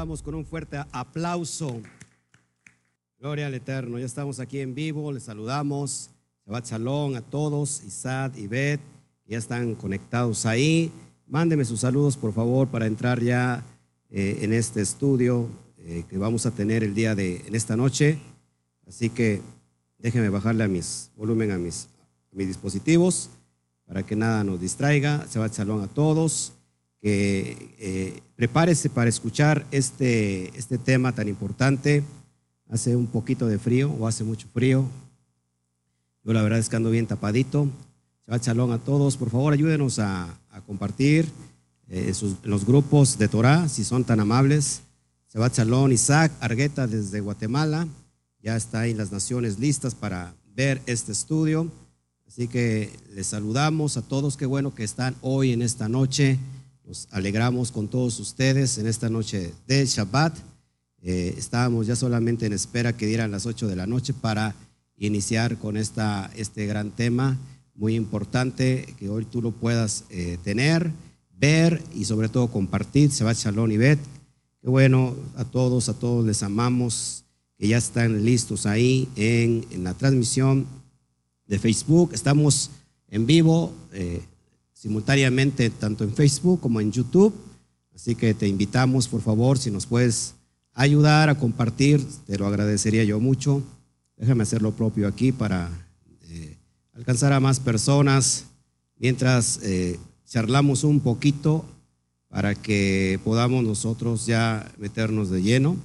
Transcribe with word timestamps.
saludamos 0.00 0.22
con 0.22 0.34
un 0.34 0.46
fuerte 0.46 0.82
aplauso. 0.92 1.78
Gloria 3.18 3.48
al 3.48 3.54
Eterno, 3.54 3.98
ya 3.98 4.06
estamos 4.06 4.40
aquí 4.40 4.60
en 4.60 4.74
vivo, 4.74 5.12
les 5.12 5.24
saludamos. 5.24 6.08
Shabbat 6.46 6.64
Shalom 6.64 7.16
a 7.16 7.20
todos, 7.20 7.82
Isad 7.84 8.34
y 8.36 8.46
Bet, 8.46 8.80
ya 9.26 9.36
están 9.36 9.74
conectados 9.74 10.46
ahí. 10.46 10.90
Mándeme 11.26 11.66
sus 11.66 11.80
saludos, 11.80 12.16
por 12.16 12.32
favor, 12.32 12.68
para 12.68 12.86
entrar 12.86 13.20
ya 13.20 13.62
eh, 14.08 14.38
en 14.40 14.54
este 14.54 14.80
estudio 14.80 15.50
eh, 15.76 16.04
que 16.08 16.16
vamos 16.16 16.46
a 16.46 16.50
tener 16.50 16.82
el 16.82 16.94
día 16.94 17.14
de 17.14 17.44
en 17.46 17.54
esta 17.54 17.76
noche. 17.76 18.18
Así 18.88 19.10
que 19.10 19.42
déjenme 19.98 20.30
bajarle 20.30 20.64
a 20.64 20.68
mis 20.68 21.10
volumen 21.14 21.50
a 21.50 21.58
mis, 21.58 21.88
mis 22.32 22.46
dispositivos 22.46 23.28
para 23.84 24.02
que 24.02 24.16
nada 24.16 24.44
nos 24.44 24.62
distraiga. 24.62 25.26
Shabbat 25.30 25.58
Shalom 25.58 25.82
a 25.82 25.88
todos 25.88 26.54
que 27.00 27.74
eh, 27.78 28.20
prepárese 28.36 28.90
para 28.90 29.08
escuchar 29.08 29.66
este, 29.70 30.56
este 30.56 30.78
tema 30.78 31.12
tan 31.12 31.28
importante. 31.28 32.02
Hace 32.68 32.94
un 32.94 33.06
poquito 33.06 33.46
de 33.46 33.58
frío 33.58 33.90
o 33.90 34.06
hace 34.06 34.22
mucho 34.22 34.46
frío. 34.52 34.86
Yo 36.22 36.32
la 36.32 36.42
verdad 36.42 36.58
es 36.58 36.68
que 36.68 36.76
ando 36.76 36.90
bien 36.90 37.06
tapadito. 37.06 37.68
Shabbat 38.26 38.46
Shalom 38.46 38.72
a 38.72 38.78
todos. 38.78 39.16
Por 39.16 39.30
favor, 39.30 39.52
ayúdenos 39.52 39.98
a, 39.98 40.36
compartir 40.66 41.26
eh, 41.88 42.12
los 42.44 42.66
grupos 42.66 43.18
de 43.18 43.28
Torah, 43.28 43.68
si 43.68 43.82
son 43.82 44.04
tan 44.04 44.20
amables. 44.20 44.82
Shabbat 45.32 45.56
Shalom, 45.56 45.90
Isaac 45.90 46.32
Argueta 46.40 46.86
desde 46.86 47.20
Guatemala. 47.20 47.88
Ya 48.42 48.56
está 48.56 48.80
ahí 48.80 48.94
las 48.94 49.10
naciones 49.10 49.58
listas 49.58 49.94
para 49.94 50.34
ver 50.54 50.82
este 50.86 51.12
estudio. 51.12 51.70
Así 52.28 52.46
que 52.46 52.90
les 53.14 53.28
saludamos 53.28 53.96
a 53.96 54.02
todos. 54.02 54.36
Qué 54.36 54.46
bueno 54.46 54.74
que 54.74 54.84
están 54.84 55.16
hoy 55.22 55.52
en 55.52 55.62
esta 55.62 55.88
noche 55.88 56.38
nos 56.90 57.06
alegramos 57.12 57.70
con 57.70 57.86
todos 57.86 58.18
ustedes 58.18 58.76
en 58.78 58.88
esta 58.88 59.08
noche 59.08 59.54
de 59.68 59.86
Shabbat. 59.86 60.36
Eh, 61.02 61.36
estábamos 61.38 61.86
ya 61.86 61.94
solamente 61.94 62.46
en 62.46 62.52
espera 62.52 62.96
que 62.96 63.06
dieran 63.06 63.30
las 63.30 63.46
8 63.46 63.68
de 63.68 63.76
la 63.76 63.86
noche 63.86 64.12
para 64.12 64.56
iniciar 64.96 65.56
con 65.58 65.76
esta, 65.76 66.32
este 66.34 66.66
gran 66.66 66.90
tema 66.90 67.38
muy 67.76 67.94
importante 67.94 68.92
que 68.98 69.08
hoy 69.08 69.24
tú 69.24 69.40
lo 69.40 69.52
puedas 69.52 70.02
eh, 70.10 70.36
tener, 70.42 70.90
ver 71.38 71.80
y 71.94 72.06
sobre 72.06 72.28
todo 72.28 72.48
compartir. 72.48 73.10
Shabbat 73.10 73.36
Shalom 73.36 73.70
y 73.70 73.76
Bet. 73.76 74.00
Qué 74.60 74.68
bueno, 74.68 75.14
a 75.36 75.44
todos, 75.44 75.88
a 75.88 75.94
todos 75.94 76.26
les 76.26 76.42
amamos, 76.42 77.22
que 77.56 77.68
ya 77.68 77.78
están 77.78 78.24
listos 78.24 78.66
ahí 78.66 79.08
en, 79.14 79.64
la 79.84 79.94
transmisión 79.94 80.66
de 81.46 81.60
Facebook. 81.60 82.10
Estamos 82.14 82.72
en 83.06 83.26
vivo. 83.26 83.72
Eh, 83.92 84.22
simultáneamente 84.80 85.68
tanto 85.68 86.04
en 86.04 86.14
Facebook 86.14 86.58
como 86.58 86.80
en 86.80 86.90
YouTube. 86.90 87.34
Así 87.94 88.14
que 88.14 88.32
te 88.32 88.48
invitamos, 88.48 89.08
por 89.08 89.20
favor, 89.20 89.58
si 89.58 89.70
nos 89.70 89.84
puedes 89.84 90.36
ayudar 90.72 91.28
a 91.28 91.34
compartir, 91.34 92.02
te 92.26 92.38
lo 92.38 92.46
agradecería 92.46 93.04
yo 93.04 93.20
mucho. 93.20 93.62
Déjame 94.16 94.44
hacer 94.44 94.62
lo 94.62 94.72
propio 94.72 95.06
aquí 95.06 95.32
para 95.32 95.68
eh, 96.22 96.56
alcanzar 96.94 97.34
a 97.34 97.40
más 97.40 97.60
personas 97.60 98.46
mientras 98.96 99.60
eh, 99.62 99.98
charlamos 100.24 100.82
un 100.82 101.00
poquito 101.00 101.66
para 102.28 102.54
que 102.54 103.20
podamos 103.22 103.62
nosotros 103.62 104.24
ya 104.24 104.72
meternos 104.78 105.28
de 105.28 105.42
lleno. 105.42 105.76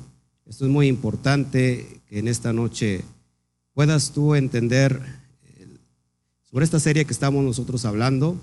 Esto 0.46 0.64
es 0.64 0.72
muy 0.72 0.88
importante 0.88 2.02
que 2.08 2.20
en 2.20 2.30
esta 2.30 2.54
noche 2.54 3.04
puedas 3.74 4.12
tú 4.12 4.36
entender 4.36 5.02
eh, 5.44 5.68
sobre 6.44 6.64
esta 6.64 6.80
serie 6.80 7.04
que 7.04 7.12
estamos 7.12 7.44
nosotros 7.44 7.84
hablando 7.84 8.40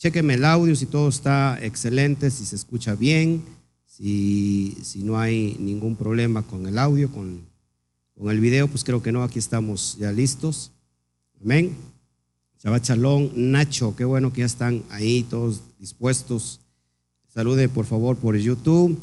Chequeme 0.00 0.32
el 0.32 0.46
audio 0.46 0.74
si 0.74 0.86
todo 0.86 1.10
está 1.10 1.58
excelente, 1.60 2.30
si 2.30 2.46
se 2.46 2.56
escucha 2.56 2.94
bien, 2.94 3.42
si, 3.84 4.74
si 4.82 5.02
no 5.02 5.18
hay 5.18 5.58
ningún 5.60 5.94
problema 5.94 6.40
con 6.40 6.66
el 6.66 6.78
audio, 6.78 7.10
con, 7.10 7.42
con, 8.16 8.30
el 8.30 8.40
video, 8.40 8.66
pues 8.66 8.82
creo 8.82 9.02
que 9.02 9.12
no, 9.12 9.22
aquí 9.22 9.38
estamos 9.38 9.98
ya 10.00 10.10
listos. 10.10 10.72
Amén. 11.42 11.76
Shabbat 12.64 12.88
Nacho, 13.34 13.94
qué 13.94 14.06
bueno 14.06 14.32
que 14.32 14.40
ya 14.40 14.46
están 14.46 14.82
ahí 14.88 15.22
todos 15.24 15.60
dispuestos. 15.78 16.60
Salude 17.28 17.68
por 17.68 17.84
favor 17.84 18.16
por 18.16 18.34
YouTube. 18.34 18.98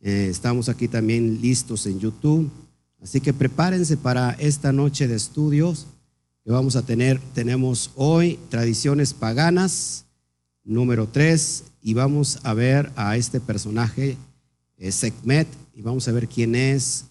Eh, 0.00 0.28
estamos 0.30 0.70
aquí 0.70 0.88
también 0.88 1.42
listos 1.42 1.84
en 1.84 2.00
YouTube. 2.00 2.50
Así 3.02 3.20
que 3.20 3.34
prepárense 3.34 3.98
para 3.98 4.30
esta 4.30 4.72
noche 4.72 5.06
de 5.06 5.16
estudios 5.16 5.86
que 6.42 6.50
vamos 6.50 6.76
a 6.76 6.82
tener. 6.86 7.20
Tenemos 7.34 7.90
hoy 7.94 8.38
tradiciones 8.48 9.12
paganas 9.12 10.03
número 10.64 11.06
3 11.06 11.64
y 11.82 11.94
vamos 11.94 12.40
a 12.42 12.54
ver 12.54 12.90
a 12.96 13.16
este 13.16 13.40
personaje, 13.40 14.16
eh, 14.78 14.90
Sekhmet, 14.90 15.46
y 15.74 15.82
vamos 15.82 16.08
a 16.08 16.12
ver 16.12 16.28
quién 16.28 16.54
es, 16.54 17.04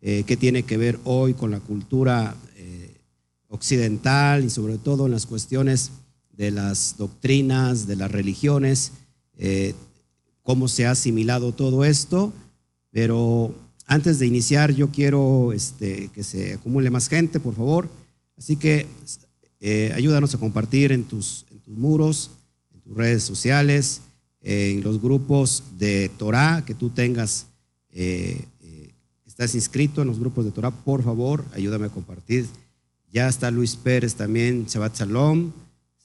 eh, 0.00 0.24
qué 0.26 0.36
tiene 0.36 0.62
que 0.62 0.78
ver 0.78 0.98
hoy 1.04 1.34
con 1.34 1.50
la 1.50 1.60
cultura 1.60 2.34
eh, 2.56 2.96
occidental 3.48 4.44
y 4.44 4.50
sobre 4.50 4.78
todo 4.78 5.06
en 5.06 5.12
las 5.12 5.26
cuestiones 5.26 5.90
de 6.32 6.50
las 6.50 6.96
doctrinas, 6.96 7.86
de 7.86 7.96
las 7.96 8.10
religiones, 8.10 8.92
cómo 10.42 10.68
se 10.68 10.86
ha 10.86 10.90
asimilado 10.90 11.52
todo 11.52 11.84
esto. 11.84 12.32
Pero 12.90 13.54
antes 13.86 14.18
de 14.18 14.26
iniciar, 14.26 14.72
yo 14.72 14.90
quiero 14.90 15.52
este, 15.54 16.08
que 16.14 16.22
se 16.22 16.54
acumule 16.54 16.90
más 16.90 17.08
gente, 17.08 17.40
por 17.40 17.54
favor. 17.54 17.88
Así 18.36 18.56
que 18.56 18.86
ayúdanos 19.94 20.34
a 20.34 20.38
compartir 20.38 20.92
en 20.92 21.00
en 21.00 21.04
tus 21.04 21.44
muros 21.68 22.30
redes 22.94 23.22
sociales, 23.22 24.02
en 24.42 24.82
los 24.82 25.00
grupos 25.00 25.64
de 25.76 26.08
Torah 26.16 26.64
que 26.64 26.74
tú 26.74 26.90
tengas, 26.90 27.46
eh, 27.90 28.44
eh, 28.62 28.92
estás 29.26 29.54
inscrito 29.54 30.02
en 30.02 30.08
los 30.08 30.20
grupos 30.20 30.44
de 30.44 30.52
Torah, 30.52 30.70
por 30.70 31.02
favor, 31.02 31.44
ayúdame 31.52 31.86
a 31.86 31.90
compartir. 31.90 32.46
Ya 33.10 33.28
está 33.28 33.50
Luis 33.50 33.74
Pérez 33.74 34.14
también, 34.14 34.66
Shabbat 34.66 34.98
Shalom. 34.98 35.50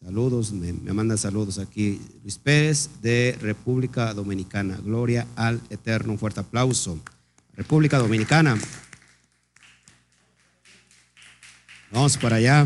Saludos, 0.03 0.52
me, 0.52 0.74
me 0.74 0.94
manda 0.94 1.16
saludos 1.18 1.59
aquí 1.59 2.02
Luis 2.24 2.40
Pérez 2.40 2.90
de 3.02 3.38
República 3.40 4.14
Dominicana. 4.16 4.80
Gloria 4.84 5.28
al 5.36 5.62
Eterno, 5.70 6.14
un 6.14 6.20
fuerte 6.20 6.40
aplauso. 6.40 6.97
República 7.56 8.00
Dominicana. 8.00 8.58
Vamos 11.91 12.18
para 12.18 12.38
allá. 12.38 12.66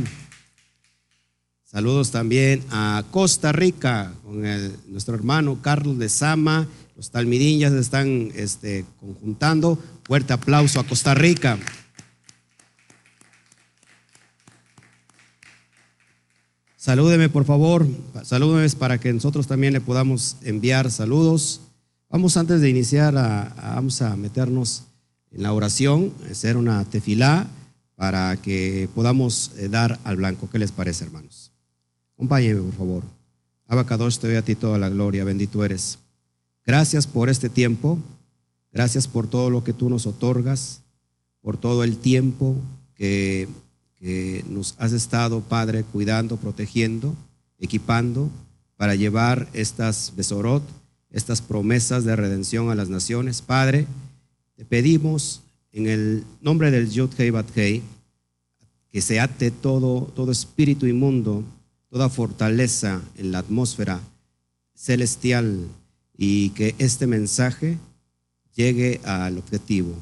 Saludos 1.75 2.09
también 2.09 2.63
a 2.71 3.03
Costa 3.11 3.51
Rica 3.51 4.13
con 4.23 4.41
nuestro 4.87 5.13
hermano 5.13 5.61
Carlos 5.61 5.97
de 5.97 6.07
Sama. 6.07 6.69
Los 6.95 7.11
talmidín 7.11 7.59
ya 7.59 7.69
se 7.69 7.79
están 7.79 8.31
este, 8.33 8.85
conjuntando. 9.01 9.77
Fuerte 10.05 10.31
aplauso 10.31 10.79
a 10.79 10.87
Costa 10.87 11.13
Rica. 11.15 11.59
Salúdeme, 16.77 17.27
por 17.27 17.43
favor. 17.43 17.85
Salúdeme 18.23 18.69
para 18.79 18.97
que 18.97 19.11
nosotros 19.11 19.45
también 19.45 19.73
le 19.73 19.81
podamos 19.81 20.37
enviar 20.43 20.89
saludos. 20.89 21.59
Vamos 22.09 22.37
antes 22.37 22.61
de 22.61 22.69
iniciar, 22.69 23.17
a, 23.17 23.53
vamos 23.75 24.01
a 24.01 24.16
meternos 24.16 24.83
en 25.29 25.43
la 25.43 25.51
oración, 25.51 26.13
hacer 26.31 26.55
una 26.55 26.85
tefilá 26.85 27.47
para 27.97 28.37
que 28.37 28.87
podamos 28.95 29.51
eh, 29.57 29.67
dar 29.67 29.99
al 30.05 30.16
blanco. 30.16 30.49
¿Qué 30.49 30.57
les 30.57 30.71
parece, 30.71 31.03
hermanos? 31.03 31.44
Acompáñeme, 32.16 32.62
por 32.62 32.73
favor. 32.73 33.03
Abacados, 33.67 34.20
te 34.20 34.28
doy 34.28 34.38
a 34.38 34.41
ti 34.41 34.56
toda 34.56 34.78
la 34.78 34.88
gloria, 34.88 35.26
bendito 35.26 35.66
eres. 35.66 36.00
Gracias 36.66 37.08
por 37.08 37.29
este 37.29 37.50
tiempo, 37.50 38.00
gracias 38.72 39.08
por 39.08 39.28
todo 39.28 39.50
lo 39.50 39.66
que 39.66 39.73
tú 39.73 39.90
nos 39.90 40.08
otorgas, 40.08 40.82
por 41.41 41.58
todo 41.58 41.84
el 41.84 41.97
tiempo 41.97 42.56
que, 42.96 43.50
que 43.97 44.46
nos 44.47 44.76
has 44.78 44.94
estado, 44.94 45.41
Padre, 45.41 45.84
cuidando, 45.84 46.38
protegiendo, 46.38 47.14
equipando 47.59 48.29
para 48.78 48.96
llevar 48.96 49.50
estas 49.52 50.14
besorot, 50.16 50.64
estas 51.09 51.41
promesas 51.41 52.06
de 52.06 52.16
redención 52.16 52.70
a 52.70 52.76
las 52.76 52.88
naciones. 52.88 53.41
Padre, 53.41 53.88
te 54.56 54.64
pedimos 54.64 55.41
en 55.73 55.88
el 55.88 56.23
nombre 56.40 56.72
del 56.72 56.90
Yud 56.90 57.09
Hei 57.17 57.84
que 58.90 59.02
se 59.02 59.20
ate 59.20 59.52
todo, 59.52 60.14
todo 60.16 60.32
espíritu 60.32 60.88
inmundo 60.88 61.44
toda 61.95 62.09
fortaleza 62.09 63.01
en 63.15 63.31
la 63.31 63.39
atmósfera 63.39 64.01
celestial 64.73 65.65
y 66.17 66.49
que 66.49 66.75
este 66.77 67.07
mensaje 67.07 67.77
llegue 68.53 68.99
al 69.05 69.37
objetivo, 69.37 69.95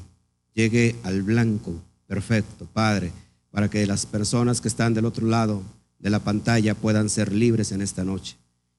llegue 0.54 0.96
al 1.04 1.22
blanco 1.22 1.72
perfecto, 2.08 2.66
Padre, 2.72 3.12
para 3.52 3.70
que 3.70 3.86
las 3.86 4.06
personas 4.06 4.60
que 4.60 4.66
están 4.66 4.92
del 4.92 5.04
otro 5.04 5.28
lado 5.28 5.62
de 6.00 6.10
la 6.10 6.18
pantalla 6.18 6.74
puedan 6.74 7.08
ser 7.08 7.32
libres 7.32 7.70
en 7.70 7.80
esta 7.80 8.02
noche 8.02 8.38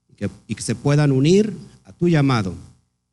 y 0.09 0.55
que, 0.55 0.61
se 0.61 0.75
puedan 0.75 1.13
unir 1.13 1.53
a 1.85 1.93
tu 1.93 2.09
llamado. 2.09 2.53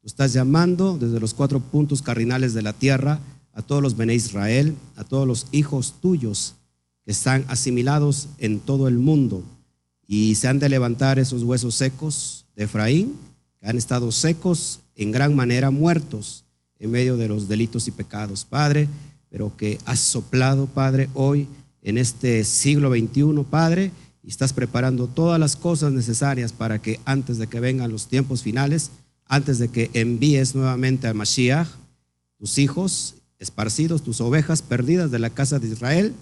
Tú 0.00 0.08
estás 0.08 0.32
llamando 0.32 0.98
desde 0.98 1.20
los 1.20 1.32
cuatro 1.32 1.60
puntos 1.60 2.02
cardinales 2.02 2.54
de 2.54 2.62
la 2.62 2.72
tierra 2.72 3.20
a 3.52 3.62
todos 3.62 3.80
los 3.80 3.96
Bene 3.96 4.16
Israel, 4.16 4.74
a 4.96 5.04
todos 5.04 5.28
los 5.28 5.46
hijos 5.52 5.94
tuyos 6.00 6.56
que 7.04 7.12
están 7.12 7.44
asimilados 7.46 8.30
en 8.38 8.58
todo 8.58 8.88
el 8.88 8.98
mundo 8.98 9.44
y 10.12 10.34
se 10.34 10.46
han 10.46 10.58
de 10.58 10.68
levantar 10.68 11.18
esos 11.18 11.42
huesos 11.42 11.74
secos 11.74 12.44
de 12.54 12.64
Efraín 12.64 13.16
que 13.58 13.66
han 13.66 13.78
estado 13.78 14.12
secos, 14.12 14.80
en 14.94 15.10
gran 15.10 15.34
manera 15.34 15.70
muertos 15.70 16.44
en 16.78 16.90
medio 16.90 17.16
de 17.16 17.28
los 17.28 17.48
delitos 17.48 17.88
y 17.88 17.92
pecados, 17.92 18.44
Padre, 18.44 18.88
pero 19.30 19.56
que 19.56 19.78
has 19.86 20.00
soplado, 20.00 20.66
Padre, 20.66 21.08
hoy 21.14 21.48
en 21.80 21.96
este 21.96 22.44
siglo 22.44 22.90
XXI, 22.90 23.42
Padre, 23.48 23.90
y 24.22 24.28
estás 24.28 24.52
preparando 24.52 25.06
todas 25.06 25.40
las 25.40 25.56
cosas 25.56 25.94
necesarias 25.94 26.52
para 26.52 26.78
que 26.78 27.00
antes 27.06 27.38
de 27.38 27.46
que 27.46 27.60
vengan 27.60 27.90
los 27.90 28.06
tiempos 28.06 28.42
finales, 28.42 28.90
antes 29.24 29.58
de 29.58 29.68
que 29.68 29.90
envíes 29.94 30.54
nuevamente 30.54 31.08
a 31.08 31.14
Mashiach, 31.14 31.68
tus 32.36 32.58
hijos 32.58 33.14
esparcidos, 33.38 34.02
tus 34.02 34.20
ovejas 34.20 34.60
perdidas 34.60 35.10
de 35.10 35.20
la 35.20 35.30
casa 35.30 35.58
de 35.58 35.68
Israel, 35.68 36.12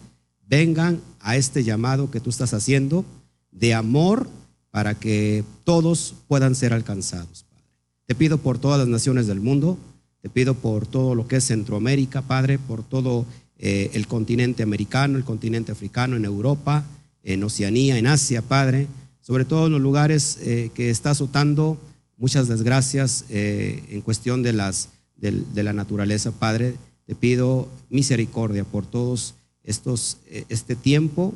vengan 0.47 1.01
a 1.19 1.35
este 1.35 1.65
llamado 1.65 2.13
que 2.13 2.21
tú 2.21 2.31
estás 2.31 2.55
haciendo 2.55 3.05
de 3.53 3.75
amor 3.75 4.29
para 4.71 4.95
que 4.95 5.45
todos 5.65 6.15
puedan 6.29 6.55
ser 6.55 6.73
alcanzados, 6.73 7.45
Padre. 7.49 7.65
Te 8.07 8.15
pido 8.15 8.39
por 8.39 8.59
todas 8.59 8.79
las 8.79 8.89
naciones 8.89 9.27
del 9.27 9.41
mundo, 9.41 9.79
te 10.23 10.29
pido 10.29 10.55
por 10.55 10.87
todo 10.87 11.15
lo 11.15 11.27
que 11.27 11.37
es 11.37 11.45
Centroamérica, 11.45 12.23
Padre, 12.23 12.59
por 12.59 12.83
todo 12.83 13.27
eh, 13.59 13.91
el 13.95 14.07
continente 14.07 14.63
americano, 14.63 15.19
el 15.19 15.25
continente 15.25 15.73
africano, 15.73 16.17
en 16.17 16.25
Europa, 16.25 16.85
en 17.23 17.43
Oceanía, 17.43 17.99
en 17.99 18.07
Asia, 18.07 18.43
Padre, 18.43 18.87
sobre 19.21 19.45
todo 19.45 19.67
en 19.67 19.73
los 19.73 19.81
lugares 19.81 20.39
eh, 20.43 20.71
que 20.75 20.91
está 20.91 21.11
azotando 21.11 21.79
muchas 22.17 22.49
desgracias 22.49 23.25
eh, 23.29 23.83
en 23.91 24.01
cuestión 24.03 24.43
de, 24.43 24.53
las, 24.53 24.91
de, 25.17 25.63
la 25.63 25.73
naturaleza, 25.73 26.33
Padre. 26.33 26.77
Te 27.07 27.15
pido 27.15 27.69
misericordia 27.89 28.65
por 28.65 28.87
todos 28.87 29.35
estos, 29.63 30.19
este 30.49 30.77
tiempo 30.77 31.35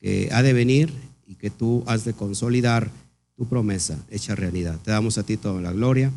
que 0.00 0.28
ha 0.32 0.42
de 0.42 0.52
venir 0.52 0.92
y 1.26 1.36
que 1.36 1.50
tú 1.50 1.82
has 1.86 2.04
de 2.04 2.12
consolidar 2.12 2.90
tu 3.36 3.46
promesa 3.46 3.98
hecha 4.10 4.34
realidad. 4.34 4.78
Te 4.82 4.90
damos 4.90 5.18
a 5.18 5.22
ti 5.24 5.36
toda 5.36 5.60
la 5.60 5.72
gloria 5.72 6.12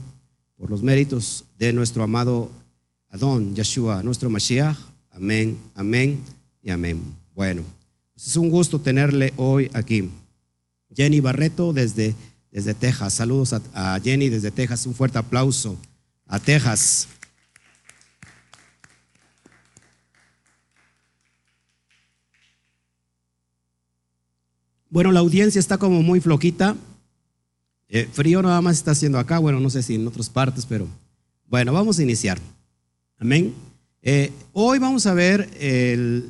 por 0.58 0.70
los 0.70 0.84
méritos 0.84 1.46
de 1.58 1.74
nuestro 1.74 2.04
amado 2.04 2.50
Adón, 3.10 3.56
Yeshua, 3.56 4.04
nuestro 4.04 4.30
Mashiach. 4.30 4.78
Amén, 5.12 5.58
amén 5.76 6.20
y 6.62 6.70
amén. 6.70 7.02
Bueno. 7.34 7.64
Es 8.18 8.36
un 8.36 8.50
gusto 8.50 8.82
tenerle 8.82 9.32
hoy 9.38 9.70
aquí. 9.74 10.10
Jenny 10.96 11.20
Barreto 11.20 11.72
desde, 11.72 12.16
desde 12.52 12.74
Texas. 12.74 13.14
Saludos 13.14 13.54
a, 13.54 14.00
Jenny 14.04 14.30
desde 14.30 14.50
Texas. 14.50 14.88
Un 14.88 14.96
fuerte 14.96 15.20
aplauso 15.20 15.78
a 16.26 16.40
Texas. 16.40 17.08
Bueno, 24.98 25.12
la 25.12 25.20
audiencia 25.20 25.60
está 25.60 25.78
como 25.78 26.02
muy 26.02 26.20
floquita. 26.20 26.76
Eh, 27.88 28.10
frío 28.12 28.42
nada 28.42 28.60
más 28.62 28.78
está 28.78 28.94
haciendo 28.94 29.20
acá. 29.20 29.38
Bueno, 29.38 29.60
no 29.60 29.70
sé 29.70 29.84
si 29.84 29.94
en 29.94 30.08
otras 30.08 30.28
partes, 30.28 30.66
pero 30.66 30.88
bueno, 31.46 31.72
vamos 31.72 32.00
a 32.00 32.02
iniciar. 32.02 32.40
Amén. 33.20 33.54
Eh, 34.02 34.32
hoy 34.54 34.80
vamos 34.80 35.06
a 35.06 35.14
ver 35.14 35.52
el, 35.60 36.28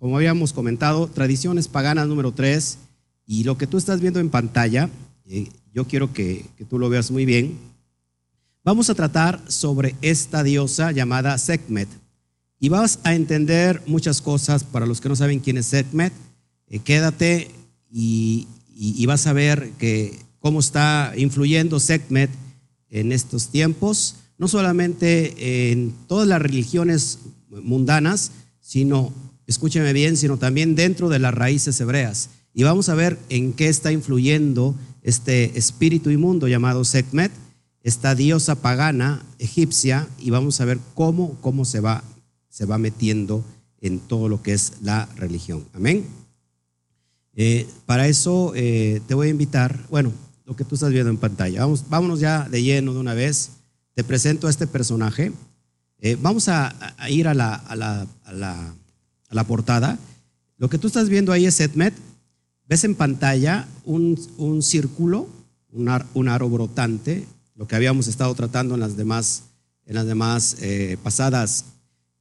como 0.00 0.16
habíamos 0.16 0.52
comentado, 0.52 1.06
tradiciones 1.06 1.68
paganas 1.68 2.08
número 2.08 2.32
3, 2.32 2.78
y 3.24 3.44
lo 3.44 3.56
que 3.56 3.68
tú 3.68 3.76
estás 3.76 4.00
viendo 4.00 4.18
en 4.18 4.30
pantalla, 4.30 4.90
eh, 5.24 5.48
yo 5.72 5.84
quiero 5.84 6.12
que, 6.12 6.44
tú 6.68 6.80
lo 6.80 6.88
veas 6.88 7.12
muy 7.12 7.24
bien. 7.24 7.56
Vamos 8.64 8.90
a 8.90 8.96
tratar 8.96 9.40
sobre 9.46 9.94
esta 10.02 10.42
diosa 10.42 10.90
llamada 10.90 11.38
Sekhmet, 11.38 11.88
y 12.58 12.68
vas 12.68 12.98
a 13.04 13.14
entender 13.14 13.80
muchas 13.86 14.20
cosas 14.20 14.64
para 14.64 14.86
los 14.86 15.00
que 15.00 15.08
no 15.08 15.14
saben 15.14 15.38
quién 15.38 15.58
es 15.58 15.66
Sekhmet. 15.66 16.12
Eh, 16.66 16.80
quédate 16.80 17.52
y, 17.90 18.46
vas 19.06 19.26
a 19.26 19.32
ver 19.32 19.72
que, 19.78 20.18
cómo 20.38 20.60
está 20.60 21.12
influyendo 21.16 21.80
Sekhmet 21.80 22.30
en 22.90 23.12
estos 23.12 23.48
tiempos, 23.48 24.16
no 24.38 24.48
solamente 24.48 25.70
en 25.72 25.92
todas 26.06 26.28
las 26.28 26.40
religiones 26.40 27.18
mundanas, 27.50 28.30
sino 28.60 29.12
escúcheme 29.46 29.92
bien, 29.92 30.16
sino 30.16 30.36
también 30.36 30.74
dentro 30.74 31.08
de 31.08 31.18
las 31.18 31.34
raíces 31.34 31.80
hebreas. 31.80 32.30
Y 32.54 32.62
vamos 32.62 32.88
a 32.88 32.94
ver 32.94 33.18
en 33.28 33.52
qué 33.52 33.68
está 33.68 33.92
influyendo 33.92 34.74
este 35.02 35.58
espíritu 35.58 36.10
inmundo 36.10 36.48
llamado 36.48 36.84
Sekhmet, 36.84 37.32
esta 37.82 38.14
diosa 38.14 38.56
pagana 38.56 39.24
egipcia, 39.38 40.08
y 40.18 40.30
vamos 40.30 40.60
a 40.60 40.64
ver 40.64 40.78
cómo, 40.94 41.38
cómo 41.40 41.64
se, 41.64 41.80
va, 41.80 42.04
se 42.48 42.66
va 42.66 42.78
metiendo 42.78 43.42
en 43.80 44.00
todo 44.00 44.28
lo 44.28 44.42
que 44.42 44.52
es 44.52 44.74
la 44.82 45.06
religión. 45.16 45.64
Amén. 45.72 46.04
Eh, 47.40 47.68
para 47.86 48.08
eso 48.08 48.52
eh, 48.56 49.00
te 49.06 49.14
voy 49.14 49.28
a 49.28 49.30
invitar, 49.30 49.86
bueno, 49.90 50.12
lo 50.44 50.56
que 50.56 50.64
tú 50.64 50.74
estás 50.74 50.90
viendo 50.90 51.08
en 51.08 51.18
pantalla. 51.18 51.64
Vámonos 51.88 52.18
ya 52.18 52.48
de 52.48 52.64
lleno 52.64 52.92
de 52.92 52.98
una 52.98 53.14
vez. 53.14 53.50
Te 53.94 54.02
presento 54.02 54.48
a 54.48 54.50
este 54.50 54.66
personaje. 54.66 55.30
Eh, 56.00 56.18
vamos 56.20 56.48
a, 56.48 56.74
ir 57.08 57.28
a 57.28 57.34
la, 57.34 58.06
portada, 59.46 60.00
lo 60.56 60.68
que 60.68 60.78
tú 60.78 60.88
estás 60.88 61.08
viendo 61.08 61.30
ahí 61.30 61.46
es 61.46 61.54
Setmet. 61.54 61.94
Ves 62.68 62.82
en 62.82 62.96
pantalla 62.96 63.68
un, 63.84 64.18
círculo, 64.60 65.28
un, 65.70 66.28
aro 66.28 66.48
brotante, 66.50 67.24
lo 67.54 67.68
que 67.68 67.76
habíamos 67.76 68.08
estado 68.08 68.34
tratando 68.34 68.74
en 68.74 68.80
las 68.80 68.96
demás, 68.96 69.44
en 69.86 69.94
las 69.94 70.06
demás 70.06 70.56
pasadas, 71.04 71.66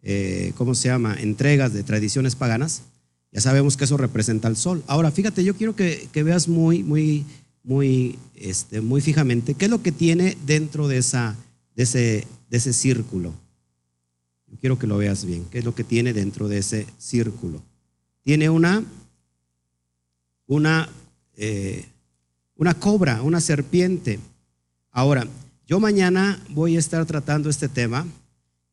eh, 0.03 0.53
¿cómo 0.57 0.75
se 0.75 0.89
llama?, 0.89 1.15
entregas 1.15 1.73
de 1.73 1.81
tradiciones 1.81 2.35
paganas. 2.35 2.83
Ya 3.31 3.41
sabemos 3.41 3.75
que 3.77 3.83
eso 3.83 3.97
representa 3.97 4.47
el 4.47 4.55
sol. 4.55 4.83
Ahora, 4.87 5.11
fíjate, 5.11 5.43
yo 5.43 5.55
quiero 5.55 5.75
que, 5.75 6.09
veas 6.13 6.47
muy, 6.47 6.83
muy, 6.83 7.25
muy, 7.63 8.17
este, 8.35 8.81
muy 8.81 9.01
fijamente 9.01 9.53
qué 9.53 9.65
es 9.65 9.71
lo 9.71 9.81
que 9.81 9.91
tiene 9.91 10.37
dentro 10.45 10.87
de, 10.87 10.97
ese, 10.97 12.25
círculo. 12.73 13.33
Quiero 14.59 14.79
que 14.79 14.87
lo 14.87 14.97
veas 14.97 15.25
bien. 15.25 15.45
¿Qué 15.51 15.59
es 15.59 15.65
lo 15.65 15.75
que 15.75 15.83
tiene 15.83 16.13
dentro 16.13 16.47
de 16.47 16.59
ese 16.59 16.87
círculo? 16.97 17.61
Tiene 18.23 18.49
una, 18.49 18.83
una, 20.47 20.89
eh, 21.35 21.85
una 22.55 22.73
cobra, 22.73 23.21
una 23.21 23.41
serpiente. 23.41 24.19
Ahora, 24.89 25.27
yo 25.67 25.81
mañana 25.81 26.41
voy 26.49 26.77
a 26.77 26.79
estar 26.79 27.05
tratando 27.05 27.49
este 27.49 27.67
tema 27.67 28.07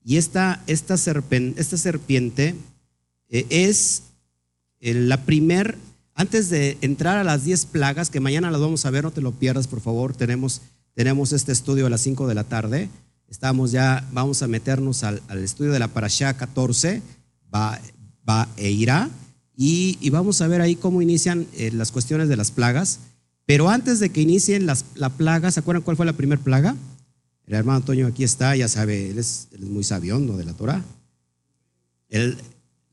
y 0.04 0.16
esta, 0.16 0.62
esta, 0.68 0.94
esta 0.94 1.76
serpiente 1.76 2.54
eh, 3.28 3.46
es 3.50 4.04
la 4.92 5.24
primer, 5.24 5.78
antes 6.14 6.50
de 6.50 6.76
entrar 6.80 7.16
a 7.16 7.24
las 7.24 7.44
10 7.44 7.66
plagas, 7.66 8.10
que 8.10 8.20
mañana 8.20 8.50
las 8.50 8.60
vamos 8.60 8.84
a 8.84 8.90
ver, 8.90 9.04
no 9.04 9.10
te 9.10 9.22
lo 9.22 9.32
pierdas, 9.32 9.66
por 9.66 9.80
favor, 9.80 10.14
tenemos, 10.14 10.60
tenemos 10.94 11.32
este 11.32 11.52
estudio 11.52 11.86
a 11.86 11.90
las 11.90 12.02
5 12.02 12.26
de 12.26 12.34
la 12.34 12.44
tarde. 12.44 12.90
Estamos 13.28 13.72
ya, 13.72 14.06
vamos 14.12 14.42
a 14.42 14.48
meternos 14.48 15.02
al, 15.02 15.22
estudio 15.42 15.72
de 15.72 15.78
la 15.78 15.88
Parashá 15.88 16.36
14, 16.36 17.02
va, 17.52 17.80
va 18.28 18.48
e 18.56 18.70
irá, 18.70 19.10
y, 19.56 20.10
vamos 20.10 20.40
a 20.40 20.48
ver 20.48 20.60
ahí 20.60 20.74
cómo 20.74 21.00
inician 21.00 21.46
eh, 21.54 21.70
las 21.72 21.92
cuestiones 21.92 22.28
de 22.28 22.36
las 22.36 22.50
plagas. 22.50 23.00
Pero 23.46 23.68
antes 23.68 24.00
de 24.00 24.10
que 24.10 24.22
inicien 24.22 24.66
las 24.66 24.84
la 24.94 25.10
plagas, 25.10 25.54
¿se 25.54 25.60
acuerdan 25.60 25.82
cuál 25.82 25.96
fue 25.96 26.06
la 26.06 26.14
primera 26.14 26.42
plaga? 26.42 26.74
El 27.46 27.54
hermano 27.54 27.76
Antonio 27.76 28.06
aquí 28.06 28.24
está, 28.24 28.56
ya 28.56 28.68
sabe, 28.68 29.10
él 29.10 29.18
es, 29.18 29.48
muy 29.60 29.84
sabiondo 29.84 30.36
de 30.36 30.44
la 30.44 30.54
Torah. 30.54 30.82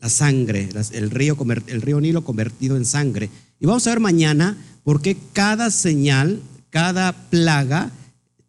La 0.02 0.10
sangre, 0.10 0.68
el 0.92 1.12
río, 1.12 1.38
el 1.68 1.82
río 1.82 2.02
Nilo 2.02 2.24
convertido 2.24 2.76
en 2.76 2.86
sangre. 2.86 3.30
Y 3.60 3.68
vamos 3.68 3.86
a 3.86 3.92
ver 3.92 4.00
mañana 4.00 4.58
por 4.84 5.02
qué 5.02 5.16
cada 5.32 5.70
señal, 5.70 6.42
cada 6.72 7.14
plaga 7.30 7.92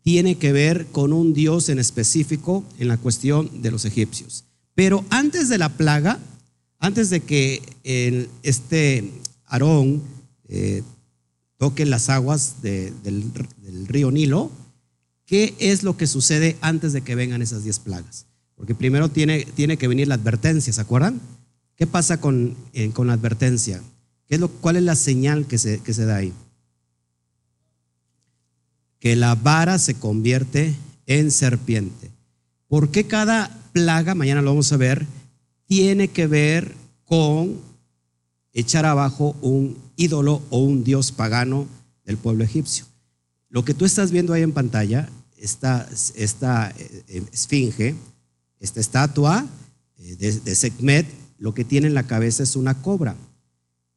tiene 0.03 0.37
que 0.37 0.53
ver 0.53 0.87
con 0.87 1.13
un 1.13 1.35
Dios 1.35 1.69
en 1.69 1.79
específico 1.79 2.65
en 2.79 2.89
la 2.89 2.97
cuestión 2.97 3.63
de 3.63 3.71
los 3.71 3.85
egipcios. 3.85 4.45
Pero 4.75 5.05
antes 5.11 5.51
de 5.51 5.59
la 5.59 5.69
plaga, 5.69 6.19
antes 6.79 7.11
de 7.11 7.21
que 7.21 7.63
este 8.43 9.13
Aarón 9.45 10.03
eh, 10.49 10.83
toque 11.59 11.85
las 11.85 12.09
aguas 12.09 12.63
del, 12.63 13.31
río 13.87 14.11
Nilo, 14.11 14.51
¿qué 15.27 15.55
es 15.59 15.83
lo 15.83 15.99
que 15.99 16.07
sucede 16.07 16.57
antes 16.63 16.95
de 16.95 17.03
que 17.03 17.15
vengan 17.15 17.43
esas 17.43 17.63
diez 17.63 17.79
plagas? 17.79 18.27
Porque 18.57 18.75
primero 18.75 19.11
tiene, 19.11 19.45
tiene 19.55 19.77
que 19.77 19.89
venir 19.89 20.09
la 20.09 20.15
advertencia, 20.15 20.73
¿se 20.73 20.81
acuerdan? 20.81 21.21
¿Qué 21.77 21.87
pasa 21.87 22.21
con, 22.21 22.57
eh, 22.73 22.91
con 22.91 23.07
la 23.07 23.15
advertencia? 23.15 23.83
¿Qué 24.27 24.37
es 24.37 24.41
lo, 24.41 24.49
¿Cuál 24.49 24.77
es 24.77 24.83
la 24.83 24.97
señal 24.97 25.47
que 25.47 25.59
se, 25.59 25.81
que 25.81 25.95
se 25.95 26.05
da 26.05 26.17
ahí? 26.17 26.33
que 29.03 29.17
la 29.17 29.35
vara 29.35 29.81
se 29.81 29.95
convierte 29.95 30.77
en 31.07 31.33
serpiente. 31.33 32.13
¿Por 32.69 32.91
qué 32.91 33.05
cada 33.05 33.51
plaga, 33.73 34.15
mañana 34.15 34.43
lo 34.43 34.51
vamos 34.51 34.73
a 34.73 34.77
ver, 34.77 35.09
tiene 35.67 36.07
que 36.07 36.29
ver 36.29 36.73
con 37.05 37.61
echar 38.53 38.87
abajo 38.87 39.35
un 39.43 39.77
ídolo 39.97 40.41
o 40.51 40.59
un 40.59 40.85
dios 40.85 41.11
pagano 41.11 41.67
del 42.05 42.17
pueblo 42.17 42.45
egipcio? 42.45 42.85
Lo 43.49 43.65
que 43.65 43.75
tú 43.75 43.85
estás 43.85 44.13
viendo 44.13 44.35
ahí 44.35 44.43
en 44.43 44.53
pantalla, 44.53 45.09
esta, 45.37 45.89
esta 46.15 46.73
eh, 46.79 47.25
esfinge, 47.33 47.97
esta 48.61 48.79
estatua 48.79 49.45
eh, 49.99 50.15
de, 50.15 50.41
de 50.43 50.55
Sekhmet, 50.55 51.09
lo 51.43 51.55
que 51.55 51.65
tiene 51.65 51.89
en 51.89 51.95
la 51.95 52.07
cabeza 52.07 52.45
es 52.45 52.55
una 52.55 52.81
cobra. 52.83 53.17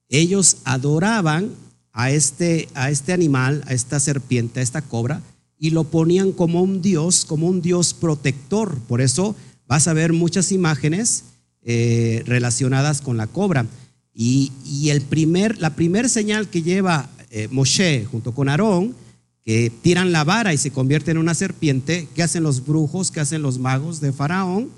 Ellos 0.09 0.57
adoraban 0.63 1.51
a 1.93 2.09
este, 2.09 2.67
a 2.73 2.89
este 2.89 3.13
animal, 3.13 3.63
a 3.67 3.73
esta 3.73 3.99
serpiente, 3.99 4.59
a 4.59 4.63
esta 4.63 4.81
cobra, 4.81 5.21
y 5.59 5.69
lo 5.69 5.83
ponían 5.83 6.31
como 6.31 6.63
un 6.63 6.81
dios, 6.81 7.23
como 7.23 7.47
un 7.47 7.61
dios 7.61 7.93
protector. 7.93 8.75
Por 8.87 8.99
eso 8.99 9.35
vas 9.67 9.87
a 9.87 9.93
ver 9.93 10.11
muchas 10.11 10.51
imágenes 10.51 11.25
eh, 11.61 12.23
relacionadas 12.25 13.01
con 13.01 13.15
la 13.15 13.27
cobra. 13.27 13.67
Y, 14.11 14.51
el 14.89 15.01
primer, 15.01 15.59
la 15.59 15.75
primera 15.75 16.09
señal 16.09 16.49
que 16.49 16.63
lleva 16.63 17.11
eh, 17.29 17.47
Moshe 17.51 18.05
junto 18.05 18.33
con 18.33 18.49
Aarón, 18.49 18.95
que 19.43 19.71
tiran 19.83 20.11
la 20.11 20.23
vara 20.23 20.51
y 20.51 20.57
se 20.57 20.71
convierte 20.71 21.11
en 21.11 21.19
una 21.19 21.35
serpiente, 21.35 22.07
¿qué 22.15 22.23
hacen 22.23 22.41
los 22.41 22.65
brujos, 22.65 23.11
qué 23.11 23.19
hacen 23.19 23.43
los 23.43 23.59
magos 23.59 24.01
de 24.01 24.11
Faraón? 24.11 24.71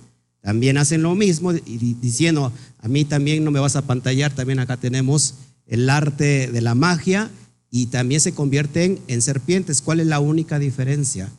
También 0.47 0.77
hacen 0.77 1.01
lo 1.01 1.13
mismo 1.13 1.51
y 1.51 1.95
diciendo, 1.99 2.53
a 2.79 2.87
mí 2.87 3.03
también 3.03 3.43
no 3.43 3.51
me 3.51 3.59
vas 3.59 3.75
a 3.75 3.81
pantallar, 3.81 4.33
también 4.33 4.59
acá 4.59 4.77
tenemos 4.77 5.33
el 5.65 5.89
arte 5.89 6.49
de 6.49 6.61
la 6.61 6.73
magia 6.73 7.29
y 7.69 7.87
también 7.87 8.21
se 8.21 8.31
convierten 8.31 8.97
en 9.09 9.21
serpientes. 9.21 9.81
¿Cuál 9.81 9.99
es 9.99 10.07
la 10.07 10.21
única 10.21 10.57
diferencia? 10.57 11.29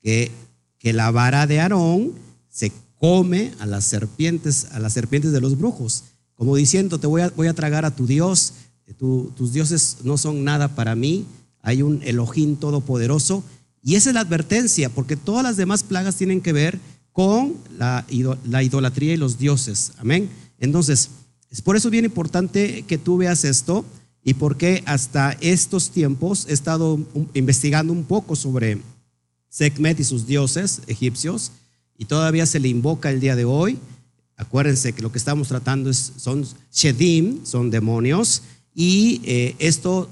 Que, 0.00 0.30
que 0.78 0.94
la 0.94 1.10
vara 1.10 1.46
de 1.46 1.60
Aarón 1.60 2.12
se 2.48 2.72
come 2.98 3.52
a 3.58 3.66
las 3.66 3.84
serpientes, 3.84 4.68
a 4.72 4.78
las 4.78 4.94
serpientes 4.94 5.32
de 5.32 5.42
los 5.42 5.58
brujos, 5.58 6.04
como 6.32 6.56
diciendo, 6.56 6.98
te 6.98 7.06
voy 7.06 7.20
a, 7.20 7.28
voy 7.36 7.48
a 7.48 7.54
tragar 7.54 7.84
a 7.84 7.94
tu 7.94 8.06
Dios, 8.06 8.54
tus 8.96 9.52
dioses 9.52 9.98
no 10.02 10.16
son 10.16 10.44
nada 10.44 10.74
para 10.74 10.94
mí, 10.94 11.26
hay 11.60 11.82
un 11.82 12.00
Elohim 12.04 12.56
todopoderoso. 12.56 13.44
Y 13.82 13.96
esa 13.96 14.08
es 14.08 14.14
la 14.14 14.22
advertencia, 14.22 14.88
porque 14.88 15.14
todas 15.14 15.42
las 15.42 15.58
demás 15.58 15.82
plagas 15.82 16.16
tienen 16.16 16.40
que 16.40 16.54
ver 16.54 16.80
con 17.16 17.54
la, 17.78 18.04
la 18.44 18.62
idolatría 18.62 19.14
y 19.14 19.16
los 19.16 19.38
dioses. 19.38 19.92
Amén. 19.96 20.28
Entonces, 20.60 21.08
es 21.50 21.62
por 21.62 21.74
eso 21.74 21.88
bien 21.88 22.04
importante 22.04 22.84
que 22.86 22.98
tú 22.98 23.16
veas 23.16 23.42
esto 23.44 23.86
y 24.22 24.34
porque 24.34 24.82
hasta 24.84 25.32
estos 25.40 25.92
tiempos 25.92 26.44
he 26.46 26.52
estado 26.52 27.00
investigando 27.32 27.94
un 27.94 28.04
poco 28.04 28.36
sobre 28.36 28.82
Sekhmet 29.48 29.98
y 29.98 30.04
sus 30.04 30.26
dioses 30.26 30.82
egipcios 30.88 31.52
y 31.96 32.04
todavía 32.04 32.44
se 32.44 32.60
le 32.60 32.68
invoca 32.68 33.08
el 33.08 33.18
día 33.18 33.34
de 33.34 33.46
hoy. 33.46 33.78
Acuérdense 34.36 34.92
que 34.92 35.00
lo 35.00 35.10
que 35.10 35.16
estamos 35.16 35.48
tratando 35.48 35.94
son 35.94 36.46
Shedim, 36.70 37.46
son 37.46 37.70
demonios, 37.70 38.42
y 38.74 39.22
eh, 39.24 39.56
esto, 39.58 40.10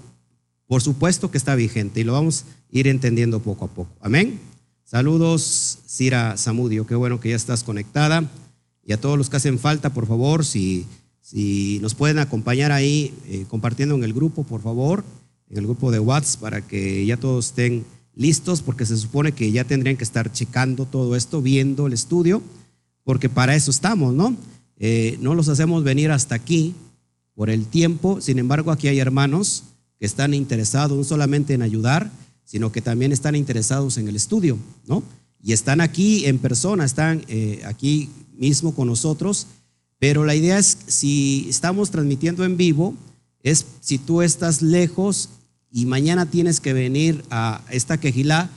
por 0.66 0.80
supuesto 0.80 1.30
que 1.30 1.36
está 1.36 1.54
vigente 1.54 2.00
y 2.00 2.04
lo 2.04 2.14
vamos 2.14 2.46
a 2.72 2.78
ir 2.78 2.88
entendiendo 2.88 3.40
poco 3.40 3.66
a 3.66 3.68
poco. 3.68 3.90
Amén. 4.00 4.53
Saludos, 4.84 5.78
Cira 5.86 6.36
Samudio, 6.36 6.86
qué 6.86 6.94
bueno 6.94 7.20
que 7.20 7.30
ya 7.30 7.36
estás 7.36 7.64
conectada. 7.64 8.30
Y 8.84 8.92
a 8.92 9.00
todos 9.00 9.18
los 9.18 9.30
que 9.30 9.38
hacen 9.38 9.58
falta, 9.58 9.92
por 9.92 10.06
favor, 10.06 10.44
si 10.44 10.86
si 11.24 11.78
nos 11.80 11.94
pueden 11.94 12.18
acompañar 12.18 12.70
ahí 12.70 13.14
eh, 13.26 13.46
compartiendo 13.48 13.94
en 13.94 14.04
el 14.04 14.12
grupo, 14.12 14.44
por 14.44 14.60
favor, 14.60 15.02
en 15.48 15.56
el 15.56 15.64
grupo 15.64 15.90
de 15.90 15.98
WhatsApp, 15.98 16.42
para 16.42 16.60
que 16.60 17.06
ya 17.06 17.16
todos 17.16 17.46
estén 17.46 17.86
listos, 18.14 18.60
porque 18.60 18.84
se 18.84 18.98
supone 18.98 19.32
que 19.32 19.50
ya 19.50 19.64
tendrían 19.64 19.96
que 19.96 20.04
estar 20.04 20.30
checando 20.30 20.84
todo 20.84 21.16
esto, 21.16 21.40
viendo 21.40 21.86
el 21.86 21.94
estudio, 21.94 22.42
porque 23.04 23.30
para 23.30 23.56
eso 23.56 23.70
estamos, 23.70 24.12
¿no? 24.12 24.36
Eh, 24.76 25.16
no 25.22 25.34
los 25.34 25.48
hacemos 25.48 25.82
venir 25.82 26.10
hasta 26.10 26.34
aquí 26.34 26.74
por 27.34 27.48
el 27.48 27.68
tiempo, 27.68 28.20
sin 28.20 28.38
embargo, 28.38 28.70
aquí 28.70 28.88
hay 28.88 28.98
hermanos 28.98 29.64
que 29.98 30.04
están 30.04 30.34
interesados 30.34 30.94
no 30.94 31.04
solamente 31.04 31.54
en 31.54 31.62
ayudar, 31.62 32.10
sino 32.44 32.72
que 32.72 32.80
también 32.80 33.12
están 33.12 33.34
interesados 33.34 33.98
en 33.98 34.08
el 34.08 34.16
estudio, 34.16 34.58
¿no? 34.86 35.02
Y 35.42 35.52
están 35.52 35.80
aquí 35.80 36.26
en 36.26 36.38
persona, 36.38 36.84
están 36.84 37.24
eh, 37.28 37.62
aquí 37.64 38.10
mismo 38.36 38.74
con 38.74 38.88
nosotros 38.88 39.46
pero 40.04 40.26
la 40.26 40.34
idea 40.34 40.58
es, 40.58 40.76
si 40.86 41.46
estamos 41.48 41.90
transmitiendo 41.90 42.44
en 42.44 42.58
vivo, 42.58 42.94
es 43.42 43.64
si 43.80 43.96
tú 43.96 44.20
estás 44.20 44.60
lejos 44.60 45.30
y 45.70 45.86
mañana 45.86 46.26
tienes 46.26 46.60
que 46.60 46.74
venir 46.74 47.24
a 47.30 47.62
esta 47.70 47.98
quejilá 47.98 48.50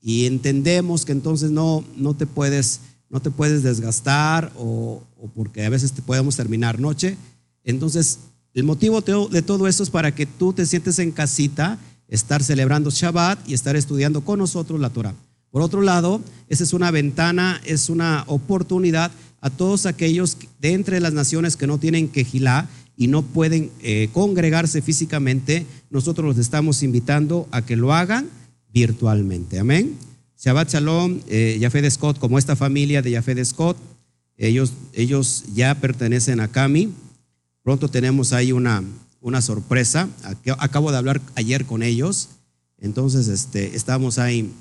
y 0.00 0.24
entendemos 0.24 1.04
que 1.04 1.12
entonces 1.12 1.50
no, 1.50 1.84
no, 1.98 2.14
te, 2.14 2.26
puedes, 2.26 2.80
no 3.10 3.20
te 3.20 3.30
puedes 3.30 3.62
desgastar 3.62 4.50
o, 4.56 5.02
porque 5.34 5.66
a 5.66 5.68
veces 5.68 5.92
te 5.92 6.00
podemos 6.00 6.36
terminar 6.36 6.80
noche. 6.80 7.18
Entonces, 7.64 8.20
el 8.54 8.64
motivo 8.64 9.02
de 9.02 9.42
todo 9.42 9.68
esto 9.68 9.82
es 9.82 9.90
para 9.90 10.14
que 10.14 10.24
tú 10.24 10.54
te 10.54 10.64
sientes 10.64 10.98
en 11.00 11.12
casita, 11.12 11.78
estar 12.08 12.42
celebrando 12.42 12.90
Shabbat 12.90 13.48
y 13.48 13.54
estar 13.54 13.76
estudiando 13.76 14.22
con 14.22 14.38
nosotros 14.38 14.80
la 14.80 14.90
Torah. 14.90 15.14
Por 15.50 15.62
otro 15.62 15.82
lado, 15.82 16.20
esa 16.48 16.64
es 16.64 16.72
una 16.72 16.90
ventana, 16.90 17.60
es 17.64 17.88
una 17.88 18.24
oportunidad 18.26 19.12
a 19.40 19.50
todos 19.50 19.86
aquellos 19.86 20.36
de 20.60 20.72
entre 20.72 21.00
las 21.00 21.12
naciones 21.12 21.56
que 21.56 21.66
no 21.66 21.78
tienen 21.78 22.08
quejilá 22.08 22.68
y 22.96 23.08
no 23.08 23.22
pueden 23.22 23.70
eh, 23.82 24.08
congregarse 24.12 24.82
físicamente, 24.82 25.66
nosotros 25.90 26.26
los 26.26 26.38
estamos 26.38 26.82
invitando 26.82 27.48
a 27.50 27.62
que 27.62 27.76
lo 27.76 27.92
hagan 27.92 28.28
virtualmente. 28.72 29.58
Amén. 29.58 29.96
Shabbat 30.38 30.72
Shalom, 30.72 31.20
eh, 31.28 31.56
Yafé 31.60 31.82
de 31.82 31.90
Scott, 31.90 32.18
como 32.18 32.38
esta 32.38 32.56
familia 32.56 33.02
de 33.02 33.12
Yafé 33.12 33.34
de 33.34 33.44
Scott, 33.44 33.76
ellos, 34.36 34.72
ellos 34.92 35.44
ya 35.54 35.74
pertenecen 35.76 36.40
a 36.40 36.48
Cami. 36.48 36.92
Pronto 37.62 37.88
tenemos 37.88 38.32
ahí 38.32 38.52
una, 38.52 38.82
una 39.24 39.40
sorpresa. 39.40 40.08
Acabo 40.58 40.92
de 40.92 40.98
hablar 40.98 41.20
ayer 41.34 41.64
con 41.64 41.82
ellos. 41.82 42.28
Entonces, 42.78 43.28
este, 43.28 43.74
estamos 43.74 44.18
ahí 44.18 44.52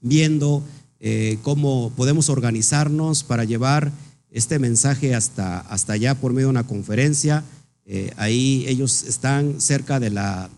viendo 0.00 0.64
eh, 0.98 1.38
cómo 1.42 1.92
podemos 1.96 2.28
organizarnos 2.28 3.22
para 3.22 3.44
llevar 3.44 3.92
este 4.28 4.58
mensaje 4.58 5.14
hasta, 5.14 5.60
hasta 5.60 5.92
allá 5.92 6.16
por 6.16 6.32
medio 6.32 6.48
de 6.48 6.50
una 6.50 6.66
conferencia. 6.66 7.44
Eh, 7.86 8.12
ahí 8.16 8.64
ellos 8.66 9.04
están 9.04 9.60
cerca 9.60 10.00
de 10.00 10.10
la, 10.10 10.50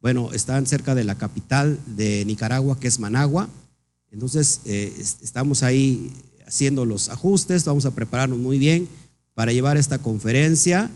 bueno, 0.00 0.32
están 0.32 0.66
cerca 0.66 0.94
de 0.94 1.02
la 1.02 1.16
capital 1.16 1.80
de 1.96 2.24
Nicaragua, 2.24 2.78
que 2.78 2.86
es 2.86 3.00
Managua. 3.00 3.48
Entonces, 4.12 4.60
eh, 4.64 4.94
estamos 5.22 5.64
ahí 5.64 6.12
haciendo 6.46 6.84
los 6.84 7.08
ajustes, 7.08 7.64
vamos 7.64 7.84
a 7.84 7.96
prepararnos 7.96 8.38
muy 8.38 8.60
bien 8.60 8.86
para 9.34 9.50
llevar 9.50 9.76
esta 9.76 9.98
conferencia 9.98 10.88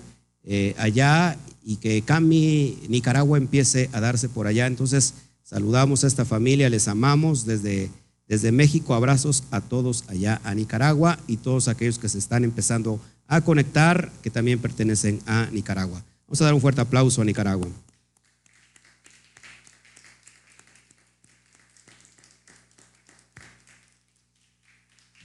allá 0.78 1.36
y 1.66 1.76
que 1.76 2.00
Cami 2.00 2.78
Nicaragua 2.88 3.36
empiece 3.36 3.90
a 3.92 4.00
darse 4.00 4.30
por 4.30 4.46
allá. 4.46 4.66
Entonces, 4.66 5.12
saludamos 5.42 6.02
a 6.04 6.06
esta 6.06 6.24
familia, 6.24 6.70
les 6.70 6.88
amamos 6.88 7.44
desde 7.44 7.90
desde 8.28 8.52
México, 8.52 8.94
abrazos 8.94 9.44
a 9.50 9.60
todos 9.60 10.04
allá 10.08 10.40
a 10.44 10.54
Nicaragua 10.54 11.18
y 11.26 11.36
todos 11.36 11.68
aquellos 11.68 11.98
que 11.98 12.08
se 12.08 12.18
están 12.18 12.44
empezando 12.44 13.00
a 13.28 13.40
conectar, 13.40 14.10
que 14.22 14.30
también 14.30 14.58
pertenecen 14.58 15.20
a 15.26 15.48
Nicaragua. 15.52 16.02
Vamos 16.26 16.40
a 16.40 16.44
dar 16.44 16.54
un 16.54 16.60
fuerte 16.60 16.80
aplauso 16.80 17.22
a 17.22 17.24
Nicaragua. 17.24 17.68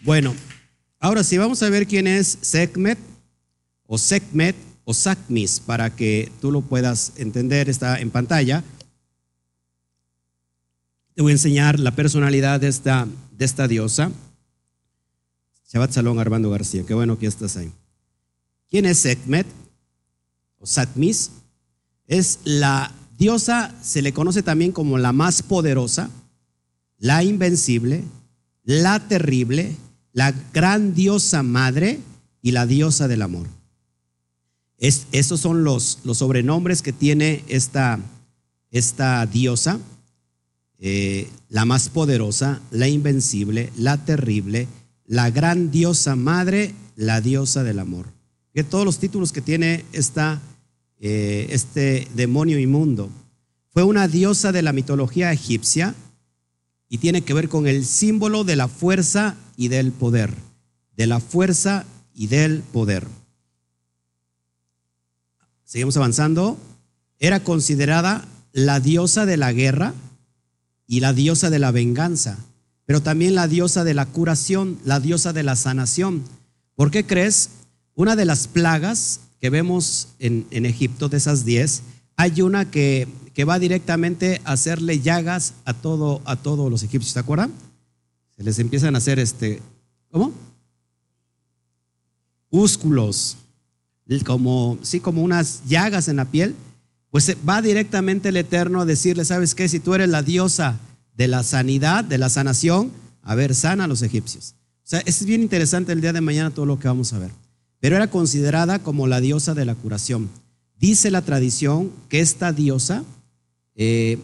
Bueno, 0.03 0.35
ahora 0.99 1.23
sí, 1.23 1.37
vamos 1.37 1.61
a 1.61 1.69
ver 1.69 1.85
quién 1.87 2.07
es 2.07 2.37
Sekhmet 2.41 2.97
o 3.85 3.97
Sekhmet 3.97 4.55
o 4.85 4.93
Sakmis 4.93 5.59
para 5.59 5.95
que 5.95 6.31
tú 6.41 6.51
lo 6.51 6.61
puedas 6.61 7.13
entender. 7.17 7.69
Está 7.69 7.99
en 7.99 8.11
pantalla. 8.11 8.63
Te 11.13 11.21
voy 11.21 11.31
a 11.31 11.33
enseñar 11.33 11.79
la 11.79 11.95
personalidad 11.95 12.59
de 12.59 12.67
esta, 12.67 13.67
diosa. 13.67 14.11
Shabbat 15.71 15.91
Salón 15.91 16.19
Armando 16.19 16.49
García, 16.49 16.83
qué 16.85 16.93
bueno 16.93 17.17
que 17.17 17.27
estás 17.27 17.57
ahí. 17.57 17.71
¿Quién 18.69 18.85
es 18.85 18.99
Sekhmet 18.99 19.47
o 20.59 20.65
Satmis? 20.65 21.31
Es 22.07 22.39
la 22.43 22.91
diosa, 23.17 23.73
se 23.81 24.01
le 24.01 24.13
conoce 24.13 24.43
también 24.43 24.71
como 24.71 24.97
la 24.97 25.13
más 25.13 25.43
poderosa, 25.43 26.09
la 26.97 27.23
invencible, 27.23 28.03
la 28.63 28.99
terrible, 29.07 29.75
la 30.13 30.33
gran 30.53 30.93
diosa 30.93 31.43
madre 31.43 31.99
y 32.41 32.51
la 32.51 32.65
diosa 32.65 33.07
del 33.07 33.21
amor. 33.21 33.47
Es, 34.81 35.05
esos 35.11 35.39
son 35.39 35.63
los, 35.63 35.99
los 36.03 36.17
sobrenombres 36.17 36.81
que 36.81 36.91
tiene 36.91 37.43
esta, 37.47 37.99
esta 38.71 39.23
diosa. 39.27 39.79
Eh, 40.79 41.29
la 41.49 41.65
más 41.65 41.89
poderosa, 41.89 42.59
la 42.71 42.87
invencible, 42.87 43.71
la 43.77 44.03
terrible, 44.03 44.67
la 45.05 45.29
gran 45.29 45.69
diosa 45.69 46.15
madre, 46.15 46.73
la 46.95 47.21
diosa 47.21 47.63
del 47.63 47.77
amor. 47.77 48.07
Que 48.55 48.63
todos 48.63 48.83
los 48.83 48.97
títulos 48.97 49.31
que 49.31 49.41
tiene 49.41 49.85
esta, 49.91 50.41
eh, 50.99 51.45
este 51.51 52.07
demonio 52.15 52.57
inmundo. 52.57 53.11
Fue 53.69 53.83
una 53.83 54.07
diosa 54.07 54.51
de 54.51 54.63
la 54.63 54.73
mitología 54.73 55.31
egipcia 55.31 55.93
y 56.89 56.97
tiene 56.97 57.21
que 57.21 57.35
ver 57.35 57.49
con 57.49 57.67
el 57.67 57.85
símbolo 57.85 58.43
de 58.43 58.55
la 58.55 58.67
fuerza 58.67 59.37
y 59.55 59.67
del 59.67 59.91
poder. 59.91 60.33
De 60.97 61.05
la 61.05 61.19
fuerza 61.19 61.85
y 62.15 62.25
del 62.27 62.63
poder. 62.63 63.05
Seguimos 65.71 65.95
avanzando. 65.95 66.57
Era 67.17 67.45
considerada 67.45 68.27
la 68.51 68.81
diosa 68.81 69.25
de 69.25 69.37
la 69.37 69.53
guerra 69.53 69.93
y 70.85 70.99
la 70.99 71.13
diosa 71.13 71.49
de 71.49 71.59
la 71.59 71.71
venganza, 71.71 72.37
pero 72.83 73.01
también 73.01 73.35
la 73.35 73.47
diosa 73.47 73.85
de 73.85 73.93
la 73.93 74.05
curación, 74.05 74.77
la 74.83 74.99
diosa 74.99 75.31
de 75.31 75.43
la 75.43 75.55
sanación. 75.55 76.23
¿Por 76.75 76.91
qué 76.91 77.05
crees? 77.05 77.51
Una 77.95 78.17
de 78.17 78.25
las 78.25 78.49
plagas 78.49 79.21
que 79.39 79.49
vemos 79.49 80.09
en, 80.19 80.65
Egipto, 80.65 81.07
de 81.07 81.15
esas 81.15 81.45
diez, 81.45 81.83
hay 82.17 82.41
una 82.41 82.69
que, 82.69 83.07
va 83.47 83.57
directamente 83.57 84.41
a 84.43 84.51
hacerle 84.51 84.99
llagas 84.99 85.53
a, 85.63 85.73
todo, 85.73 86.21
a 86.25 86.35
todos 86.35 86.69
los 86.69 86.83
egipcios, 86.83 87.13
¿se 87.13 87.19
acuerdan? 87.19 87.53
Se 88.35 88.43
les 88.43 88.59
empiezan 88.59 88.93
a 88.95 88.97
hacer 88.97 89.19
este, 89.19 89.61
¿cómo? 90.11 90.33
Úsculos, 92.49 93.37
como, 94.19 94.77
sí, 94.81 94.99
como 94.99 95.23
unas 95.23 95.61
llagas 95.67 96.07
en 96.07 96.17
la 96.17 96.25
piel, 96.25 96.55
pues 97.09 97.35
va 97.47 97.61
directamente 97.61 98.29
el 98.29 98.37
Eterno 98.37 98.81
a 98.81 98.85
decirle, 98.85 99.25
¿sabes 99.25 99.55
qué? 99.55 99.67
Si 99.67 99.79
tú 99.79 99.93
eres 99.93 100.09
la 100.09 100.21
diosa 100.21 100.79
de 101.15 101.27
la 101.27 101.43
sanidad, 101.43 102.03
de 102.03 102.17
la 102.17 102.29
sanación, 102.29 102.91
a 103.21 103.35
ver, 103.35 103.53
sana 103.53 103.85
a 103.85 103.87
los 103.87 104.01
egipcios. 104.01 104.55
O 104.83 104.87
sea, 104.91 105.01
es 105.05 105.23
bien 105.25 105.41
interesante 105.41 105.91
el 105.91 106.01
día 106.01 106.13
de 106.13 106.21
mañana 106.21 106.51
todo 106.51 106.65
lo 106.65 106.79
que 106.79 106.87
vamos 106.87 107.13
a 107.13 107.19
ver. 107.19 107.31
Pero 107.79 107.95
era 107.95 108.09
considerada 108.09 108.79
como 108.79 109.07
la 109.07 109.21
diosa 109.21 109.53
de 109.53 109.65
la 109.65 109.75
curación. 109.75 110.29
Dice 110.79 111.11
la 111.11 111.21
tradición 111.21 111.91
que 112.09 112.19
esta 112.19 112.51
diosa 112.51 113.03
eh, 113.75 114.19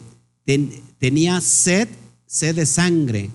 tenía 0.98 1.40
sed, 1.40 1.88
sed 2.26 2.56
de 2.56 2.66
sangre. 2.66 3.30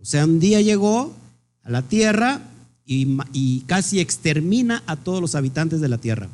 O 0.00 0.04
sea, 0.04 0.24
un 0.24 0.40
día 0.40 0.60
llegó 0.60 1.14
a 1.62 1.70
la 1.70 1.82
tierra 1.82 2.42
y, 2.88 3.60
casi 3.66 4.00
extermina 4.00 4.82
a 4.86 4.96
todos 4.96 5.20
los 5.20 5.34
habitantes 5.34 5.80
de 5.80 5.88
la 5.88 5.98
tierra. 5.98 6.28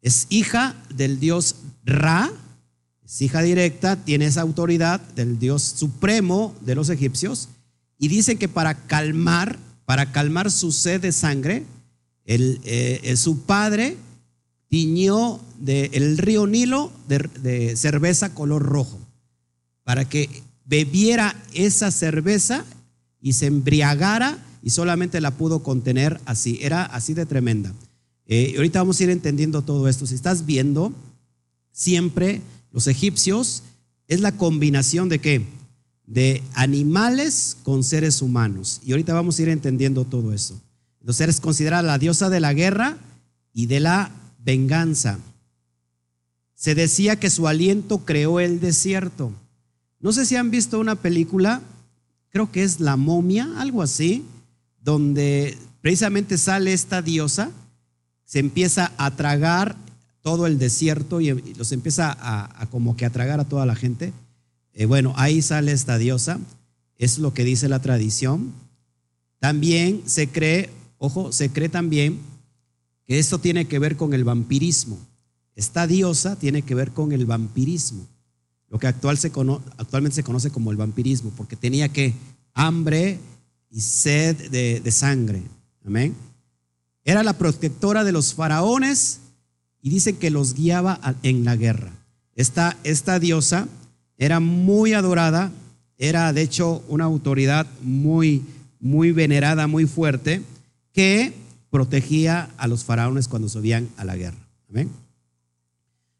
Es 0.00 0.26
hija 0.30 0.74
del 0.94 1.20
dios 1.20 1.56
Ra, 1.84 2.32
es 3.04 3.20
hija 3.20 3.42
directa, 3.42 3.96
tiene 3.96 4.24
esa 4.24 4.40
autoridad 4.40 5.00
del 5.14 5.38
dios 5.38 5.62
supremo 5.62 6.54
de 6.62 6.74
los 6.74 6.88
egipcios 6.88 7.48
y 7.98 8.08
dice 8.08 8.36
que 8.36 8.48
para 8.48 8.74
calmar, 8.74 9.58
para 9.84 10.10
calmar 10.12 10.50
su 10.50 10.72
sed 10.72 11.02
de 11.02 11.12
sangre, 11.12 11.64
el, 12.24 12.60
eh, 12.64 13.14
su 13.16 13.40
padre 13.40 13.96
tiñó 14.68 15.40
del 15.58 16.16
río 16.16 16.46
Nilo 16.46 16.90
de, 17.06 17.76
cerveza 17.76 18.34
color 18.34 18.62
rojo, 18.62 18.98
para 19.84 20.08
que 20.08 20.42
bebiera 20.64 21.36
esa 21.52 21.90
cerveza 21.90 22.64
y 23.20 23.34
se 23.34 23.46
embriagara 23.46 24.38
y 24.62 24.70
solamente 24.70 25.20
la 25.20 25.32
pudo 25.32 25.62
contener 25.62 26.20
así, 26.24 26.58
era 26.62 26.84
así 26.84 27.14
de 27.14 27.26
tremenda. 27.26 27.72
Eh, 28.26 28.54
ahorita 28.56 28.78
vamos 28.78 29.00
a 29.00 29.04
ir 29.04 29.10
entendiendo 29.10 29.62
todo 29.62 29.88
esto. 29.88 30.06
Si 30.06 30.14
estás 30.14 30.46
viendo, 30.46 30.92
siempre 31.72 32.40
los 32.70 32.86
egipcios 32.86 33.64
es 34.08 34.20
la 34.20 34.32
combinación 34.32 35.08
de 35.08 35.18
qué? 35.18 35.46
de 36.06 36.42
animales 36.52 37.56
con 37.62 37.82
seres 37.82 38.22
humanos. 38.22 38.80
Y 38.84 38.92
ahorita 38.92 39.14
vamos 39.14 39.38
a 39.38 39.42
ir 39.42 39.48
entendiendo 39.48 40.04
todo 40.04 40.32
eso. 40.32 40.60
Entonces 41.00 41.22
eres 41.22 41.40
considerada 41.40 41.82
la 41.82 41.98
diosa 41.98 42.28
de 42.28 42.40
la 42.40 42.52
guerra 42.52 42.98
y 43.52 43.66
de 43.66 43.80
la 43.80 44.10
venganza. 44.38 45.18
Se 46.54 46.74
decía 46.74 47.18
que 47.18 47.30
su 47.30 47.48
aliento 47.48 48.04
creó 48.04 48.40
el 48.40 48.60
desierto. 48.60 49.32
No 50.00 50.12
sé 50.12 50.26
si 50.26 50.36
han 50.36 50.50
visto 50.50 50.78
una 50.78 50.96
película, 50.96 51.62
creo 52.28 52.50
que 52.52 52.62
es 52.62 52.78
La 52.80 52.96
momia, 52.96 53.48
algo 53.56 53.82
así, 53.82 54.24
donde 54.82 55.56
precisamente 55.80 56.38
sale 56.38 56.72
esta 56.72 57.02
diosa, 57.02 57.50
se 58.24 58.38
empieza 58.38 58.92
a 58.96 59.10
tragar 59.12 59.76
todo 60.22 60.46
el 60.46 60.58
desierto 60.58 61.20
y 61.20 61.32
los 61.54 61.72
empieza 61.72 62.16
a, 62.18 62.66
como 62.66 62.96
que 62.96 63.04
a 63.04 63.10
tragar 63.10 63.40
a 63.40 63.44
toda 63.48 63.66
la 63.66 63.74
gente. 63.74 64.12
Eh, 64.72 64.86
bueno, 64.86 65.12
ahí 65.16 65.42
sale 65.42 65.72
esta 65.72 65.98
diosa, 65.98 66.38
es 66.96 67.18
lo 67.18 67.34
que 67.34 67.44
dice 67.44 67.68
la 67.68 67.82
tradición. 67.82 68.52
También 69.38 70.02
se 70.06 70.28
cree, 70.28 70.70
ojo, 70.98 71.32
se 71.32 71.50
cree 71.50 71.68
también 71.68 72.20
que 73.04 73.18
esto 73.18 73.38
tiene 73.38 73.66
que 73.66 73.78
ver 73.78 73.96
con 73.96 74.14
el 74.14 74.24
vampirismo. 74.24 74.98
Esta 75.56 75.86
diosa 75.86 76.36
tiene 76.36 76.62
que 76.62 76.74
ver 76.74 76.92
con 76.92 77.12
el 77.12 77.26
vampirismo, 77.26 78.06
lo 78.68 78.78
que 78.78 78.86
actualmente 78.86 80.14
se 80.14 80.22
conoce 80.22 80.50
como 80.50 80.70
el 80.70 80.78
vampirismo, 80.78 81.30
porque 81.36 81.56
tenía 81.56 81.90
que 81.90 82.14
hambre 82.54 83.18
y 83.72 83.80
sed 83.80 84.50
de, 84.50 84.90
sangre. 84.92 85.42
Amén. 85.84 86.14
Era 87.04 87.22
la 87.22 87.32
protectora 87.32 88.04
de 88.04 88.12
los 88.12 88.34
faraones 88.34 89.20
y 89.80 89.90
dicen 89.90 90.16
que 90.16 90.30
los 90.30 90.54
guiaba 90.54 91.00
en 91.22 91.44
la 91.44 91.56
guerra. 91.56 91.90
Esta, 92.36 92.76
esta 92.84 93.18
diosa 93.18 93.66
era 94.18 94.40
muy 94.40 94.92
adorada, 94.92 95.50
era 95.96 96.32
de 96.32 96.42
hecho 96.42 96.84
una 96.86 97.04
autoridad 97.04 97.66
muy, 97.80 98.44
muy 98.78 99.10
venerada, 99.10 99.66
muy 99.66 99.86
fuerte, 99.86 100.42
que 100.92 101.32
protegía 101.70 102.50
a 102.58 102.68
los 102.68 102.84
faraones 102.84 103.26
cuando 103.26 103.48
subían 103.48 103.88
a 103.96 104.04
la 104.04 104.16
guerra. 104.16 104.46
Amén. 104.68 104.90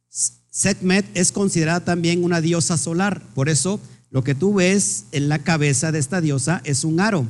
Setmet 0.08 1.06
es 1.14 1.32
considerada 1.32 1.80
también 1.80 2.24
una 2.24 2.40
diosa 2.40 2.78
solar, 2.78 3.22
por 3.34 3.48
eso 3.48 3.78
lo 4.10 4.24
que 4.24 4.34
tú 4.34 4.54
ves 4.54 5.04
en 5.12 5.28
la 5.28 5.38
cabeza 5.38 5.92
de 5.92 5.98
esta 5.98 6.20
diosa 6.20 6.60
es 6.64 6.84
un 6.84 7.00
aro, 7.00 7.26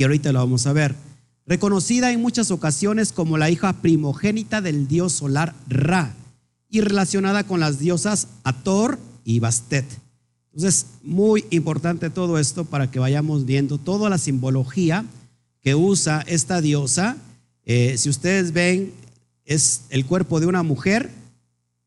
que 0.00 0.04
ahorita 0.04 0.32
lo 0.32 0.38
vamos 0.38 0.66
a 0.66 0.72
ver. 0.72 0.94
Reconocida 1.44 2.10
en 2.10 2.22
muchas 2.22 2.50
ocasiones 2.50 3.12
como 3.12 3.36
la 3.36 3.50
hija 3.50 3.82
primogénita 3.82 4.62
del 4.62 4.88
dios 4.88 5.12
solar 5.12 5.54
Ra 5.68 6.14
y 6.70 6.80
relacionada 6.80 7.44
con 7.44 7.60
las 7.60 7.78
diosas 7.78 8.28
Ator 8.42 8.98
y 9.24 9.40
Bastet. 9.40 9.84
Entonces, 10.54 10.86
muy 11.02 11.44
importante 11.50 12.08
todo 12.08 12.38
esto 12.38 12.64
para 12.64 12.90
que 12.90 12.98
vayamos 12.98 13.44
viendo 13.44 13.76
toda 13.76 14.08
la 14.08 14.16
simbología 14.16 15.04
que 15.60 15.74
usa 15.74 16.24
esta 16.26 16.62
diosa. 16.62 17.18
Eh, 17.66 17.98
si 17.98 18.08
ustedes 18.08 18.54
ven, 18.54 18.94
es 19.44 19.82
el 19.90 20.06
cuerpo 20.06 20.40
de 20.40 20.46
una 20.46 20.62
mujer 20.62 21.10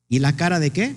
y 0.08 0.20
la 0.20 0.36
cara 0.36 0.60
de 0.60 0.70
qué? 0.70 0.96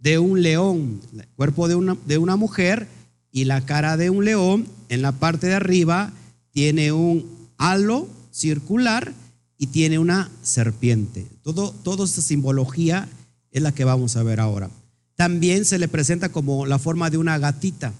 De 0.00 0.18
un 0.18 0.42
león. 0.42 1.00
El 1.16 1.28
cuerpo 1.36 1.68
de 1.68 1.76
una, 1.76 1.96
de 2.04 2.18
una 2.18 2.34
mujer 2.34 2.88
y 3.30 3.44
la 3.44 3.64
cara 3.64 3.96
de 3.96 4.10
un 4.10 4.24
león. 4.24 4.66
En 4.88 5.02
la 5.02 5.12
parte 5.12 5.46
de 5.48 5.54
arriba 5.54 6.12
tiene 6.50 6.92
un 6.92 7.26
halo 7.56 8.08
circular 8.30 9.12
y 9.58 9.68
tiene 9.68 9.98
una 9.98 10.30
serpiente. 10.42 11.26
Todo, 11.42 11.72
toda 11.72 12.04
esta 12.04 12.20
simbología 12.20 13.08
es 13.50 13.62
la 13.62 13.72
que 13.72 13.84
vamos 13.84 14.16
a 14.16 14.22
ver 14.22 14.40
ahora 14.40 14.70
también 15.18 15.64
se 15.64 15.80
le 15.80 15.88
presenta 15.88 16.28
como 16.28 16.64
la 16.64 16.78
forma 16.78 17.10
de 17.10 17.18
una 17.18 17.38
gatita. 17.38 17.92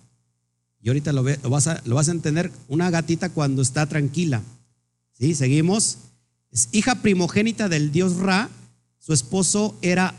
Y 0.81 0.89
ahorita 0.89 1.13
lo, 1.13 1.25
vas, 1.51 1.67
a, 1.67 1.83
lo 1.85 1.97
vas 1.97 2.09
a 2.09 2.13
entender, 2.13 2.53
una 2.69 2.91
gatita 2.91 3.31
cuando 3.31 3.61
está 3.61 3.87
tranquila. 3.87 4.41
¿Sí? 5.15 5.35
Seguimos. 5.35 5.99
Es 6.53 6.69
hija 6.71 7.03
primogénita 7.03 7.69
del 7.69 7.91
dios 7.91 8.19
Ra. 8.19 8.49
Su 9.01 9.13
esposo 9.13 9.77
era 9.83 10.15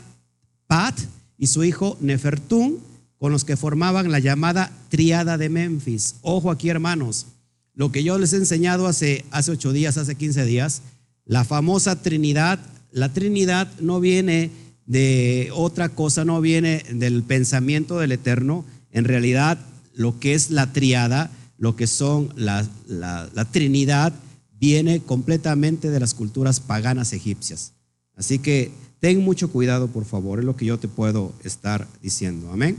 Pat 0.66 0.94
y 1.38 1.46
su 1.46 1.64
hijo 1.64 1.96
Nefertún, 2.00 2.80
con 3.20 3.32
los 3.32 3.44
que 3.44 3.58
formaban 3.58 4.10
la 4.10 4.18
llamada 4.18 4.72
triada 4.88 5.36
de 5.36 5.50
Memphis. 5.50 6.16
Ojo 6.22 6.50
aquí, 6.50 6.70
hermanos. 6.70 7.26
Lo 7.74 7.92
que 7.92 8.02
yo 8.02 8.18
les 8.18 8.32
he 8.32 8.36
enseñado 8.36 8.86
hace, 8.86 9.26
hace 9.30 9.52
ocho 9.52 9.74
días, 9.74 9.98
hace 9.98 10.14
15 10.14 10.46
días, 10.46 10.80
la 11.26 11.44
famosa 11.44 12.00
Trinidad. 12.00 12.58
La 12.90 13.12
Trinidad 13.12 13.68
no 13.78 14.00
viene 14.00 14.50
de 14.86 15.50
otra 15.52 15.90
cosa, 15.90 16.24
no 16.24 16.40
viene 16.40 16.82
del 16.90 17.22
pensamiento 17.22 17.98
del 17.98 18.12
Eterno. 18.12 18.64
En 18.90 19.04
realidad, 19.04 19.58
lo 19.92 20.18
que 20.18 20.32
es 20.32 20.50
la 20.50 20.72
triada, 20.72 21.30
lo 21.58 21.76
que 21.76 21.86
son 21.86 22.32
la, 22.36 22.66
la, 22.86 23.44
Trinidad, 23.52 24.14
viene 24.58 25.00
completamente 25.00 25.90
de 25.90 26.00
las 26.00 26.14
culturas 26.14 26.58
paganas 26.58 27.12
egipcias. 27.12 27.74
Así 28.16 28.38
que 28.38 28.72
ten 28.98 29.22
mucho 29.22 29.50
cuidado, 29.50 29.88
por 29.88 30.06
favor, 30.06 30.38
es 30.38 30.46
lo 30.46 30.56
que 30.56 30.64
yo 30.64 30.78
te 30.78 30.88
puedo 30.88 31.34
estar 31.44 31.86
diciendo. 32.00 32.50
Amén. 32.50 32.78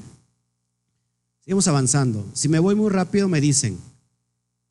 Seguimos 1.43 1.67
avanzando. 1.67 2.23
Si 2.33 2.49
me 2.49 2.59
voy 2.59 2.75
muy 2.75 2.89
rápido, 2.89 3.27
me 3.27 3.41
dicen, 3.41 3.79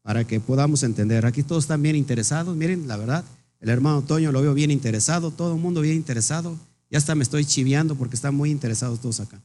para 0.03 0.25
que 0.25 0.39
podamos 0.39 0.85
entender. 0.85 1.27
Aquí 1.27 1.43
todos 1.43 1.65
están 1.65 1.83
bien 1.83 1.97
interesados. 1.97 2.57
Miren, 2.57 2.87
la 2.87 2.97
verdad, 2.97 3.25
el 3.59 3.69
hermano 3.69 4.03
Toño 4.03 4.31
lo 4.31 4.41
veo 4.41 4.55
bien 4.55 4.71
interesado, 4.71 5.33
todo 5.33 5.55
el 5.55 5.61
mundo 5.61 5.81
bien 5.81 5.97
interesado. 5.97 6.57
Ya 6.89 6.99
hasta 6.99 7.17
me 7.17 7.25
estoy 7.25 7.45
chiviando 7.45 7.97
porque 7.97 8.15
están 8.15 8.37
muy 8.37 8.51
interesados 8.51 9.01
todos 9.01 9.19
acá. 9.19 9.41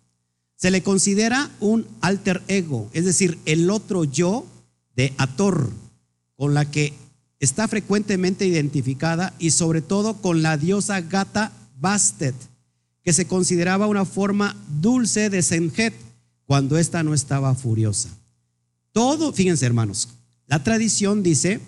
Se 0.55 0.69
le 0.69 0.83
considera 0.83 1.49
un 1.59 1.87
alter 1.99 2.43
ego, 2.47 2.89
es 2.93 3.05
decir, 3.05 3.39
el 3.45 3.69
otro 3.69 4.03
yo 4.03 4.45
de 4.95 5.13
Ator, 5.17 5.69
con 6.35 6.53
la 6.53 6.69
que 6.69 6.93
está 7.39 7.67
frecuentemente 7.67 8.45
identificada 8.45 9.33
y 9.37 9.49
sobre 9.49 9.81
todo 9.81 10.21
con 10.21 10.43
la 10.43 10.57
diosa 10.57 11.01
gata 11.01 11.51
Bastet, 11.77 12.35
que 13.03 13.13
se 13.13 13.27
consideraba 13.27 13.87
una 13.87 14.05
forma 14.05 14.55
dulce 14.79 15.29
de 15.29 15.41
Senjet 15.41 16.04
cuando 16.45 16.77
ésta 16.77 17.03
no 17.03 17.13
estaba 17.13 17.53
furiosa. 17.55 18.09
Todo, 18.91 19.33
fíjense 19.33 19.65
hermanos, 19.65 20.09
la 20.47 20.63
tradición 20.63 21.23
dice 21.23 21.59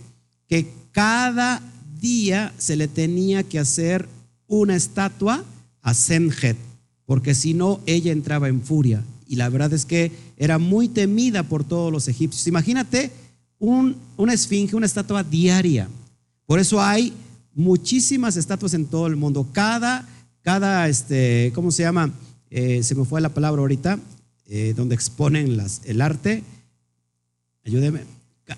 que 0.47 0.71
cada 0.91 1.61
día 1.99 2.53
se 2.57 2.75
le 2.75 2.87
tenía 2.87 3.43
que 3.43 3.59
hacer 3.59 4.07
una 4.47 4.75
estatua 4.75 5.43
a 5.81 5.93
Semjet, 5.93 6.57
porque 7.05 7.35
si 7.35 7.53
no, 7.53 7.79
ella 7.85 8.11
entraba 8.11 8.47
en 8.47 8.61
furia. 8.61 9.03
Y 9.27 9.35
la 9.35 9.49
verdad 9.49 9.73
es 9.73 9.85
que 9.85 10.11
era 10.37 10.57
muy 10.57 10.87
temida 10.87 11.43
por 11.43 11.63
todos 11.63 11.91
los 11.91 12.07
egipcios. 12.07 12.47
Imagínate 12.47 13.11
un, 13.59 13.97
una 14.15 14.33
esfinge, 14.33 14.75
una 14.75 14.85
estatua 14.85 15.23
diaria. 15.23 15.89
Por 16.45 16.59
eso 16.59 16.81
hay 16.81 17.13
muchísimas 17.53 18.37
estatuas 18.37 18.73
en 18.73 18.85
todo 18.85 19.07
el 19.07 19.17
mundo. 19.17 19.47
Cada, 19.51 20.07
cada 20.43 20.87
este, 20.87 21.51
¿cómo 21.53 21.71
se 21.71 21.83
llama? 21.83 22.13
eh, 22.49 22.81
se 22.83 22.95
me 22.95 23.05
fue 23.05 23.21
la 23.21 23.29
palabra 23.29 23.61
ahorita, 23.61 23.99
eh, 24.47 24.73
donde 24.75 24.95
exponen 24.95 25.59
el 25.85 26.01
arte. 26.01 26.43
Ayúdeme. 27.65 28.01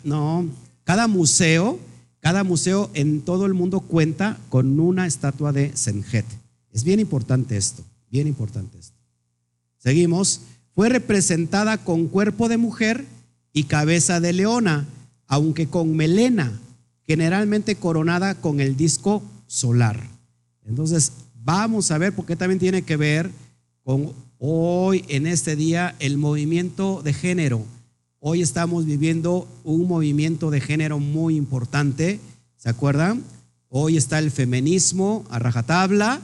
No, 0.03 0.47
cada 0.83 1.07
museo, 1.07 1.79
cada 2.19 2.43
museo 2.43 2.91
en 2.93 3.21
todo 3.21 3.45
el 3.45 3.55
mundo 3.55 3.79
cuenta 3.79 4.37
con 4.49 4.79
una 4.79 5.07
estatua 5.07 5.51
de 5.51 5.75
Senjet. 5.75 6.25
Es 6.71 6.83
bien 6.83 6.99
importante 6.99 7.57
esto, 7.57 7.83
bien 8.11 8.27
importante 8.27 8.77
esto. 8.77 8.95
Seguimos. 9.77 10.41
Fue 10.75 10.87
representada 10.87 11.77
con 11.77 12.07
cuerpo 12.07 12.47
de 12.47 12.57
mujer 12.57 13.03
y 13.51 13.63
cabeza 13.63 14.21
de 14.21 14.31
leona, 14.31 14.87
aunque 15.27 15.67
con 15.67 15.93
melena, 15.95 16.57
generalmente 17.05 17.75
coronada 17.75 18.35
con 18.35 18.61
el 18.61 18.77
disco 18.77 19.21
solar. 19.47 20.01
Entonces, 20.65 21.11
vamos 21.43 21.91
a 21.91 21.97
ver, 21.97 22.13
porque 22.13 22.35
también 22.35 22.59
tiene 22.59 22.83
que 22.83 22.95
ver 22.95 23.29
con 23.83 24.13
hoy, 24.39 25.03
en 25.09 25.27
este 25.27 25.55
día, 25.55 25.95
el 25.99 26.17
movimiento 26.17 27.01
de 27.03 27.13
género. 27.13 27.65
Hoy 28.19 28.41
estamos 28.41 28.85
viviendo 28.85 29.47
un 29.63 29.87
movimiento 29.87 30.49
de 30.49 30.61
género 30.61 30.99
muy 30.99 31.35
importante, 31.35 32.19
¿se 32.57 32.69
acuerdan? 32.69 33.23
Hoy 33.69 33.97
está 33.97 34.17
el 34.19 34.31
feminismo 34.31 35.25
a 35.29 35.39
rajatabla, 35.39 36.21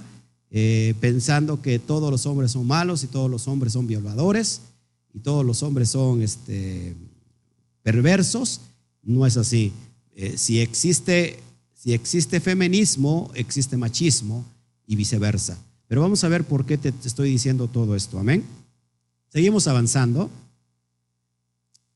eh, 0.49 0.95
pensando 0.99 1.62
que 1.62 1.80
todos 1.80 2.10
los 2.10 2.25
hombres 2.25 2.51
son 2.51 2.65
malos 2.65 3.04
y 3.04 3.08
todos 3.08 3.30
los 3.30 3.47
hombres 3.47 3.73
son 3.73 3.88
violadores 3.88 4.62
y 5.13 5.19
todos 5.19 5.45
los 5.45 5.62
hombres 5.63 5.89
son 5.89 6.21
este, 6.21 6.95
perversos. 7.84 8.62
No 9.04 9.25
es 9.25 9.38
así. 9.38 9.71
Eh, 10.15 10.36
si, 10.38 10.60
existe, 10.60 11.39
si 11.73 11.93
existe 11.93 12.39
feminismo, 12.39 13.30
existe 13.36 13.78
machismo 13.78 14.45
y 14.88 14.95
viceversa. 14.95 15.58
Pero 15.88 16.02
vamos 16.02 16.24
a 16.24 16.30
ver 16.30 16.43
por 16.43 16.65
qué 16.65 16.78
te, 16.78 16.93
estoy 17.04 17.30
diciendo 17.30 17.67
todo 17.67 17.95
esto. 17.95 18.19
Amén. 18.19 18.43
Seguimos 19.30 19.67
avanzando. 19.67 20.30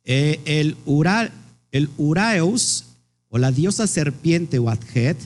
Eh, 0.04 0.39
el, 0.45 0.78
Ura, 0.86 1.32
el 1.71 1.89
Uraeus 1.97 2.86
o 3.30 3.38
la 3.38 3.52
diosa 3.52 3.88
serpiente 3.88 4.60
o 4.60 4.69
Adjet, 4.69 5.17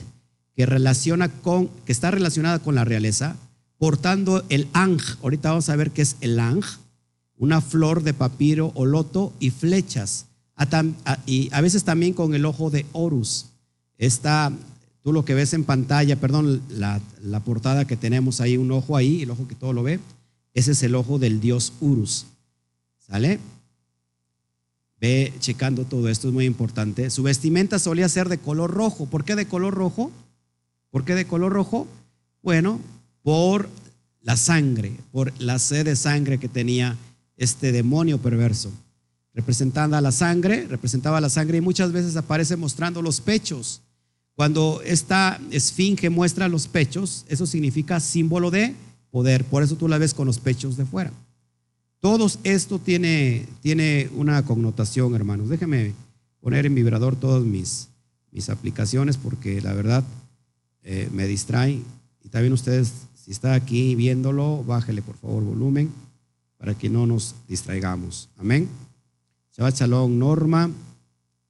que, 0.54 0.66
relaciona 0.66 1.28
con, 1.28 1.68
que 1.86 1.92
está 1.92 2.10
relacionada 2.10 2.58
con 2.58 2.74
la 2.74 2.84
realeza, 2.84 3.36
portando 3.78 4.44
el 4.48 4.68
Ang. 4.72 5.00
Ahorita 5.22 5.50
vamos 5.50 5.68
a 5.68 5.76
ver 5.76 5.90
qué 5.90 6.02
es 6.02 6.16
el 6.20 6.38
Ang. 6.38 6.64
Una 7.36 7.60
flor 7.60 8.02
de 8.02 8.14
papiro 8.14 8.72
o 8.74 8.86
loto 8.86 9.32
y 9.40 9.50
flechas. 9.50 10.26
y 11.26 11.48
a 11.52 11.60
veces 11.60 11.84
también 11.84 12.14
con 12.14 12.34
el 12.34 12.44
ojo 12.44 12.70
de 12.70 12.86
Horus. 12.92 13.46
Esta 13.98 14.52
Tú 15.04 15.12
lo 15.12 15.26
que 15.26 15.34
ves 15.34 15.52
en 15.52 15.64
pantalla, 15.64 16.16
perdón, 16.16 16.62
la, 16.70 16.98
portada 17.44 17.84
que 17.84 17.94
tenemos 17.94 18.40
ahí, 18.40 18.56
un 18.56 18.72
ojo 18.72 18.96
ahí, 18.96 19.20
el 19.20 19.30
ojo 19.30 19.46
que 19.46 19.54
todo 19.54 19.74
lo 19.74 19.82
ve, 19.82 20.00
ese 20.54 20.72
es 20.72 20.82
el 20.82 20.94
ojo 20.94 21.18
del 21.18 21.40
dios 21.40 21.74
Urus. 21.82 22.24
¿Sale? 23.06 23.38
Ve 24.98 25.34
checando 25.40 25.84
todo 25.84 26.08
esto, 26.08 26.28
es 26.28 26.32
muy 26.32 26.46
importante. 26.46 27.10
Su 27.10 27.22
vestimenta 27.22 27.78
solía 27.78 28.08
ser 28.08 28.30
de 28.30 28.38
color 28.38 28.70
rojo. 28.70 29.04
¿Por 29.04 29.26
qué 29.26 29.36
de 29.36 29.46
color 29.46 29.74
rojo? 29.74 30.10
¿Por 30.90 31.04
qué 31.04 31.14
de 31.14 31.26
color 31.26 31.52
rojo? 31.52 31.86
Bueno, 32.42 32.80
por 33.22 33.68
la 34.22 34.38
sangre, 34.38 34.96
por 35.12 35.38
la 35.38 35.58
sed 35.58 35.84
de 35.84 35.96
sangre 35.96 36.38
que 36.38 36.48
tenía 36.48 36.96
este 37.36 37.72
demonio 37.72 38.22
perverso. 38.22 38.72
Representando 39.34 39.98
a 39.98 40.00
la 40.00 40.12
sangre, 40.12 40.66
representaba 40.66 41.20
la 41.20 41.28
sangre 41.28 41.58
y 41.58 41.60
muchas 41.60 41.92
veces 41.92 42.16
aparece 42.16 42.56
mostrando 42.56 43.02
los 43.02 43.20
pechos. 43.20 43.82
Cuando 44.34 44.82
esta 44.84 45.40
esfinge 45.50 46.10
muestra 46.10 46.48
los 46.48 46.66
pechos, 46.66 47.24
eso 47.28 47.46
significa 47.46 48.00
símbolo 48.00 48.50
de 48.50 48.74
poder. 49.10 49.44
Por 49.44 49.62
eso 49.62 49.76
tú 49.76 49.86
la 49.86 49.98
ves 49.98 50.12
con 50.12 50.26
los 50.26 50.40
pechos 50.40 50.76
de 50.76 50.84
fuera. 50.84 51.12
Todo 52.00 52.26
esto 52.42 52.78
tiene, 52.78 53.46
tiene 53.62 54.10
una 54.14 54.44
connotación, 54.44 55.14
hermanos. 55.14 55.48
Déjenme 55.48 55.94
poner 56.40 56.66
en 56.66 56.74
vibrador 56.74 57.16
todas 57.16 57.44
mis, 57.44 57.88
mis 58.32 58.50
aplicaciones 58.50 59.16
porque 59.16 59.60
la 59.62 59.72
verdad 59.72 60.04
eh, 60.82 61.08
me 61.12 61.26
distrae. 61.26 61.80
Y 62.22 62.28
también 62.28 62.52
ustedes, 62.52 62.92
si 63.14 63.30
está 63.30 63.54
aquí 63.54 63.94
viéndolo, 63.94 64.64
bájele 64.64 65.00
por 65.00 65.16
favor 65.16 65.44
volumen 65.44 65.90
para 66.58 66.74
que 66.74 66.90
no 66.90 67.06
nos 67.06 67.36
distraigamos. 67.48 68.28
Amén. 68.36 68.68
Shabbat 69.56 69.76
Shalom, 69.76 70.18
Norma. 70.18 70.70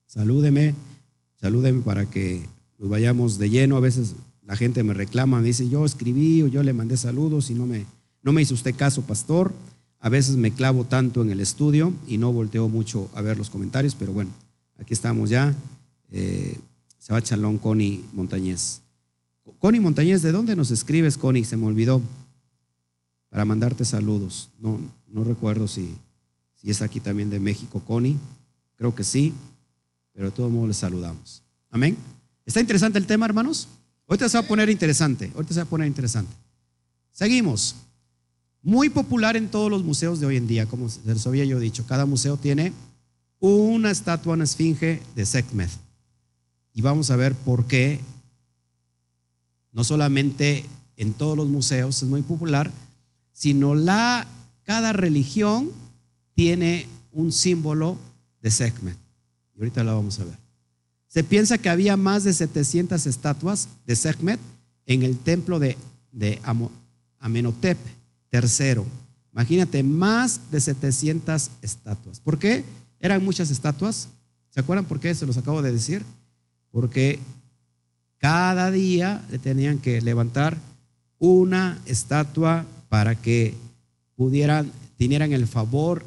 Salúdeme, 0.06 0.74
salúdeme 1.40 1.82
para 1.82 2.06
que 2.06 2.46
pues 2.78 2.90
vayamos 2.90 3.38
de 3.38 3.50
lleno. 3.50 3.76
A 3.76 3.80
veces 3.80 4.14
la 4.46 4.56
gente 4.56 4.82
me 4.82 4.94
reclama, 4.94 5.40
me 5.40 5.46
dice, 5.46 5.68
yo 5.68 5.84
escribí 5.84 6.42
o 6.42 6.48
yo 6.48 6.62
le 6.62 6.72
mandé 6.72 6.96
saludos 6.96 7.50
y 7.50 7.54
no 7.54 7.66
me, 7.66 7.86
no 8.22 8.32
me 8.32 8.42
hizo 8.42 8.54
usted 8.54 8.74
caso, 8.74 9.02
pastor. 9.02 9.52
A 10.00 10.08
veces 10.08 10.36
me 10.36 10.52
clavo 10.52 10.84
tanto 10.84 11.22
en 11.22 11.30
el 11.30 11.40
estudio 11.40 11.92
y 12.06 12.18
no 12.18 12.32
volteo 12.32 12.68
mucho 12.68 13.08
a 13.14 13.22
ver 13.22 13.38
los 13.38 13.48
comentarios, 13.48 13.94
pero 13.94 14.12
bueno, 14.12 14.30
aquí 14.78 14.92
estamos 14.92 15.30
ya. 15.30 15.54
Eh, 16.10 16.58
va 17.10 17.22
Chalón, 17.22 17.58
Connie 17.58 18.04
Montañez. 18.12 18.80
Connie 19.58 19.80
Montañez, 19.80 20.22
¿de 20.22 20.32
dónde 20.32 20.56
nos 20.56 20.70
escribes, 20.70 21.16
Connie? 21.16 21.44
Se 21.44 21.56
me 21.56 21.66
olvidó 21.66 22.00
para 23.30 23.44
mandarte 23.44 23.84
saludos. 23.84 24.50
No, 24.58 24.78
no 25.08 25.24
recuerdo 25.24 25.68
si, 25.68 25.94
si 26.54 26.70
es 26.70 26.82
aquí 26.82 27.00
también 27.00 27.30
de 27.30 27.40
México, 27.40 27.80
Connie. 27.80 28.16
Creo 28.76 28.94
que 28.94 29.04
sí, 29.04 29.32
pero 30.12 30.26
de 30.26 30.32
todos 30.32 30.50
modos 30.50 30.68
les 30.68 30.76
saludamos. 30.76 31.42
Amén. 31.70 31.96
¿Está 32.46 32.60
interesante 32.60 32.98
el 32.98 33.06
tema, 33.06 33.26
hermanos? 33.26 33.68
Ahorita 34.06 34.28
se 34.28 34.38
va 34.38 34.44
a 34.44 34.48
poner 34.48 34.68
interesante. 34.68 35.30
Ahorita 35.34 35.54
se 35.54 35.60
va 35.60 35.64
a 35.64 35.70
poner 35.70 35.86
interesante. 35.86 36.32
Seguimos. 37.12 37.76
Muy 38.62 38.88
popular 38.88 39.36
en 39.36 39.48
todos 39.48 39.70
los 39.70 39.84
museos 39.84 40.20
de 40.20 40.26
hoy 40.26 40.36
en 40.36 40.46
día, 40.46 40.66
como 40.66 40.88
les 41.04 41.26
había 41.26 41.44
yo 41.44 41.58
dicho. 41.60 41.84
Cada 41.86 42.06
museo 42.06 42.36
tiene 42.38 42.72
una 43.40 43.90
estatua, 43.90 44.34
una 44.34 44.44
esfinge 44.44 45.02
de 45.14 45.26
Sekhmet. 45.26 45.70
Y 46.72 46.80
vamos 46.80 47.10
a 47.10 47.16
ver 47.16 47.34
por 47.34 47.66
qué 47.66 48.00
no 49.72 49.84
solamente 49.84 50.64
en 50.96 51.12
todos 51.12 51.36
los 51.36 51.48
museos 51.48 52.02
es 52.02 52.08
muy 52.08 52.22
popular, 52.22 52.70
sino 53.32 53.74
la 53.74 54.26
cada 54.62 54.92
religión 54.92 55.70
tiene 56.34 56.88
un 57.12 57.32
símbolo 57.32 57.98
de 58.40 58.50
Sekhmet. 58.50 58.96
Y 59.54 59.58
ahorita 59.58 59.84
lo 59.84 59.94
vamos 59.94 60.18
a 60.20 60.24
ver. 60.24 60.43
Se 61.14 61.22
piensa 61.22 61.58
que 61.58 61.68
había 61.68 61.96
más 61.96 62.24
de 62.24 62.32
700 62.32 63.06
estatuas 63.06 63.68
de 63.86 63.94
Sekhmet 63.94 64.40
en 64.84 65.04
el 65.04 65.16
templo 65.16 65.60
de, 65.60 65.78
de 66.10 66.40
Amenhotep 67.20 67.78
III. 68.32 68.82
Imagínate, 69.32 69.84
más 69.84 70.40
de 70.50 70.60
700 70.60 71.50
estatuas. 71.62 72.18
¿Por 72.18 72.40
qué 72.40 72.64
eran 72.98 73.24
muchas 73.24 73.52
estatuas? 73.52 74.08
¿Se 74.50 74.58
acuerdan 74.58 74.86
por 74.86 74.98
qué? 74.98 75.14
Se 75.14 75.24
los 75.24 75.36
acabo 75.36 75.62
de 75.62 75.70
decir. 75.70 76.02
Porque 76.72 77.20
cada 78.18 78.72
día 78.72 79.24
le 79.30 79.38
tenían 79.38 79.78
que 79.78 80.00
levantar 80.00 80.58
una 81.20 81.80
estatua 81.86 82.66
para 82.88 83.14
que 83.14 83.54
pudieran, 84.16 84.72
tuvieran 84.98 85.32
el 85.32 85.46
favor 85.46 86.04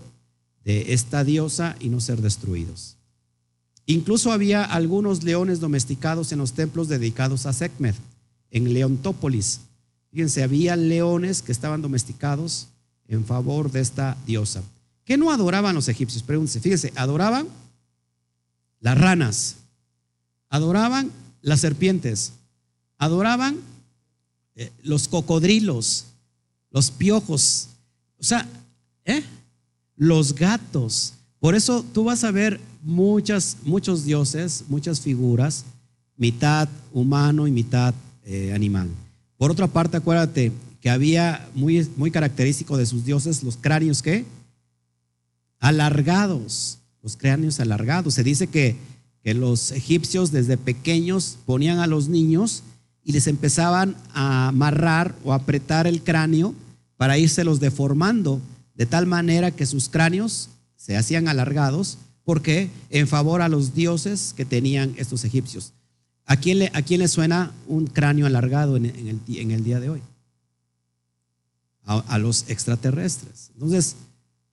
de 0.66 0.92
esta 0.92 1.24
diosa 1.24 1.78
y 1.80 1.88
no 1.88 2.02
ser 2.02 2.22
destruidos. 2.22 2.97
Incluso 3.90 4.34
había 4.34 4.66
algunos 4.66 5.24
leones 5.24 5.62
domesticados 5.62 6.34
en 6.34 6.40
los 6.40 6.52
templos 6.52 6.90
dedicados 6.90 7.46
a 7.46 7.54
Sekhmet, 7.54 7.96
en 8.52 8.74
Leontópolis. 8.74 9.62
Fíjense, 10.12 10.44
había 10.44 10.76
leones 10.76 11.42
que 11.42 11.54
estaban 11.54 11.82
domesticados 11.82 12.68
en 13.08 13.26
favor 13.26 13.72
de 13.72 13.80
esta 13.80 14.18
diosa. 14.26 14.62
¿Qué 15.06 15.18
no 15.18 15.32
adoraban 15.32 15.74
los 15.74 15.88
egipcios? 15.88 16.22
Pregúntense, 16.22 16.60
fíjense, 16.60 16.92
adoraban 16.98 17.48
las 18.82 18.98
ranas, 18.98 19.56
adoraban 20.50 21.10
las 21.42 21.62
serpientes, 21.62 22.34
adoraban 22.98 23.58
eh, 24.56 24.70
los 24.84 25.08
cocodrilos, 25.08 26.08
los 26.72 26.92
piojos, 26.92 27.70
o 28.20 28.24
sea, 28.24 28.46
¿eh? 29.06 29.24
los 29.96 30.36
gatos. 30.36 31.14
Por 31.40 31.56
eso 31.56 31.86
tú 31.94 32.04
vas 32.04 32.24
a 32.24 32.32
ver 32.32 32.60
muchas, 32.84 33.58
muchos 33.64 34.06
dioses, 34.06 34.66
muchas 34.70 35.02
figuras, 35.02 35.66
mitad 36.18 36.68
humano 36.94 37.48
y 37.48 37.52
mitad 37.52 37.94
eh, 38.26 38.54
animal. 38.54 38.90
Por 39.38 39.52
otra 39.52 39.68
parte, 39.68 39.98
acuérdate 39.98 40.52
que 40.82 40.90
había 40.90 41.48
muy, 41.54 41.88
muy 41.96 42.12
característico 42.12 42.78
de 42.78 42.86
sus 42.86 43.06
dioses 43.06 43.44
los 43.44 43.58
cráneos 43.58 44.02
que 44.02 44.26
alargados, 45.60 46.80
los 47.04 47.18
cráneos 47.18 47.60
alargados. 47.60 48.16
Se 48.16 48.24
dice 48.24 48.48
que, 48.48 48.76
que 49.24 49.34
los 49.34 49.72
egipcios 49.72 50.32
desde 50.32 50.58
pequeños 50.58 51.38
ponían 51.46 51.80
a 51.80 51.88
los 51.88 52.10
niños 52.10 52.64
y 53.04 53.12
les 53.12 53.28
empezaban 53.28 53.96
a 54.14 54.50
amarrar 54.50 55.16
o 55.24 55.34
apretar 55.34 55.88
el 55.88 56.02
cráneo 56.02 56.54
para 56.98 57.18
irselos 57.18 57.60
deformando, 57.60 58.42
de 58.76 58.86
tal 58.86 59.06
manera 59.06 59.52
que 59.52 59.66
sus 59.66 59.88
cráneos 59.88 60.50
se 60.78 60.96
hacían 60.96 61.28
alargados 61.28 61.98
¿Por 62.28 62.42
qué? 62.42 62.70
En 62.90 63.08
favor 63.08 63.42
a 63.42 63.48
los 63.48 63.74
dioses 63.74 64.34
que 64.36 64.44
tenían 64.44 64.94
estos 64.98 65.24
egipcios. 65.24 65.72
¿A 66.26 66.36
quién 66.36 66.60
le, 66.60 67.08
suena 67.08 67.54
un 67.70 67.88
cráneo 67.88 68.26
alargado 68.26 68.76
en, 68.76 68.86
el, 68.86 69.64
día 69.64 69.80
de 69.80 69.90
hoy? 69.90 70.02
a, 71.86 72.18
los 72.18 72.50
extraterrestres. 72.50 73.52
Entonces, 73.54 73.96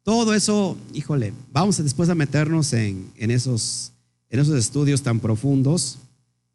todo 0.05 0.35
eso, 0.35 0.77
híjole, 0.93 1.33
vamos 1.53 1.83
después 1.83 2.09
a 2.11 2.15
meternos 2.15 2.73
en, 2.75 3.11
esos, 3.17 3.91
en 4.31 4.39
esos 4.39 4.57
estudios 4.57 5.03
tan 5.03 5.19
profundos 5.19 5.99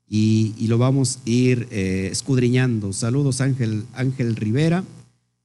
y, 0.08 0.68
lo 0.68 0.78
vamos 0.78 1.18
a 1.18 1.30
ir 1.30 1.68
eh, 1.70 2.08
escudriñando. 2.10 2.94
Saludos 2.94 3.42
Ángel, 3.42 3.86
Ángel 3.94 4.38
Rivera, 4.38 4.86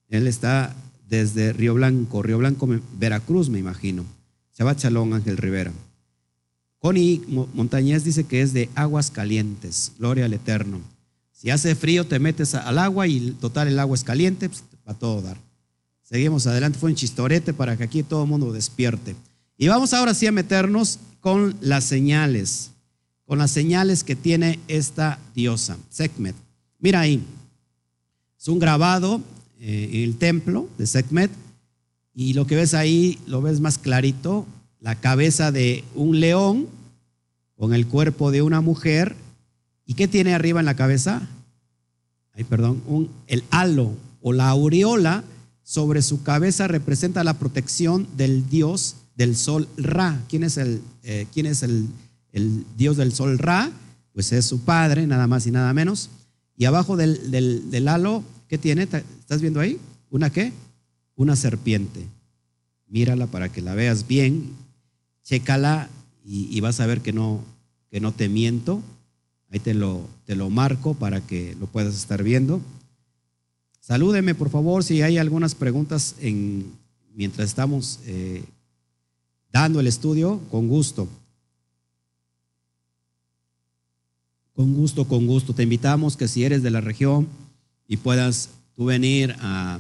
él 0.09 0.29
está 0.29 0.77
desde 1.15 1.53
Río 1.53 1.75
Blanco, 1.75 2.23
Río 2.23 2.39
Blanco, 2.39 2.69
Veracruz, 2.99 3.49
me 3.49 3.59
imagino. 3.59 4.05
Shabbat 4.59 4.81
Shalom, 4.81 5.13
Ángel 5.13 5.37
Rivera. 5.37 5.73
Connie 6.79 7.23
Montañez 7.55 8.05
dice 8.05 8.25
que 8.25 8.43
es 8.43 8.53
de 8.53 8.69
aguas 8.75 9.11
calientes, 9.11 9.93
gloria 9.99 10.27
al 10.27 10.35
Eterno. 10.35 10.81
Si 11.33 11.51
hace 11.51 11.75
frío, 11.75 12.07
te 12.07 12.19
metes 12.19 12.55
al 12.55 12.79
agua 12.79 13.07
y 13.07 13.31
total 13.41 13.69
el 13.69 13.79
agua 13.79 13.95
es 13.95 14.05
caliente, 14.05 14.49
pues, 14.49 14.65
a 14.85 14.95
todo 14.95 15.23
dar. 15.23 15.39
Seguimos 16.03 16.47
adelante, 16.47 16.79
fue 16.79 16.91
un 16.91 16.97
chistorete 16.97 17.55
para 17.55 17.77
que 17.77 17.85
aquí 17.85 18.03
todo 18.03 18.25
el 18.25 18.29
mundo 18.29 18.53
despierte. 18.53 19.17
Y 19.57 19.69
vamos 19.69 19.95
ahora 19.95 20.15
sí 20.15 20.27
a 20.27 20.33
meternos 20.33 20.99
con 21.21 21.57
las 21.61 21.85
señales, 21.85 22.71
con 23.25 23.39
las 23.39 23.51
señales 23.51 24.05
que 24.05 24.15
tiene 24.15 24.59
esta 24.69 25.19
diosa, 25.35 25.79
Sekhmet. 25.89 26.37
Mira 26.79 27.01
ahí, 27.01 27.23
es 28.39 28.49
un 28.49 28.59
grabado 28.59 29.23
eh, 29.67 30.05
el 30.05 30.17
templo 30.17 30.69
de 30.79 30.87
Sekhmet 30.87 31.31
y 32.15 32.35
lo 32.35 32.47
que 32.47 32.57
ves 32.57 32.75
ahí, 32.75 33.19
lo 33.27 33.43
ves 33.43 33.61
más 33.61 33.79
clarito, 33.79 34.47
la 34.81 34.95
cabeza 34.95 35.51
de 35.51 35.83
un 35.95 36.21
león 36.21 36.69
con 37.57 37.75
el 37.75 37.87
cuerpo 37.87 38.31
de 38.31 38.43
una 38.43 38.61
mujer 38.61 39.17
¿Y 39.87 39.95
qué 39.95 40.09
tiene 40.09 40.35
arriba 40.35 40.61
en 40.61 40.67
la 40.67 40.77
cabeza? 40.77 41.23
Ay, 42.33 42.45
perdón, 42.45 42.83
un, 42.87 43.11
el 43.27 43.45
halo 43.51 43.93
o 44.23 44.33
la 44.33 44.49
aureola 44.49 45.25
sobre 45.63 46.03
su 46.03 46.23
cabeza 46.23 46.69
representa 46.69 47.25
la 47.25 47.39
protección 47.39 48.07
del 48.17 48.49
dios 48.49 48.97
del 49.17 49.37
sol 49.37 49.69
Ra. 49.77 50.21
¿Quién 50.29 50.43
es 50.43 50.57
el, 50.57 50.81
eh, 51.03 51.27
¿quién 51.33 51.47
es 51.47 51.63
el, 51.63 51.89
el, 52.33 52.65
dios 52.77 52.97
del 52.97 53.13
sol 53.13 53.39
Ra? 53.39 53.71
Pues 54.13 54.33
es 54.33 54.47
su 54.47 54.61
padre, 54.61 55.07
nada 55.07 55.27
más 55.27 55.47
y 55.47 55.51
nada 55.51 55.73
menos. 55.75 56.11
Y 56.57 56.65
abajo 56.65 56.97
del, 56.97 57.31
del, 57.31 57.89
halo, 57.89 58.23
¿qué 58.55 58.59
tiene? 58.59 58.85
¿Estás 58.85 59.41
viendo 59.41 59.59
ahí? 59.59 59.81
¿Una 60.13 60.31
qué? 60.31 60.53
Una 61.17 61.35
serpiente. 61.35 62.07
Mírala 62.87 63.27
para 63.27 63.51
que 63.51 63.61
la 63.61 63.75
veas 63.75 64.07
bien, 64.07 64.53
chécala 65.25 65.91
y, 66.25 66.61
vas 66.61 66.79
a 66.79 66.87
ver 66.87 67.01
que 67.01 67.13
no, 67.13 67.41
que 67.91 67.99
no 67.99 68.13
te 68.13 68.29
miento. 68.29 68.81
Ahí 69.51 69.59
te 69.59 69.75
lo, 69.75 70.09
te 70.25 70.37
lo 70.37 70.51
marco 70.51 70.95
para 70.95 71.21
que 71.21 71.57
lo 71.59 71.67
puedas 71.67 71.97
estar 71.97 72.23
viendo. 72.23 72.61
Salúdeme, 73.81 74.37
por 74.37 74.51
favor, 74.51 74.85
si 74.85 75.03
hay 75.03 75.19
algunas 75.19 75.57
preguntas 75.57 76.15
en, 76.21 76.71
mientras 77.13 77.49
estamos 77.49 77.99
eh, 78.07 78.45
dando 79.51 79.81
el 79.81 79.89
estudio, 79.89 80.39
con 80.53 80.69
gusto. 80.69 81.09
Con 84.55 84.75
gusto, 84.75 85.09
con 85.09 85.27
gusto. 85.27 85.55
Te 85.55 85.65
invitamos 85.65 86.17
que 86.17 86.29
si 86.29 86.45
eres 86.45 86.63
de 86.63 86.71
la 86.71 86.81
región 86.81 87.27
y 87.87 87.97
puedas 87.97 88.51
tú 88.75 88.87
venir 88.87 89.35
a, 89.41 89.79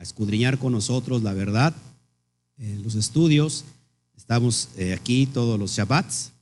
escudriñar 0.00 0.58
con 0.58 0.72
nosotros 0.72 1.22
la 1.22 1.34
verdad, 1.34 1.74
en 2.56 2.82
los 2.82 2.94
estudios. 2.94 3.64
Estamos 4.16 4.70
eh, 4.78 4.94
aquí 4.94 5.26
todos 5.26 5.58
los 5.58 5.72
Shabbats 5.72 6.32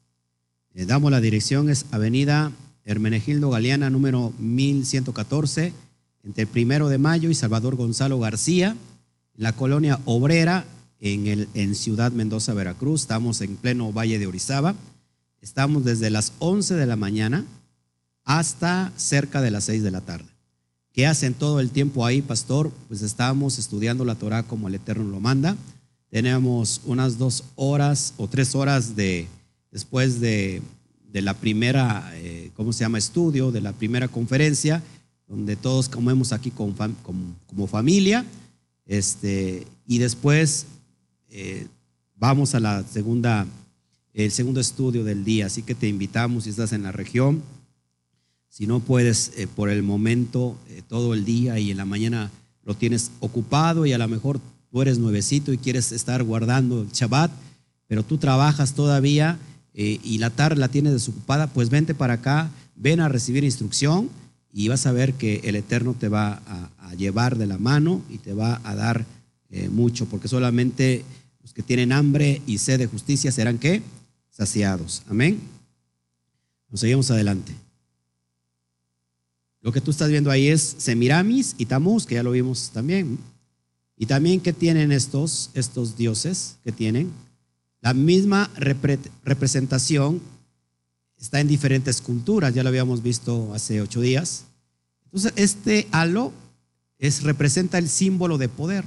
eh, 0.78 0.86
damos 0.86 1.10
la 1.10 1.20
dirección, 1.20 1.70
es 1.70 1.86
Avenida 1.90 2.52
Hermenegildo 2.84 3.50
Galeana, 3.50 3.90
número 3.90 4.32
1114, 4.38 5.72
entre 6.22 6.42
el 6.42 6.48
primero 6.48 6.88
de 6.88 6.98
mayo 6.98 7.30
y 7.30 7.34
Salvador 7.34 7.74
Gonzalo 7.74 8.20
García, 8.20 8.76
la 9.34 9.52
colonia 9.54 9.98
obrera 10.04 10.64
en, 11.00 11.26
el, 11.26 11.48
en 11.54 11.74
Ciudad 11.74 12.12
Mendoza, 12.12 12.54
Veracruz. 12.54 13.00
Estamos 13.00 13.40
en 13.40 13.56
pleno 13.56 13.92
Valle 13.92 14.20
de 14.20 14.28
Orizaba. 14.28 14.76
Estamos 15.40 15.84
desde 15.84 16.10
las 16.10 16.32
11 16.38 16.76
de 16.76 16.86
la 16.86 16.94
mañana 16.94 17.44
hasta 18.22 18.92
cerca 18.96 19.40
de 19.40 19.50
las 19.50 19.64
6 19.64 19.82
de 19.82 19.90
la 19.90 20.02
tarde. 20.02 20.37
¿Qué 20.98 21.06
hacen 21.06 21.32
todo 21.32 21.60
el 21.60 21.70
tiempo 21.70 22.04
ahí, 22.04 22.22
pastor? 22.22 22.72
Pues 22.88 23.02
estamos 23.02 23.60
estudiando 23.60 24.04
la 24.04 24.16
Torah 24.16 24.42
como 24.42 24.66
el 24.66 24.74
Eterno 24.74 25.04
lo 25.04 25.20
manda. 25.20 25.56
Tenemos 26.10 26.80
unas 26.86 27.18
dos 27.18 27.44
horas 27.54 28.14
o 28.16 28.26
tres 28.26 28.56
horas 28.56 28.96
de 28.96 29.28
después 29.70 30.18
de, 30.18 30.60
la 31.12 31.34
primera, 31.34 32.10
eh, 32.14 32.50
¿cómo 32.56 32.72
se 32.72 32.80
llama?, 32.80 32.98
estudio, 32.98 33.52
de 33.52 33.60
la 33.60 33.72
primera 33.72 34.08
conferencia, 34.08 34.82
donde 35.28 35.54
todos 35.54 35.88
comemos 35.88 36.32
aquí 36.32 36.50
como, 36.50 36.74
como, 37.46 37.68
familia, 37.68 38.24
este, 38.84 39.68
y 39.86 39.98
después 39.98 40.66
eh, 41.30 41.68
vamos 42.16 42.56
a 42.56 42.58
la 42.58 42.82
segunda, 42.82 43.46
el 44.14 44.32
segundo 44.32 44.58
estudio 44.58 45.04
del 45.04 45.24
día, 45.24 45.46
así 45.46 45.62
que 45.62 45.76
te 45.76 45.86
invitamos 45.86 46.42
si 46.42 46.50
estás 46.50 46.72
en 46.72 46.82
la 46.82 46.90
región, 46.90 47.40
si 48.48 48.66
no 48.66 48.80
puedes 48.80 49.32
eh, 49.36 49.46
por 49.46 49.70
el 49.70 49.82
momento 49.82 50.56
todo 50.88 51.14
el 51.14 51.24
día 51.24 51.58
y 51.58 51.70
en 51.70 51.76
la 51.76 51.84
mañana 51.84 52.30
lo 52.64 52.74
tienes 52.74 53.10
ocupado 53.20 53.86
y 53.86 53.92
a 53.92 53.98
lo 53.98 54.08
mejor 54.08 54.40
tú 54.70 54.82
eres 54.82 54.98
nuevecito 54.98 55.52
y 55.52 55.58
quieres 55.58 55.92
estar 55.92 56.22
guardando 56.22 56.82
el 56.82 56.88
Shabbat, 56.88 57.30
pero 57.86 58.02
tú 58.02 58.18
trabajas 58.18 58.74
todavía, 58.74 59.38
eh, 59.80 60.00
y 60.02 60.18
la 60.18 60.30
tarde 60.30 60.60
la 60.60 60.68
tienes 60.68 60.92
desocupada, 60.92 61.46
pues 61.46 61.70
vente 61.70 61.94
para 61.94 62.14
acá, 62.14 62.50
ven 62.74 63.00
a 63.00 63.08
recibir 63.08 63.44
instrucción 63.44 64.10
y 64.52 64.68
vas 64.68 64.86
a 64.86 64.92
ver 64.92 65.14
que 65.14 65.40
el 65.44 65.56
Eterno 65.56 65.94
te 65.94 66.08
va 66.08 66.42
a, 66.46 66.94
llevar 66.96 67.36
de 67.36 67.46
la 67.46 67.58
mano 67.58 68.02
y 68.08 68.16
te 68.16 68.32
va 68.32 68.62
a 68.64 68.74
dar 68.74 69.04
eh, 69.50 69.68
mucho, 69.68 70.06
porque 70.06 70.26
solamente 70.26 71.04
los 71.42 71.52
que 71.52 71.62
tienen 71.62 71.92
hambre 71.92 72.40
y 72.46 72.58
sed 72.58 72.78
de 72.78 72.86
justicia 72.86 73.30
serán 73.30 73.58
qué? 73.58 73.82
Saciados. 74.30 75.02
Amén. 75.06 75.38
Nos 76.70 76.80
seguimos 76.80 77.10
adelante. 77.10 77.67
Lo 79.60 79.72
que 79.72 79.80
tú 79.80 79.90
estás 79.90 80.08
viendo 80.08 80.30
ahí 80.30 80.48
es 80.48 80.76
Semiramis 80.78 81.54
y 81.58 81.66
Tamuz, 81.66 82.06
que 82.06 82.14
ya 82.14 82.22
lo 82.22 82.30
vimos 82.30 82.70
también. 82.72 83.18
Y 83.96 84.06
también, 84.06 84.40
¿qué 84.40 84.52
tienen 84.52 84.92
estos, 84.92 85.50
estos 85.54 85.96
dioses? 85.96 86.56
que 86.62 86.70
tienen? 86.70 87.10
La 87.80 87.94
misma 87.94 88.50
representación 89.24 90.20
está 91.16 91.40
en 91.40 91.48
diferentes 91.48 92.00
culturas, 92.00 92.54
ya 92.54 92.62
lo 92.62 92.68
habíamos 92.68 93.02
visto 93.02 93.52
hace 93.54 93.80
ocho 93.80 94.00
días. 94.00 94.44
Entonces, 95.04 95.32
este 95.36 95.88
halo 95.90 96.32
es, 96.98 97.22
representa 97.22 97.78
el 97.78 97.88
símbolo 97.88 98.38
de 98.38 98.48
poder. 98.48 98.84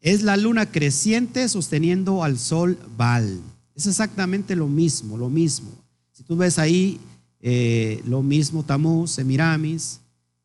Es 0.00 0.22
la 0.22 0.36
luna 0.36 0.70
creciente 0.70 1.48
sosteniendo 1.48 2.22
al 2.24 2.38
sol 2.38 2.78
Baal. 2.96 3.40
Es 3.74 3.86
exactamente 3.86 4.56
lo 4.56 4.66
mismo, 4.66 5.16
lo 5.16 5.28
mismo. 5.28 5.70
Si 6.12 6.22
tú 6.22 6.36
ves 6.36 6.58
ahí 6.58 7.00
eh, 7.40 8.02
lo 8.06 8.22
mismo 8.22 8.64
Tamuz, 8.64 9.12
Semiramis, 9.12 10.00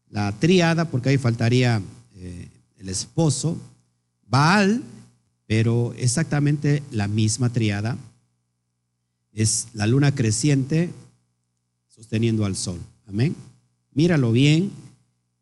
la 0.09 0.31
triada, 0.31 0.85
porque 0.85 1.09
ahí 1.09 1.17
faltaría 1.17 1.81
eh, 2.15 2.47
el 2.77 2.89
esposo, 2.89 3.57
Baal 4.27 4.83
pero 5.53 5.93
exactamente 5.97 6.83
la 6.91 7.07
misma 7.07 7.49
triada 7.49 7.97
es 9.33 9.67
la 9.73 9.87
luna 9.87 10.13
creciente 10.13 10.89
sosteniendo 11.87 12.45
al 12.45 12.55
sol. 12.55 12.79
Amén. 13.07 13.35
Míralo 13.93 14.31
bien. 14.31 14.71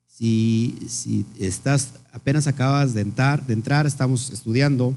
Si, 0.07 0.77
si 0.87 1.25
estás, 1.39 1.93
apenas 2.11 2.47
acabas 2.47 2.93
de 2.93 3.01
entrar, 3.01 3.45
de 3.45 3.53
entrar, 3.53 3.85
estamos 3.85 4.31
estudiando 4.31 4.93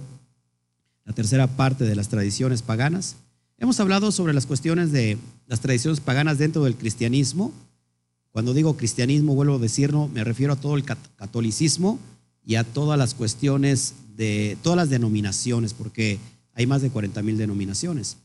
la 1.05 1.13
tercera 1.13 1.47
parte 1.47 1.85
de 1.85 1.95
las 1.95 2.09
tradiciones 2.09 2.63
paganas. 2.63 3.17
Hemos 3.59 3.79
hablado 3.79 4.11
sobre 4.11 4.35
las 4.35 4.47
cuestiones 4.47 4.91
de 4.91 5.17
las 5.47 5.61
tradiciones 5.61 6.01
paganas 6.01 6.39
dentro 6.39 6.65
del 6.65 6.77
cristianismo. 6.77 7.53
Cuando 8.33 8.53
digo 8.53 8.77
cristianismo, 8.77 9.35
vuelvo 9.35 9.57
a 9.57 9.59
decirlo, 9.61 10.09
me 10.09 10.25
refiero 10.25 10.55
a 10.55 10.57
todo 10.57 10.77
el 10.77 10.85
catolicismo 10.85 11.99
y 12.45 12.57
a 12.57 12.65
todas 12.65 12.99
las 12.99 13.15
cuestiones 13.15 13.95
de 14.17 14.59
todas 14.63 14.77
las 14.77 14.91
denominaciones, 14.91 15.73
porque 15.73 16.19
hay 16.53 16.67
más 16.67 16.83
de 16.83 16.91
40 16.91 17.23
mil 17.23 17.39
denominaciones. 17.39 18.17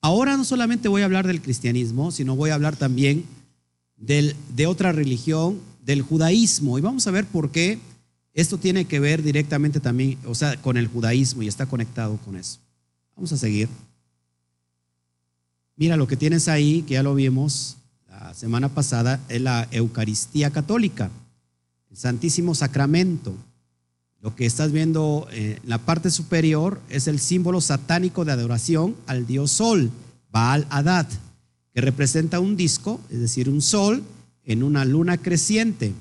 Ahora 0.00 0.36
no 0.36 0.44
solamente 0.44 0.88
voy 0.88 1.02
a 1.02 1.06
hablar 1.06 1.26
del 1.26 1.40
cristianismo, 1.40 2.10
sino 2.10 2.36
voy 2.36 2.50
a 2.50 2.54
hablar 2.54 2.76
también 2.76 3.24
del, 3.96 4.34
de 4.54 4.66
otra 4.66 4.92
religión, 4.92 5.60
del 5.84 6.02
judaísmo. 6.02 6.78
Y 6.78 6.82
vamos 6.82 7.06
a 7.06 7.10
ver 7.10 7.26
por 7.26 7.50
qué 7.50 7.78
esto 8.34 8.58
tiene 8.58 8.84
que 8.84 9.00
ver 9.00 9.22
directamente 9.22 9.80
también, 9.80 10.18
o 10.24 10.34
sea, 10.34 10.60
con 10.60 10.76
el 10.76 10.86
judaísmo 10.88 11.42
y 11.42 11.48
está 11.48 11.66
conectado 11.66 12.16
con 12.18 12.36
eso. 12.36 12.58
Vamos 13.16 13.32
a 13.32 13.36
seguir. 13.36 13.68
Mira, 15.78 15.96
lo 15.96 16.08
que 16.08 16.16
tienes 16.16 16.48
ahí, 16.48 16.82
que 16.82 16.94
ya 16.94 17.04
lo 17.04 17.14
vimos 17.14 17.76
la 18.10 18.34
semana 18.34 18.68
pasada, 18.68 19.20
es 19.28 19.40
la 19.40 19.68
Eucaristía 19.70 20.50
católica, 20.50 21.08
el 21.88 21.96
Santísimo 21.96 22.56
Sacramento. 22.56 23.32
Lo 24.20 24.34
que 24.34 24.44
estás 24.44 24.72
viendo 24.72 25.28
en 25.30 25.52
eh, 25.52 25.58
la 25.62 25.78
parte 25.78 26.10
superior 26.10 26.80
es 26.88 27.06
el 27.06 27.20
símbolo 27.20 27.60
satánico 27.60 28.24
de 28.24 28.32
adoración 28.32 28.96
al 29.06 29.24
dios 29.28 29.52
Sol, 29.52 29.92
Baal 30.32 30.66
Adad, 30.68 31.06
que 31.72 31.80
representa 31.80 32.40
un 32.40 32.56
disco, 32.56 33.00
es 33.08 33.20
decir, 33.20 33.48
un 33.48 33.62
sol 33.62 34.02
en 34.42 34.64
una 34.64 34.84
luna 34.84 35.16
creciente. 35.16 35.92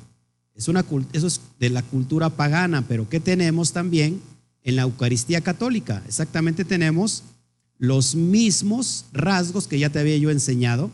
Es 0.56 0.68
una, 0.68 0.84
eso 1.14 1.28
es 1.28 1.40
de 1.60 1.70
la 1.70 1.84
cultura 1.84 2.32
pagana, 2.32 2.84
pero 2.88 3.08
¿qué 3.08 3.20
tenemos 3.20 3.74
también 3.74 4.22
en 4.64 4.76
la 4.76 4.82
Eucaristía 4.82 5.42
católica? 5.42 6.02
Exactamente 6.08 6.66
tenemos 6.66 7.24
los 7.80 8.16
mismos 8.16 9.06
rasgos 9.14 9.68
que 9.68 9.80
ya 9.80 9.90
te 9.90 10.00
había 10.00 10.18
yo 10.18 10.32
enseñado, 10.32 10.90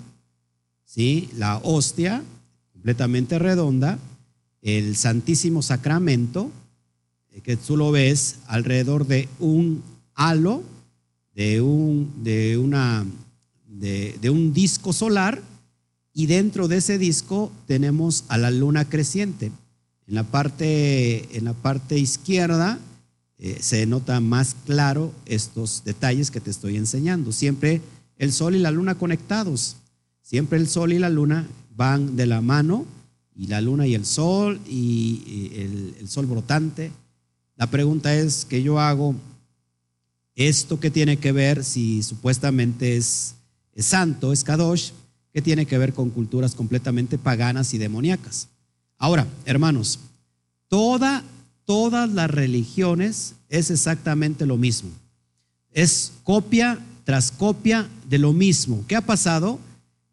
¿sí? 0.85 1.29
La 1.37 1.57
hostia 1.57 2.23
completamente 2.71 3.39
redonda, 3.39 3.99
el 4.61 4.95
Santísimo 4.95 5.61
Sacramento, 5.61 6.51
eh, 7.31 7.41
que 7.41 7.57
tú 7.57 7.77
lo 7.77 7.91
ves 7.91 8.37
alrededor 8.47 9.07
de 9.07 9.29
un 9.39 9.83
halo, 10.15 10.63
de 11.33 11.61
un, 11.61 12.11
de 12.23 12.57
una, 12.57 13.05
de, 13.67 14.29
un 14.29 14.53
disco 14.53 14.93
solar, 14.93 15.41
y 16.13 16.27
dentro 16.27 16.67
de 16.67 16.77
ese 16.77 16.97
disco 16.97 17.51
tenemos 17.65 18.25
a 18.27 18.37
la 18.37 18.51
luna 18.51 18.87
creciente. 18.87 19.51
En 20.05 20.15
la 20.15 20.23
parte, 20.23 21.37
en 21.37 21.45
la 21.45 21.53
parte 21.53 21.97
izquierda 21.97 22.77
eh, 23.45 23.57
se 23.59 23.85
nota 23.85 24.21
más 24.21 24.55
claro 24.65 25.11
estos 25.25 25.83
detalles 25.83 26.31
que 26.31 26.39
te 26.39 26.49
estoy 26.49 26.77
enseñando. 26.77 27.33
Siempre 27.33 27.81
el 28.17 28.31
sol 28.31 28.55
y 28.55 28.59
la 28.59 28.71
luna 28.71 28.95
conectados. 28.95 29.75
Siempre 30.21 30.57
el 30.57 30.69
sol 30.69 30.93
y 30.93 30.97
la 30.97 31.09
luna 31.09 31.45
van 31.75 32.15
de 32.15 32.25
la 32.25 32.39
mano 32.39 32.85
y 33.35 33.47
la 33.47 33.59
luna 33.59 33.85
y 33.85 33.95
el 33.95 34.05
sol 34.05 34.61
y 34.65 35.51
el, 35.99 36.07
sol 36.07 36.25
brotante. 36.25 36.93
La 37.57 37.67
pregunta 37.69 38.15
es 38.15 38.45
que 38.45 38.63
yo 38.63 38.79
hago, 38.79 39.13
¿esto 40.35 40.79
qué 40.79 40.89
tiene 40.89 41.17
que 41.17 41.33
ver 41.33 41.65
si 41.65 42.01
supuestamente 42.01 42.95
es, 42.95 43.35
es 43.73 43.85
santo, 43.87 44.31
es 44.31 44.45
Kadosh? 44.45 44.91
¿Qué 45.33 45.41
tiene 45.41 45.65
que 45.65 45.77
ver 45.77 45.93
con 45.93 46.11
culturas 46.11 46.55
completamente 46.55 47.17
paganas 47.17 47.73
y 47.73 47.77
demoníacas? 47.77 48.47
Ahora, 48.97 49.27
hermanos, 49.43 49.99
toda, 50.69 51.25
todas 51.65 52.11
las 52.11 52.29
religiones 52.29 53.35
es 53.49 53.71
exactamente 53.71 54.45
lo 54.45 54.57
mismo. 54.57 54.89
Es 55.71 56.13
copia 56.23 56.79
tras 57.03 57.31
copia 57.31 57.87
de 58.09 58.17
lo 58.17 58.33
mismo. 58.33 58.83
¿Qué 58.87 58.95
ha 58.95 59.01
pasado? 59.01 59.59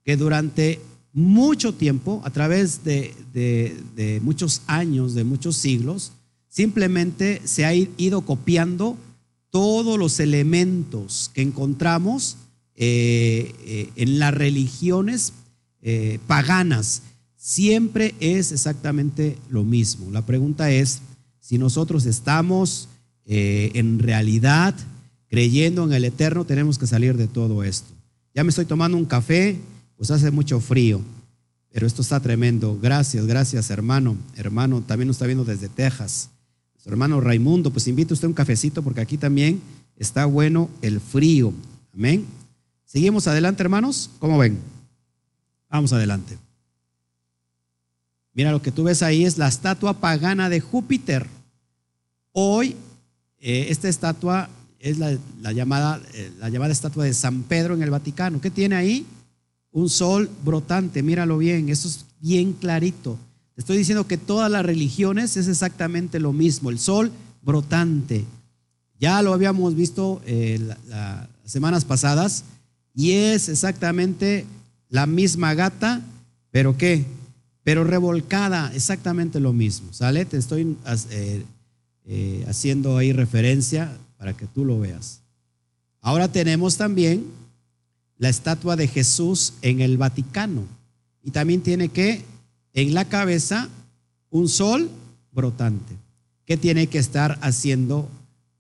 Que 0.05 0.17
durante 0.17 0.81
mucho 1.13 1.75
tiempo, 1.75 2.21
a 2.25 2.31
través 2.31 2.85
de, 2.85 4.21
muchos 4.23 4.63
años, 4.67 5.15
de 5.15 5.25
muchos 5.25 5.57
siglos, 5.57 6.13
simplemente 6.49 7.43
se 7.45 7.65
ha 7.65 7.75
ido 7.75 8.23
copiando 8.23 8.97
todos 9.51 9.99
los 9.99 10.21
elementos 10.21 11.31
que 11.35 11.43
encontramos 11.43 12.37
eh, 12.77 13.53
eh, 13.65 13.91
en 13.97 14.19
las 14.19 14.33
religiones 14.33 15.33
eh, 15.83 16.19
paganas. 16.27 17.03
Siempre 17.37 18.15
es 18.21 18.53
exactamente 18.53 19.37
lo 19.49 19.65
mismo. 19.65 20.11
La 20.11 20.25
pregunta 20.25 20.71
es 20.71 21.03
si 21.41 21.59
nosotros 21.59 22.07
estamos 22.07 22.89
en 23.25 23.99
realidad 23.99 24.75
creyendo 25.29 25.85
en 25.85 25.93
el 25.93 26.05
eterno, 26.05 26.45
tenemos 26.45 26.79
que 26.79 26.87
salir 26.87 27.17
de 27.17 27.29
todo 27.29 27.63
esto. 27.65 27.89
Ya 28.35 28.45
me 28.45 28.51
estoy 28.51 28.65
tomando 28.65 28.97
un 28.97 29.05
café, 29.05 29.59
pues 29.97 30.11
hace 30.11 30.31
mucho 30.31 30.61
frío, 30.61 31.01
pero 31.73 31.87
esto 31.87 32.03
está 32.03 32.21
tremendo. 32.21 32.79
Gracias, 32.81 33.27
gracias 33.27 33.71
hermano. 33.71 34.17
Hermano, 34.37 34.83
también 34.83 35.09
nos 35.09 35.17
está 35.17 35.27
viendo 35.27 35.45
desde 35.45 35.69
Texas. 35.69 36.31
Nuestro 36.75 36.93
hermano 36.93 37.21
Raimundo, 37.21 37.71
pues 37.71 37.87
invite 37.89 38.15
usted 38.15 38.29
un 38.29 38.35
cafecito 38.35 38.83
porque 38.83 39.01
aquí 39.01 39.19
también 39.19 39.61
está 39.97 40.25
bueno 40.25 40.71
el 40.83 41.01
frío. 41.01 41.53
Amén. 41.93 42.25
Seguimos 42.85 43.29
adelante, 43.29 43.63
hermanos. 43.63 44.11
¿Cómo 44.19 44.39
ven? 44.39 44.59
Vamos 45.69 45.93
adelante. 45.93 46.39
Mira, 48.33 48.53
lo 48.53 48.63
que 48.63 48.73
tú 48.73 48.85
ves 48.85 49.03
ahí 49.03 49.25
es 49.25 49.39
la 49.39 49.49
estatua 49.49 49.95
pagana 49.95 50.49
de 50.49 50.61
Júpiter. 50.61 51.27
Hoy, 52.33 52.77
eh, 53.39 53.67
esta 53.71 53.89
estatua 53.89 54.49
es 54.79 54.99
la, 54.99 55.19
llamada, 55.53 56.01
eh, 56.15 56.33
la 56.39 56.49
llamada 56.49 56.73
estatua 56.73 57.05
de 57.05 57.15
San 57.15 57.43
Pedro 57.43 57.75
en 57.75 57.83
el 57.83 57.91
Vaticano. 57.91 58.41
¿Qué 58.41 58.51
tiene 58.51 58.77
ahí? 58.77 59.07
un 59.73 59.89
sol 59.89 60.29
brotante, 60.45 61.03
míralo 61.03 61.39
bien, 61.39 61.69
eso 61.69 61.89
es 61.89 62.05
bien 62.21 62.53
clarito. 62.53 63.19
Te 63.55 63.61
estoy 63.61 63.79
diciendo 63.79 64.07
que 64.07 64.17
todas 64.17 64.51
las 64.51 64.65
religiones 64.65 65.37
es 65.37 65.49
exactamente 65.49 66.19
lo 66.19 66.33
mismo, 66.33 66.71
el 66.71 66.79
sol 66.79 67.13
brotante. 67.43 68.25
Ya 68.99 69.23
lo 69.23 69.33
habíamos 69.33 69.75
visto 69.75 70.21
eh, 70.27 70.59
las 70.89 71.29
semanas 71.45 71.85
pasadas 71.85 72.45
y 72.95 73.13
es 73.13 73.49
exactamente 73.49 74.45
la 74.89 75.07
misma 75.07 75.55
gata, 75.55 76.01
pero 76.51 76.77
¿qué? 76.77 77.05
Pero 77.71 77.85
revolcada, 77.85 78.73
exactamente 78.75 79.39
lo 79.39 79.53
mismo, 79.53 79.93
¿sale? 79.93 80.25
Te 80.25 80.37
estoy 80.37 80.77
eh, 81.13 81.45
eh, 82.05 82.45
haciendo 82.49 82.97
ahí 82.97 83.13
referencia 83.13 83.97
para 84.19 84.37
que 84.37 84.49
tú 84.49 84.65
lo 84.65 84.81
veas. 84.81 85.21
Ahora 86.01 86.27
tenemos 86.27 86.77
también 86.77 87.27
la 88.19 88.29
estatua 88.29 88.75
de 88.75 88.89
Jesús 88.89 89.53
en 89.63 89.81
el 89.81 89.99
Vaticano. 89.99 90.65
Y 91.23 91.31
también 91.31 91.61
tiene 91.61 91.91
que, 91.91 92.25
en 92.73 92.93
la 92.93 93.05
cabeza, 93.05 93.69
un 94.31 94.49
sol 94.49 94.91
brotante, 95.31 95.95
que 96.47 96.57
tiene 96.57 96.89
que 96.89 96.99
estar 96.99 97.39
haciendo 97.41 98.09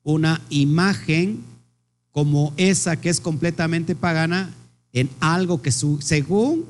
una 0.05 0.40
imagen 0.51 1.42
como 2.12 2.55
esa 2.57 2.94
que 2.94 3.09
es 3.09 3.20
completamente 3.20 3.96
pagana 3.96 4.55
en 4.92 5.11
algo 5.18 5.62
que 5.62 5.73
según 5.73 6.64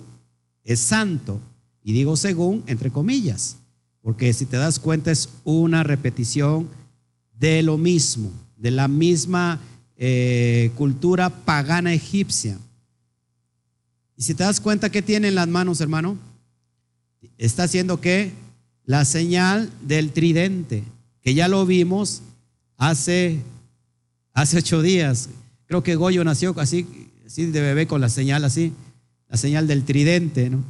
es 0.64 0.81
santo. 0.81 1.38
Y 1.83 1.93
digo 1.93 2.16
según 2.16 2.62
entre 2.66 2.90
comillas, 2.90 3.57
porque 4.03 4.33
si 4.33 4.47
te 4.47 4.57
das 4.57 4.79
cuenta 4.79 5.11
es 5.11 5.29
una 5.45 5.83
repetición 5.83 6.69
de 7.38 7.62
lo 7.62 7.79
mismo, 7.79 8.33
de 8.57 8.71
la 8.71 8.88
misma 8.88 9.61
eh, 9.97 10.71
cultura 10.77 11.31
pagana 11.31 11.93
egipcia. 11.93 12.59
Y 14.16 14.23
si 14.23 14.35
te 14.35 14.45
das 14.45 14.61
cuenta, 14.61 14.90
¿qué 14.90 15.03
tiene 15.03 15.29
en 15.29 15.35
las 15.35 15.49
manos, 15.49 15.81
hermano? 15.81 16.19
Está 17.38 17.64
haciendo 17.64 18.01
qué? 18.01 18.33
La 18.85 19.05
señal 19.05 19.71
del 19.83 20.12
tridente, 20.12 20.85
que 21.23 21.35
ya 21.35 21.49
lo 21.49 21.64
vimos 21.64 22.23
hace, 22.77 23.40
hace 24.33 24.59
ocho 24.59 24.83
días. 24.83 25.31
Creo 25.66 25.83
que 25.83 25.97
Goyo 25.97 26.25
nació 26.25 26.59
así, 26.59 26.87
así 27.25 27.47
de 27.47 27.61
bebé 27.61 27.87
con 27.87 28.01
la 28.01 28.09
señal 28.09 28.45
así, 28.45 28.73
la 29.29 29.37
señal 29.37 29.66
del 29.66 29.85
tridente, 29.85 30.51
¿no? 30.51 30.64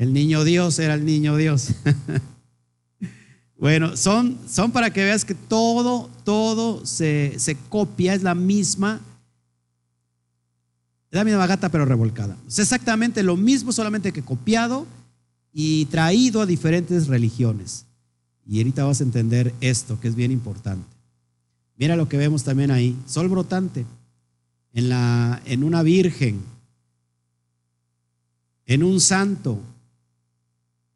El 0.00 0.14
niño 0.14 0.44
Dios 0.44 0.78
era 0.78 0.94
el 0.94 1.04
niño 1.04 1.36
Dios. 1.36 1.72
bueno, 3.58 3.98
son, 3.98 4.38
son 4.48 4.72
para 4.72 4.90
que 4.90 5.04
veas 5.04 5.26
que 5.26 5.34
todo, 5.34 6.08
todo 6.24 6.86
se, 6.86 7.34
se 7.38 7.54
copia, 7.68 8.14
es 8.14 8.22
la 8.22 8.34
misma 8.34 9.02
es 11.10 11.18
la 11.18 11.24
misma 11.24 11.46
gata 11.46 11.68
pero 11.68 11.84
revolcada. 11.84 12.38
Es 12.48 12.60
exactamente 12.60 13.22
lo 13.22 13.36
mismo, 13.36 13.72
solamente 13.72 14.10
que 14.10 14.22
copiado 14.22 14.86
y 15.52 15.84
traído 15.86 16.40
a 16.40 16.46
diferentes 16.46 17.08
religiones. 17.08 17.84
Y 18.46 18.56
ahorita 18.56 18.84
vas 18.84 19.02
a 19.02 19.04
entender 19.04 19.52
esto, 19.60 20.00
que 20.00 20.08
es 20.08 20.14
bien 20.14 20.30
importante. 20.30 20.86
Mira 21.76 21.94
lo 21.94 22.08
que 22.08 22.16
vemos 22.16 22.42
también 22.42 22.70
ahí. 22.70 22.96
Sol 23.04 23.28
brotante 23.28 23.84
en, 24.72 24.88
la, 24.88 25.42
en 25.44 25.62
una 25.62 25.82
virgen, 25.82 26.40
en 28.64 28.82
un 28.82 28.98
santo. 28.98 29.60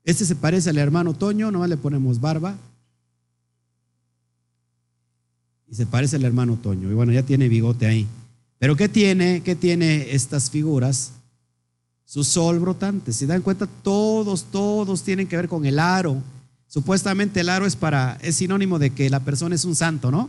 Este 0.04 0.26
se 0.26 0.36
parece 0.36 0.70
al 0.70 0.76
hermano 0.76 1.14
Toño, 1.14 1.50
nomás 1.50 1.70
le 1.70 1.78
ponemos 1.78 2.20
barba. 2.20 2.56
Y 5.66 5.74
se 5.74 5.86
parece 5.86 6.16
al 6.16 6.24
hermano 6.24 6.56
Toño. 6.56 6.90
Y 6.90 6.94
bueno, 6.94 7.10
ya 7.10 7.22
tiene 7.22 7.48
bigote 7.48 7.86
ahí. 7.86 8.06
Pero 8.58 8.76
¿qué 8.76 8.88
tiene, 8.88 9.42
qué 9.42 9.56
tiene 9.56 10.14
estas 10.14 10.50
figuras? 10.50 11.12
Su 12.04 12.22
sol 12.22 12.58
brotante. 12.60 13.14
Si 13.14 13.24
dan 13.24 13.40
cuenta, 13.40 13.66
todos, 13.66 14.44
todos 14.44 15.02
tienen 15.02 15.26
que 15.26 15.36
ver 15.36 15.48
con 15.48 15.64
el 15.64 15.78
aro. 15.78 16.22
Supuestamente 16.66 17.40
el 17.40 17.48
aro 17.48 17.64
es 17.66 17.76
para, 17.76 18.18
es 18.20 18.36
sinónimo 18.36 18.78
de 18.78 18.90
que 18.90 19.08
la 19.08 19.20
persona 19.20 19.54
es 19.54 19.64
un 19.64 19.74
santo, 19.74 20.10
¿no? 20.10 20.28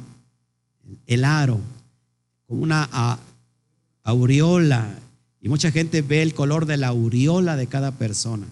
El 1.05 1.25
aro, 1.25 1.59
como 2.47 2.63
una 2.63 3.19
aureola. 4.03 4.99
Y 5.41 5.49
mucha 5.49 5.69
gente 5.71 6.01
ve 6.01 6.21
el 6.21 6.33
color 6.33 6.65
de 6.65 6.77
la 6.77 6.87
aureola 6.87 7.57
de 7.57 7.67
cada 7.67 7.91
persona. 7.91 8.47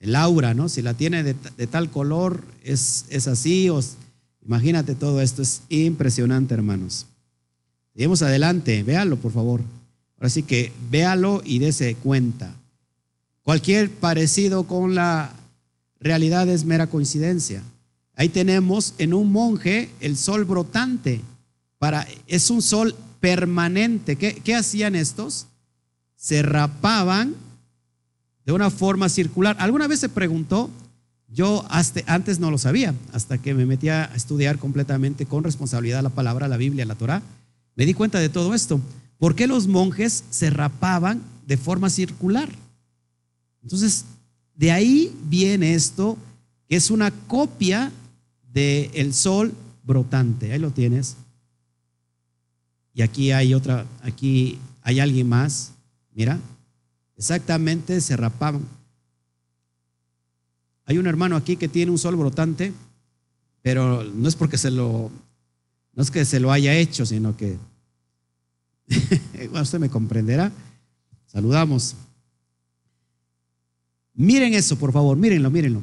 El 0.00 0.14
aura, 0.14 0.54
¿no? 0.54 0.68
Si 0.68 0.82
la 0.82 0.94
tiene 0.94 1.22
de, 1.22 1.34
tal 1.66 1.90
color, 1.90 2.44
es, 2.62 3.06
es 3.10 3.26
así. 3.26 3.68
imagínate 4.44 4.94
todo 4.94 5.20
esto, 5.20 5.42
es 5.42 5.62
impresionante, 5.68 6.54
hermanos. 6.54 7.06
Seguimos 7.94 8.22
adelante, 8.22 8.82
véalo 8.84 9.16
por 9.16 9.32
favor. 9.32 9.60
Ahora 10.16 10.30
sí 10.30 10.44
que 10.44 10.72
véalo 10.90 11.42
y 11.44 11.58
dése 11.58 11.96
cuenta. 11.96 12.54
Cualquier 13.42 13.90
parecido 13.90 14.64
con 14.64 14.94
la 14.94 15.32
realidad 16.00 16.48
es 16.48 16.64
mera 16.64 16.86
coincidencia. 16.86 17.62
Ahí 18.14 18.28
tenemos 18.28 18.94
en 18.98 19.14
un 19.14 19.32
monje 19.32 19.90
el 20.00 20.16
sol 20.16 20.44
brotante. 20.44 21.22
Para, 21.78 22.06
es 22.26 22.50
un 22.50 22.62
sol 22.62 22.94
permanente. 23.20 24.16
¿Qué, 24.16 24.34
¿Qué 24.44 24.54
hacían 24.54 24.94
estos? 24.94 25.46
Se 26.16 26.42
rapaban 26.42 27.34
de 28.48 28.54
una 28.54 28.70
forma 28.70 29.10
circular. 29.10 29.56
¿Alguna 29.60 29.86
vez 29.86 30.00
se 30.00 30.08
preguntó 30.08 30.70
Yo 31.28 31.66
antes 32.06 32.40
no 32.40 32.50
lo 32.50 32.56
sabía, 32.56 32.94
hasta 33.12 33.36
que 33.36 33.52
me 33.52 33.66
metí 33.66 33.90
a 33.90 34.06
estudiar 34.14 34.58
completamente 34.58 35.26
con 35.26 35.44
responsabilidad 35.44 36.02
la 36.02 36.08
palabra, 36.08 36.48
la 36.48 36.56
Biblia, 36.56 36.86
la 36.86 36.94
Torah. 36.94 37.20
Me 37.76 37.84
di 37.84 37.92
cuenta 37.92 38.18
de 38.18 38.30
todo 38.30 38.54
esto. 38.54 38.80
¿Por 39.18 39.34
qué 39.34 39.46
los 39.46 39.66
monjes 39.66 40.24
se 40.30 40.48
rapaban 40.48 41.20
de 41.46 41.58
forma 41.58 41.90
circular? 41.90 42.48
Entonces, 43.62 44.06
de 44.54 44.72
ahí 44.72 45.14
viene 45.24 45.74
esto, 45.74 46.16
que 46.70 46.76
es 46.76 46.90
una 46.90 47.10
copia 47.10 47.92
del 48.50 49.12
sol 49.12 49.52
brotante. 49.82 50.52
Ahí 50.52 50.58
lo 50.58 50.70
tienes. 50.70 51.18
Y 52.94 53.02
aquí 53.02 53.30
hay 53.30 53.52
otra, 53.52 53.84
aquí 54.00 54.58
hay 54.80 55.00
alguien 55.00 55.28
más. 55.28 55.72
Mira, 56.14 56.40
exactamente 57.18 58.00
se 58.00 58.16
rapaban. 58.16 58.62
Hay 60.86 60.96
un 60.96 61.06
hermano 61.06 61.36
aquí 61.36 61.56
que 61.56 61.68
tiene 61.68 61.90
un 61.90 61.98
sol 61.98 62.16
brotante, 62.16 62.72
pero 63.60 64.04
no 64.04 64.28
es 64.28 64.36
porque 64.36 64.56
se 64.56 64.70
lo, 64.70 65.10
no 65.92 66.02
es 66.02 66.10
que 66.10 66.24
se 66.24 66.40
lo 66.40 66.50
haya 66.50 66.74
hecho, 66.74 67.04
sino 67.04 67.36
que, 67.36 67.58
usted 69.52 69.78
me 69.78 69.90
comprenderá. 69.90 70.50
Saludamos. 71.26 71.94
Miren 74.14 74.54
eso, 74.54 74.78
por 74.78 74.92
favor, 74.92 75.18
mírenlo, 75.18 75.50
mírenlo. 75.50 75.82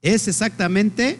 Es 0.00 0.28
exactamente 0.28 1.18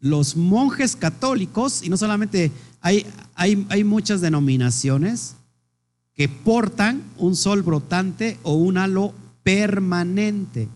los 0.00 0.36
monjes 0.36 0.96
católicos, 0.96 1.82
y 1.82 1.90
no 1.90 1.96
solamente 1.96 2.50
hay, 2.80 3.04
hay, 3.34 3.66
hay 3.68 3.84
muchas 3.84 4.20
denominaciones 4.20 5.34
que 6.18 6.28
portan 6.28 7.04
un 7.16 7.36
sol 7.36 7.62
brotante 7.62 8.40
o 8.42 8.54
un 8.54 8.76
halo 8.76 9.14
permanente. 9.44 10.66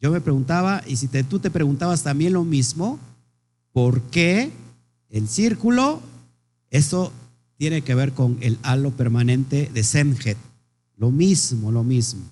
Yo 0.00 0.10
me 0.10 0.22
preguntaba, 0.22 0.82
y 0.86 0.96
si 0.96 1.06
tú 1.06 1.38
te 1.38 1.50
preguntabas 1.50 2.02
también 2.02 2.32
lo 2.32 2.44
mismo, 2.44 2.98
¿por 3.74 4.00
qué 4.04 4.50
el 5.10 5.28
círculo? 5.28 6.00
Eso 6.70 7.12
tiene 7.58 7.82
que 7.82 7.94
ver 7.94 8.14
con 8.14 8.38
el 8.40 8.58
halo 8.62 8.90
permanente 8.90 9.70
de 9.74 9.84
Semjet. 9.84 10.38
Lo 10.96 11.10
mismo, 11.10 11.70
lo 11.70 11.84
mismo. 11.84 12.22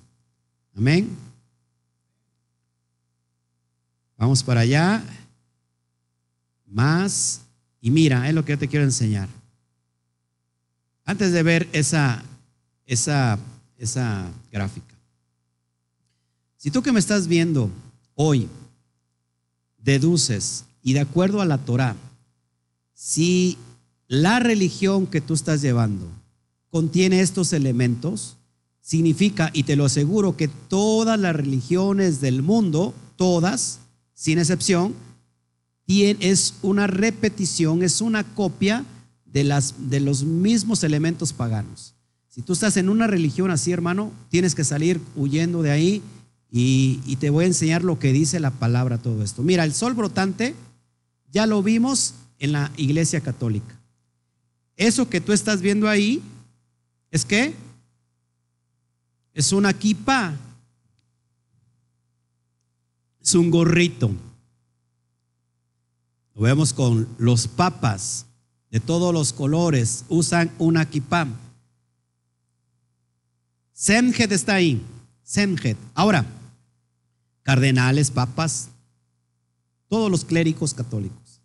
Amén. 0.75 1.11
Vamos 4.17 4.43
para 4.43 4.63
allá. 4.63 5.05
Más. 6.67 7.43
Y 7.83 7.91
mira, 7.91 8.27
es 8.27 8.35
lo 8.35 8.43
que 8.43 8.53
yo 8.53 8.59
te 8.59 8.69
quiero 8.69 8.87
enseñar. 8.87 9.29
Antes 11.05 11.33
de 11.33 11.43
ver 11.43 11.69
esa, 11.73 12.23
esa, 12.87 13.39
esa 13.77 14.31
gráfica. 14.51 14.95
Si 16.57 16.71
tú 16.71 16.83
que 16.83 16.93
me 16.93 17.01
estás 17.01 17.27
viendo 17.27 17.71
hoy 18.15 18.49
deduces 19.79 20.65
y 20.83 20.93
de 20.93 21.01
acuerdo 21.01 21.41
a 21.41 21.47
la 21.47 21.59
Torah, 21.59 21.97
si 22.95 23.59
la 24.07 24.39
religión 24.39 25.07
que 25.07 25.21
tú 25.21 25.35
estás 25.35 25.61
llevando 25.61 26.07
contiene 26.71 27.21
estos 27.21 27.53
elementos, 27.53 28.37
significa, 28.81 29.51
y 29.53 29.63
te 29.65 29.77
lo 29.77 29.85
aseguro, 29.85 30.37
que 30.37 30.49
todas 30.49 31.19
las 31.19 31.35
religiones 31.35 32.21
del 32.21 32.43
mundo, 32.43 32.95
todas, 33.17 33.81
sin 34.15 34.39
excepción, 34.39 34.95
es 35.87 36.55
una 36.63 36.87
repetición, 36.87 37.83
es 37.83 38.01
una 38.01 38.25
copia 38.25 38.85
de, 39.33 39.45
las, 39.45 39.75
de 39.91 40.01
los 40.01 40.25
mismos 40.25 40.85
elementos 40.85 41.33
paganos. 41.33 41.95
Si 42.29 42.43
tú 42.43 42.53
estás 42.53 42.77
en 42.77 42.89
una 42.89 43.07
religión 43.07 43.51
así, 43.51 43.73
hermano, 43.73 44.11
tienes 44.31 44.55
que 44.55 44.65
salir 44.65 45.01
huyendo 45.17 45.63
de 45.63 45.71
ahí 45.71 46.03
y, 46.51 47.17
te 47.17 47.31
voy 47.31 47.45
a 47.45 47.49
enseñar 47.49 47.83
lo 47.83 47.99
que 47.99 48.13
dice 48.13 48.41
la 48.41 48.51
palabra 48.51 48.99
todo 48.99 49.23
esto. 49.23 49.43
Mira, 49.43 49.65
el 49.65 49.73
sol 49.73 49.95
brotante 49.95 50.55
ya 51.31 51.47
lo 51.47 51.63
vimos 51.63 52.15
en 52.39 52.53
la 52.53 52.71
iglesia 52.77 53.21
católica. 53.21 53.79
Eso 54.77 55.09
que 55.09 55.21
tú 55.21 55.33
estás 55.33 55.61
viendo 55.61 55.89
ahí 55.89 56.23
es 57.11 57.25
que 57.25 57.55
es 59.33 59.53
una 59.53 59.73
kipa, 59.73 60.35
es 63.21 63.35
un 63.35 63.51
gorrito. 63.51 64.11
Lo 66.35 66.43
vemos 66.43 66.73
con 66.73 67.09
los 67.19 67.47
papas 67.47 68.27
de 68.73 68.81
todos 68.81 69.13
los 69.13 69.35
colores, 69.35 70.07
usan 70.09 70.51
una 70.59 70.87
kipa. 70.89 71.29
Semjet 73.75 74.33
está 74.33 74.55
ahí, 74.55 74.83
Semjet. 75.23 75.77
Ahora, 75.95 76.25
cardenales, 77.43 78.11
papas, 78.11 78.71
todos 79.89 80.11
los 80.11 80.25
clérigos 80.25 80.73
católicos. 80.73 81.43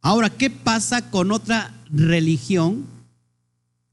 Ahora, 0.00 0.30
¿qué 0.30 0.50
pasa 0.50 1.10
con 1.10 1.32
otra 1.32 1.74
religión? 1.90 2.86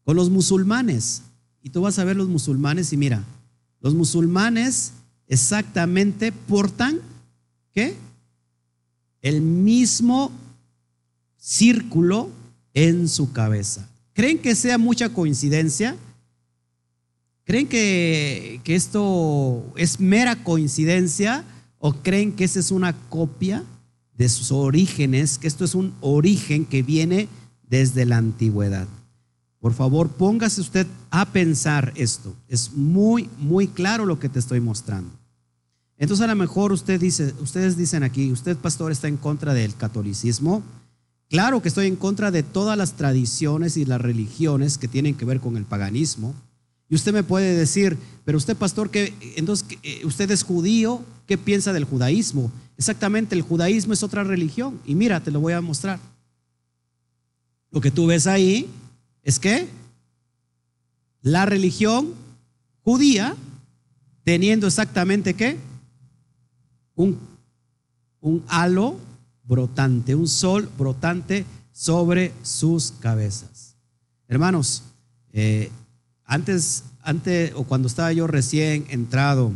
Con 0.05 0.15
los 0.15 0.29
musulmanes. 0.29 1.23
Y 1.63 1.71
tú 1.71 1.81
vas 1.81 1.97
a 1.97 2.03
ver 2.03 2.15
los 2.15 2.27
musulmanes 2.27 2.93
y 2.93 2.97
mira, 2.97 3.23
los 3.81 3.95
musulmanes 3.95 4.93
exactamente 5.27 6.31
portan, 6.31 6.99
¿qué? 7.73 7.97
El 9.21 9.41
mismo 9.41 10.31
círculo 11.47 12.29
en 12.73 13.07
su 13.07 13.31
cabeza. 13.31 13.87
¿Creen 14.11 14.37
que 14.37 14.53
sea 14.53 14.77
mucha 14.77 15.13
coincidencia? 15.13 15.95
¿Creen 17.45 17.69
que, 17.69 18.59
esto 18.65 19.63
es 19.77 20.01
mera 20.01 20.43
coincidencia 20.43 21.45
o 21.79 21.93
creen 21.93 22.33
que 22.33 22.43
esa 22.43 22.59
es 22.59 22.69
una 22.69 22.91
copia 23.07 23.63
de 24.17 24.27
sus 24.27 24.51
orígenes, 24.51 25.37
que 25.37 25.47
esto 25.47 25.63
es 25.63 25.73
un 25.73 25.93
origen 26.01 26.65
que 26.65 26.83
viene 26.83 27.29
desde 27.69 28.05
la 28.05 28.17
antigüedad? 28.17 28.87
Por 29.61 29.73
favor, 29.73 30.09
póngase 30.09 30.59
usted 30.59 30.85
a 31.11 31.25
pensar 31.27 31.93
esto. 31.95 32.35
Es 32.49 32.73
muy, 32.73 33.29
muy 33.37 33.67
claro 33.69 34.05
lo 34.05 34.19
que 34.19 34.27
te 34.27 34.39
estoy 34.39 34.59
mostrando. 34.59 35.11
Entonces 35.97 36.25
a 36.25 36.27
lo 36.27 36.35
mejor 36.35 36.73
usted 36.73 36.99
dice, 36.99 37.33
ustedes 37.39 37.77
dicen 37.77 38.03
aquí, 38.03 38.33
usted 38.33 38.57
pastor 38.57 38.91
está 38.91 39.07
en 39.07 39.15
contra 39.15 39.53
del 39.53 39.73
catolicismo. 39.75 40.61
Claro 41.29 41.61
que 41.61 41.67
estoy 41.67 41.87
en 41.87 41.97
contra 41.97 42.31
de 42.31 42.43
todas 42.43 42.77
las 42.77 42.93
tradiciones 42.93 43.75
y 43.75 43.85
las 43.85 43.99
religiones 43.99 44.77
que 44.77 44.87
tienen 44.87 45.15
que 45.15 45.25
ver 45.25 45.41
con 45.41 45.57
el 45.57 45.65
paganismo. 45.65 46.33
Y 46.89 46.95
usted 46.95 47.13
me 47.13 47.23
puede 47.23 47.55
decir, 47.55 47.97
pero 48.23 48.37
usted 48.37 48.55
pastor, 48.55 48.89
que 48.89 49.13
entonces 49.35 49.67
eh, 49.83 50.01
usted 50.05 50.31
es 50.31 50.43
judío, 50.43 51.03
¿qué 51.25 51.37
piensa 51.37 51.73
del 51.73 51.83
judaísmo? 51.83 52.49
Exactamente, 52.77 53.35
el 53.35 53.41
judaísmo 53.41 53.91
es 53.91 54.03
otra 54.03 54.23
religión. 54.23 54.79
Y 54.85 54.95
mira, 54.95 55.19
te 55.19 55.31
lo 55.31 55.41
voy 55.41 55.51
a 55.51 55.61
mostrar. 55.61 55.99
Lo 57.71 57.81
que 57.81 57.91
tú 57.91 58.05
ves 58.05 58.25
ahí 58.25 58.69
es 59.23 59.37
que 59.37 59.67
la 61.21 61.45
religión 61.45 62.13
judía, 62.83 63.35
teniendo 64.23 64.67
exactamente 64.67 65.33
qué? 65.33 65.57
Un, 66.95 67.19
un 68.21 68.43
halo 68.47 68.95
brotante, 69.47 70.15
un 70.15 70.27
sol 70.27 70.69
brotante 70.77 71.45
sobre 71.71 72.33
sus 72.41 72.91
cabezas. 72.99 73.75
Hermanos, 74.27 74.83
eh, 75.31 75.71
antes, 76.25 76.83
antes 77.01 77.53
o 77.55 77.63
cuando 77.63 77.87
estaba 77.87 78.11
yo 78.11 78.27
recién 78.27 78.85
entrado 78.89 79.51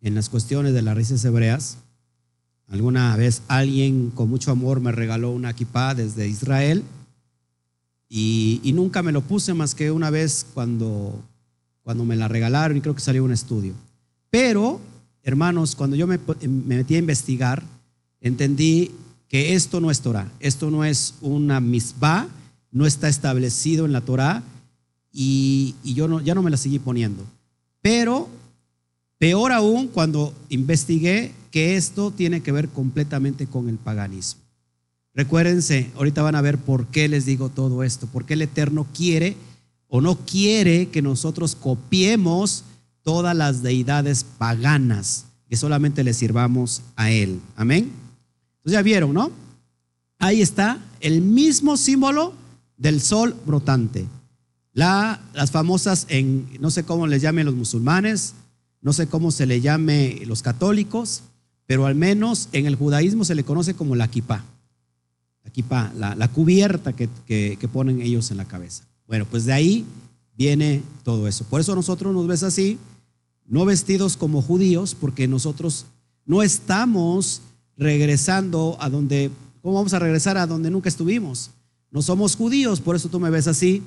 en 0.00 0.14
las 0.14 0.28
cuestiones 0.28 0.74
de 0.74 0.82
las 0.82 0.94
raíces 0.94 1.24
hebreas, 1.24 1.78
alguna 2.68 3.16
vez 3.16 3.42
alguien 3.48 4.10
con 4.10 4.28
mucho 4.28 4.50
amor 4.50 4.80
me 4.80 4.92
regaló 4.92 5.30
una 5.30 5.54
kippah 5.54 5.94
desde 5.94 6.28
Israel 6.28 6.84
y, 8.08 8.72
nunca 8.74 9.02
me 9.02 9.12
lo 9.12 9.22
puse 9.22 9.54
más 9.54 9.74
que 9.74 9.90
una 9.90 10.10
vez 10.10 10.44
cuando, 10.52 11.18
cuando 11.82 12.04
me 12.04 12.16
la 12.16 12.28
regalaron 12.28 12.76
y 12.76 12.82
creo 12.82 12.94
que 12.94 13.00
salió 13.00 13.24
un 13.24 13.32
estudio. 13.32 13.72
Pero, 14.28 14.80
hermanos, 15.22 15.74
cuando 15.74 15.96
yo 15.96 16.06
me 16.06 16.18
metí 16.46 16.96
a 16.96 16.98
investigar, 16.98 17.62
entendí 18.20 18.90
que 19.32 19.54
esto 19.54 19.80
no 19.80 19.90
es 19.90 20.02
Torah, 20.02 20.30
esto 20.40 20.70
no 20.70 20.84
es 20.84 21.14
una 21.22 21.58
misbah, 21.58 22.28
no 22.70 22.84
está 22.84 23.08
establecido 23.08 23.86
en 23.86 23.92
la 23.92 24.02
Torah 24.02 24.42
y, 25.10 25.74
yo 25.84 26.20
ya 26.20 26.34
no 26.34 26.42
me 26.42 26.50
la 26.50 26.58
seguí 26.58 26.78
poniendo. 26.78 27.24
Pero 27.80 28.28
peor 29.16 29.52
aún 29.52 29.88
cuando 29.88 30.34
investigué 30.50 31.32
que 31.50 31.78
esto 31.78 32.10
tiene 32.10 32.42
que 32.42 32.52
ver 32.52 32.68
completamente 32.68 33.46
con 33.46 33.70
el 33.70 33.78
paganismo. 33.78 34.42
Recuérdense, 35.14 35.90
ahorita 35.96 36.20
van 36.20 36.34
a 36.34 36.42
ver 36.42 36.58
por 36.58 36.88
qué 36.88 37.08
les 37.08 37.24
digo 37.24 37.48
todo 37.48 37.84
esto, 37.84 38.06
porque 38.12 38.34
el 38.34 38.42
Eterno 38.42 38.86
quiere 38.94 39.34
o 39.88 40.02
no 40.02 40.18
quiere 40.26 40.88
que 40.90 41.00
nosotros 41.00 41.54
copiemos 41.54 42.64
todas 43.02 43.34
las 43.34 43.62
deidades 43.62 44.24
paganas, 44.36 45.24
que 45.48 45.56
solamente 45.56 46.04
le 46.04 46.12
sirvamos 46.12 46.82
a 46.96 47.10
Él. 47.10 47.40
Amén. 47.56 48.01
Entonces 48.62 48.78
ya 48.78 48.82
vieron, 48.82 49.12
¿no? 49.12 49.32
Ahí 50.20 50.40
está 50.40 50.78
el 51.00 51.20
mismo 51.20 51.76
símbolo 51.76 52.32
del 52.76 53.00
sol 53.00 53.34
brotante. 53.44 54.06
La, 54.72 55.20
las 55.34 55.50
famosas, 55.50 56.06
en, 56.08 56.48
no 56.60 56.70
sé 56.70 56.84
cómo 56.84 57.08
les 57.08 57.22
llamen 57.22 57.44
los 57.44 57.56
musulmanes, 57.56 58.34
no 58.80 58.92
sé 58.92 59.08
cómo 59.08 59.32
se 59.32 59.46
le 59.46 59.60
llame 59.60 60.22
los 60.26 60.42
católicos, 60.42 61.22
pero 61.66 61.86
al 61.86 61.96
menos 61.96 62.48
en 62.52 62.66
el 62.66 62.76
judaísmo 62.76 63.24
se 63.24 63.34
le 63.34 63.42
conoce 63.42 63.74
como 63.74 63.96
la 63.96 64.06
kipá. 64.08 64.44
La 65.68 66.14
la, 66.14 66.28
cubierta 66.28 66.92
que, 66.92 67.08
que, 67.26 67.56
que 67.60 67.68
ponen 67.68 68.00
ellos 68.00 68.30
en 68.30 68.36
la 68.36 68.44
cabeza. 68.44 68.84
Bueno, 69.08 69.26
pues 69.28 69.44
de 69.44 69.52
ahí 69.52 69.84
viene 70.36 70.82
todo 71.02 71.26
eso. 71.26 71.44
Por 71.44 71.60
eso 71.60 71.74
nosotros 71.74 72.14
nos 72.14 72.28
ves 72.28 72.44
así, 72.44 72.78
no 73.46 73.64
vestidos 73.64 74.16
como 74.16 74.40
judíos, 74.40 74.94
porque 74.94 75.26
nosotros 75.26 75.86
no 76.24 76.42
estamos 76.42 77.42
regresando 77.76 78.76
a 78.80 78.88
donde, 78.88 79.30
¿cómo 79.60 79.74
vamos 79.74 79.94
a 79.94 79.98
regresar 79.98 80.36
a 80.38 80.46
donde 80.46 80.70
nunca 80.70 80.88
estuvimos? 80.88 81.50
No 81.90 82.02
somos 82.02 82.36
judíos, 82.36 82.80
por 82.80 82.96
eso 82.96 83.08
tú 83.08 83.20
me 83.20 83.30
ves 83.30 83.46
así. 83.46 83.82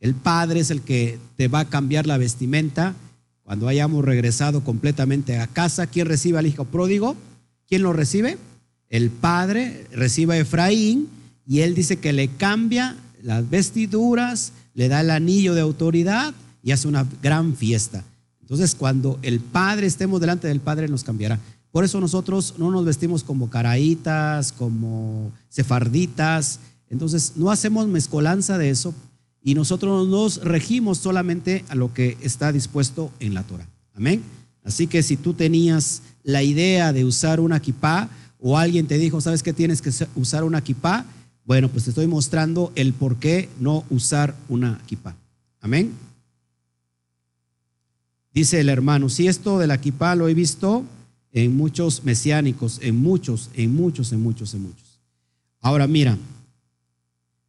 El 0.00 0.14
Padre 0.14 0.60
es 0.60 0.70
el 0.70 0.82
que 0.82 1.18
te 1.36 1.48
va 1.48 1.60
a 1.60 1.68
cambiar 1.68 2.06
la 2.06 2.18
vestimenta 2.18 2.94
cuando 3.42 3.68
hayamos 3.68 4.04
regresado 4.04 4.64
completamente 4.64 5.38
a 5.38 5.46
casa. 5.46 5.86
¿Quién 5.86 6.06
recibe 6.06 6.38
al 6.38 6.46
hijo 6.46 6.64
pródigo? 6.64 7.16
¿Quién 7.68 7.82
lo 7.82 7.92
recibe? 7.92 8.38
El 8.88 9.10
Padre 9.10 9.86
recibe 9.92 10.34
a 10.34 10.38
Efraín 10.38 11.08
y 11.46 11.60
él 11.60 11.74
dice 11.74 11.96
que 11.96 12.12
le 12.12 12.28
cambia 12.28 12.96
las 13.22 13.48
vestiduras, 13.48 14.52
le 14.74 14.88
da 14.88 15.00
el 15.00 15.10
anillo 15.10 15.54
de 15.54 15.60
autoridad 15.60 16.34
y 16.62 16.72
hace 16.72 16.88
una 16.88 17.06
gran 17.22 17.54
fiesta. 17.54 18.04
Entonces, 18.40 18.74
cuando 18.74 19.18
el 19.22 19.40
Padre 19.40 19.86
estemos 19.86 20.20
delante 20.20 20.48
del 20.48 20.60
Padre, 20.60 20.88
nos 20.88 21.04
cambiará. 21.04 21.38
Por 21.74 21.82
eso 21.82 21.98
nosotros 21.98 22.54
no 22.56 22.70
nos 22.70 22.84
vestimos 22.84 23.24
como 23.24 23.50
caraítas, 23.50 24.52
como 24.52 25.32
sefarditas. 25.48 26.60
Entonces, 26.88 27.32
no 27.34 27.50
hacemos 27.50 27.88
mezcolanza 27.88 28.58
de 28.58 28.70
eso 28.70 28.94
y 29.42 29.56
nosotros 29.56 30.06
nos 30.06 30.36
regimos 30.44 30.98
solamente 30.98 31.64
a 31.68 31.74
lo 31.74 31.92
que 31.92 32.16
está 32.20 32.52
dispuesto 32.52 33.10
en 33.18 33.34
la 33.34 33.42
Torah. 33.42 33.66
Amén. 33.92 34.22
Así 34.62 34.86
que 34.86 35.02
si 35.02 35.16
tú 35.16 35.34
tenías 35.34 36.02
la 36.22 36.44
idea 36.44 36.92
de 36.92 37.04
usar 37.04 37.40
una 37.40 37.58
kipá 37.58 38.08
o 38.38 38.56
alguien 38.56 38.86
te 38.86 38.96
dijo, 38.96 39.20
¿sabes 39.20 39.42
qué 39.42 39.52
tienes 39.52 39.82
que 39.82 39.90
usar 40.14 40.44
una 40.44 40.62
kipá? 40.62 41.04
Bueno, 41.44 41.68
pues 41.68 41.82
te 41.82 41.90
estoy 41.90 42.06
mostrando 42.06 42.70
el 42.76 42.92
por 42.92 43.16
qué 43.16 43.48
no 43.58 43.82
usar 43.90 44.36
una 44.48 44.80
kipá. 44.86 45.16
Amén. 45.60 45.92
Dice 48.32 48.60
el 48.60 48.68
hermano, 48.68 49.08
si 49.08 49.26
esto 49.26 49.58
de 49.58 49.66
la 49.66 49.80
kipá 49.80 50.14
lo 50.14 50.28
he 50.28 50.34
visto 50.34 50.84
en 51.34 51.54
muchos 51.54 52.04
mesiánicos, 52.04 52.78
en 52.80 52.96
muchos, 52.96 53.50
en 53.52 53.74
muchos, 53.74 54.12
en 54.12 54.22
muchos, 54.22 54.54
en 54.54 54.62
muchos. 54.62 55.00
Ahora 55.60 55.86
mira, 55.86 56.16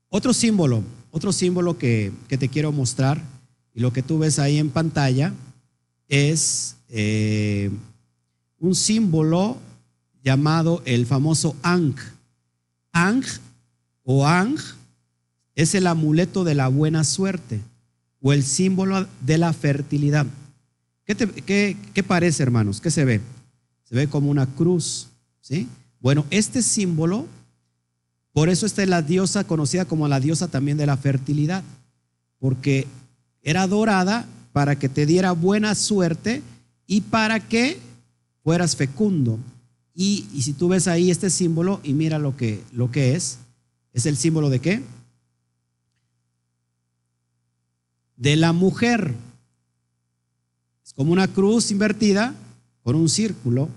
otro 0.09 0.33
símbolo, 0.33 0.83
otro 1.11 1.31
símbolo 1.31 1.77
que, 1.77 2.11
que 2.27 2.37
te 2.37 2.49
quiero 2.49 2.73
mostrar, 2.73 3.23
y 3.73 3.79
lo 3.79 3.93
que 3.93 4.01
tú 4.01 4.17
ves 4.17 4.39
ahí 4.39 4.57
en 4.57 4.69
pantalla, 4.69 5.33
es 6.09 6.75
eh, 6.89 7.69
un 8.59 8.75
símbolo 8.75 9.57
llamado 10.23 10.81
el 10.85 11.05
famoso 11.05 11.55
Ang. 11.61 11.95
Ang 12.91 13.23
o 14.03 14.25
Ang 14.25 14.57
es 15.55 15.75
el 15.75 15.87
amuleto 15.87 16.43
de 16.43 16.55
la 16.55 16.67
buena 16.67 17.03
suerte 17.03 17.61
o 18.21 18.33
el 18.33 18.43
símbolo 18.43 19.07
de 19.21 19.37
la 19.37 19.53
fertilidad. 19.53 20.25
¿Qué, 21.05 21.77
qué, 21.93 22.03
parece, 22.03 22.41
hermanos? 22.41 22.81
¿Qué 22.81 22.89
se 22.89 23.05
ve? 23.05 23.21
Se 23.85 23.95
ve 23.95 24.07
como 24.07 24.29
una 24.29 24.45
cruz, 24.45 25.07
¿sí? 25.41 25.67
Bueno, 25.99 26.25
este 26.29 26.61
símbolo, 26.61 27.25
por 28.33 28.49
eso 28.49 28.65
esta 28.65 28.83
es 28.83 28.89
la 28.89 29.01
diosa 29.01 29.45
conocida 29.45 29.85
como 29.85 30.07
la 30.07 30.19
diosa 30.19 30.47
también 30.47 30.77
de 30.77 30.85
la 30.85 30.97
fertilidad, 30.97 31.63
porque 32.39 32.87
era 33.41 33.63
adorada 33.63 34.25
para 34.53 34.77
que 34.77 34.89
te 34.89 35.05
diera 35.05 35.31
buena 35.31 35.75
suerte 35.75 36.41
y 36.87 37.01
para 37.01 37.39
que 37.39 37.79
fueras 38.43 38.75
fecundo. 38.75 39.39
Y, 39.93 40.27
y 40.33 40.41
si 40.41 40.53
tú 40.53 40.67
ves 40.67 40.87
ahí 40.87 41.09
este 41.09 41.29
símbolo 41.29 41.79
y 41.83 41.93
mira 41.93 42.19
lo 42.19 42.35
que, 42.35 42.61
lo 42.71 42.91
que 42.91 43.15
es, 43.15 43.37
es 43.93 44.05
el 44.05 44.17
símbolo 44.17 44.49
de 44.49 44.59
qué? 44.59 44.83
De 48.17 48.35
la 48.35 48.51
mujer 48.51 49.13
como 50.95 51.11
una 51.11 51.27
cruz 51.27 51.71
invertida 51.71 52.33
con 52.85 52.95
un 52.95 53.09
círculo. 53.09 53.67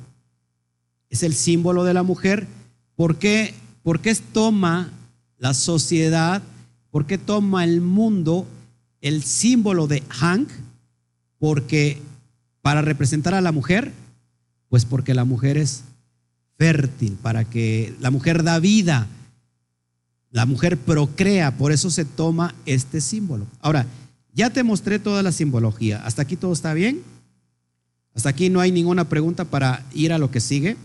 Es 1.09 1.23
el 1.23 1.35
símbolo 1.35 1.83
de 1.85 1.95
la 1.95 2.03
mujer. 2.03 2.47
¿Por 2.95 3.17
qué, 3.17 3.55
¿Por 3.83 4.01
qué 4.01 4.15
toma 4.15 4.93
la 5.39 5.55
sociedad, 5.55 6.43
por 6.91 7.07
qué 7.07 7.17
toma 7.17 7.65
el 7.65 7.81
mundo 7.81 8.47
el 9.01 9.23
símbolo 9.23 9.87
de 9.87 10.03
Hank? 10.11 10.51
Porque 11.39 12.03
para 12.61 12.83
representar 12.83 13.33
a 13.33 13.41
la 13.41 13.51
mujer, 13.51 13.93
pues 14.69 14.85
porque 14.85 15.15
la 15.15 15.25
mujer 15.25 15.57
es 15.57 15.85
fértil, 16.59 17.17
para 17.23 17.47
que 17.47 17.95
la 18.01 18.11
mujer 18.11 18.43
da 18.43 18.59
vida, 18.59 19.07
la 20.31 20.45
mujer 20.45 20.77
procrea, 20.77 21.57
por 21.57 21.73
eso 21.73 21.89
se 21.89 22.05
toma 22.05 22.55
este 22.67 23.01
símbolo. 23.01 23.47
Ahora, 23.61 23.87
ya 24.35 24.51
te 24.51 24.63
mostré 24.63 24.99
toda 24.99 25.23
la 25.23 25.33
simbología. 25.33 26.05
¿Hasta 26.05 26.21
aquí 26.21 26.37
todo 26.37 26.53
está 26.53 26.75
bien? 26.75 27.01
¿Hasta 28.15 28.31
aquí 28.31 28.51
no 28.51 28.61
hay 28.61 28.73
ninguna 28.73 29.09
pregunta 29.09 29.45
para 29.45 29.87
ir 29.93 30.13
a 30.13 30.19
lo 30.19 30.31
que 30.31 30.41
sigue? 30.41 30.77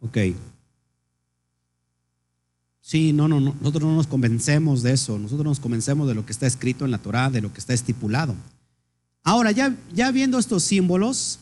Ok. 0.00 0.18
Sí, 2.80 3.14
no, 3.14 3.28
no, 3.28 3.40
no, 3.40 3.56
nosotros 3.58 3.84
no 3.84 3.96
nos 3.96 4.06
convencemos 4.06 4.82
de 4.82 4.92
eso, 4.92 5.18
nosotros 5.18 5.46
nos 5.46 5.58
convencemos 5.58 6.06
de 6.06 6.14
lo 6.14 6.26
que 6.26 6.32
está 6.32 6.46
escrito 6.46 6.84
en 6.84 6.90
la 6.90 6.98
Torah, 6.98 7.30
de 7.30 7.40
lo 7.40 7.50
que 7.50 7.58
está 7.58 7.72
estipulado. 7.72 8.34
Ahora, 9.22 9.52
ya, 9.52 9.74
ya 9.94 10.10
viendo 10.10 10.38
estos 10.38 10.64
símbolos, 10.64 11.38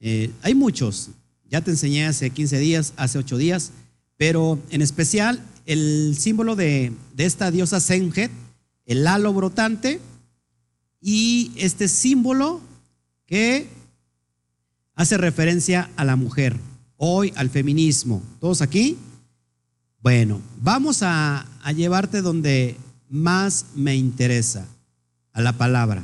eh, 0.00 0.30
hay 0.42 0.54
muchos, 0.54 1.08
ya 1.48 1.62
te 1.62 1.70
enseñé 1.70 2.06
hace 2.06 2.28
15 2.28 2.58
días, 2.58 2.92
hace 2.98 3.18
8 3.18 3.38
días, 3.38 3.72
pero 4.18 4.58
en 4.68 4.82
especial 4.82 5.42
el 5.68 6.16
símbolo 6.18 6.56
de, 6.56 6.94
esta 7.18 7.50
diosa 7.50 7.78
Senjet, 7.78 8.30
el 8.86 9.06
halo 9.06 9.34
brotante, 9.34 10.00
y 10.98 11.52
este 11.56 11.88
símbolo 11.88 12.62
que 13.26 13.68
hace 14.94 15.18
referencia 15.18 15.90
a 15.96 16.06
la 16.06 16.16
mujer, 16.16 16.56
hoy 16.96 17.34
al 17.36 17.50
feminismo. 17.50 18.22
¿Todos 18.40 18.62
aquí? 18.62 18.96
Bueno, 20.00 20.40
vamos 20.62 21.00
a, 21.02 21.46
llevarte 21.76 22.22
donde 22.22 22.74
más 23.10 23.66
me 23.74 23.94
interesa, 23.94 24.66
a 25.34 25.42
la 25.42 25.52
palabra. 25.52 26.02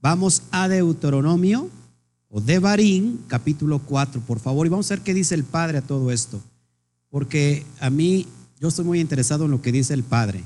Vamos 0.00 0.44
a 0.52 0.68
Deuteronomio 0.68 1.68
o 2.28 2.40
de 2.40 2.60
Barín, 2.60 3.24
capítulo 3.26 3.80
4, 3.80 4.20
por 4.20 4.38
favor, 4.38 4.68
y 4.68 4.70
vamos 4.70 4.88
a 4.90 4.94
ver 4.94 5.02
qué 5.02 5.14
dice 5.14 5.34
el 5.34 5.42
Padre 5.42 5.78
a 5.78 5.82
todo 5.82 6.12
esto. 6.12 6.40
Porque 7.10 7.66
a 7.80 7.90
mí, 7.90 8.28
yo 8.60 8.68
estoy 8.68 8.84
muy 8.84 9.00
interesado 9.00 9.46
en 9.46 9.50
lo 9.50 9.62
que 9.62 9.72
dice 9.72 9.94
el 9.94 10.04
Padre, 10.04 10.44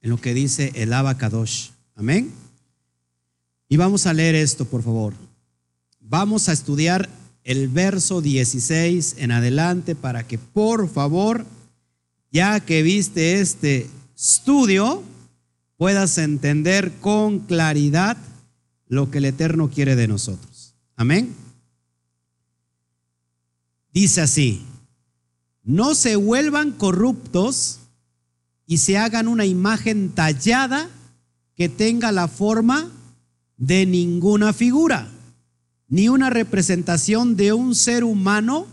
en 0.00 0.10
lo 0.10 0.20
que 0.20 0.34
dice 0.34 0.72
el 0.74 0.92
Abacadosh. 0.92 1.70
Amén. 1.94 2.32
Y 3.68 3.76
vamos 3.76 4.06
a 4.06 4.12
leer 4.12 4.34
esto, 4.34 4.64
por 4.64 4.82
favor. 4.82 5.14
Vamos 6.00 6.48
a 6.48 6.52
estudiar 6.52 7.08
el 7.44 7.68
verso 7.68 8.20
16 8.20 9.14
en 9.18 9.30
adelante 9.30 9.94
para 9.94 10.26
que, 10.26 10.36
por 10.36 10.88
favor, 10.88 11.46
ya 12.32 12.58
que 12.58 12.82
viste 12.82 13.40
este 13.40 13.88
estudio, 14.16 15.04
puedas 15.76 16.18
entender 16.18 16.92
con 17.00 17.38
claridad 17.38 18.16
lo 18.88 19.12
que 19.12 19.18
el 19.18 19.26
Eterno 19.26 19.70
quiere 19.70 19.94
de 19.94 20.08
nosotros. 20.08 20.74
Amén. 20.96 21.32
Dice 23.92 24.22
así, 24.22 24.64
no 25.62 25.94
se 25.94 26.16
vuelvan 26.16 26.72
corruptos 26.72 27.80
y 28.66 28.78
se 28.78 28.98
hagan 28.98 29.28
una 29.28 29.44
imagen 29.44 30.10
tallada 30.10 30.88
que 31.54 31.68
tenga 31.68 32.12
la 32.12 32.28
forma 32.28 32.90
de 33.56 33.86
ninguna 33.86 34.52
figura, 34.52 35.08
ni 35.88 36.08
una 36.08 36.30
representación 36.30 37.36
de 37.36 37.52
un 37.52 37.74
ser 37.74 38.04
humano, 38.04 38.66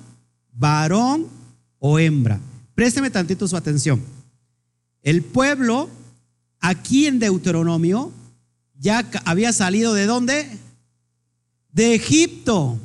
varón 0.54 1.28
o 1.80 2.00
hembra. 2.00 2.40
Présteme 2.76 3.10
tantito 3.10 3.48
su 3.48 3.58
atención. 3.58 4.02
El 5.04 5.24
pueblo, 5.24 5.90
aquí 6.60 7.08
en 7.08 7.20
Deuteronomio, 7.20 8.12
ya 8.80 9.10
había 9.26 9.54
salido 9.54 9.94
de 9.94 10.06
dónde? 10.06 10.60
de 11.72 11.96
Egipto, 11.96 12.80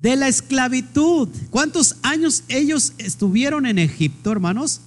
de 0.00 0.16
la 0.16 0.28
esclavitud. 0.28 1.28
¿Cuántos 1.50 1.96
años 2.02 2.44
ellos 2.48 2.94
estuvieron 2.98 3.66
en 3.66 3.78
Egipto, 3.78 4.32
hermanos? 4.32 4.80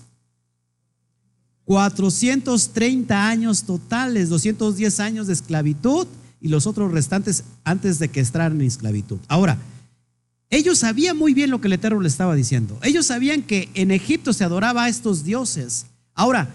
430 1.66 3.28
años 3.28 3.64
totales, 3.64 4.30
210 4.30 4.99
años 4.99 5.28
de 5.28 5.34
esclavitud 5.34 6.07
y 6.41 6.49
los 6.49 6.68
otros 6.68 6.91
restantes 6.91 7.45
antes 7.64 7.99
de 7.99 8.09
que 8.09 8.20
entraran 8.20 8.59
en 8.59 8.68
esclavitud. 8.68 9.20
Ahora, 9.28 9.57
ellos 10.49 10.80
sabían 10.80 11.18
muy 11.18 11.34
bien 11.34 11.49
lo 11.49 11.61
que 11.61 11.68
el 11.68 11.74
Eterno 11.74 12.01
le 12.01 12.09
estaba 12.09 12.36
diciendo. 12.36 12.78
Ellos 12.84 13.05
sabían 13.05 13.41
que 13.43 13.70
en 13.74 13.91
Egipto 13.91 14.34
se 14.34 14.43
adoraba 14.43 14.84
a 14.84 14.89
estos 14.89 15.24
dioses. 15.24 15.86
Ahora, 16.14 16.53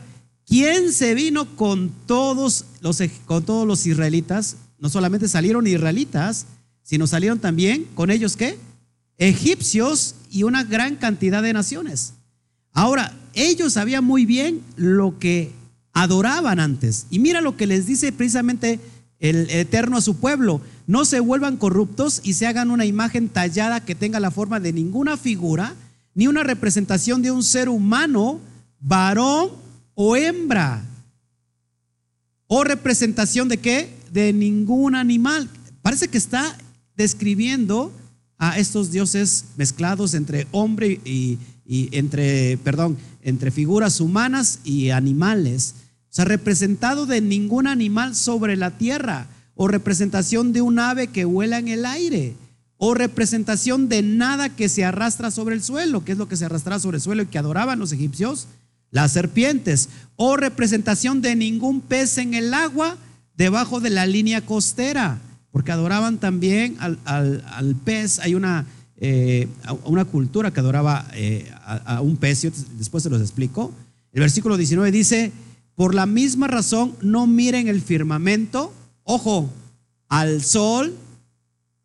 ¿Quién 0.48 0.94
se 0.94 1.14
vino 1.14 1.44
con 1.56 1.92
todos 2.06 2.64
los, 2.80 3.02
con 3.26 3.44
todos 3.44 3.66
los 3.66 3.86
israelitas? 3.86 4.56
No 4.78 4.88
solamente 4.88 5.28
salieron 5.28 5.66
israelitas, 5.66 6.46
sino 6.88 7.06
salieron 7.06 7.38
también 7.38 7.86
con 7.94 8.10
ellos 8.10 8.34
qué? 8.34 8.58
Egipcios 9.18 10.14
y 10.30 10.44
una 10.44 10.64
gran 10.64 10.96
cantidad 10.96 11.42
de 11.42 11.52
naciones. 11.52 12.14
Ahora, 12.72 13.14
ellos 13.34 13.74
sabían 13.74 14.04
muy 14.04 14.24
bien 14.24 14.62
lo 14.76 15.18
que 15.18 15.52
adoraban 15.92 16.60
antes. 16.60 17.04
Y 17.10 17.18
mira 17.18 17.42
lo 17.42 17.58
que 17.58 17.66
les 17.66 17.84
dice 17.84 18.10
precisamente 18.10 18.80
el 19.18 19.50
Eterno 19.50 19.98
a 19.98 20.00
su 20.00 20.16
pueblo. 20.16 20.62
No 20.86 21.04
se 21.04 21.20
vuelvan 21.20 21.58
corruptos 21.58 22.22
y 22.24 22.32
se 22.32 22.46
hagan 22.46 22.70
una 22.70 22.86
imagen 22.86 23.28
tallada 23.28 23.84
que 23.84 23.94
tenga 23.94 24.18
la 24.18 24.30
forma 24.30 24.58
de 24.58 24.72
ninguna 24.72 25.18
figura, 25.18 25.74
ni 26.14 26.26
una 26.26 26.42
representación 26.42 27.20
de 27.20 27.32
un 27.32 27.42
ser 27.42 27.68
humano, 27.68 28.40
varón 28.80 29.50
o 29.92 30.16
hembra. 30.16 30.86
O 32.46 32.64
representación 32.64 33.46
de 33.50 33.58
qué? 33.58 33.94
De 34.10 34.32
ningún 34.32 34.94
animal. 34.94 35.50
Parece 35.82 36.08
que 36.08 36.16
está 36.16 36.56
describiendo 36.98 37.92
a 38.38 38.58
estos 38.58 38.90
dioses 38.90 39.46
mezclados 39.56 40.14
entre 40.14 40.46
hombre 40.50 41.00
y, 41.04 41.38
entre, 41.92 42.58
perdón, 42.58 42.98
entre 43.22 43.50
figuras 43.50 44.00
humanas 44.00 44.58
y 44.64 44.90
animales. 44.90 45.74
O 46.10 46.10
sea, 46.10 46.24
representado 46.24 47.06
de 47.06 47.20
ningún 47.20 47.66
animal 47.66 48.14
sobre 48.14 48.56
la 48.56 48.76
tierra, 48.76 49.28
o 49.54 49.68
representación 49.68 50.52
de 50.52 50.60
un 50.60 50.78
ave 50.78 51.08
que 51.08 51.24
vuela 51.24 51.58
en 51.58 51.68
el 51.68 51.86
aire, 51.86 52.34
o 52.76 52.94
representación 52.94 53.88
de 53.88 54.02
nada 54.02 54.48
que 54.48 54.68
se 54.68 54.84
arrastra 54.84 55.30
sobre 55.30 55.54
el 55.54 55.62
suelo, 55.62 56.04
que 56.04 56.12
es 56.12 56.18
lo 56.18 56.28
que 56.28 56.36
se 56.36 56.44
arrastraba 56.44 56.80
sobre 56.80 56.96
el 56.96 57.02
suelo 57.02 57.22
y 57.22 57.26
que 57.26 57.38
adoraban 57.38 57.78
los 57.78 57.92
egipcios, 57.92 58.46
las 58.90 59.12
serpientes, 59.12 59.88
o 60.16 60.36
representación 60.36 61.20
de 61.20 61.36
ningún 61.36 61.80
pez 61.80 62.18
en 62.18 62.34
el 62.34 62.54
agua 62.54 62.96
debajo 63.36 63.80
de 63.80 63.90
la 63.90 64.06
línea 64.06 64.40
costera, 64.44 65.20
porque 65.50 65.72
adoraban 65.72 66.18
también 66.18 66.76
al, 66.78 67.76
pez. 67.84 68.18
Hay 68.18 68.34
una, 68.34 68.66
eh, 68.96 69.48
una 69.84 70.04
cultura 70.04 70.50
que 70.50 70.60
adoraba 70.60 71.06
eh, 71.14 71.50
a, 71.64 71.96
a, 71.96 72.00
un 72.00 72.16
pez, 72.16 72.42
después 72.76 73.02
se 73.02 73.10
los 73.10 73.20
explico. 73.20 73.72
El 74.12 74.20
versículo 74.20 74.56
19 74.56 74.90
dice, 74.90 75.32
por 75.74 75.94
la 75.94 76.06
misma 76.06 76.48
razón, 76.48 76.94
no 77.02 77.26
miren 77.26 77.68
el 77.68 77.80
firmamento, 77.80 78.72
ojo, 79.04 79.50
al 80.08 80.42
sol, 80.42 80.94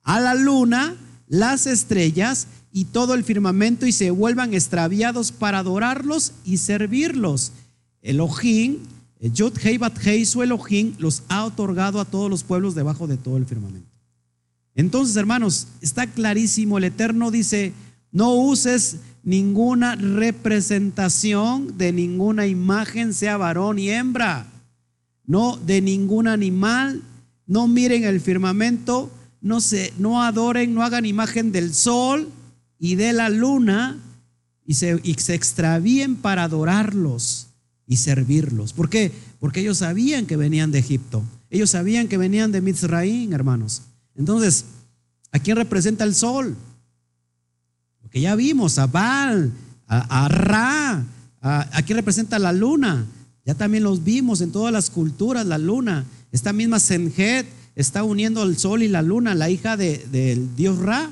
a 0.04 0.20
la 0.20 0.34
luna, 0.34 0.96
las 1.28 1.68
estrellas 1.68 2.48
y 2.72 2.86
todo 2.86 3.14
el 3.14 3.24
firmamento 3.24 3.86
y 3.86 3.92
se 3.92 4.12
vuelvan 4.12 4.54
extraviados 4.54 5.32
para 5.32 5.60
adorarlos 5.60 6.34
y 6.44 6.58
servirlos. 6.58 7.52
Elohim, 8.02 8.80
Yud 9.32 9.58
Hei 9.64 9.80
Hei, 10.04 10.26
su 10.26 10.44
Elohim, 10.44 10.96
los 10.98 11.24
ha 11.30 11.46
otorgado 11.46 12.02
a 12.02 12.06
todos 12.06 12.30
los 12.30 12.44
pueblos 12.44 12.76
debajo 12.76 13.08
de 13.08 13.16
todo 13.16 13.38
el 13.38 13.46
firmamento. 13.46 13.90
Entonces, 14.76 15.16
hermanos, 15.16 15.68
está 15.82 16.08
clarísimo, 16.08 16.78
el 16.78 16.84
Eterno 16.86 17.32
dice, 17.32 17.72
no 18.12 18.34
uses 18.34 18.98
ninguna 19.24 19.96
representación 19.96 21.78
de 21.78 21.94
ninguna 21.94 22.48
imagen, 22.48 23.14
sea 23.14 23.38
varón 23.38 23.80
y 23.80 23.90
hembra, 23.90 24.48
no 25.26 25.56
de 25.56 25.82
ningún 25.82 26.28
animal, 26.28 27.02
no 27.48 27.70
miren 27.70 28.04
el 28.04 28.20
firmamento, 28.20 29.10
no 29.40 29.62
se, 29.62 29.94
no 29.98 30.22
adoren, 30.22 30.74
no 30.74 30.84
hagan 30.84 31.06
imagen 31.06 31.54
del 31.54 31.74
sol 31.74 32.30
y 32.78 32.96
de 32.96 33.14
la 33.14 33.30
luna 33.30 33.98
y 34.66 34.74
se, 34.74 35.00
y 35.02 35.14
se 35.14 35.36
extravíen 35.36 36.18
para 36.18 36.44
adorarlos 36.44 37.53
y 37.94 37.98
servirlos. 37.98 38.74
¿Por 38.74 38.90
qué? 38.90 39.12
Porque 39.40 39.62
ellos 39.62 39.78
sabían 39.78 40.26
que 40.26 40.36
venían 40.36 40.72
de 40.72 40.80
Egipto, 40.80 41.24
ellos 41.52 41.70
sabían 41.70 42.08
que 42.08 42.18
venían 42.18 42.52
de 42.52 42.62
Mizraín, 42.62 43.34
hermanos. 43.34 43.84
Entonces, 44.16 44.66
¿a 45.32 45.38
quién 45.38 45.58
representa 45.58 46.04
el 46.04 46.16
sol? 46.16 46.56
que 48.10 48.22
ya 48.22 48.36
vimos, 48.36 48.78
a 48.78 48.86
Baal, 48.86 49.52
a, 49.88 50.28
Ra, 50.28 51.04
aquí 51.72 51.94
representa 51.94 52.38
la 52.38 52.54
luna, 52.54 53.08
ya 53.44 53.56
también 53.56 53.84
los 53.84 54.04
vimos 54.04 54.42
en 54.42 54.52
todas 54.52 54.72
las 54.72 54.92
culturas, 54.92 55.48
la 55.48 55.58
luna, 55.58 56.06
esta 56.32 56.54
misma 56.54 56.80
Senjet 56.80 57.48
está 57.76 58.04
uniendo 58.04 58.44
el 58.44 58.56
sol 58.58 58.84
y 58.84 58.88
la 58.88 59.02
luna, 59.02 59.34
la 59.34 59.50
hija 59.50 59.78
del 59.78 60.56
dios 60.56 60.78
Ra. 60.78 61.10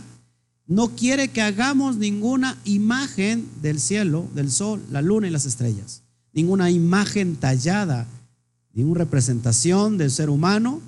No 0.68 0.90
quiere 0.90 1.30
que 1.30 1.42
hagamos 1.42 1.98
ninguna 1.98 2.56
imagen 2.66 3.48
del 3.64 3.80
cielo, 3.80 4.28
del 4.36 4.52
sol, 4.52 4.80
la 4.92 5.02
luna 5.02 5.28
y 5.28 5.32
las 5.32 5.48
estrellas. 5.48 6.04
Ninguna 6.34 6.72
imagen 6.72 7.36
tallada, 7.36 8.08
ninguna 8.74 9.00
representación 9.00 9.98
del 9.98 10.12
ser 10.12 10.30
humano, 10.30 10.82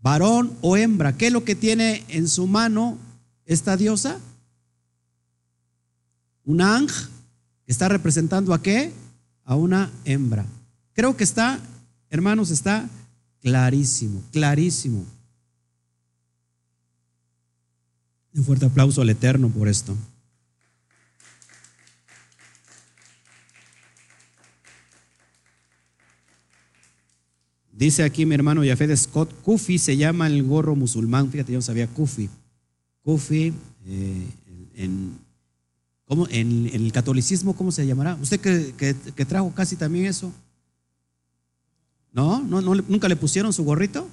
varón 0.00 0.52
o 0.60 0.76
hembra. 0.76 1.16
¿Qué 1.16 1.28
es 1.28 1.32
lo 1.32 1.44
que 1.44 1.54
tiene 1.54 2.04
en 2.08 2.28
su 2.28 2.46
mano 2.46 2.98
esta 3.46 3.76
diosa? 3.76 4.18
Un 6.44 6.60
ángel 6.60 7.08
está 7.66 7.88
representando 7.88 8.52
a 8.52 8.62
qué? 8.62 8.92
A 9.44 9.56
una 9.56 9.90
hembra. 10.04 10.44
Creo 10.92 11.16
que 11.16 11.24
está, 11.24 11.60
hermanos, 12.10 12.50
está 12.50 12.88
clarísimo, 13.40 14.22
clarísimo. 14.32 15.04
Un 18.34 18.44
fuerte 18.44 18.66
aplauso 18.66 19.00
al 19.00 19.10
Eterno 19.10 19.48
por 19.48 19.68
esto. 19.68 19.96
Dice 27.76 28.04
aquí 28.04 28.24
mi 28.24 28.36
hermano 28.36 28.62
Yafed 28.62 28.94
Scott, 28.96 29.32
Kufi 29.42 29.78
se 29.78 29.96
llama 29.96 30.28
el 30.28 30.44
gorro 30.44 30.76
musulmán. 30.76 31.30
Fíjate, 31.30 31.52
yo 31.52 31.58
no 31.58 31.62
sabía 31.62 31.88
Kufi. 31.88 32.30
Kufi 33.02 33.52
eh, 33.86 34.26
en, 34.76 35.18
¿Cómo, 36.04 36.28
en, 36.30 36.70
el 36.72 36.92
catolicismo, 36.92 37.56
¿cómo 37.56 37.72
se 37.72 37.84
llamará? 37.84 38.16
¿Usted 38.22 38.40
que, 38.40 39.24
trajo 39.24 39.52
casi 39.52 39.74
también 39.74 40.06
eso? 40.06 40.32
¿No? 42.12 42.40
¿No, 42.44 42.60
nunca 42.62 43.08
le 43.08 43.16
pusieron 43.16 43.52
su 43.52 43.64
gorrito? 43.64 44.08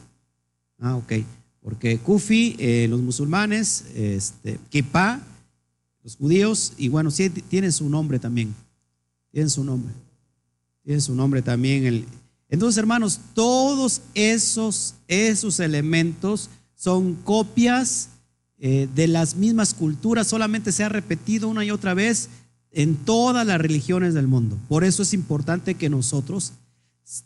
Ah, 0.80 0.96
ok. 0.96 1.14
Porque 1.62 2.00
Kufi, 2.00 2.56
eh, 2.58 2.88
los 2.90 3.00
musulmanes, 3.02 3.86
este, 3.94 4.60
los 6.04 6.16
judíos, 6.16 6.74
y 6.78 6.88
bueno, 6.88 7.12
sí 7.12 7.30
tienen 7.30 7.72
su 7.72 7.88
nombre 7.88 8.18
también. 8.18 8.56
Tienen 9.32 9.52
su 9.52 9.64
nombre. 9.64 9.94
Tienen 10.84 11.02
su 11.02 11.14
nombre 11.14 11.44
también. 11.44 11.86
El, 11.86 12.06
entonces, 12.52 12.78
hermanos, 12.78 13.22
todos 13.34 14.02
esos, 14.14 14.96
esos 15.08 15.62
elementos 15.62 16.50
son 16.76 17.16
copias 17.16 18.10
eh, 18.60 18.90
de 18.94 19.08
las 19.08 19.36
mismas 19.36 19.74
culturas, 19.74 20.28
solamente 20.28 20.74
se 20.74 20.84
ha 20.84 20.90
repetido 20.90 21.48
una 21.48 21.64
y 21.64 21.72
otra 21.72 21.94
vez 21.94 22.28
en 22.72 22.98
todas 22.98 23.48
las 23.48 23.60
religiones 23.60 24.14
del 24.14 24.28
mundo. 24.28 24.58
Por 24.68 24.84
eso 24.84 25.02
es 25.02 25.14
importante 25.14 25.76
que 25.76 25.90
nosotros 25.90 26.52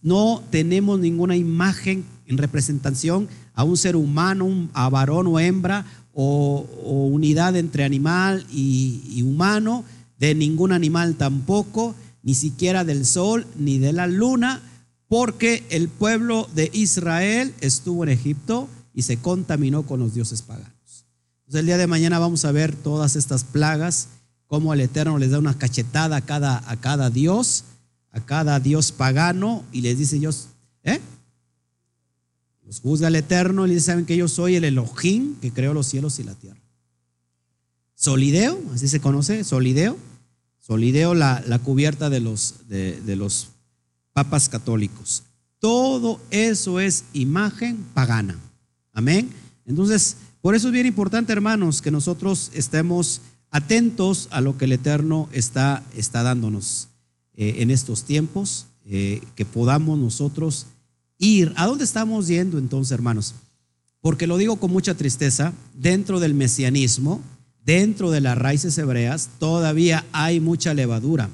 no 0.03 0.43
tenemos 0.51 0.99
ninguna 0.99 1.35
imagen 1.35 2.05
en 2.27 2.37
representación 2.37 3.27
a 3.55 3.63
un 3.63 3.77
ser 3.77 3.95
humano, 3.95 4.69
a 4.73 4.89
varón 4.89 5.25
o 5.25 5.39
hembra, 5.39 5.87
o, 6.13 6.67
unidad 7.11 7.55
entre 7.55 7.83
animal 7.83 8.45
y, 8.51 9.01
y 9.09 9.23
humano, 9.23 9.83
de 10.19 10.35
ningún 10.35 10.71
animal 10.71 11.15
tampoco, 11.15 11.95
ni 12.21 12.35
siquiera 12.35 12.83
del 12.83 13.07
sol 13.07 13.47
ni 13.57 13.79
de 13.79 13.91
la 13.91 14.05
luna, 14.05 14.61
porque 15.07 15.63
el 15.69 15.87
pueblo 15.89 16.49
de 16.55 16.69
Israel 16.73 17.53
estuvo 17.61 18.03
en 18.03 18.09
Egipto 18.09 18.67
y 18.93 19.03
se 19.03 19.17
contaminó 19.17 19.83
con 19.83 19.99
los 19.99 20.13
dioses 20.13 20.41
paganos. 20.41 21.05
Entonces 21.39 21.59
el 21.59 21.65
día 21.67 21.77
de 21.77 21.87
mañana 21.87 22.17
vamos 22.17 22.45
a 22.45 22.51
ver 22.51 22.75
todas 22.75 23.15
estas 23.15 23.43
plagas, 23.43 24.07
cómo 24.47 24.73
el 24.73 24.81
Eterno 24.81 25.17
les 25.17 25.31
da 25.31 25.39
una 25.39 25.57
cachetada 25.57 26.17
a 26.17 26.21
cada, 26.21 26.69
a 26.69 26.79
cada 26.79 27.09
Dios, 27.09 27.65
a 28.11 28.25
cada 28.25 28.59
Dios 28.59 28.91
pagano, 28.91 29.63
y 29.71 29.81
les 29.81 29.97
dice 29.97 30.17
Dios, 30.17 30.47
¿eh? 30.83 30.99
Los 32.65 32.79
juzga 32.79 33.09
el 33.09 33.15
Eterno 33.15 33.65
y 33.65 33.69
les 33.69 33.77
dice, 33.77 33.87
saben 33.87 34.05
que 34.05 34.17
yo 34.17 34.27
soy 34.27 34.55
el 34.55 34.63
Elohim 34.63 35.35
que 35.39 35.51
creó 35.51 35.73
los 35.73 35.85
cielos 35.85 36.17
y 36.17 36.23
la 36.23 36.33
tierra. 36.33 36.59
Solideo, 37.93 38.59
así 38.73 38.87
se 38.87 38.99
conoce, 38.99 39.43
solideo. 39.43 39.97
Solideo, 40.59 41.13
la, 41.13 41.43
la 41.45 41.59
cubierta 41.59 42.09
de 42.09 42.21
los, 42.21 42.67
de, 42.67 42.99
de 43.01 43.15
los 43.15 43.49
papas 44.15 44.47
católicos. 44.47 45.23
Todo 45.59 46.21
eso 46.31 46.79
es 46.79 47.03
imagen 47.11 47.85
pagana. 47.93 48.39
Amén. 48.93 49.29
Entonces, 49.65 50.15
por 50.39 50.55
eso 50.55 50.67
es 50.67 50.73
bien 50.73 50.85
importante, 50.85 51.33
hermanos, 51.33 51.81
que 51.81 51.91
nosotros 51.91 52.49
estemos 52.53 53.19
atentos 53.51 54.29
a 54.31 54.39
lo 54.39 54.57
que 54.57 54.65
el 54.65 54.71
Eterno 54.71 55.27
está, 55.33 55.83
está 55.97 56.23
dándonos 56.23 56.87
eh, 57.33 57.55
en 57.57 57.71
estos 57.71 58.05
tiempos, 58.05 58.67
eh, 58.85 59.21
que 59.35 59.43
podamos 59.43 59.99
nosotros 59.99 60.67
ir. 61.17 61.51
¿A 61.57 61.65
dónde 61.65 61.83
estamos 61.83 62.27
yendo 62.27 62.57
entonces, 62.57 62.93
hermanos? 62.93 63.35
Porque 63.99 64.27
lo 64.27 64.37
digo 64.37 64.55
con 64.55 64.71
mucha 64.71 64.95
tristeza, 64.95 65.51
dentro 65.73 66.21
del 66.21 66.35
mesianismo, 66.35 67.21
dentro 67.65 68.11
de 68.11 68.21
las 68.21 68.37
raíces 68.37 68.77
hebreas, 68.77 69.29
todavía 69.39 70.05
hay 70.13 70.39
mucha 70.39 70.73
levadura, 70.73 71.29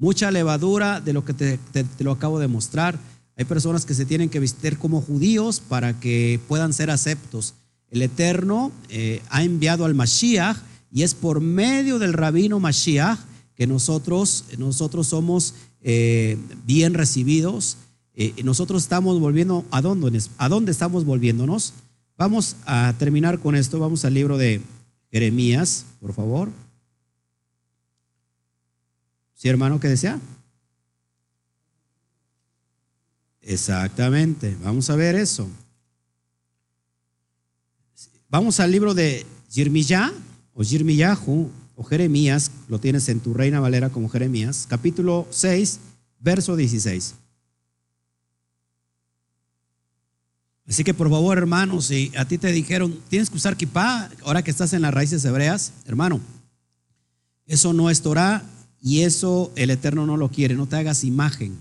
mucha 0.00 0.30
levadura 0.30 1.00
de 1.00 1.12
lo 1.12 1.24
que 1.24 1.34
te, 1.34 1.58
lo 2.00 2.10
acabo 2.10 2.40
de 2.40 2.48
mostrar. 2.48 2.98
Hay 3.36 3.44
personas 3.44 3.86
que 3.86 3.94
se 3.94 4.06
tienen 4.06 4.28
que 4.28 4.40
vestir 4.40 4.78
como 4.78 5.00
judíos 5.00 5.60
para 5.60 6.00
que 6.00 6.40
puedan 6.48 6.72
ser 6.72 6.90
aceptos. 6.90 7.54
El 7.90 8.02
Eterno 8.02 8.72
eh, 8.88 9.22
ha 9.28 9.44
enviado 9.44 9.84
al 9.84 9.94
Mashiach 9.94 10.56
y 10.90 11.02
es 11.02 11.14
por 11.14 11.40
medio 11.40 11.98
del 11.98 12.14
rabino 12.14 12.58
Mashiach 12.58 13.18
que 13.54 13.66
nosotros, 13.66 14.46
nosotros 14.58 15.06
somos 15.06 15.54
eh, 15.82 16.38
bien 16.66 16.94
recibidos. 16.94 17.76
Eh, 18.14 18.34
nosotros 18.42 18.82
estamos 18.82 19.20
volviendo, 19.20 19.64
¿a 19.70 19.82
dónde, 19.82 20.20
¿a 20.38 20.48
dónde 20.48 20.72
estamos 20.72 21.04
volviéndonos? 21.04 21.74
Vamos 22.16 22.56
a 22.64 22.94
terminar 22.98 23.38
con 23.38 23.54
esto. 23.54 23.78
Vamos 23.78 24.04
al 24.04 24.14
libro 24.14 24.38
de 24.38 24.62
Jeremías, 25.10 25.84
por 26.00 26.14
favor. 26.14 26.48
¿Sí, 29.40 29.48
hermano, 29.48 29.80
qué 29.80 29.88
desea? 29.88 30.20
Exactamente, 33.40 34.54
vamos 34.62 34.90
a 34.90 34.96
ver 34.96 35.14
eso. 35.14 35.48
Vamos 38.28 38.60
al 38.60 38.70
libro 38.70 38.92
de 38.92 39.24
Jirmiyá 39.48 40.12
o 40.52 40.62
o 41.74 41.84
Jeremías, 41.84 42.50
lo 42.68 42.80
tienes 42.80 43.08
en 43.08 43.20
tu 43.20 43.32
Reina 43.32 43.60
Valera 43.60 43.88
como 43.88 44.10
Jeremías, 44.10 44.66
capítulo 44.68 45.26
6, 45.30 45.80
verso 46.18 46.54
16. 46.54 47.14
Así 50.68 50.84
que 50.84 50.92
por 50.92 51.08
favor, 51.08 51.38
hermano, 51.38 51.80
si 51.80 52.12
a 52.14 52.26
ti 52.26 52.36
te 52.36 52.52
dijeron, 52.52 53.00
tienes 53.08 53.30
que 53.30 53.38
usar 53.38 53.56
kipá, 53.56 54.10
ahora 54.22 54.42
que 54.44 54.50
estás 54.50 54.74
en 54.74 54.82
las 54.82 54.92
raíces 54.92 55.24
hebreas, 55.24 55.72
hermano, 55.86 56.20
eso 57.46 57.72
no 57.72 57.88
es 57.88 58.02
Torah 58.02 58.44
y 58.82 59.00
eso 59.02 59.52
el 59.56 59.70
Eterno 59.70 60.06
no 60.06 60.16
lo 60.16 60.30
quiere, 60.30 60.54
no 60.54 60.66
te 60.66 60.76
hagas 60.76 61.04
imagen 61.04 61.58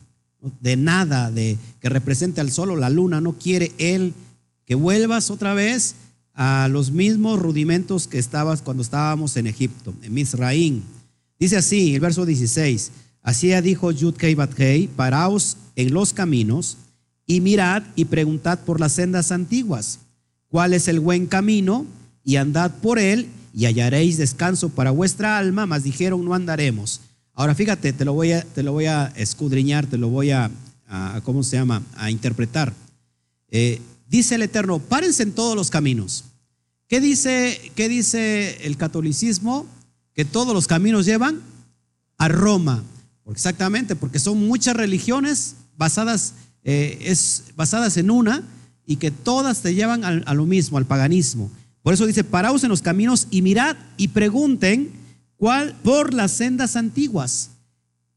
de 0.62 0.78
nada 0.78 1.32
de 1.32 1.58
que 1.82 1.90
represente 1.90 2.42
al 2.42 2.52
sol 2.52 2.72
o 2.72 2.76
la 2.76 2.90
luna, 2.90 3.22
no 3.22 3.34
quiere 3.34 3.72
él 3.78 4.14
que 4.66 4.76
vuelvas 4.76 5.32
otra 5.32 5.54
vez 5.54 5.96
a 6.34 6.70
los 6.70 6.92
mismos 6.92 7.40
rudimentos 7.40 8.08
que 8.08 8.20
estabas 8.20 8.62
cuando 8.62 8.84
estábamos 8.84 9.36
en 9.36 9.48
Egipto, 9.48 9.94
en 10.02 10.14
Misraín. 10.14 10.84
Dice 11.38 11.58
así, 11.58 11.96
el 11.96 12.00
verso 12.00 12.26
16, 12.26 12.92
así 13.22 13.52
dijo 13.62 13.92
Yudkei 13.92 14.36
Batkei, 14.36 14.88
paraos 14.88 15.58
en 15.76 15.94
los 15.94 16.14
caminos 16.14 16.78
y 17.26 17.42
mirad 17.42 17.84
y 17.96 18.06
preguntad 18.06 18.60
por 18.60 18.80
las 18.80 18.94
sendas 18.94 19.32
antiguas, 19.32 20.00
cuál 20.48 20.74
es 20.74 20.88
el 20.88 21.00
buen 21.00 21.26
camino 21.26 21.86
y 22.24 22.38
andad 22.38 22.72
por 22.82 23.00
él 23.00 23.28
y 23.54 23.66
hallaréis 23.66 24.18
descanso 24.18 24.70
para 24.70 24.92
vuestra 24.92 25.38
alma, 25.38 25.66
mas 25.66 25.84
dijeron 25.84 26.24
no 26.24 26.34
andaremos. 26.34 27.02
Ahora 27.40 27.56
fíjate, 27.56 27.94
te 27.94 28.04
lo 28.04 28.12
voy 28.12 28.34
a, 28.34 28.44
te 28.44 28.64
lo 28.64 28.74
voy 28.74 28.88
a 28.88 29.14
escudriñar, 29.16 29.86
te 29.86 29.98
lo 29.98 30.10
voy 30.10 30.32
a, 30.32 30.52
¿cómo 31.24 31.42
se 31.42 31.56
llama?, 31.56 31.82
a 31.96 32.12
interpretar. 32.12 32.74
Eh, 33.50 33.80
dice 34.10 34.36
el 34.36 34.42
Eterno, 34.42 34.80
párense 34.80 35.24
en 35.24 35.32
todos 35.32 35.56
los 35.56 35.70
caminos. 35.70 36.26
¿Qué 36.90 37.00
dice, 37.00 37.72
¿Qué 37.76 37.88
dice 37.88 38.58
el 38.68 38.76
catolicismo? 38.76 39.66
Que 40.14 40.26
todos 40.26 40.54
los 40.54 40.68
caminos 40.68 41.06
llevan 41.06 41.40
a 42.18 42.28
Roma. 42.28 42.84
Exactamente, 43.32 43.96
porque 43.96 44.20
son 44.20 44.46
muchas 44.46 44.76
religiones 44.76 45.56
basadas, 45.78 46.34
eh, 46.66 46.98
es, 47.04 47.46
basadas 47.56 47.96
en 47.96 48.12
una 48.12 48.44
y 48.86 48.98
que 48.98 49.12
todas 49.12 49.62
te 49.62 49.74
llevan 49.74 50.04
al- 50.04 50.24
a 50.28 50.34
lo 50.34 50.46
mismo, 50.46 50.78
al 50.78 50.86
paganismo. 50.86 51.50
Por 51.84 51.94
eso 51.94 52.06
dice, 52.06 52.26
paraos 52.26 52.66
en 52.66 52.70
los 52.70 52.82
caminos 52.82 53.28
y 53.32 53.42
mirad 53.44 53.78
y 53.96 54.10
pregunten 54.10 54.99
cuál 55.40 55.74
por 55.84 56.14
las 56.14 56.32
sendas 56.32 56.76
antiguas, 56.76 57.52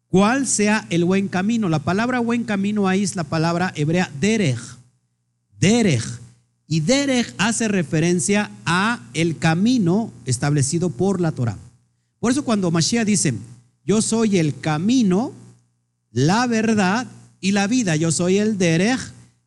cuál 0.09 0.47
sea 0.47 0.87
el 0.91 1.05
buen 1.05 1.29
camino. 1.29 1.69
La 1.71 1.79
palabra 1.79 2.19
buen 2.19 2.45
camino 2.45 2.89
ahí 2.89 3.03
es 3.03 3.17
la 3.17 3.25
palabra 3.25 3.73
hebrea 3.75 4.11
derech. 4.21 4.61
Derech. 5.59 6.05
Y 6.67 6.81
Derech 6.81 7.35
hace 7.39 7.69
referencia 7.69 8.51
a 8.65 9.01
el 9.13 9.37
camino 9.37 10.11
establecido 10.25 10.91
por 10.91 11.21
la 11.21 11.31
Torah. 11.31 11.59
Por 12.19 12.33
eso 12.33 12.45
cuando 12.45 12.71
Mashiach 12.71 13.07
dice, 13.07 13.35
yo 13.85 14.01
soy 14.01 14.39
el 14.39 14.59
camino, 14.59 15.33
la 16.11 16.47
verdad 16.47 17.07
y 17.41 17.53
la 17.53 17.67
vida, 17.67 17.95
yo 17.97 18.11
soy 18.11 18.39
el 18.39 18.57
Derech, 18.57 19.01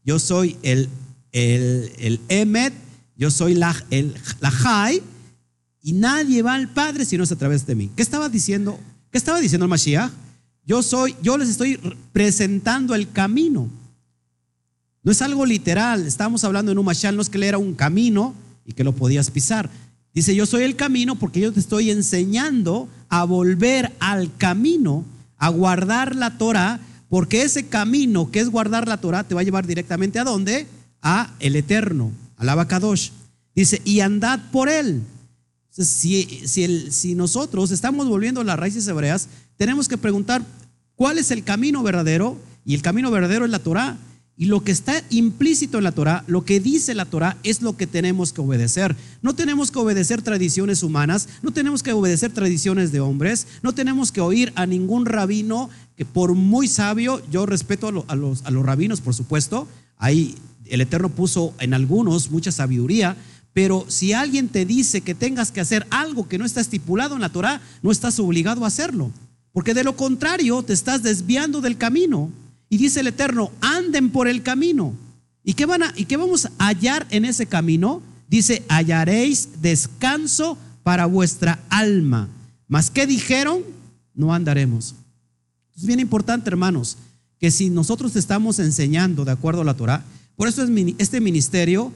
yo 0.03 0.19
soy 0.19 0.55
el, 0.61 0.87
el, 1.31 1.91
el 1.97 2.21
Emet, 2.29 2.73
yo 3.17 3.31
soy 3.31 3.55
la, 3.55 3.75
el, 3.89 4.13
la 4.39 4.51
Jai, 4.51 5.01
y 5.85 5.93
nadie 5.93 6.41
va 6.41 6.55
al 6.55 6.67
Padre 6.67 7.05
si 7.05 7.15
no 7.15 7.25
es 7.25 7.31
a 7.31 7.35
través 7.35 7.67
de 7.67 7.75
mí. 7.75 7.91
¿Qué 7.95 8.01
estaba 8.01 8.27
diciendo? 8.27 8.79
¿Qué 9.11 9.19
estaba 9.19 9.39
diciendo 9.39 9.65
el 9.65 9.69
Mashiach? 9.69 10.09
Yo 10.65 10.81
soy, 10.81 11.15
yo 11.21 11.37
les 11.37 11.47
estoy 11.47 11.79
presentando 12.11 12.95
el 12.95 13.11
camino. 13.11 13.69
No 15.03 15.11
es 15.11 15.21
algo 15.21 15.45
literal, 15.45 16.07
estamos 16.07 16.43
hablando 16.43 16.71
en 16.71 16.79
un 16.79 16.85
mashal, 16.85 17.15
no 17.15 17.21
es 17.21 17.29
que 17.29 17.37
él 17.37 17.43
era 17.43 17.59
un 17.59 17.75
camino 17.75 18.33
y 18.65 18.73
que 18.73 18.83
lo 18.83 18.95
podías 18.95 19.29
pisar. 19.29 19.69
Dice, 20.11 20.33
yo 20.33 20.47
soy 20.47 20.63
el 20.63 20.75
camino 20.75 21.17
porque 21.17 21.39
yo 21.39 21.53
te 21.53 21.59
estoy 21.59 21.91
enseñando 21.91 22.89
a 23.07 23.23
volver 23.23 23.93
al 23.99 24.35
camino, 24.37 25.05
a 25.37 25.49
guardar 25.49 26.15
la 26.15 26.39
Torah, 26.39 26.79
porque 27.09 27.43
ese 27.43 27.67
camino 27.67 28.31
que 28.31 28.39
es 28.39 28.49
guardar 28.49 28.87
la 28.87 28.97
Torah 28.97 29.23
te 29.23 29.35
va 29.35 29.41
a 29.41 29.43
llevar 29.43 29.67
directamente 29.67 30.17
a 30.17 30.23
dónde? 30.23 30.65
A 31.03 31.35
el 31.39 31.55
Eterno, 31.55 32.11
al 32.37 32.49
Abacadosh. 32.49 33.11
Dice, 33.53 33.83
y 33.85 33.99
andad 33.99 34.39
por 34.51 34.67
él. 34.67 35.03
Si, 35.77 37.15
nosotros 37.15 37.71
estamos 37.71 38.07
volviendo 38.07 38.39
a 38.39 38.45
las 38.45 38.57
raíces 38.57 38.87
hebreas, 38.87 39.27
tenemos 39.57 39.89
que 39.89 39.97
preguntar 39.97 40.41
cuál 40.95 41.17
es 41.17 41.31
el 41.31 41.43
camino 41.43 41.83
verdadero, 41.83 42.37
y 42.63 42.75
el 42.75 42.81
camino 42.81 43.11
verdadero 43.11 43.45
es 43.45 43.51
la 43.51 43.59
Torah. 43.59 43.97
Y 44.37 44.45
lo 44.45 44.63
que 44.63 44.71
está 44.71 45.01
implícito 45.09 45.77
en 45.77 45.85
la 45.85 45.93
Torah, 45.93 46.25
lo 46.27 46.43
que 46.43 46.59
dice 46.59 46.93
la 46.93 47.05
Torah, 47.05 47.37
es 47.43 47.61
lo 47.61 47.77
que 47.77 47.87
tenemos 47.87 48.33
que 48.33 48.41
obedecer. 48.41 48.95
No 49.21 49.33
tenemos 49.33 49.71
que 49.71 49.79
obedecer 49.79 50.21
tradiciones 50.21 50.83
humanas, 50.83 51.27
no 51.41 51.51
tenemos 51.51 51.83
que 51.83 51.93
obedecer 51.93 52.31
tradiciones 52.31 52.91
de 52.91 52.99
hombres, 52.99 53.47
no 53.61 53.73
tenemos 53.73 54.11
que 54.11 54.21
oír 54.21 54.51
a 54.55 54.65
ningún 54.65 55.05
rabino 55.05 55.69
que 55.95 56.05
por 56.05 56.33
muy 56.33 56.67
sabio, 56.67 57.21
yo 57.31 57.45
respeto 57.45 58.05
a 58.07 58.15
los, 58.15 58.45
a 58.45 58.51
los 58.51 58.65
rabinos, 58.65 58.99
por 58.99 59.13
supuesto, 59.13 59.67
ahí 59.97 60.35
el 60.65 60.81
Eterno 60.81 61.09
puso 61.09 61.53
en 61.59 61.73
algunos 61.73 62.31
mucha 62.31 62.51
sabiduría, 62.51 63.15
pero 63.55 63.85
si 63.87 64.11
alguien 64.11 64.49
te 64.49 64.65
dice 64.65 64.99
que 64.99 65.15
tengas 65.15 65.49
que 65.49 65.61
hacer 65.61 65.87
algo 65.89 66.27
que 66.27 66.37
no 66.37 66.43
está 66.43 66.59
estipulado 66.59 67.15
en 67.15 67.21
la 67.21 67.31
Torah, 67.31 67.61
no 67.81 67.89
estás 67.89 68.19
obligado 68.19 68.65
a 68.65 68.67
hacerlo. 68.67 69.11
Porque 69.53 69.73
de 69.73 69.85
lo 69.85 69.95
contrario 69.95 70.61
te 70.61 70.73
estás 70.73 71.03
desviando 71.03 71.61
del 71.61 71.77
camino. 71.77 72.29
Y 72.67 72.77
dice 72.77 72.99
el 72.99 73.07
Eterno, 73.07 73.53
anden 73.61 74.09
por 74.09 74.27
el 74.27 74.43
camino. 74.43 74.93
¿Y 75.41 75.53
qué, 75.53 75.65
van 75.65 75.83
a, 75.83 75.93
¿Y 75.95 76.03
qué 76.03 76.17
vamos 76.17 76.47
a 76.47 76.65
hallar 76.67 77.07
en 77.11 77.23
ese 77.23 77.45
camino? 77.45 78.01
Dice, 78.27 78.61
hallaréis 78.67 79.61
descanso 79.61 80.57
para 80.83 81.05
vuestra 81.05 81.63
alma. 81.69 82.27
Mas 82.67 82.91
¿qué 82.91 83.07
dijeron? 83.07 83.61
No 84.13 84.33
andaremos. 84.33 84.95
Es 85.77 85.85
bien 85.85 86.01
importante, 86.01 86.49
hermanos, 86.49 86.97
que 87.39 87.51
si 87.51 87.69
nosotros 87.69 88.17
estamos 88.17 88.59
enseñando 88.59 89.23
de 89.23 89.31
acuerdo 89.31 89.61
a 89.61 89.65
la 89.65 89.77
Torah, 89.77 90.03
por 90.35 90.49
eso 90.49 90.61
es 90.61 90.69
este 90.97 91.21
ministerio 91.21 91.93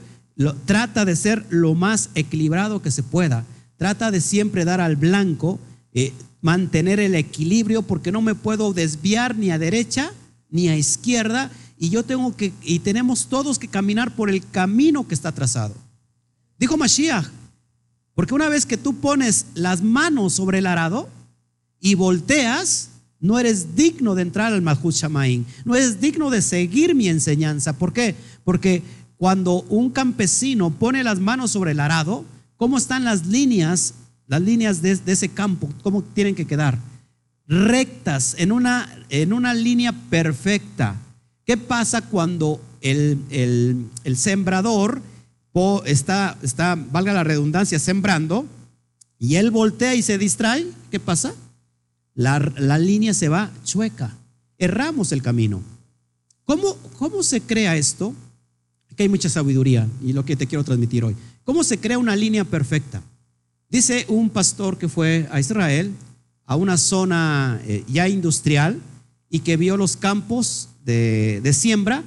trata 0.64 1.04
de 1.04 1.16
ser 1.16 1.44
lo 1.50 1.74
más 1.74 2.10
equilibrado 2.14 2.82
que 2.82 2.90
se 2.90 3.02
pueda. 3.02 3.44
Trata 3.76 4.10
de 4.10 4.20
siempre 4.20 4.64
dar 4.64 4.80
al 4.80 4.96
blanco, 4.96 5.58
eh, 5.92 6.12
mantener 6.40 7.00
el 7.00 7.14
equilibrio, 7.14 7.82
porque 7.82 8.12
no 8.12 8.22
me 8.22 8.34
puedo 8.34 8.72
desviar 8.72 9.36
ni 9.36 9.50
a 9.50 9.58
derecha 9.58 10.12
ni 10.50 10.68
a 10.68 10.76
izquierda, 10.76 11.50
y 11.78 11.90
yo 11.90 12.02
tengo 12.02 12.36
que, 12.36 12.52
y 12.62 12.80
tenemos 12.80 13.28
todos 13.28 13.58
que 13.58 13.68
caminar 13.68 14.14
por 14.14 14.28
el 14.28 14.46
camino 14.50 15.06
que 15.06 15.14
está 15.14 15.32
trazado. 15.32 15.74
Dijo 16.58 16.76
Mashiach, 16.76 17.26
porque 18.14 18.34
una 18.34 18.48
vez 18.48 18.66
que 18.66 18.76
tú 18.76 18.96
pones 18.96 19.46
las 19.54 19.82
manos 19.82 20.34
sobre 20.34 20.58
el 20.58 20.66
arado 20.66 21.08
y 21.80 21.94
volteas, 21.94 22.90
no 23.20 23.38
eres 23.38 23.76
digno 23.76 24.14
de 24.14 24.22
entrar 24.22 24.52
al 24.52 24.60
Malhut 24.60 24.94
Shamaín, 24.94 25.46
no 25.64 25.74
eres 25.74 26.00
digno 26.00 26.30
de 26.30 26.42
seguir 26.42 26.94
mi 26.94 27.08
enseñanza. 27.08 27.72
¿Por 27.72 27.92
qué? 27.92 28.14
Porque 28.44 28.82
cuando 29.20 29.60
un 29.68 29.90
campesino 29.90 30.70
pone 30.70 31.04
las 31.04 31.20
manos 31.20 31.50
sobre 31.50 31.72
el 31.72 31.80
arado, 31.80 32.24
¿cómo 32.56 32.78
están 32.78 33.04
las 33.04 33.26
líneas, 33.26 33.92
las 34.26 34.40
líneas 34.40 34.80
de, 34.80 34.92
ese 34.92 35.28
campo? 35.28 35.68
¿Cómo 35.82 36.00
tienen 36.02 36.34
que 36.34 36.46
quedar? 36.46 36.78
Rectas, 37.46 38.34
en 38.38 38.50
una, 38.50 38.88
en 39.10 39.34
una 39.34 39.52
línea 39.52 39.92
perfecta. 40.08 40.96
¿Qué 41.44 41.58
pasa 41.58 42.00
cuando 42.00 42.62
el, 42.80 43.18
el- 43.28 44.16
sembrador 44.16 45.02
está, 45.84 46.38
está, 46.40 46.74
valga 46.90 47.12
la 47.12 47.22
redundancia, 47.22 47.78
sembrando 47.78 48.46
y 49.18 49.34
él 49.34 49.50
voltea 49.50 49.94
y 49.94 50.00
se 50.00 50.16
distrae? 50.16 50.66
¿Qué 50.90 50.98
pasa? 50.98 51.34
La, 52.14 52.38
la 52.56 52.78
línea 52.78 53.12
se 53.12 53.28
va 53.28 53.50
chueca. 53.64 54.16
Erramos 54.56 55.12
el 55.12 55.20
camino. 55.20 55.60
¿Cómo, 56.46 56.74
¿Cómo 56.96 57.22
se 57.22 57.42
crea 57.42 57.76
esto? 57.76 58.14
Aquí 59.00 59.04
hay 59.04 59.08
mucha 59.08 59.30
sabiduría 59.30 59.88
y 60.04 60.12
lo 60.12 60.26
que 60.26 60.36
te 60.36 60.46
quiero 60.46 60.62
transmitir 60.62 61.04
hoy. 61.04 61.16
¿Cómo 61.44 61.64
se 61.64 61.78
crea 61.78 61.96
una 61.96 62.14
línea 62.14 62.44
perfecta? 62.44 63.02
Dice 63.70 64.04
un 64.08 64.28
pastor 64.28 64.76
que 64.76 64.90
fue 64.90 65.26
a 65.32 65.40
Israel, 65.40 65.94
a 66.44 66.54
una 66.54 66.76
zona 66.76 67.62
eh, 67.64 67.82
ya 67.88 68.08
industrial 68.08 68.78
y 69.30 69.38
que 69.38 69.56
vio 69.56 69.78
los 69.78 69.96
campos 69.96 70.68
de, 70.84 71.40
de 71.40 71.54
siembra 71.54 72.04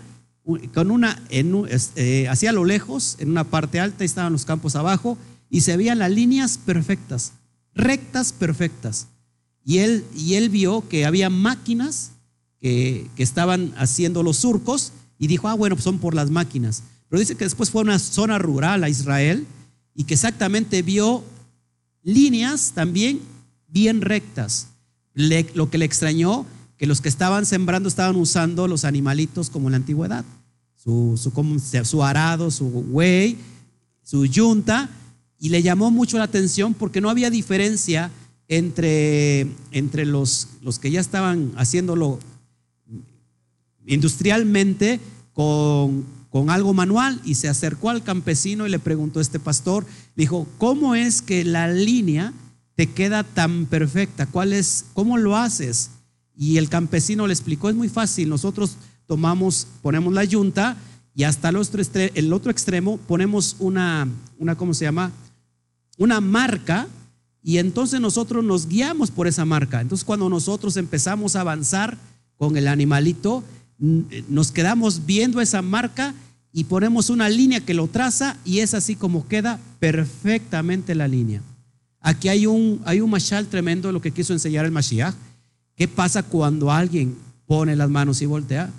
con 0.72 0.91
una, 0.91 1.20
en, 1.30 1.66
eh, 1.96 2.28
hacia 2.30 2.52
lo 2.52 2.64
lejos, 2.64 3.16
en 3.18 3.32
una 3.32 3.44
parte 3.44 3.80
alta, 3.80 4.04
estaban 4.04 4.32
los 4.32 4.46
campos 4.46 4.76
abajo 4.76 5.18
y 5.50 5.62
se 5.62 5.76
veían 5.76 5.98
las 5.98 6.12
líneas 6.12 6.60
perfectas, 6.60 7.34
rectas 7.74 8.34
perfectas. 8.34 9.08
Y 9.66 9.80
él, 9.80 10.06
y 10.16 10.36
él 10.36 10.50
vio 10.50 10.88
que 10.88 11.08
había 11.08 11.32
máquinas 11.32 12.12
que, 12.62 13.10
que 13.16 13.24
estaban 13.24 13.74
haciendo 13.78 14.22
los 14.22 14.38
surcos 14.38 14.94
y 15.24 15.28
dijo, 15.28 15.47
ah, 15.47 15.53
bueno, 15.53 15.78
pues 15.78 15.86
son 15.86 15.99
por 15.99 16.15
las 16.15 16.30
máquinas. 16.30 16.84
Pero 17.07 17.21
dice 17.21 17.36
que 17.36 17.45
después 17.45 17.69
fue 17.69 17.80
a 17.80 17.86
una 17.86 17.97
zona 17.97 18.39
rural 18.39 18.84
a 18.84 18.89
Israel 18.89 19.47
y 19.95 20.03
que 20.03 20.15
exactamente 20.15 20.82
vio 20.82 21.24
líneas 22.03 22.74
también 22.76 23.21
bien 23.69 24.01
rectas. 24.01 24.67
lo 25.13 25.69
que 25.69 25.78
le 25.78 25.86
extrañó 25.86 26.45
que 26.78 26.88
los 26.88 26.99
que 26.99 27.07
estaban 27.07 27.45
sembrando 27.45 27.88
estaban 27.88 28.17
usando 28.17 28.67
los 28.67 28.84
animalitos 28.84 29.49
como 29.49 29.69
en 29.69 29.71
la 29.71 29.78
antigüedad. 29.78 30.26
Su, 30.76 31.17
su, 31.86 32.03
arado, 32.03 32.51
su 32.51 32.65
güey, 32.65 33.38
su 34.01 34.26
yunta, 34.26 34.89
y 35.39 35.47
le 35.47 35.63
llamó 35.63 35.89
mucho 35.89 36.17
la 36.17 36.26
atención 36.26 36.74
porque 36.74 36.99
no 36.99 37.09
había 37.09 37.30
diferencia 37.30 38.11
entre, 38.49 39.47
entre 39.71 40.05
los, 40.05 40.49
los 40.61 40.80
que 40.80 40.91
ya 40.91 40.99
estaban 40.99 41.53
haciéndolo 41.55 42.19
industrialmente 43.86 44.99
con, 45.34 46.06
con 46.30 46.50
algo 46.50 46.74
manual 46.74 47.22
y 47.24 47.36
se 47.36 47.50
acercó 47.50 47.90
al 47.90 48.04
campesino 48.04 48.66
y 48.66 48.70
le 48.70 48.80
preguntó 48.80 49.20
a 49.20 49.22
este 49.22 49.40
pastor, 49.40 49.86
dijo, 50.16 50.48
¿cómo 50.58 50.96
es 50.96 51.22
que 51.22 51.44
la 51.44 51.68
línea 51.68 52.34
te 52.76 52.90
queda 52.90 53.24
tan 53.24 53.66
perfecta? 53.66 54.26
¿Cuál 54.26 54.54
es, 54.54 54.86
¿Cómo 54.94 55.18
lo 55.18 55.38
haces? 55.38 55.92
Y 56.36 56.58
el 56.58 56.70
campesino 56.70 57.28
le 57.28 57.34
explicó, 57.34 57.70
es 57.70 57.76
muy 57.76 57.90
fácil, 57.90 58.30
nosotros 58.30 58.78
tomamos, 59.06 59.68
ponemos 59.82 60.14
la 60.14 60.24
yunta 60.24 60.78
y 61.16 61.24
hasta 61.24 61.50
el 61.50 61.58
otro, 61.58 61.82
el 61.94 62.34
otro 62.34 62.52
extremo 62.52 62.98
ponemos 62.98 63.56
una, 63.60 64.08
una, 64.40 64.56
¿cómo 64.56 64.74
se 64.74 64.86
llama? 64.86 65.12
Una 65.98 66.20
marca 66.20 66.88
y 67.44 67.60
entonces 67.60 68.02
nosotros 68.02 68.44
nos 68.44 68.68
guiamos 68.68 69.12
por 69.12 69.28
esa 69.28 69.46
marca. 69.46 69.82
Entonces 69.82 70.06
cuando 70.06 70.30
nosotros 70.30 70.78
empezamos 70.78 71.36
a 71.36 71.42
avanzar 71.42 71.98
con 72.38 72.58
el 72.58 72.68
animalito, 72.68 73.44
nos 73.80 74.51
quedamos 74.51 75.05
viendo 75.05 75.41
esa 75.41 75.61
marca 75.61 76.13
y 76.51 76.65
ponemos 76.65 77.09
una 77.09 77.30
línea 77.30 77.61
que 77.61 77.74
lo 77.74 77.88
traza 77.88 78.38
y 78.45 78.59
es 78.59 78.74
así 78.74 78.95
como 78.95 79.28
queda 79.28 79.59
perfectamente 79.80 80.95
la 80.95 81.07
línea. 81.07 81.41
Aquí 81.99 82.30
hay 82.30 82.45
un, 82.45 82.82
hay 82.86 83.01
un 83.01 83.09
mashal 83.09 83.47
tremendo 83.47 83.91
lo 83.91 84.01
que 84.01 84.11
quiso 84.11 84.34
enseñar 84.34 84.65
el 84.65 84.71
Mashiach 84.71 85.15
¿Qué 85.76 85.88
pasa 85.88 86.24
cuando 86.24 86.71
alguien 86.71 87.15
pone 87.47 87.76
las 87.76 87.89
manos 87.89 88.21
y 88.21 88.26
voltea? 88.26 88.69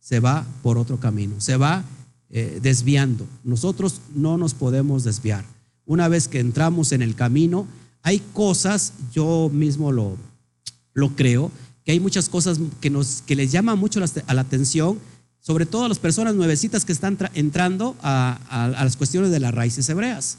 Se 0.00 0.20
va 0.20 0.44
por 0.62 0.78
otro 0.78 0.98
camino, 0.98 1.40
se 1.40 1.56
va 1.56 1.84
eh, 2.28 2.58
desviando. 2.60 3.26
Nosotros 3.44 4.00
no 4.14 4.36
nos 4.36 4.54
podemos 4.54 5.04
desviar. 5.04 5.44
Una 5.86 6.08
vez 6.08 6.26
que 6.28 6.40
entramos 6.40 6.92
en 6.92 7.02
el 7.02 7.14
camino, 7.14 7.66
hay 8.02 8.20
cosas, 8.32 8.92
yo 9.12 9.50
mismo 9.52 9.92
lo, 9.92 10.16
lo 10.92 11.10
creo, 11.14 11.50
que 11.84 11.92
hay 11.92 12.00
muchas 12.00 12.28
cosas 12.28 12.58
que, 12.80 12.90
nos, 12.90 13.22
que 13.22 13.36
les 13.36 13.52
llama 13.52 13.74
mucho 13.74 14.00
a 14.26 14.34
la 14.34 14.40
atención, 14.40 14.98
sobre 15.38 15.66
todo 15.66 15.84
a 15.84 15.88
las 15.88 15.98
personas 15.98 16.34
nuevecitas 16.34 16.84
que 16.84 16.92
están 16.92 17.18
entrando 17.34 17.96
a, 18.02 18.72
las 18.82 18.96
cuestiones 18.96 19.30
de 19.30 19.40
las 19.40 19.54
raíces 19.54 19.88
hebreas. 19.88 20.38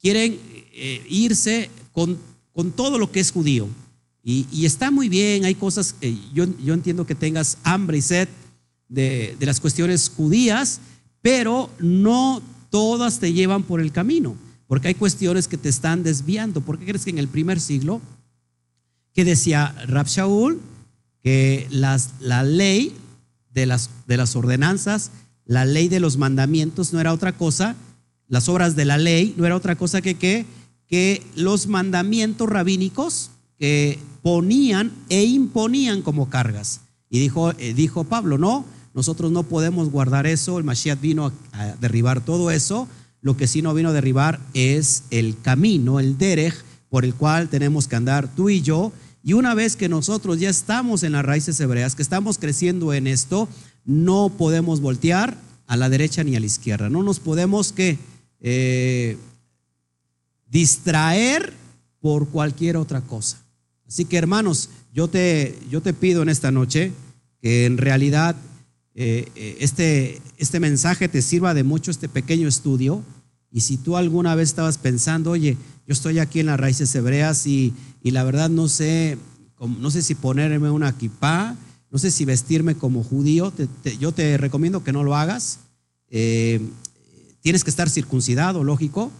Quieren 0.00 0.38
eh, 0.72 1.06
irse 1.08 1.70
con, 1.92 2.18
con 2.52 2.72
todo 2.72 2.98
lo 2.98 3.12
que 3.12 3.20
es 3.20 3.30
judío, 3.30 3.68
y, 4.22 4.66
está 4.66 4.90
muy 4.90 5.08
bien, 5.08 5.46
hay 5.46 5.54
cosas, 5.54 5.94
yo, 6.34 6.44
yo, 6.62 6.74
entiendo 6.74 7.06
que 7.06 7.14
tengas 7.14 7.56
hambre 7.64 7.98
y 7.98 8.02
sed 8.02 8.28
de, 8.86 9.34
de, 9.38 9.46
las 9.46 9.60
cuestiones 9.60 10.12
judías, 10.14 10.78
pero 11.22 11.70
no 11.78 12.42
todas 12.68 13.18
te 13.18 13.32
llevan 13.32 13.62
por 13.62 13.80
el 13.80 13.92
camino, 13.92 14.36
porque 14.66 14.88
hay 14.88 14.94
cuestiones 14.94 15.48
que 15.48 15.56
te 15.56 15.70
están 15.70 16.02
desviando. 16.02 16.60
¿Por 16.60 16.78
qué 16.78 16.84
crees 16.84 17.04
que 17.04 17.10
en 17.10 17.18
el 17.18 17.28
primer 17.28 17.60
siglo, 17.60 18.02
que 19.14 19.24
decía 19.24 19.74
Rab 19.86 20.06
Shaul, 20.06 20.60
que 21.22 21.66
las, 21.70 22.10
la 22.20 22.42
ley 22.42 22.94
de 23.52 23.66
las, 23.66 23.90
de 24.06 24.16
las 24.16 24.36
ordenanzas, 24.36 25.10
la 25.44 25.64
ley 25.64 25.88
de 25.88 26.00
los 26.00 26.16
mandamientos 26.16 26.92
no 26.92 27.00
era 27.00 27.12
otra 27.12 27.32
cosa, 27.32 27.76
las 28.28 28.48
obras 28.48 28.76
de 28.76 28.84
la 28.84 28.98
ley 28.98 29.34
no 29.36 29.46
era 29.46 29.56
otra 29.56 29.76
cosa 29.76 30.00
que, 30.00 30.14
que, 30.14 30.46
que 30.86 31.22
los 31.34 31.66
mandamientos 31.66 32.48
rabínicos 32.48 33.30
que 33.58 33.98
ponían 34.22 34.92
e 35.08 35.24
imponían 35.24 36.02
como 36.02 36.30
cargas. 36.30 36.80
Y 37.10 37.18
dijo, 37.18 37.52
eh, 37.58 37.74
dijo 37.74 38.04
Pablo, 38.04 38.38
no, 38.38 38.64
nosotros 38.94 39.30
no 39.30 39.42
podemos 39.42 39.90
guardar 39.90 40.26
eso, 40.26 40.58
el 40.58 40.64
Mashiach 40.64 41.00
vino 41.00 41.32
a, 41.52 41.66
derribar 41.80 42.24
todo 42.24 42.50
eso, 42.50 42.88
lo 43.20 43.36
que 43.36 43.46
sí 43.46 43.62
no 43.62 43.74
vino 43.74 43.90
a 43.90 43.92
derribar 43.92 44.40
es 44.54 45.04
el 45.10 45.36
camino, 45.40 46.00
el 46.00 46.16
derech, 46.16 46.54
por 46.88 47.04
el 47.04 47.14
cual 47.14 47.48
tenemos 47.48 47.86
que 47.86 47.96
andar 47.96 48.28
tú 48.34 48.48
y 48.48 48.62
yo. 48.62 48.92
Y 49.22 49.34
una 49.34 49.54
vez 49.54 49.76
que 49.76 49.88
nosotros 49.88 50.40
ya 50.40 50.48
estamos 50.48 51.02
en 51.02 51.12
las 51.12 51.24
raíces 51.24 51.60
hebreas, 51.60 51.94
que 51.94 52.02
estamos 52.02 52.38
creciendo 52.38 52.94
en 52.94 53.06
esto, 53.06 53.48
no 53.84 54.30
podemos 54.30 54.80
voltear 54.80 55.36
a 55.66 55.76
la 55.76 55.88
derecha 55.88 56.24
ni 56.24 56.36
a 56.36 56.40
la 56.40 56.46
izquierda. 56.46 56.88
No 56.88 57.02
nos 57.02 57.20
podemos 57.20 57.72
que 57.72 57.98
eh, 58.40 59.16
distraer 60.48 61.52
por 62.00 62.28
cualquier 62.28 62.76
otra 62.76 63.02
cosa. 63.02 63.42
Así 63.86 64.04
que 64.04 64.16
hermanos, 64.16 64.70
yo 64.92 65.08
te, 65.08 65.58
yo 65.70 65.80
te 65.80 65.92
pido 65.92 66.22
en 66.22 66.28
esta 66.28 66.50
noche 66.50 66.92
que 67.42 67.66
en 67.66 67.78
realidad 67.78 68.36
eh, 68.94 69.28
eh, 69.34 69.56
este, 69.60 70.20
este 70.36 70.60
mensaje 70.60 71.08
te 71.08 71.22
sirva 71.22 71.54
de 71.54 71.64
mucho, 71.64 71.90
este 71.90 72.08
pequeño 72.08 72.48
estudio. 72.48 73.02
Y 73.52 73.62
si 73.62 73.76
tú 73.76 73.96
alguna 73.96 74.34
vez 74.34 74.50
estabas 74.50 74.78
pensando, 74.78 75.30
oye, 75.30 75.56
yo 75.90 75.94
estoy 75.94 76.20
aquí 76.20 76.38
en 76.38 76.46
las 76.46 76.60
raíces 76.60 76.94
hebreas 76.94 77.48
y, 77.48 77.74
la 78.04 78.22
verdad 78.22 78.48
no 78.48 78.68
sé, 78.68 79.18
no 79.58 79.90
sé 79.90 80.02
si 80.02 80.14
ponerme 80.14 80.70
una 80.70 80.96
kipá, 80.96 81.56
no 81.90 81.98
sé 81.98 82.12
si 82.12 82.24
vestirme 82.24 82.76
como 82.76 83.02
judío, 83.02 83.52
yo 83.98 84.12
te 84.12 84.36
recomiendo 84.36 84.84
que 84.84 84.92
no 84.92 85.02
lo 85.02 85.16
hagas. 85.16 85.58
Eh, 86.08 86.60
tienes 87.40 87.64
que 87.64 87.70
estar 87.70 87.90
circuncidado, 87.90 88.62
lógico. 88.62 89.10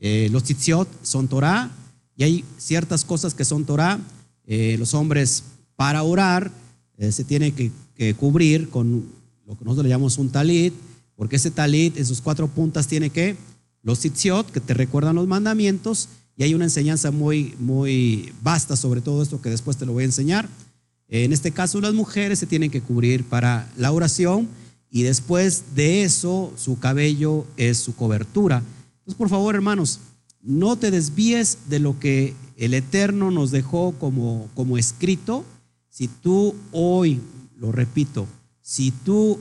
los 0.00 0.42
tzitziot 0.42 0.88
son 1.02 1.28
Torah, 1.28 1.70
y 2.16 2.24
hay 2.24 2.44
ciertas 2.56 3.04
cosas 3.04 3.32
que 3.32 3.44
son 3.44 3.64
Torah. 3.64 4.00
Eh, 4.44 4.74
los 4.76 4.94
hombres 4.94 5.44
para 5.76 6.02
orar 6.02 6.50
eh, 6.96 7.12
se 7.12 7.22
tienen 7.22 7.54
que, 7.54 7.70
cubrir 8.14 8.70
con 8.70 9.06
lo 9.46 9.56
que 9.56 9.64
nosotros 9.64 9.84
le 9.84 9.90
llamamos 9.90 10.18
un 10.18 10.30
talit, 10.30 10.74
porque 11.14 11.36
ese 11.36 11.52
talit 11.52 11.96
en 11.96 12.04
sus 12.04 12.20
cuatro 12.20 12.48
puntas 12.48 12.88
tiene 12.88 13.10
que 13.10 13.36
los 13.82 14.00
tzitziot, 14.00 14.50
que 14.50 14.60
te 14.60 14.74
recuerdan 14.74 15.16
los 15.16 15.26
mandamientos, 15.26 16.08
y 16.36 16.44
hay 16.44 16.54
una 16.54 16.64
enseñanza 16.64 17.10
muy, 17.10 17.54
muy 17.58 18.32
vasta 18.42 18.76
sobre 18.76 19.00
todo 19.00 19.22
esto 19.22 19.42
que 19.42 19.50
después 19.50 19.76
te 19.76 19.86
lo 19.86 19.92
voy 19.92 20.02
a 20.02 20.06
enseñar. 20.06 20.48
En 21.08 21.32
este 21.32 21.50
caso, 21.50 21.80
las 21.80 21.94
mujeres 21.94 22.38
se 22.38 22.46
tienen 22.46 22.70
que 22.70 22.80
cubrir 22.80 23.24
para 23.24 23.68
la 23.76 23.90
oración 23.90 24.48
y 24.90 25.02
después 25.02 25.74
de 25.74 26.04
eso, 26.04 26.52
su 26.56 26.78
cabello 26.78 27.44
es 27.56 27.78
su 27.78 27.94
cobertura. 27.94 28.62
Entonces, 28.98 29.14
por 29.16 29.28
favor, 29.28 29.54
hermanos, 29.54 30.00
no 30.40 30.76
te 30.76 30.90
desvíes 30.90 31.58
de 31.68 31.80
lo 31.80 31.98
que 31.98 32.34
el 32.56 32.72
Eterno 32.72 33.30
nos 33.30 33.50
dejó 33.50 33.92
como, 33.98 34.48
como 34.54 34.78
escrito. 34.78 35.44
Si 35.88 36.08
tú 36.08 36.54
hoy, 36.70 37.20
lo 37.56 37.72
repito, 37.72 38.26
si 38.60 38.92
tú 38.92 39.38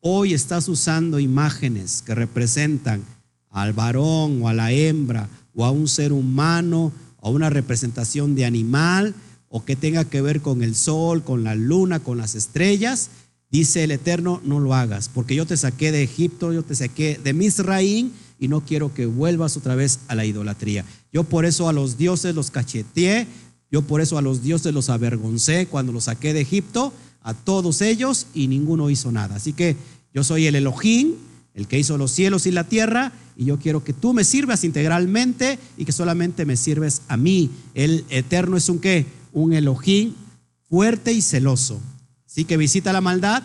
hoy 0.00 0.34
estás 0.34 0.68
usando 0.68 1.20
imágenes 1.20 2.02
que 2.02 2.14
representan 2.14 3.04
al 3.50 3.72
varón 3.72 4.42
o 4.42 4.48
a 4.48 4.54
la 4.54 4.72
hembra 4.72 5.28
o 5.54 5.64
a 5.64 5.70
un 5.70 5.88
ser 5.88 6.12
humano 6.12 6.92
o 7.20 7.30
una 7.30 7.50
representación 7.50 8.34
de 8.34 8.44
animal 8.44 9.14
o 9.48 9.64
que 9.64 9.76
tenga 9.76 10.04
que 10.04 10.22
ver 10.22 10.40
con 10.40 10.62
el 10.62 10.74
sol, 10.74 11.22
con 11.22 11.44
la 11.44 11.54
luna, 11.54 12.00
con 12.00 12.18
las 12.18 12.34
estrellas, 12.34 13.10
dice 13.50 13.82
el 13.84 13.90
Eterno, 13.90 14.40
no 14.44 14.60
lo 14.60 14.74
hagas, 14.74 15.08
porque 15.08 15.34
yo 15.34 15.44
te 15.44 15.56
saqué 15.56 15.90
de 15.90 16.04
Egipto, 16.04 16.52
yo 16.52 16.62
te 16.62 16.76
saqué 16.76 17.20
de 17.22 17.34
Misraín 17.34 18.12
y 18.38 18.48
no 18.48 18.60
quiero 18.64 18.94
que 18.94 19.06
vuelvas 19.06 19.56
otra 19.56 19.74
vez 19.74 20.00
a 20.06 20.14
la 20.14 20.24
idolatría. 20.24 20.84
Yo 21.12 21.24
por 21.24 21.44
eso 21.44 21.68
a 21.68 21.72
los 21.72 21.98
dioses 21.98 22.34
los 22.34 22.50
cacheteé, 22.50 23.26
yo 23.70 23.82
por 23.82 24.00
eso 24.00 24.18
a 24.18 24.22
los 24.22 24.42
dioses 24.42 24.72
los 24.72 24.88
avergoncé 24.88 25.66
cuando 25.66 25.92
los 25.92 26.04
saqué 26.04 26.32
de 26.32 26.40
Egipto, 26.40 26.92
a 27.22 27.34
todos 27.34 27.82
ellos 27.82 28.28
y 28.32 28.46
ninguno 28.46 28.88
hizo 28.88 29.12
nada. 29.12 29.36
Así 29.36 29.52
que 29.52 29.76
yo 30.14 30.24
soy 30.24 30.46
el 30.46 30.54
Elohim, 30.54 31.14
el 31.54 31.66
que 31.66 31.78
hizo 31.78 31.98
los 31.98 32.10
cielos 32.10 32.46
y 32.46 32.52
la 32.52 32.64
tierra, 32.64 33.12
y 33.36 33.46
yo 33.46 33.58
quiero 33.58 33.82
que 33.82 33.92
tú 33.92 34.12
me 34.12 34.24
sirvas 34.24 34.64
integralmente 34.64 35.58
y 35.76 35.84
que 35.84 35.92
solamente 35.92 36.44
me 36.44 36.56
sirves 36.56 37.02
a 37.08 37.16
mí. 37.16 37.50
El 37.74 38.04
eterno 38.08 38.56
es 38.56 38.68
un 38.68 38.78
qué? 38.78 39.06
Un 39.32 39.52
Elohim 39.52 40.14
fuerte 40.68 41.12
y 41.12 41.22
celoso. 41.22 41.80
Así 42.26 42.44
que 42.44 42.56
visita 42.56 42.92
la 42.92 43.00
maldad 43.00 43.42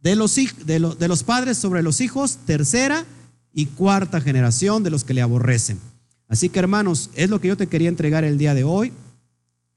de 0.00 0.16
los, 0.16 0.34
de 0.34 0.94
de 0.98 1.08
los 1.08 1.22
padres 1.22 1.58
sobre 1.58 1.82
los 1.82 2.00
hijos, 2.00 2.38
tercera 2.46 3.04
y 3.52 3.66
cuarta 3.66 4.20
generación 4.20 4.82
de 4.82 4.90
los 4.90 5.04
que 5.04 5.14
le 5.14 5.22
aborrecen. 5.22 5.78
Así 6.28 6.48
que 6.48 6.60
hermanos, 6.60 7.10
es 7.14 7.28
lo 7.28 7.40
que 7.40 7.48
yo 7.48 7.56
te 7.56 7.66
quería 7.66 7.88
entregar 7.88 8.24
el 8.24 8.38
día 8.38 8.54
de 8.54 8.64
hoy. 8.64 8.92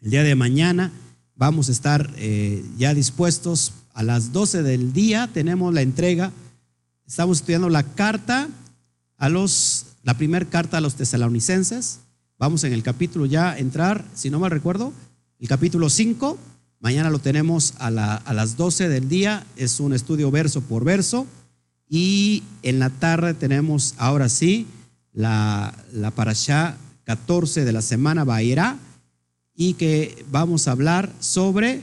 El 0.02 0.12
día 0.12 0.24
de 0.24 0.36
mañana 0.36 0.92
vamos 1.36 1.70
a 1.70 1.72
estar 1.72 2.14
eh, 2.18 2.64
ya 2.78 2.94
dispuestos 2.94 3.74
a 3.94 4.04
las 4.04 4.32
12 4.32 4.64
del 4.64 4.94
día. 4.94 5.30
Tenemos 5.34 5.74
la 5.74 5.82
entrega. 5.82 6.32
Estamos 7.08 7.40
estudiando 7.40 7.70
la 7.70 7.84
carta 7.84 8.50
a 9.18 9.30
los, 9.30 9.86
la 10.04 10.16
primera 10.18 10.46
carta 10.46 10.78
a 10.78 10.82
los 10.82 10.96
tesalonicenses. 10.96 12.00
Vamos 12.38 12.64
en 12.64 12.74
el 12.74 12.84
capítulo 12.84 13.26
ya 13.26 13.52
a 13.52 13.60
entrar, 13.60 14.06
si 14.14 14.30
no 14.30 14.40
mal 14.40 14.52
recuerdo, 14.52 14.92
el 15.40 15.48
capítulo 15.48 15.90
5. 15.90 16.38
Mañana 16.80 17.10
lo 17.10 17.20
tenemos 17.20 17.74
a, 17.78 17.92
la- 17.92 18.16
a 18.16 18.34
las 18.34 18.58
12 18.58 18.90
del 18.90 19.08
día. 19.08 19.46
Es 19.56 19.80
un 19.80 19.94
estudio 19.94 20.32
verso 20.32 20.62
por 20.62 20.84
verso. 20.84 21.28
Y 21.88 22.44
en 22.64 22.80
la 22.80 22.90
tarde 22.90 23.34
tenemos, 23.36 23.94
ahora 23.98 24.28
sí, 24.28 24.66
la, 25.14 25.74
la 25.94 26.12
parashá 26.12 26.76
14 27.06 27.64
de 27.64 27.72
la 27.72 27.82
semana 27.84 28.24
Bairá 28.24 28.78
y 29.56 29.76
que 29.76 30.26
vamos 30.32 30.68
a 30.68 30.72
hablar 30.72 31.12
sobre 31.20 31.82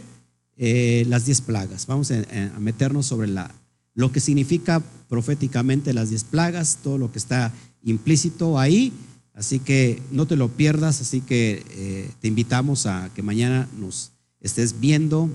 eh, 0.57 1.05
las 1.09 1.25
10 1.25 1.41
plagas. 1.43 1.87
Vamos 1.87 2.11
a, 2.11 2.16
a 2.57 2.59
meternos 2.61 3.07
sobre 3.07 3.29
la, 3.29 3.51
lo 3.95 4.12
que 4.12 4.20
significa 4.20 4.82
proféticamente 5.09 5.93
las 5.93 6.11
10 6.11 6.24
plagas, 6.24 6.78
todo 6.82 6.99
lo 6.99 7.12
que 7.12 7.18
está 7.18 7.53
implícito 7.82 8.59
ahí. 8.59 8.93
Así 9.34 9.59
que 9.59 10.01
no 10.11 10.26
te 10.26 10.36
lo 10.36 10.49
pierdas, 10.49 11.01
así 11.01 11.20
que 11.20 11.64
eh, 11.70 12.11
te 12.20 12.28
invitamos 12.28 12.86
a 12.86 13.11
que 13.14 13.22
mañana 13.22 13.68
nos 13.78 14.12
estés 14.40 14.78
viendo 14.80 15.30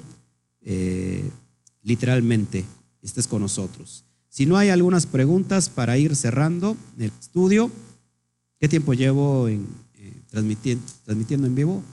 eh, 0.61 1.29
literalmente, 1.83 2.65
estés 3.01 3.27
con 3.27 3.41
nosotros. 3.41 4.05
Si 4.29 4.45
no 4.45 4.57
hay 4.57 4.69
algunas 4.69 5.07
preguntas 5.07 5.69
para 5.69 5.97
ir 5.97 6.15
cerrando 6.15 6.77
el 6.99 7.11
estudio, 7.19 7.71
¿qué 8.59 8.67
tiempo 8.67 8.93
llevo 8.93 9.47
en, 9.47 9.65
eh, 9.95 10.13
transmitiendo, 10.29 11.47
en 11.47 11.55
vivo? 11.55 11.83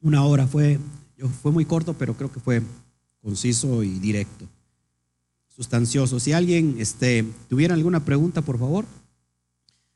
Una 0.00 0.24
hora 0.24 0.46
fue, 0.46 0.78
fue 1.40 1.52
muy 1.52 1.64
corto, 1.64 1.94
pero 1.94 2.14
creo 2.14 2.30
que 2.30 2.40
fue 2.40 2.62
conciso 3.22 3.82
y 3.82 3.98
directo, 4.00 4.46
sustancioso. 5.48 6.18
Si 6.18 6.32
alguien 6.32 6.76
este, 6.78 7.24
tuviera 7.48 7.74
alguna 7.74 8.04
pregunta, 8.04 8.42
por 8.42 8.58
favor. 8.58 8.84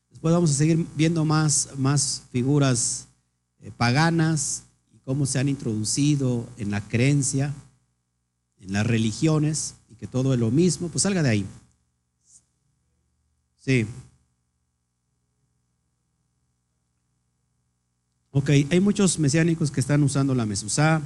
Después 0.09 0.33
vamos 0.33 0.49
a 0.51 0.53
seguir 0.53 0.87
viendo 0.95 1.25
más, 1.25 1.69
más 1.77 2.23
figuras 2.31 3.07
eh, 3.61 3.71
paganas 3.75 4.63
y 4.93 4.99
cómo 4.99 5.25
se 5.25 5.39
han 5.39 5.49
introducido 5.49 6.47
en 6.57 6.71
la 6.71 6.81
creencia, 6.81 7.53
en 8.59 8.73
las 8.73 8.87
religiones 8.87 9.75
y 9.89 9.95
que 9.95 10.07
todo 10.07 10.33
es 10.33 10.39
lo 10.39 10.49
mismo. 10.49 10.87
Pues 10.87 11.03
salga 11.03 11.21
de 11.21 11.29
ahí. 11.29 11.45
Sí. 13.57 13.85
Ok, 18.31 18.49
hay 18.69 18.79
muchos 18.79 19.19
mesiánicos 19.19 19.69
que 19.71 19.79
están 19.79 20.01
usando 20.03 20.33
la 20.33 20.45
mesuzá 20.45 21.01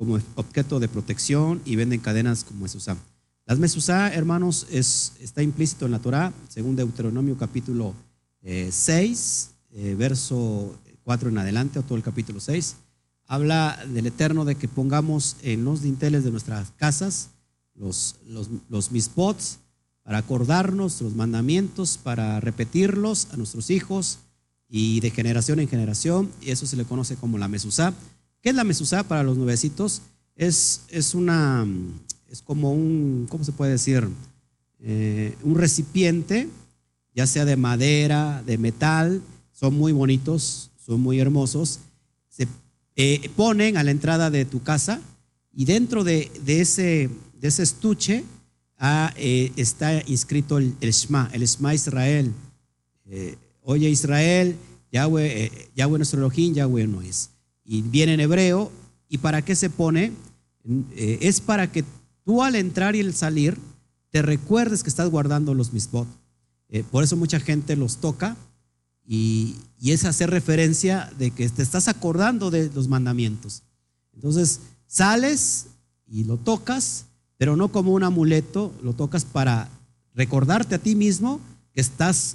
como 0.00 0.18
objeto 0.36 0.80
de 0.80 0.88
protección 0.88 1.60
y 1.66 1.76
venden 1.76 2.00
cadenas 2.00 2.42
como 2.42 2.62
mesuzá. 2.62 2.96
Las 3.44 3.58
mesuzá, 3.58 4.08
hermanos, 4.14 4.66
es, 4.70 5.12
está 5.20 5.42
implícito 5.42 5.84
en 5.84 5.92
la 5.92 5.98
Torah, 5.98 6.32
según 6.48 6.74
Deuteronomio 6.74 7.36
capítulo 7.36 7.92
eh, 8.40 8.70
6, 8.72 9.50
eh, 9.72 9.94
verso 9.98 10.74
4 11.04 11.28
en 11.28 11.36
adelante, 11.36 11.78
o 11.78 11.82
todo 11.82 11.98
el 11.98 12.02
capítulo 12.02 12.40
6. 12.40 12.76
Habla 13.26 13.78
del 13.92 14.06
Eterno 14.06 14.46
de 14.46 14.54
que 14.54 14.68
pongamos 14.68 15.36
en 15.42 15.66
los 15.66 15.82
dinteles 15.82 16.24
de 16.24 16.30
nuestras 16.30 16.70
casas 16.78 17.28
los, 17.74 18.16
los, 18.26 18.48
los 18.70 18.92
mispots 18.92 19.58
para 20.02 20.16
acordarnos 20.16 21.02
los 21.02 21.14
mandamientos, 21.14 21.98
para 22.02 22.40
repetirlos 22.40 23.28
a 23.32 23.36
nuestros 23.36 23.68
hijos 23.68 24.20
y 24.66 25.00
de 25.00 25.10
generación 25.10 25.60
en 25.60 25.68
generación, 25.68 26.30
y 26.40 26.52
eso 26.52 26.66
se 26.66 26.78
le 26.78 26.86
conoce 26.86 27.16
como 27.16 27.36
la 27.36 27.48
mesuzá. 27.48 27.92
¿Qué 28.42 28.50
es 28.50 28.54
la 28.54 28.64
mesuzá 28.64 29.02
para 29.02 29.22
los 29.22 29.36
nuevecitos? 29.36 30.02
Es, 30.36 30.82
es 30.88 31.14
una, 31.14 31.66
es 32.28 32.42
como 32.42 32.72
un, 32.72 33.26
¿cómo 33.28 33.44
se 33.44 33.52
puede 33.52 33.72
decir? 33.72 34.08
Eh, 34.78 35.36
un 35.42 35.56
recipiente, 35.56 36.48
ya 37.14 37.26
sea 37.26 37.44
de 37.44 37.56
madera, 37.56 38.42
de 38.46 38.56
metal, 38.56 39.22
son 39.52 39.74
muy 39.74 39.92
bonitos, 39.92 40.70
son 40.84 41.00
muy 41.00 41.20
hermosos, 41.20 41.80
se 42.28 42.48
eh, 42.96 43.30
ponen 43.36 43.76
a 43.76 43.84
la 43.84 43.90
entrada 43.90 44.30
de 44.30 44.44
tu 44.44 44.62
casa 44.62 45.00
y 45.52 45.66
dentro 45.66 46.04
de, 46.04 46.30
de 46.44 46.60
ese, 46.62 47.10
de 47.38 47.48
ese 47.48 47.62
estuche 47.62 48.24
ah, 48.78 49.12
eh, 49.16 49.52
está 49.56 50.02
inscrito 50.06 50.58
el, 50.58 50.74
el 50.80 50.92
Shema, 50.92 51.28
el 51.32 51.46
Shema 51.46 51.74
Israel. 51.74 52.32
Oye 53.62 53.90
Israel, 53.90 54.56
Yahweh, 54.90 55.44
eh, 55.44 55.68
Yahweh 55.76 55.98
nuestro 55.98 56.18
Elohim, 56.18 56.54
Yahweh 56.54 56.86
no 56.86 57.02
es. 57.02 57.30
Y 57.70 57.82
viene 57.82 58.14
en 58.14 58.20
hebreo. 58.20 58.72
¿Y 59.08 59.18
para 59.18 59.42
qué 59.42 59.54
se 59.54 59.70
pone? 59.70 60.12
Eh, 60.90 61.18
es 61.20 61.40
para 61.40 61.70
que 61.70 61.84
tú 62.24 62.42
al 62.42 62.56
entrar 62.56 62.96
y 62.96 63.00
al 63.00 63.14
salir 63.14 63.56
te 64.10 64.22
recuerdes 64.22 64.82
que 64.82 64.88
estás 64.88 65.08
guardando 65.08 65.54
los 65.54 65.72
misbot. 65.72 66.08
Eh, 66.68 66.82
por 66.82 67.04
eso 67.04 67.16
mucha 67.16 67.38
gente 67.38 67.76
los 67.76 67.98
toca 67.98 68.36
y, 69.06 69.54
es 69.84 70.04
hacer 70.04 70.30
referencia 70.30 71.12
de 71.16 71.30
que 71.30 71.48
te 71.48 71.62
estás 71.62 71.86
acordando 71.86 72.50
de 72.50 72.70
los 72.74 72.88
mandamientos. 72.88 73.62
Entonces 74.14 74.58
sales 74.88 75.66
y 76.08 76.24
lo 76.24 76.38
tocas, 76.38 77.04
pero 77.36 77.54
no 77.54 77.68
como 77.68 77.92
un 77.92 78.02
amuleto, 78.02 78.72
lo 78.82 78.94
tocas 78.94 79.24
para 79.24 79.68
recordarte 80.12 80.74
a 80.74 80.78
ti 80.80 80.96
mismo 80.96 81.40
que 81.72 81.80
estás 81.80 82.34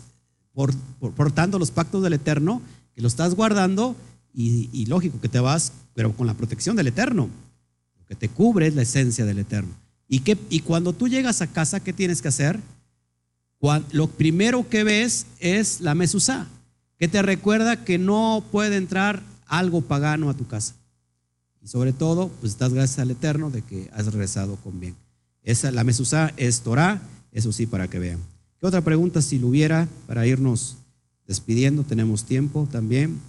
por- 0.53 0.73
portando 1.13 1.59
los 1.59 1.71
pactos 1.71 2.03
del 2.03 2.13
Eterno, 2.13 2.61
que 2.93 3.01
lo 3.01 3.09
estás 3.09 3.35
guardando 3.35 3.97
y, 4.35 4.85
lógico 4.87 5.21
que 5.21 5.29
te 5.29 5.39
vas, 5.39 5.71
pero 5.93 6.15
con 6.15 6.27
la 6.27 6.33
protección 6.33 6.75
del 6.75 6.87
Eterno. 6.87 7.29
Lo 7.97 8.05
que 8.05 8.15
te 8.15 8.29
cubre 8.29 8.67
es 8.67 8.75
la 8.75 8.81
esencia 8.81 9.25
del 9.25 9.39
Eterno. 9.39 9.73
Y, 10.07 10.19
que, 10.19 10.37
y 10.49 10.59
cuando 10.59 10.93
tú 10.93 11.07
llegas 11.07 11.41
a 11.41 11.47
casa, 11.47 11.79
¿qué 11.79 11.93
tienes 11.93 12.21
que 12.21 12.27
hacer? 12.27 12.59
Cuan- 13.59 13.85
lo 13.91 14.07
primero 14.07 14.67
que 14.67 14.83
ves 14.83 15.25
es 15.39 15.81
la 15.81 15.95
mesuzá, 15.95 16.47
que 16.99 17.07
te 17.07 17.21
recuerda 17.21 17.83
que 17.83 17.97
no 17.97 18.43
puede 18.51 18.75
entrar 18.75 19.23
algo 19.47 19.81
pagano 19.81 20.29
a 20.29 20.33
tu 20.35 20.45
casa. 20.45 20.75
Y 21.61 21.67
sobre 21.67 21.93
todo, 21.93 22.29
pues 22.41 22.51
estás 22.51 22.73
gracias 22.73 22.99
al 22.99 23.11
Eterno 23.11 23.49
de 23.49 23.61
que 23.61 23.89
has 23.93 24.13
rezado 24.13 24.57
con 24.57 24.79
bien. 24.79 24.95
Esa, 25.41 25.71
la 25.71 25.83
mesuzá 25.83 26.33
es 26.37 26.61
Torah, 26.61 27.01
eso 27.31 27.51
sí, 27.51 27.65
para 27.65 27.87
que 27.87 27.99
vean. 27.99 28.19
¿Qué 28.59 28.67
otra 28.67 28.81
pregunta 28.81 29.21
si 29.21 29.39
lo 29.39 29.47
hubiera 29.47 29.87
para 30.07 30.27
irnos 30.27 30.77
despidiendo? 31.27 31.83
Tenemos 31.83 32.25
tiempo 32.25 32.67
también. 32.71 33.19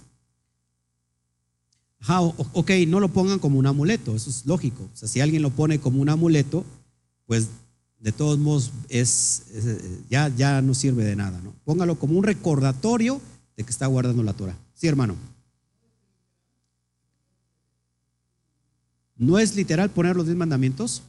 O- 2.09 2.35
ok, 2.53 2.71
no 2.87 2.99
lo 2.99 3.09
pongan 3.09 3.39
como 3.39 3.57
un 3.59 3.65
amuleto, 3.65 4.15
eso 4.15 4.29
es 4.29 4.45
lógico. 4.45 4.83
O 4.93 4.95
sea, 4.95 5.07
si 5.07 5.19
alguien 5.19 5.41
lo 5.41 5.49
pone 5.49 5.79
como 5.79 6.01
un 6.01 6.09
amuleto, 6.09 6.63
pues 7.25 7.49
de 7.99 8.11
todos 8.11 8.37
modos 8.37 8.71
es, 8.89 9.43
eh, 9.51 10.01
ya, 10.09 10.29
ya 10.29 10.61
no 10.61 10.73
sirve 10.73 11.03
de 11.03 11.15
nada. 11.15 11.41
¿no? 11.41 11.53
Póngalo 11.65 11.97
como 11.99 12.17
un 12.17 12.23
recordatorio 12.23 13.19
de 13.55 13.63
que 13.63 13.71
está 13.71 13.87
guardando 13.87 14.23
la 14.23 14.33
Torah. 14.33 14.55
Sí, 14.75 14.87
hermano. 14.87 15.15
¿No 19.17 19.39
es 19.39 19.55
literal 19.55 19.89
poner 19.89 20.15
los 20.15 20.25
diez 20.27 20.37
mandamientos? 20.37 21.01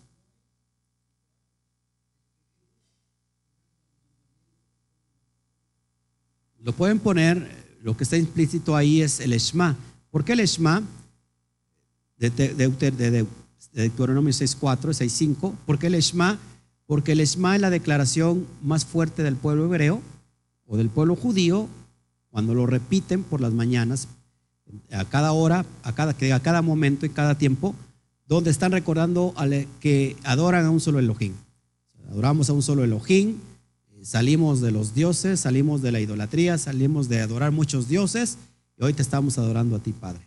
Lo 6.62 6.72
pueden 6.72 6.98
poner, 6.98 7.48
lo 7.82 7.96
que 7.96 8.04
está 8.04 8.16
implícito 8.16 8.74
ahí 8.76 9.00
es 9.02 9.20
el 9.20 9.32
Shema. 9.38 9.76
¿Por 10.10 10.24
qué 10.24 10.32
el 10.32 10.40
Shema? 10.46 10.82
De, 12.18 12.30
de, 12.30 12.54
de, 12.54 12.68
de- 12.68 12.90
de- 12.90 13.10
de 13.72 13.82
Deuteronomio 13.82 14.32
6.4, 14.32 14.78
6.5. 14.92 15.54
¿Por 15.66 15.78
qué 15.78 15.88
el 15.88 15.94
Shema? 16.00 16.38
Porque 16.86 17.12
el 17.12 17.18
Shema 17.24 17.54
es 17.56 17.60
la 17.60 17.70
declaración 17.70 18.46
más 18.62 18.84
fuerte 18.84 19.22
del 19.22 19.36
pueblo 19.36 19.66
hebreo 19.66 20.00
o 20.66 20.76
del 20.76 20.88
pueblo 20.88 21.16
judío 21.16 21.68
cuando 22.30 22.54
lo 22.54 22.66
repiten 22.66 23.22
por 23.24 23.40
las 23.40 23.52
mañanas, 23.52 24.08
a 24.92 25.04
cada 25.04 25.32
hora, 25.32 25.64
a 25.82 25.94
cada, 25.94 26.14
a 26.34 26.40
cada 26.40 26.62
momento 26.62 27.06
y 27.06 27.10
cada 27.10 27.36
tiempo, 27.36 27.74
donde 28.26 28.50
están 28.50 28.72
recordando 28.72 29.32
al- 29.36 29.66
que 29.80 30.16
adoran 30.24 30.64
a 30.66 30.70
un 30.70 30.80
solo 30.80 30.98
Elohim. 30.98 31.32
Adoramos 32.10 32.48
a 32.48 32.52
un 32.54 32.62
solo 32.62 32.84
Elohim, 32.84 33.36
salimos 34.02 34.60
de 34.60 34.70
los 34.70 34.94
dioses, 34.94 35.40
salimos 35.40 35.82
de 35.82 35.92
la 35.92 36.00
idolatría, 36.00 36.56
salimos 36.58 37.08
de 37.08 37.20
adorar 37.20 37.52
muchos 37.52 37.88
dioses 37.88 38.38
y 38.78 38.84
hoy 38.84 38.92
te 38.92 39.02
estamos 39.02 39.38
adorando 39.38 39.76
a 39.76 39.80
ti, 39.80 39.92
Padre, 39.92 40.20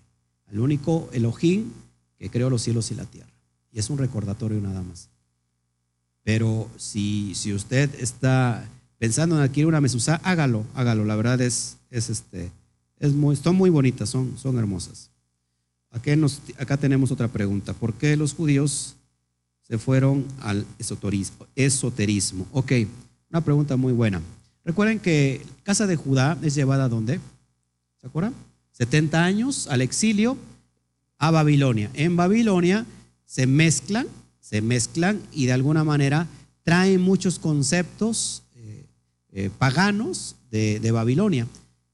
al 0.48 0.60
único 0.60 1.10
Elohim 1.14 1.72
que 2.20 2.30
creó 2.30 2.50
los 2.50 2.62
cielos 2.62 2.92
y 2.92 2.96
la 2.96 3.06
tierra. 3.06 3.30
Y 3.72 3.80
es 3.80 3.90
un 3.90 3.98
recordatorio 3.98 4.60
nada 4.60 4.82
más. 4.84 5.10
Pero 6.24 6.70
si, 6.78 7.34
si 7.36 7.54
usted 7.54 7.90
está 8.00 8.68
pensando 9.00 9.36
en 9.38 9.42
adquirir 9.42 9.68
una 9.68 9.82
mesuzá, 9.82 10.16
hágalo, 10.24 10.66
hágalo. 10.76 11.06
La 11.06 11.16
verdad 11.16 11.42
es, 11.42 11.78
es 11.90 12.10
este, 12.10 12.52
es 13.00 13.14
muy, 13.14 13.36
son 13.36 13.56
muy 13.56 13.70
bonitas, 13.70 14.10
son, 14.10 14.38
son 14.38 14.58
hermosas. 14.60 15.10
Acá, 15.90 16.16
nos- 16.16 16.42
acá 16.60 16.78
tenemos 16.78 17.12
otra 17.12 17.28
pregunta. 17.28 17.74
¿Por 17.74 17.94
qué 17.94 18.16
los 18.16 18.34
judíos 18.34 18.96
se 19.62 19.78
fueron 19.78 20.26
al 20.42 20.66
esoterismo? 20.78 21.48
esoterismo? 21.56 22.46
Ok, 22.52 22.74
una 23.32 23.42
pregunta 23.42 23.78
muy 23.78 23.94
buena. 23.94 24.22
Recuerden 24.64 25.00
que 25.00 25.44
casa 25.64 25.88
de 25.88 25.96
Judá 25.96 26.38
es 26.44 26.54
llevada 26.54 26.84
a 26.86 26.90
dónde? 26.90 27.20
¿Se 28.02 28.08
acuerdan? 28.08 28.34
70 28.72 29.24
años 29.24 29.68
al 29.68 29.82
exilio 29.82 30.36
a 31.20 31.30
Babilonia. 31.30 31.92
En 31.94 32.16
Babilonia 32.16 32.86
se 33.26 33.46
mezclan, 33.46 34.08
se 34.40 34.62
mezclan 34.62 35.22
y 35.32 35.46
de 35.46 35.54
alguna 35.54 35.84
manera 35.84 36.28
traen 36.64 37.00
muchos 37.00 37.38
conceptos 37.38 38.42
eh, 38.56 38.86
eh, 39.34 39.50
paganos 39.56 40.36
de, 40.50 40.92
Babilonia. 40.92 41.48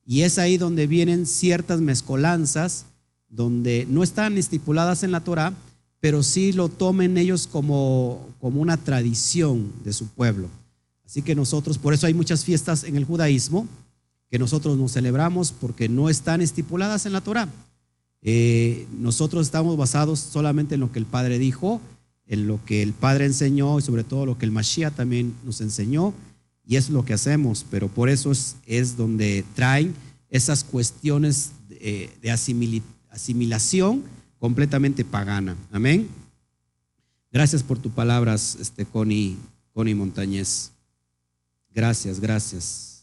Y 0.05 0.21
es 0.21 0.39
ahí 0.39 0.57
donde 0.57 0.87
vienen 0.87 1.25
ciertas 1.25 1.81
mezcolanzas, 1.81 2.85
donde 3.27 3.85
no 3.89 4.01
están 4.01 4.37
estipuladas 4.37 5.03
en 5.03 5.11
la 5.11 5.25
Torah, 5.25 5.53
pero 5.99 6.23
sí 6.23 6.53
lo 6.53 6.69
tomen 6.69 7.17
ellos 7.17 7.47
como, 7.47 8.29
como 8.39 8.61
una 8.61 8.77
tradición 8.77 9.73
de 9.83 9.91
su 9.91 10.07
pueblo. 10.07 10.47
Así 11.05 11.21
que 11.21 11.35
nosotros, 11.35 11.77
por 11.77 11.93
eso 11.93 12.07
hay 12.07 12.13
muchas 12.13 12.45
fiestas 12.45 12.85
en 12.85 12.95
el 12.95 13.03
judaísmo 13.03 13.67
que 14.29 14.39
nosotros 14.39 14.77
nos 14.77 14.93
celebramos 14.93 15.51
porque 15.51 15.89
no 15.89 16.09
están 16.09 16.41
estipuladas 16.41 17.05
en 17.05 17.13
la 17.13 17.21
Torah. 17.21 17.49
Eh, 18.21 18.87
nosotros 18.99 19.45
estamos 19.45 19.77
basados 19.77 20.19
solamente 20.19 20.75
en 20.75 20.81
lo 20.81 20.91
que 20.91 20.99
el 20.99 21.05
Padre 21.05 21.39
dijo, 21.39 21.79
en 22.25 22.47
lo 22.47 22.63
que 22.65 22.81
el 22.81 22.93
Padre 22.93 23.25
enseñó 23.25 23.79
y 23.79 23.81
sobre 23.81 24.03
todo 24.03 24.25
lo 24.25 24.37
que 24.37 24.45
el 24.45 24.51
Mashiach 24.51 24.95
también 24.95 25.33
nos 25.45 25.61
enseñó 25.61 26.13
y 26.65 26.75
es 26.75 26.89
lo 26.89 27.05
que 27.05 27.13
hacemos, 27.13 27.65
pero 27.71 27.87
por 27.87 28.09
eso 28.09 28.31
es, 28.31 28.57
es 28.65 28.97
donde 28.97 29.45
traen 29.55 29.95
esas 30.29 30.65
cuestiones 30.65 31.51
de, 31.69 32.11
de 32.21 32.31
asimilación 33.09 34.03
completamente 34.39 35.05
pagana. 35.05 35.55
Amén. 35.71 36.09
Gracias 37.31 37.63
por 37.63 37.79
tus 37.79 37.91
palabras, 37.91 38.57
este, 38.59 38.85
Connie, 38.85 39.37
Connie 39.73 39.95
Montañez. 39.95 40.71
Gracias, 41.73 42.19
gracias. 42.19 42.96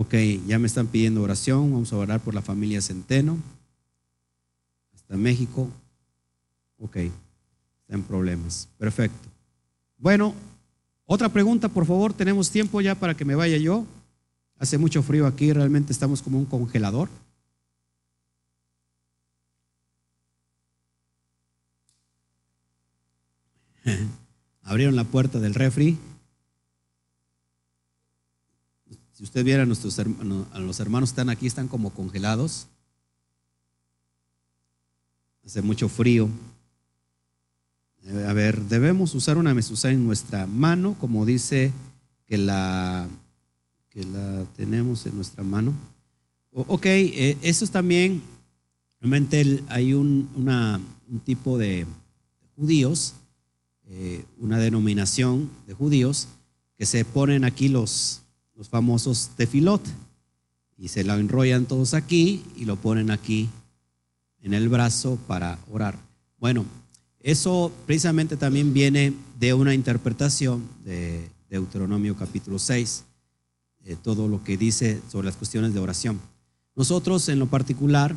Ok, 0.00 0.14
ya 0.46 0.58
me 0.58 0.66
están 0.66 0.86
pidiendo 0.86 1.22
oración. 1.22 1.70
Vamos 1.70 1.92
a 1.92 1.98
orar 1.98 2.20
por 2.20 2.32
la 2.32 2.40
familia 2.40 2.80
Centeno. 2.80 3.36
Hasta 4.94 5.14
México. 5.18 5.68
Ok, 6.78 6.96
está 6.96 7.98
problemas. 8.08 8.66
Perfecto. 8.78 9.28
Bueno, 9.98 10.34
otra 11.04 11.28
pregunta, 11.28 11.68
por 11.68 11.84
favor. 11.84 12.14
Tenemos 12.14 12.50
tiempo 12.50 12.80
ya 12.80 12.94
para 12.94 13.14
que 13.14 13.26
me 13.26 13.34
vaya 13.34 13.58
yo. 13.58 13.84
Hace 14.58 14.78
mucho 14.78 15.02
frío 15.02 15.26
aquí, 15.26 15.52
realmente 15.52 15.92
estamos 15.92 16.22
como 16.22 16.38
un 16.38 16.46
congelador. 16.46 17.10
Abrieron 24.62 24.96
la 24.96 25.04
puerta 25.04 25.40
del 25.40 25.52
refri. 25.52 25.98
Si 29.20 29.24
usted 29.24 29.44
viera 29.44 29.64
a 29.64 29.66
nuestros 29.66 29.98
hermanos, 29.98 30.46
a 30.50 30.58
los 30.60 30.80
hermanos 30.80 31.10
que 31.10 31.12
están 31.12 31.28
aquí, 31.28 31.46
están 31.46 31.68
como 31.68 31.90
congelados. 31.90 32.68
Hace 35.44 35.60
mucho 35.60 35.90
frío. 35.90 36.30
A 38.26 38.32
ver, 38.32 38.62
debemos 38.62 39.14
usar 39.14 39.36
una 39.36 39.52
mesusa 39.52 39.90
en 39.90 40.06
nuestra 40.06 40.46
mano, 40.46 40.96
como 40.98 41.26
dice 41.26 41.70
que 42.24 42.38
la, 42.38 43.06
que 43.90 44.04
la 44.04 44.46
tenemos 44.56 45.04
en 45.04 45.16
nuestra 45.16 45.44
mano. 45.44 45.74
ok, 46.54 46.86
eh, 46.86 47.36
eso 47.42 47.66
es 47.66 47.70
también, 47.70 48.22
realmente 49.02 49.62
hay 49.68 49.92
un 49.92 50.96
tipo 51.26 51.58
de 51.58 51.84
judíos 52.56 53.16
eh, 53.92 54.24
una 54.38 54.58
denominación 54.58 55.50
de 55.66 55.74
judíos 55.74 56.28
que 56.78 56.86
se 56.86 57.04
ponen 57.04 57.44
aquí 57.44 57.68
los, 57.68 58.22
los 58.60 58.68
famosos 58.68 59.30
tefilot 59.38 59.80
y 60.76 60.88
se 60.88 61.02
lo 61.02 61.14
enrollan 61.14 61.64
todos 61.64 61.94
aquí 61.94 62.42
y 62.56 62.66
lo 62.66 62.76
ponen 62.76 63.10
aquí 63.10 63.48
en 64.42 64.52
el 64.52 64.68
brazo 64.68 65.18
para 65.26 65.58
orar. 65.72 65.98
Bueno, 66.38 66.66
eso 67.20 67.72
precisamente 67.86 68.36
también 68.36 68.74
viene 68.74 69.14
de 69.38 69.54
una 69.54 69.72
interpretación 69.72 70.68
de 70.84 71.26
Deuteronomio 71.48 72.14
capítulo 72.16 72.58
6, 72.58 73.04
de 73.82 73.96
todo 73.96 74.28
lo 74.28 74.44
que 74.44 74.58
dice 74.58 75.00
sobre 75.10 75.28
las 75.28 75.36
cuestiones 75.36 75.72
de 75.72 75.80
oración. 75.80 76.20
Nosotros 76.76 77.30
en 77.30 77.38
lo 77.38 77.46
particular, 77.46 78.14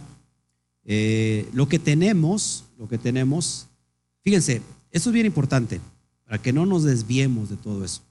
eh, 0.83 1.49
lo 1.53 1.69
que 1.69 1.79
tenemos, 1.79 2.65
lo 2.77 2.89
que 2.89 2.97
tenemos, 2.97 3.67
fíjense, 4.25 4.61
eso 4.91 5.09
es 5.09 5.13
bien 5.13 5.25
importante, 5.25 5.79
para 6.25 6.37
que 6.37 6.51
no 6.51 6.65
nos 6.65 6.83
desviemos 6.83 7.49
de 7.49 7.55
todo 7.55 7.85
eso. 7.85 8.01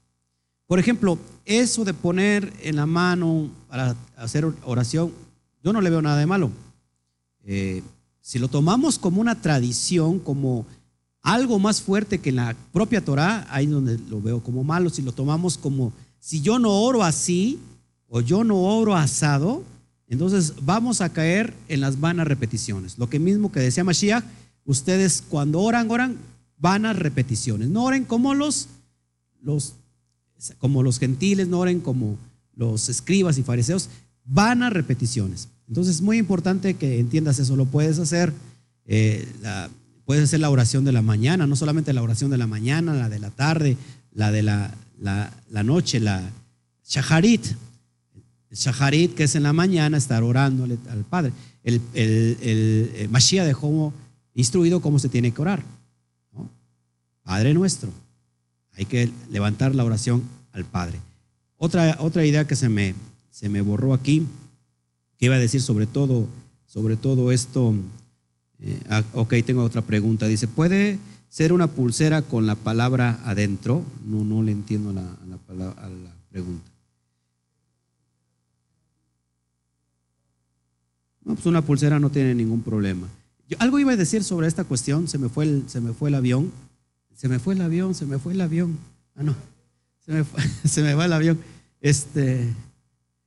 Por 0.72 0.78
ejemplo, 0.78 1.18
eso 1.44 1.84
de 1.84 1.92
poner 1.92 2.50
en 2.62 2.76
la 2.76 2.86
mano 2.86 3.50
para 3.68 3.94
hacer 4.16 4.46
oración, 4.64 5.12
yo 5.62 5.70
no 5.70 5.82
le 5.82 5.90
veo 5.90 6.00
nada 6.00 6.16
de 6.16 6.24
malo. 6.24 6.50
Eh, 7.44 7.82
si 8.22 8.38
lo 8.38 8.48
tomamos 8.48 8.98
como 8.98 9.20
una 9.20 9.38
tradición, 9.38 10.18
como 10.18 10.64
algo 11.20 11.58
más 11.58 11.82
fuerte 11.82 12.20
que 12.20 12.32
la 12.32 12.56
propia 12.72 13.04
Torah, 13.04 13.46
ahí 13.50 13.66
es 13.66 13.70
donde 13.70 13.98
lo 14.08 14.22
veo 14.22 14.42
como 14.42 14.64
malo. 14.64 14.88
Si 14.88 15.02
lo 15.02 15.12
tomamos 15.12 15.58
como, 15.58 15.92
si 16.18 16.40
yo 16.40 16.58
no 16.58 16.70
oro 16.70 17.02
así, 17.02 17.58
o 18.08 18.22
yo 18.22 18.42
no 18.42 18.58
oro 18.62 18.96
asado, 18.96 19.64
entonces 20.08 20.54
vamos 20.62 21.02
a 21.02 21.12
caer 21.12 21.52
en 21.68 21.82
las 21.82 22.00
vanas 22.00 22.26
repeticiones. 22.26 22.96
Lo 22.96 23.10
que 23.10 23.18
mismo 23.18 23.52
que 23.52 23.60
decía 23.60 23.84
Mashiach, 23.84 24.24
ustedes 24.64 25.22
cuando 25.28 25.60
oran, 25.60 25.90
oran 25.90 26.16
vanas 26.56 26.98
repeticiones. 26.98 27.68
No 27.68 27.84
oren 27.84 28.06
como 28.06 28.32
los, 28.32 28.68
los, 29.42 29.74
como 30.59 30.82
los 30.82 30.99
gentiles, 30.99 31.49
no 31.49 31.61
oren 31.61 31.80
como 31.80 32.18
los 32.55 32.88
escribas 32.88 33.38
y 33.38 33.43
fariseos, 33.43 33.88
vanas 34.25 34.72
repeticiones. 34.72 35.49
Entonces 35.68 35.96
es 35.96 36.03
muy 36.03 36.18
importante 36.18 36.75
que 36.75 36.99
entiendas 36.99 37.38
eso. 37.38 37.57
Lo 37.57 37.66
puedes 37.66 37.99
hacer, 37.99 38.33
eh, 38.87 39.26
puedes 40.04 40.25
hacer 40.25 40.41
la 40.41 40.50
oración 40.50 40.84
de 40.84 40.92
la 40.92 41.03
mañana, 41.03 41.46
no 41.46 41.57
solamente 41.57 41.92
la 41.92 42.03
oración 42.03 42.30
de 42.30 42.38
la 42.38 42.46
mañana, 42.46 42.95
la 42.95 43.08
de 43.08 43.18
la 43.18 43.30
tarde, 43.30 43.76
la 44.12 44.30
de 44.30 44.42
la, 44.42 44.75
la, 44.99 45.62
noche, 45.62 46.00
la 46.00 46.30
shaharit. 46.87 47.46
El 48.50 48.57
shaharit, 48.57 49.14
que 49.14 49.25
es 49.25 49.34
en 49.34 49.45
la 49.45 49.53
mañana, 49.53 49.96
estar 49.96 50.22
orando 50.22 50.64
al 50.64 51.04
Padre. 51.08 51.33
El, 51.64 51.80
el, 51.95 52.37
el, 52.42 52.92
el 52.96 53.08
Mashiach 53.08 53.46
dejó 53.46 53.95
instruido 54.34 54.80
cómo 54.80 54.99
se 54.99 55.08
tiene 55.08 55.33
que 55.33 55.41
orar. 55.41 55.62
Padre 57.22 57.54
nuestro. 57.54 57.91
Hay 58.75 58.84
que 58.84 59.11
levantar 59.30 59.75
la 59.75 59.84
oración 59.84 60.22
al 60.53 60.64
Padre. 60.64 61.00
Otra, 61.58 61.96
otra 62.00 62.24
idea 62.24 62.46
que 62.46 62.57
se 62.57 62.68
me, 62.68 62.95
se 63.30 63.49
me 63.49 63.61
borró 63.61 63.95
aquí, 63.95 64.26
que 65.18 65.26
iba 65.26 65.37
a 65.37 65.38
decir 65.38 65.62
sobre 65.62 65.87
todo, 65.87 66.26
sobre 66.66 66.96
todo 66.96 67.33
esto. 67.33 67.74
Eh, 68.61 68.80
ah, 68.91 69.03
ok, 69.14 69.34
tengo 69.45 69.62
otra 69.62 69.83
pregunta. 69.83 70.26
Dice, 70.26 70.49
¿puede 70.49 70.99
ser 71.29 71.53
una 71.53 71.68
pulsera 71.68 72.22
con 72.22 72.46
la 72.46 72.54
palabra 72.54 73.20
adentro? 73.24 73.84
No, 74.07 74.24
no 74.24 74.42
le 74.42 74.53
entiendo 74.53 74.92
la, 74.92 75.03
la, 75.03 75.70
a 75.70 75.88
la 75.88 76.14
pregunta. 76.30 76.70
No, 81.24 81.34
pues 81.34 81.46
una 81.46 81.62
pulsera 81.62 82.00
no 82.00 82.11
tiene 82.11 82.34
ningún 82.34 82.62
problema. 82.62 83.08
Yo, 83.49 83.57
algo 83.61 83.79
iba 83.79 83.92
a 83.92 83.96
decir 83.96 84.24
sobre 84.24 84.49
esta 84.49 84.64
cuestión, 84.64 85.07
se 85.07 85.18
me 85.18 85.29
fue 85.29 85.45
el, 85.45 85.64
se 85.68 85.80
me 85.80 85.92
fue 85.92 86.08
el 86.08 86.16
avión. 86.16 86.50
Se 87.14 87.29
me 87.29 87.38
fue 87.38 87.54
el 87.54 87.61
avión, 87.61 87.95
se 87.95 88.04
me 88.04 88.18
fue 88.18 88.33
el 88.33 88.41
avión. 88.41 88.79
Ah, 89.14 89.22
no, 89.22 89.37
se 90.04 90.12
me, 90.12 90.24
se 90.64 90.83
me 90.83 90.95
va 90.95 91.07
el 91.07 91.12
avión. 91.12 91.38
Este, 91.80 92.53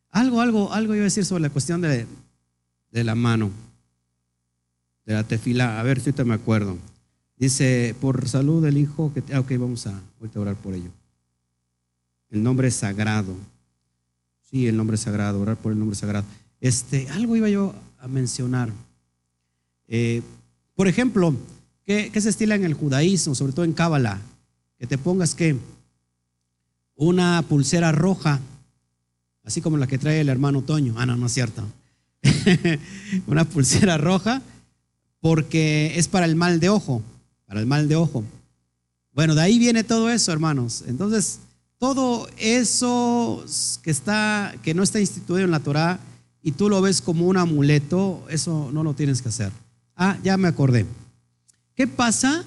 algo, 0.09 0.41
algo, 0.41 0.71
algo 0.73 0.93
iba 0.95 1.01
a 1.01 1.05
decir 1.05 1.25
sobre 1.25 1.41
la 1.41 1.49
cuestión 1.49 1.81
de, 1.81 2.07
de 2.91 3.03
la 3.03 3.15
mano, 3.15 3.51
de 5.05 5.13
la 5.13 5.23
tefila. 5.23 5.79
A 5.79 5.83
ver 5.83 5.99
si 5.99 6.11
te 6.11 6.23
me 6.23 6.33
acuerdo. 6.33 6.77
Dice, 7.37 7.95
por 7.99 8.27
salud 8.29 8.63
del 8.63 8.77
Hijo, 8.77 9.13
que, 9.13 9.21
ah, 9.33 9.41
ok, 9.41 9.51
vamos 9.57 9.87
a 9.87 10.01
ahorita 10.19 10.39
orar 10.39 10.55
por 10.55 10.73
ello. 10.73 10.89
El 12.29 12.43
nombre 12.43 12.71
sagrado. 12.71 13.35
Sí, 14.41 14.67
el 14.67 14.77
nombre 14.77 14.97
sagrado, 14.97 15.41
orar 15.41 15.57
por 15.57 15.71
el 15.71 15.79
nombre 15.79 15.95
sagrado. 15.95 16.25
Este, 16.61 17.09
algo 17.09 17.35
iba 17.35 17.49
yo 17.49 17.73
a 17.99 18.07
mencionar. 18.07 18.71
Eh, 19.87 20.21
por 20.75 20.87
ejemplo, 20.87 21.35
¿Qué, 21.85 22.11
se 22.19 22.29
estila 22.29 22.55
en 22.55 22.65
el 22.65 22.73
judaísmo, 22.73 23.35
sobre 23.35 23.53
todo 23.53 23.63
en 23.63 23.73
Cábala? 23.73 24.19
Que 24.79 24.87
te 24.87 24.97
pongas 24.97 25.35
que 25.35 25.55
una 26.95 27.41
pulsera 27.43 27.91
roja, 27.91 28.39
así 29.43 29.61
como 29.61 29.77
la 29.77 29.87
que 29.87 29.97
trae 29.97 30.21
el 30.21 30.29
hermano 30.29 30.61
Toño. 30.61 30.95
Ah, 30.97 31.05
no, 31.05 31.15
no 31.17 31.27
es 31.27 31.33
cierto. 31.33 31.63
una 33.27 33.45
pulsera 33.45 33.97
roja 33.97 34.41
porque 35.19 35.93
es 35.95 36.07
para 36.07 36.25
el 36.25 36.35
mal 36.35 36.59
de 36.59 36.69
ojo, 36.69 37.01
para 37.45 37.59
el 37.59 37.65
mal 37.65 37.87
de 37.87 37.95
ojo. 37.95 38.23
Bueno, 39.13 39.35
de 39.35 39.41
ahí 39.41 39.59
viene 39.59 39.83
todo 39.83 40.09
eso, 40.09 40.31
hermanos. 40.31 40.83
Entonces, 40.87 41.39
todo 41.77 42.27
eso 42.37 43.43
que 43.81 43.91
está 43.91 44.53
que 44.63 44.73
no 44.73 44.83
está 44.83 44.99
instituido 44.99 45.45
en 45.45 45.51
la 45.51 45.59
Torá 45.59 45.99
y 46.41 46.51
tú 46.51 46.69
lo 46.69 46.81
ves 46.81 47.01
como 47.01 47.27
un 47.27 47.37
amuleto, 47.37 48.23
eso 48.29 48.69
no 48.71 48.83
lo 48.83 48.93
tienes 48.93 49.21
que 49.21 49.29
hacer. 49.29 49.51
Ah, 49.95 50.17
ya 50.23 50.37
me 50.37 50.47
acordé. 50.47 50.85
¿Qué 51.75 51.87
pasa? 51.87 52.43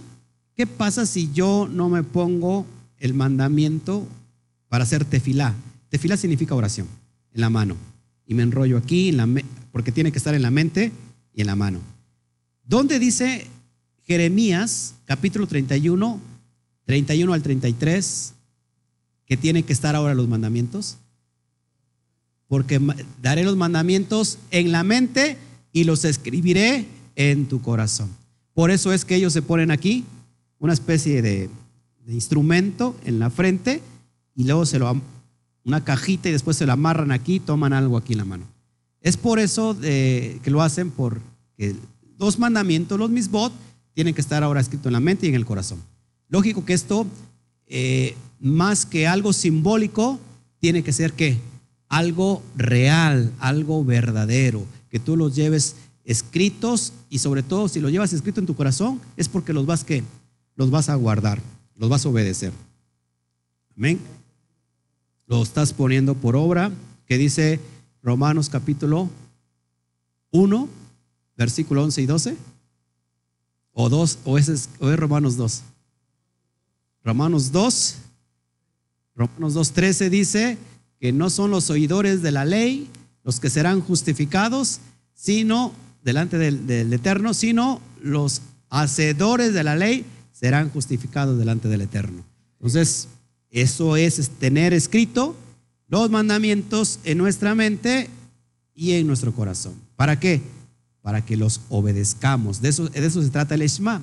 ¿Qué 0.55 0.67
pasa 0.67 1.07
si 1.07 1.33
yo 1.33 1.69
no 1.71 1.89
me 1.89 2.03
pongo 2.03 2.65
el 2.99 3.15
mandamiento 3.15 4.07
para 4.69 4.85
hacer 4.85 5.05
tefilá? 5.05 5.55
Tefilá 5.89 6.17
significa 6.17 6.55
oración 6.55 6.87
en 7.33 7.41
la 7.41 7.51
mano. 7.51 7.77
y 8.27 8.35
me 8.35 8.43
enrollo 8.43 8.77
aquí, 8.77 9.09
en 9.09 9.17
la 9.17 9.27
porque 9.73 9.91
tiene 9.91 10.13
que 10.13 10.19
estar 10.19 10.35
en 10.35 10.43
la 10.43 10.51
mente 10.51 10.93
y 11.33 11.41
en 11.41 11.47
la 11.47 11.57
mano. 11.57 11.81
¿Dónde 12.63 12.99
dice 12.99 13.47
Jeremías, 14.05 14.95
capítulo 15.07 15.47
31, 15.47 16.21
31 16.85 17.33
al 17.33 17.43
33, 17.43 18.35
que 19.25 19.37
tienen 19.39 19.65
que 19.65 19.73
estar 19.73 19.97
ahora 19.97 20.15
los 20.15 20.29
mandamientos? 20.29 20.99
Porque 22.49 22.79
daré 23.23 23.45
los 23.45 23.57
mandamientos 23.57 24.39
en 24.51 24.73
la 24.73 24.85
mente 24.85 25.39
y 25.73 25.85
los 25.85 26.05
escribiré 26.05 26.87
en 27.17 27.47
tu 27.47 27.63
corazón. 27.63 28.11
Por 28.53 28.71
eso 28.71 28.93
es 28.93 29.07
que 29.07 29.15
ellos 29.15 29.33
se 29.33 29.41
ponen 29.41 29.71
aquí 29.71 30.05
una 30.59 30.75
especie 30.75 31.23
de 31.23 31.49
instrumento 32.07 32.95
en 33.07 33.19
la 33.19 33.31
frente 33.31 33.81
y 34.39 34.45
luego 34.45 34.65
se 34.65 34.79
lo 34.79 35.03
una 35.65 35.85
cajita 35.85 36.29
y 36.29 36.33
después 36.33 36.57
se 36.57 36.65
lo 36.65 36.73
amarran 36.73 37.11
aquí 37.11 37.35
y 37.35 37.41
toman 37.41 37.73
algo 37.73 37.97
aquí 37.97 38.13
en 38.13 38.19
la 38.21 38.25
mano. 38.25 38.45
Es 39.03 39.17
por 39.17 39.41
eso 39.41 39.75
de- 39.75 40.41
que 40.43 40.51
lo 40.51 40.63
hacen 40.63 40.91
porque 40.93 41.75
los 42.19 42.39
mandamientos, 42.39 42.99
los 42.99 43.11
misbot, 43.11 43.53
tienen 43.95 44.15
que 44.15 44.21
estar 44.21 44.43
ahora 44.45 44.61
escritos 44.61 44.87
en 44.87 44.93
la 44.93 45.01
mente 45.01 45.27
y 45.27 45.31
en 45.31 45.35
el 45.35 45.45
corazón. 45.45 45.81
Lógico 46.29 46.65
que 46.65 46.73
esto, 46.73 47.05
eh, 47.67 48.15
más 48.41 48.87
que 48.87 49.09
algo 49.09 49.33
simbólico, 49.33 50.21
tiene 50.61 50.85
que 50.85 50.93
ser 50.93 51.13
que 51.15 51.37
algo 51.89 52.41
real, 52.57 53.33
algo 53.41 53.85
verdadero, 53.85 54.65
que 54.89 55.01
tú 55.01 55.17
los 55.17 55.35
lleves 55.35 55.75
escritos 56.05 56.93
y 57.11 57.19
sobre 57.19 57.43
todo 57.43 57.69
si 57.69 57.81
los 57.81 57.91
llevas 57.91 58.13
escrito 58.13 58.39
en 58.41 58.47
tu 58.47 58.55
corazón 58.55 59.01
es 59.17 59.29
porque 59.29 59.53
los 59.53 59.67
vas 59.67 59.83
que 59.85 60.05
los 60.55 60.71
vas 60.71 60.89
a 60.89 60.95
guardar, 60.95 61.41
los 61.77 61.89
vas 61.91 62.07
a 62.07 62.09
obedecer. 62.09 62.53
Amén. 63.77 63.99
Lo 65.29 65.43
estás 65.43 65.75
poniendo 65.75 66.15
por 66.15 66.37
obra, 66.37 66.73
que 67.07 67.19
dice 67.19 67.61
Romanos 68.03 68.49
capítulo 68.49 69.11
1, 70.31 70.69
versículo 71.37 71.85
11 71.85 72.03
y 72.03 72.07
12. 72.07 72.37
O 73.75 73.91
2, 73.91 74.19
o, 74.25 74.39
ese 74.39 74.55
es, 74.55 74.71
o 74.81 74.91
es 74.91 74.99
Romanos 74.99 75.37
2. 75.37 75.63
Romanos 77.05 77.53
2, 77.53 77.97
Romanos 79.15 79.53
2, 79.53 79.73
13 79.73 80.09
dice 80.09 80.57
que 80.99 81.13
no 81.13 81.29
son 81.29 81.51
los 81.51 81.69
oidores 81.69 82.23
de 82.23 82.33
la 82.33 82.47
ley 82.47 82.89
los 83.23 83.39
que 83.39 83.51
serán 83.51 83.83
justificados, 83.83 84.81
sino 85.13 85.75
delante 86.03 86.39
del, 86.39 86.67
del 86.67 86.91
Eterno, 86.91 87.35
sino 87.35 87.83
los 88.01 88.41
hacedores 88.71 89.53
de 89.53 89.63
la 89.63 89.77
ley 89.77 90.07
serán 90.33 90.71
justificados 90.71 91.39
delante 91.39 91.69
del 91.69 91.83
Eterno. 91.83 92.25
Entonces, 92.55 93.09
eso 93.51 93.97
es, 93.97 94.31
tener 94.39 94.73
escrito 94.73 95.35
los 95.89 96.11
mandamientos 96.11 97.01
en 97.05 97.19
nuestra 97.19 97.55
mente 97.55 98.09
y 98.75 98.93
en 98.93 99.07
nuestro 99.07 99.33
corazón. 99.33 99.75
¿Para 99.97 100.21
qué? 100.21 100.43
Para 101.03 101.25
que 101.25 101.37
los 101.37 101.63
obedezcamos. 101.69 102.61
De 102.61 102.69
eso, 102.69 102.89
se 102.91 103.31
trata 103.31 103.55
el 103.55 103.63
Shema. 103.63 104.03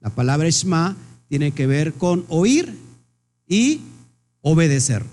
La 0.00 0.10
palabra 0.10 0.48
Shema 0.48 0.96
tiene 1.28 1.52
que 1.52 1.66
ver 1.66 1.94
con 1.94 2.24
oír 2.28 2.72
y 3.48 3.80
obedecer. 4.40 5.04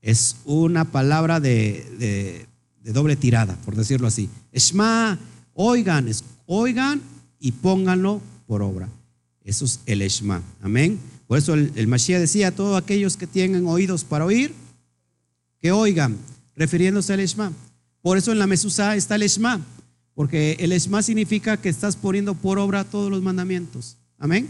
Es 0.00 0.36
una 0.44 0.86
palabra 0.86 1.40
de, 1.40 2.46
doble 2.82 3.16
tirada, 3.16 3.56
por 3.64 3.76
decirlo 3.76 4.06
así. 4.06 4.30
Shema, 4.52 5.18
oigan, 5.52 6.08
oigan 6.46 7.02
y 7.38 7.52
pónganlo 7.52 8.22
por 8.46 8.62
obra. 8.62 8.88
Eso 9.44 9.66
es 9.66 9.80
el 9.86 10.00
Shema. 10.00 10.42
Amén. 10.62 10.98
Por 11.28 11.38
eso 11.38 11.54
el, 11.54 11.70
el 11.76 11.86
Mashiach 11.86 12.20
decía 12.20 12.50
todos 12.54 12.76
aquellos 12.76 13.16
que 13.16 13.28
tienen 13.28 13.66
oídos 13.66 14.02
para 14.02 14.24
oír, 14.24 14.52
que 15.60 15.70
oigan, 15.70 16.16
refiriéndose 16.56 17.12
al 17.12 17.20
Shema. 17.20 17.52
Por 18.02 18.18
eso 18.18 18.32
en 18.32 18.38
la 18.38 18.46
Mesusa 18.46 18.96
está 18.96 19.14
el 19.14 19.22
Shema, 19.22 19.60
porque 20.14 20.56
el 20.58 20.70
Shema 20.72 21.02
significa 21.02 21.56
que 21.56 21.68
estás 21.68 21.94
poniendo 21.94 22.34
por 22.34 22.58
obra 22.58 22.82
todos 22.82 23.10
los 23.10 23.22
mandamientos. 23.22 23.98
Amén. 24.18 24.48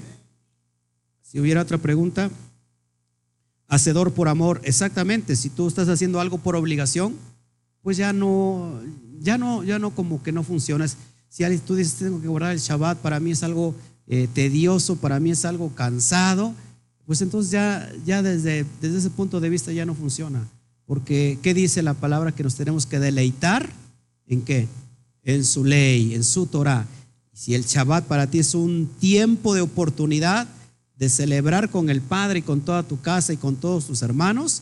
Si 1.20 1.38
hubiera 1.40 1.60
otra 1.60 1.76
pregunta, 1.76 2.30
hacedor 3.66 4.12
por 4.12 4.28
amor, 4.28 4.60
exactamente. 4.64 5.36
Si 5.36 5.50
tú 5.50 5.68
estás 5.68 5.88
haciendo 5.88 6.20
algo 6.20 6.38
por 6.38 6.56
obligación, 6.56 7.16
pues 7.82 7.96
ya 7.96 8.12
no, 8.12 8.80
ya 9.20 9.36
no, 9.36 9.64
ya 9.64 9.78
no 9.78 9.90
como 9.90 10.22
que 10.22 10.32
no 10.32 10.42
funcionas. 10.42 10.96
Si 11.28 11.44
tú 11.58 11.74
dices 11.74 11.94
tengo 11.94 12.20
que 12.20 12.28
guardar 12.28 12.52
el 12.52 12.60
Shabbat, 12.60 12.98
para 12.98 13.20
mí 13.20 13.32
es 13.32 13.42
algo 13.42 13.74
eh, 14.06 14.28
tedioso, 14.32 14.96
para 14.96 15.20
mí 15.20 15.30
es 15.30 15.44
algo 15.44 15.74
cansado, 15.74 16.54
pues 17.08 17.22
entonces 17.22 17.50
ya, 17.50 17.90
ya 18.04 18.22
desde, 18.22 18.66
desde 18.82 18.98
ese 18.98 19.08
punto 19.08 19.40
de 19.40 19.48
vista 19.48 19.72
ya 19.72 19.86
no 19.86 19.94
funciona. 19.94 20.46
Porque, 20.84 21.38
¿qué 21.42 21.54
dice 21.54 21.80
la 21.80 21.94
palabra? 21.94 22.32
Que 22.32 22.42
nos 22.42 22.54
tenemos 22.54 22.84
que 22.84 22.98
deleitar 22.98 23.72
en 24.26 24.42
qué? 24.42 24.68
En 25.22 25.42
su 25.42 25.64
ley, 25.64 26.14
en 26.14 26.22
su 26.22 26.44
Torah. 26.44 26.86
Si 27.32 27.54
el 27.54 27.64
Shabbat 27.64 28.04
para 28.04 28.26
ti 28.26 28.40
es 28.40 28.54
un 28.54 28.90
tiempo 29.00 29.54
de 29.54 29.62
oportunidad 29.62 30.46
de 30.98 31.08
celebrar 31.08 31.70
con 31.70 31.88
el 31.88 32.02
Padre 32.02 32.40
y 32.40 32.42
con 32.42 32.60
toda 32.60 32.82
tu 32.82 33.00
casa 33.00 33.32
y 33.32 33.38
con 33.38 33.56
todos 33.56 33.86
tus 33.86 34.02
hermanos, 34.02 34.60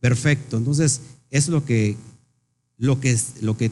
perfecto. 0.00 0.58
Entonces, 0.58 1.00
es 1.30 1.48
lo 1.48 1.64
que, 1.64 1.96
lo 2.76 3.00
que, 3.00 3.18
lo 3.40 3.56
que 3.56 3.70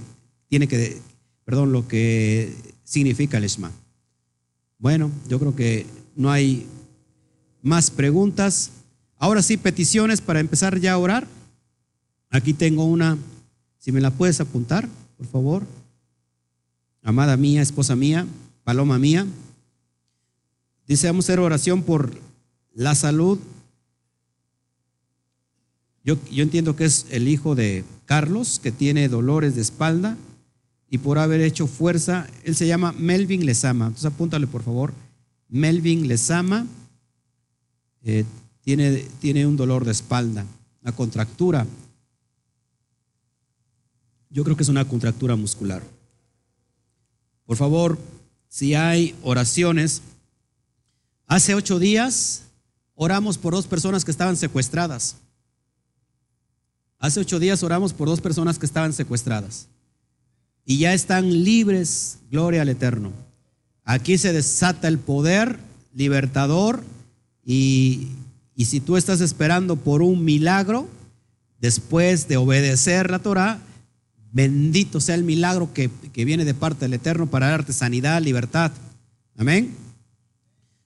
tiene 0.48 0.66
que, 0.66 0.98
perdón, 1.44 1.72
lo 1.72 1.86
que 1.86 2.56
significa 2.84 3.36
el 3.36 3.44
Shema. 3.44 3.70
Bueno, 4.78 5.10
yo 5.28 5.38
creo 5.38 5.54
que 5.54 5.84
no 6.16 6.30
hay 6.30 6.66
más 7.62 7.90
preguntas. 7.90 8.70
Ahora 9.18 9.42
sí, 9.42 9.56
peticiones 9.56 10.20
para 10.20 10.40
empezar 10.40 10.78
ya 10.78 10.92
a 10.92 10.98
orar. 10.98 11.26
Aquí 12.30 12.52
tengo 12.52 12.84
una, 12.84 13.16
si 13.78 13.92
me 13.92 14.00
la 14.00 14.10
puedes 14.10 14.40
apuntar, 14.40 14.88
por 15.16 15.26
favor. 15.26 15.66
Amada 17.02 17.36
mía, 17.36 17.62
esposa 17.62 17.96
mía, 17.96 18.26
paloma 18.64 18.98
mía. 18.98 19.26
Dice, 20.86 21.06
vamos 21.06 21.24
a 21.24 21.26
hacer 21.26 21.40
oración 21.40 21.82
por 21.82 22.18
la 22.74 22.94
salud. 22.94 23.38
Yo, 26.04 26.16
yo 26.30 26.42
entiendo 26.42 26.76
que 26.76 26.84
es 26.84 27.06
el 27.10 27.28
hijo 27.28 27.54
de 27.54 27.84
Carlos, 28.06 28.58
que 28.62 28.72
tiene 28.72 29.08
dolores 29.08 29.54
de 29.54 29.62
espalda 29.62 30.16
y 30.90 30.98
por 30.98 31.18
haber 31.18 31.40
hecho 31.40 31.66
fuerza, 31.66 32.26
él 32.44 32.56
se 32.56 32.66
llama 32.66 32.92
Melvin 32.92 33.44
Lezama. 33.44 33.86
Entonces 33.86 34.10
apúntale, 34.10 34.46
por 34.46 34.62
favor. 34.62 34.94
Melvin 35.48 36.08
Lezama 36.08 36.66
eh, 38.02 38.24
tiene, 38.62 39.06
tiene 39.20 39.46
un 39.46 39.56
dolor 39.56 39.84
de 39.84 39.92
espalda, 39.92 40.44
una 40.82 40.92
contractura. 40.92 41.66
Yo 44.30 44.44
creo 44.44 44.56
que 44.56 44.62
es 44.62 44.68
una 44.68 44.86
contractura 44.86 45.36
muscular. 45.36 45.82
Por 47.46 47.56
favor, 47.56 47.98
si 48.48 48.74
hay 48.74 49.14
oraciones, 49.22 50.02
hace 51.26 51.54
ocho 51.54 51.78
días 51.78 52.42
oramos 52.94 53.38
por 53.38 53.54
dos 53.54 53.66
personas 53.66 54.04
que 54.04 54.10
estaban 54.10 54.36
secuestradas. 54.36 55.16
Hace 56.98 57.20
ocho 57.20 57.38
días 57.38 57.62
oramos 57.62 57.92
por 57.92 58.08
dos 58.08 58.20
personas 58.20 58.58
que 58.58 58.66
estaban 58.66 58.92
secuestradas 58.92 59.68
y 60.68 60.76
ya 60.76 60.92
están 60.92 61.44
libres, 61.44 62.18
gloria 62.30 62.60
al 62.60 62.68
Eterno. 62.68 63.10
Aquí 63.84 64.18
se 64.18 64.34
desata 64.34 64.86
el 64.88 64.98
poder 64.98 65.58
libertador 65.94 66.82
y, 67.50 68.08
si 68.62 68.80
tú 68.80 68.98
estás 68.98 69.22
esperando 69.22 69.76
por 69.76 70.02
un 70.02 70.22
milagro, 70.22 70.86
después 71.60 72.28
de 72.28 72.36
obedecer 72.36 73.10
la 73.10 73.20
Torah, 73.20 73.58
bendito 74.32 75.00
sea 75.00 75.14
el 75.14 75.24
milagro 75.24 75.72
que, 75.72 75.90
que 76.12 76.26
viene 76.26 76.44
de 76.44 76.52
parte 76.52 76.84
del 76.84 76.92
Eterno 76.92 77.26
para 77.26 77.48
darte 77.48 77.72
sanidad, 77.72 78.20
libertad. 78.20 78.70
Amén. 79.34 79.74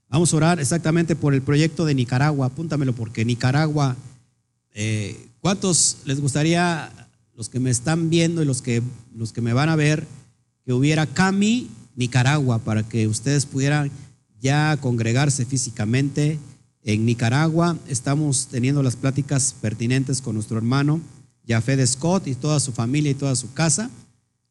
Vamos 0.08 0.32
a 0.32 0.36
orar 0.36 0.60
exactamente 0.60 1.16
por 1.16 1.34
el 1.34 1.42
proyecto 1.42 1.84
de 1.84 1.96
Nicaragua. 1.96 2.46
Apúntamelo 2.46 2.92
porque 2.92 3.24
Nicaragua, 3.24 3.96
eh, 4.72 5.18
¿cuántos 5.40 5.96
les 6.04 6.20
gustaría, 6.20 6.92
los 7.34 7.48
que 7.48 7.58
me 7.58 7.70
están 7.70 8.08
viendo 8.08 8.40
y 8.40 8.44
los 8.44 8.62
que, 8.62 8.82
los 9.16 9.32
que 9.32 9.40
me 9.40 9.52
van 9.52 9.68
a 9.68 9.74
ver, 9.74 10.06
que 10.64 10.72
hubiera 10.72 11.06
CAMI 11.06 11.68
Nicaragua 11.96 12.60
para 12.60 12.84
que 12.84 13.08
ustedes 13.08 13.46
pudieran 13.46 13.90
ya 14.40 14.76
congregarse 14.80 15.44
físicamente 15.44 16.38
en 16.82 17.06
Nicaragua? 17.06 17.76
Estamos 17.88 18.48
teniendo 18.48 18.82
las 18.82 18.96
pláticas 18.96 19.54
pertinentes 19.60 20.20
con 20.20 20.34
nuestro 20.34 20.58
hermano 20.58 21.00
Jafet 21.46 21.84
Scott 21.86 22.26
y 22.26 22.34
toda 22.34 22.60
su 22.60 22.72
familia 22.72 23.10
y 23.10 23.14
toda 23.14 23.34
su 23.36 23.52
casa. 23.52 23.90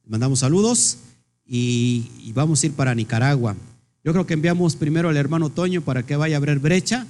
Mandamos 0.06 0.40
saludos 0.40 0.98
y, 1.46 2.12
y 2.20 2.34
vamos 2.34 2.62
a 2.62 2.66
ir 2.66 2.74
para 2.74 2.96
Nicaragua. 2.96 3.56
Yo 4.04 4.14
creo 4.14 4.26
que 4.26 4.34
enviamos 4.34 4.76
primero 4.76 5.10
al 5.10 5.18
hermano 5.18 5.50
Toño 5.50 5.82
para 5.82 6.04
que 6.04 6.16
vaya 6.16 6.36
a 6.36 6.38
abrir 6.38 6.60
brecha. 6.60 7.06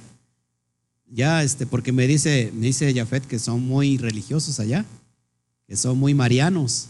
Ya, 1.06 1.42
este, 1.42 1.66
porque 1.66 1.92
me 1.92 2.06
dice, 2.06 2.52
me 2.54 2.66
dice 2.66 2.92
Jafet 2.94 3.26
que 3.26 3.38
son 3.38 3.62
muy 3.62 3.98
religiosos 3.98 4.60
allá, 4.60 4.84
que 5.66 5.76
son 5.76 5.98
muy 5.98 6.14
marianos, 6.14 6.88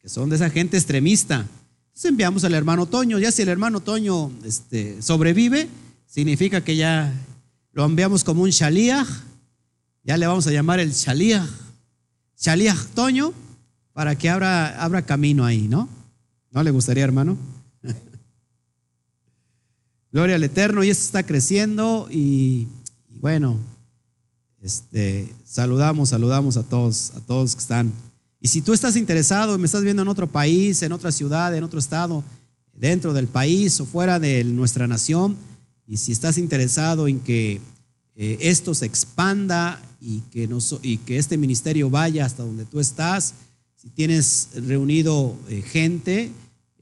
que 0.00 0.08
son 0.08 0.28
de 0.28 0.36
esa 0.36 0.50
gente 0.50 0.76
extremista. 0.76 1.46
Entonces 1.88 2.10
enviamos 2.10 2.44
al 2.44 2.54
hermano 2.54 2.86
Toño. 2.86 3.18
Ya 3.18 3.30
si 3.30 3.42
el 3.42 3.48
hermano 3.48 3.80
Toño 3.80 4.32
este, 4.44 5.00
sobrevive, 5.02 5.68
significa 6.06 6.62
que 6.62 6.76
ya 6.76 7.12
lo 7.72 7.84
enviamos 7.84 8.24
como 8.24 8.42
un 8.42 8.50
shaliach. 8.50 9.08
Ya 10.02 10.16
le 10.16 10.26
vamos 10.26 10.46
a 10.46 10.50
llamar 10.50 10.80
el 10.80 10.92
shaliach. 10.92 11.48
Shaliach 12.38 12.86
Toño. 12.94 13.32
para 13.92 14.16
que 14.16 14.30
abra, 14.30 14.82
abra 14.82 15.02
camino 15.02 15.44
ahí, 15.44 15.68
¿no? 15.68 15.88
¿No 16.52 16.62
le 16.62 16.70
gustaría, 16.70 17.04
hermano? 17.04 17.36
Gloria 20.12 20.36
al 20.36 20.44
Eterno, 20.44 20.82
y 20.82 20.90
esto 20.90 21.04
está 21.04 21.24
creciendo 21.24 22.08
y, 22.10 22.66
y 23.08 23.18
bueno, 23.18 23.58
este, 24.62 25.32
saludamos, 25.44 26.10
saludamos 26.10 26.56
a 26.56 26.62
todos, 26.62 27.12
a 27.14 27.20
todos 27.20 27.54
que 27.54 27.60
están. 27.60 27.92
Y 28.40 28.48
si 28.48 28.62
tú 28.62 28.72
estás 28.72 28.96
interesado, 28.96 29.58
me 29.58 29.66
estás 29.66 29.82
viendo 29.82 30.02
en 30.02 30.08
otro 30.08 30.26
país, 30.26 30.82
en 30.82 30.92
otra 30.92 31.12
ciudad, 31.12 31.54
en 31.54 31.64
otro 31.64 31.78
estado, 31.78 32.24
dentro 32.72 33.12
del 33.12 33.26
país 33.26 33.80
o 33.80 33.86
fuera 33.86 34.18
de 34.18 34.44
nuestra 34.44 34.86
nación, 34.86 35.36
y 35.90 35.96
si 35.96 36.12
estás 36.12 36.38
interesado 36.38 37.08
en 37.08 37.18
que 37.18 37.60
eh, 38.14 38.38
esto 38.42 38.74
se 38.74 38.86
expanda 38.86 39.82
y 40.00 40.20
que, 40.30 41.18
este 41.18 41.36
ministerio 41.36 41.90
vaya 41.90 42.24
hasta 42.24 42.44
donde 42.44 42.64
tú 42.64 42.78
estás, 42.78 43.34
si 43.74 43.88
tienes 43.88 44.50
reunido 44.54 45.36
eh, 45.48 45.62
gente 45.62 46.30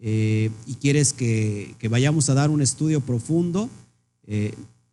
eh, 0.03 0.51
y 0.67 0.75
quieres 0.75 1.15
que, 1.15 1.75
que, 1.79 1.89
vayamos 1.89 2.29
a 2.29 2.35
dar 2.35 2.51
un 2.51 2.61
estudio 2.61 3.01
profundo, 3.01 3.71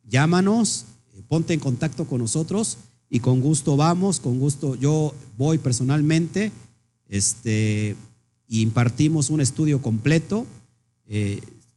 llámanos, 0.09 0.85
ponte 1.27 1.53
en 1.53 1.59
contacto 1.59 2.05
con 2.05 2.21
nosotros 2.21 2.77
y 3.09 3.19
con 3.19 3.41
gusto 3.41 3.75
vamos, 3.75 4.21
con 4.21 4.39
gusto 4.39 4.75
yo 4.75 5.13
voy 5.37 5.57
personalmente 5.57 6.53
este, 7.09 7.97
y 8.47 8.61
impartimos 8.61 9.29
un 9.29 9.41
estudio 9.41 9.81
completo. 9.81 10.45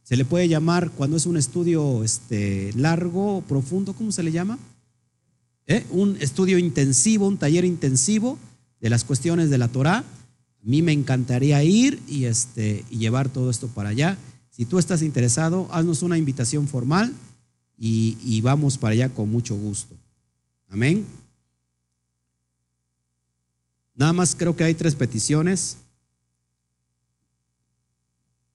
Se 0.09 0.17
le 0.17 0.25
puede 0.25 0.47
llamar 0.47 0.89
cuando 0.89 1.17
es 1.17 1.27
un 1.27 1.37
estudio 1.37 2.03
este, 2.03 2.73
largo, 2.73 3.43
profundo, 3.47 3.93
¿cómo 3.93 4.11
se 4.11 4.23
le 4.23 4.31
llama? 4.31 4.57
¿Eh? 5.67 5.85
Un 5.91 6.17
estudio 6.19 6.57
intensivo, 6.57 7.27
un 7.27 7.37
taller 7.37 7.63
intensivo 7.63 8.39
de 8.81 8.89
las 8.89 9.03
cuestiones 9.03 9.51
de 9.51 9.59
la 9.59 9.67
Torah. 9.67 9.97
A 9.99 10.63
mí 10.63 10.81
me 10.81 10.93
encantaría 10.93 11.63
ir 11.63 12.01
y, 12.07 12.25
este, 12.25 12.85
y 12.89 12.97
llevar 12.97 13.29
todo 13.29 13.51
esto 13.51 13.67
para 13.67 13.89
allá. 13.89 14.17
Si 14.49 14.65
tú 14.65 14.79
estás 14.79 15.03
interesado, 15.03 15.67
haznos 15.71 16.01
una 16.01 16.17
invitación 16.17 16.67
formal 16.67 17.13
y, 17.77 18.17
y 18.23 18.41
vamos 18.41 18.79
para 18.79 18.93
allá 18.93 19.09
con 19.09 19.29
mucho 19.29 19.55
gusto. 19.55 19.95
Amén. 20.69 21.05
Nada 23.93 24.13
más 24.13 24.33
creo 24.33 24.55
que 24.55 24.63
hay 24.63 24.73
tres 24.73 24.95
peticiones. 24.95 25.77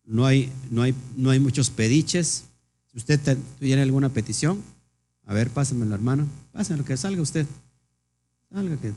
No 0.05 0.27
hay, 0.27 0.53
no 0.71 0.83
hay, 0.83 0.95
no 1.17 1.31
hay 1.31 1.41
muchos 1.41 1.71
pediches. 1.71 2.45
Si 2.93 2.99
usted 2.99 3.39
tiene 3.59 3.83
alguna 3.83 4.09
petición, 4.09 4.63
a 5.27 5.35
ver, 5.35 5.51
pásenmelo, 5.51 5.95
hermano. 5.95 6.29
Pásenlo, 6.53 6.85
que 6.85 6.97
salga 6.97 7.23
usted. 7.23 7.47
Salga 8.53 8.77
que. 8.77 8.93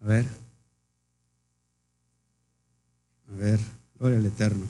A 0.00 0.06
ver. 0.06 0.26
A 3.28 3.36
ver, 3.36 3.60
gloria 3.98 4.18
al 4.18 4.26
Eterno. 4.26 4.66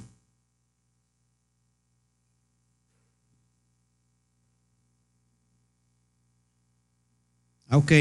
Ah, 7.70 7.76
ok, 7.76 7.92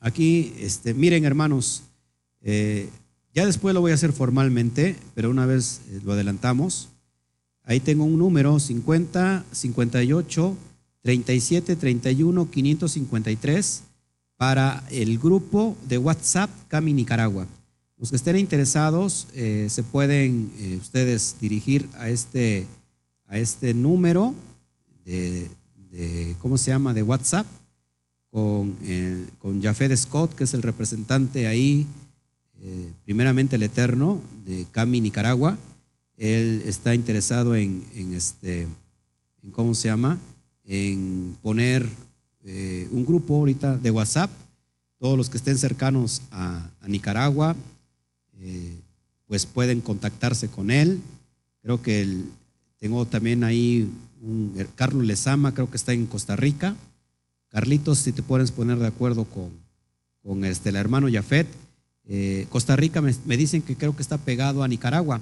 aquí, 0.00 0.54
este, 0.58 0.94
miren 0.94 1.26
hermanos, 1.26 1.82
eh, 2.40 2.88
ya 3.36 3.44
después 3.44 3.74
lo 3.74 3.82
voy 3.82 3.92
a 3.92 3.94
hacer 3.94 4.14
formalmente, 4.14 4.96
pero 5.14 5.30
una 5.30 5.44
vez 5.44 5.82
eh, 5.90 6.00
lo 6.02 6.14
adelantamos. 6.14 6.88
Ahí 7.62 7.80
tengo 7.80 8.04
un 8.04 8.18
número 8.18 8.58
50 8.58 9.44
58 9.52 10.56
37 11.02 11.76
31 11.76 12.50
553 12.50 13.82
para 14.38 14.82
el 14.90 15.18
grupo 15.18 15.76
de 15.86 15.98
WhatsApp 15.98 16.48
Cami 16.68 16.94
Nicaragua. 16.94 17.46
Los 17.98 18.08
que 18.08 18.16
estén 18.16 18.38
interesados 18.38 19.28
eh, 19.34 19.66
se 19.68 19.82
pueden 19.82 20.50
ustedes 20.80 21.36
dirigir 21.38 21.88
a 21.98 22.08
este, 22.08 22.66
a 23.26 23.38
este 23.38 23.74
número 23.74 24.34
de, 25.04 25.50
¿cómo 26.40 26.56
se 26.56 26.70
llama?, 26.70 26.94
de 26.94 27.02
WhatsApp 27.02 27.46
con, 28.30 28.76
eh, 28.82 29.26
con 29.38 29.62
Scott, 29.96 30.34
que 30.34 30.44
es 30.44 30.54
el 30.54 30.62
representante 30.62 31.46
ahí, 31.46 31.86
eh, 32.62 32.92
primeramente 33.04 33.56
el 33.56 33.62
Eterno, 33.62 34.20
de 34.44 34.66
Cami, 34.70 35.00
Nicaragua. 35.00 35.58
Él 36.16 36.62
está 36.66 36.94
interesado 36.94 37.54
en, 37.54 37.84
este, 38.14 38.66
¿cómo 39.52 39.74
se 39.74 39.88
llama? 39.88 40.18
En 40.64 41.36
poner 41.42 41.86
eh, 42.44 42.88
un 42.90 43.04
grupo 43.04 43.36
ahorita 43.36 43.76
de 43.76 43.90
WhatsApp. 43.90 44.30
Todos 44.98 45.18
los 45.18 45.28
que 45.28 45.36
estén 45.36 45.58
cercanos 45.58 46.22
a, 46.30 46.70
Nicaragua, 46.86 47.56
pues 49.26 49.44
pueden 49.44 49.80
contactarse 49.80 50.48
con 50.48 50.70
él. 50.70 51.00
Creo 51.62 51.82
que 51.82 52.22
tengo 52.78 53.04
también 53.06 53.42
ahí 53.42 53.90
un 54.22 54.54
Carlos 54.74 55.04
Lezama, 55.04 55.52
creo 55.52 55.70
que 55.70 55.76
está 55.76 55.92
en 55.92 56.06
Costa 56.06 56.36
Rica. 56.36 56.76
Carlitos, 57.48 57.98
si 57.98 58.12
te 58.12 58.22
puedes 58.22 58.52
poner 58.52 58.78
de 58.78 58.86
acuerdo 58.86 59.24
con, 59.24 59.50
con 60.22 60.44
este, 60.44 60.70
el 60.70 60.76
hermano 60.76 61.08
Jafet. 61.10 61.46
Eh, 62.08 62.46
Costa 62.50 62.76
Rica 62.76 63.00
me, 63.02 63.36
dicen 63.36 63.62
que 63.62 63.76
creo 63.76 63.94
que 63.96 64.02
está 64.02 64.18
pegado 64.18 64.62
a 64.62 64.68
Nicaragua. 64.68 65.20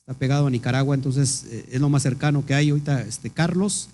Está 0.00 0.14
pegado 0.14 0.46
a 0.46 0.50
Nicaragua, 0.50 0.94
entonces 0.94 1.44
eh, 1.50 1.66
es 1.72 1.80
lo 1.80 1.88
más 1.88 2.02
cercano 2.02 2.44
que 2.44 2.54
hay 2.54 2.70
ahorita. 2.70 3.02
Este, 3.02 3.30
Carlos, 3.30 3.88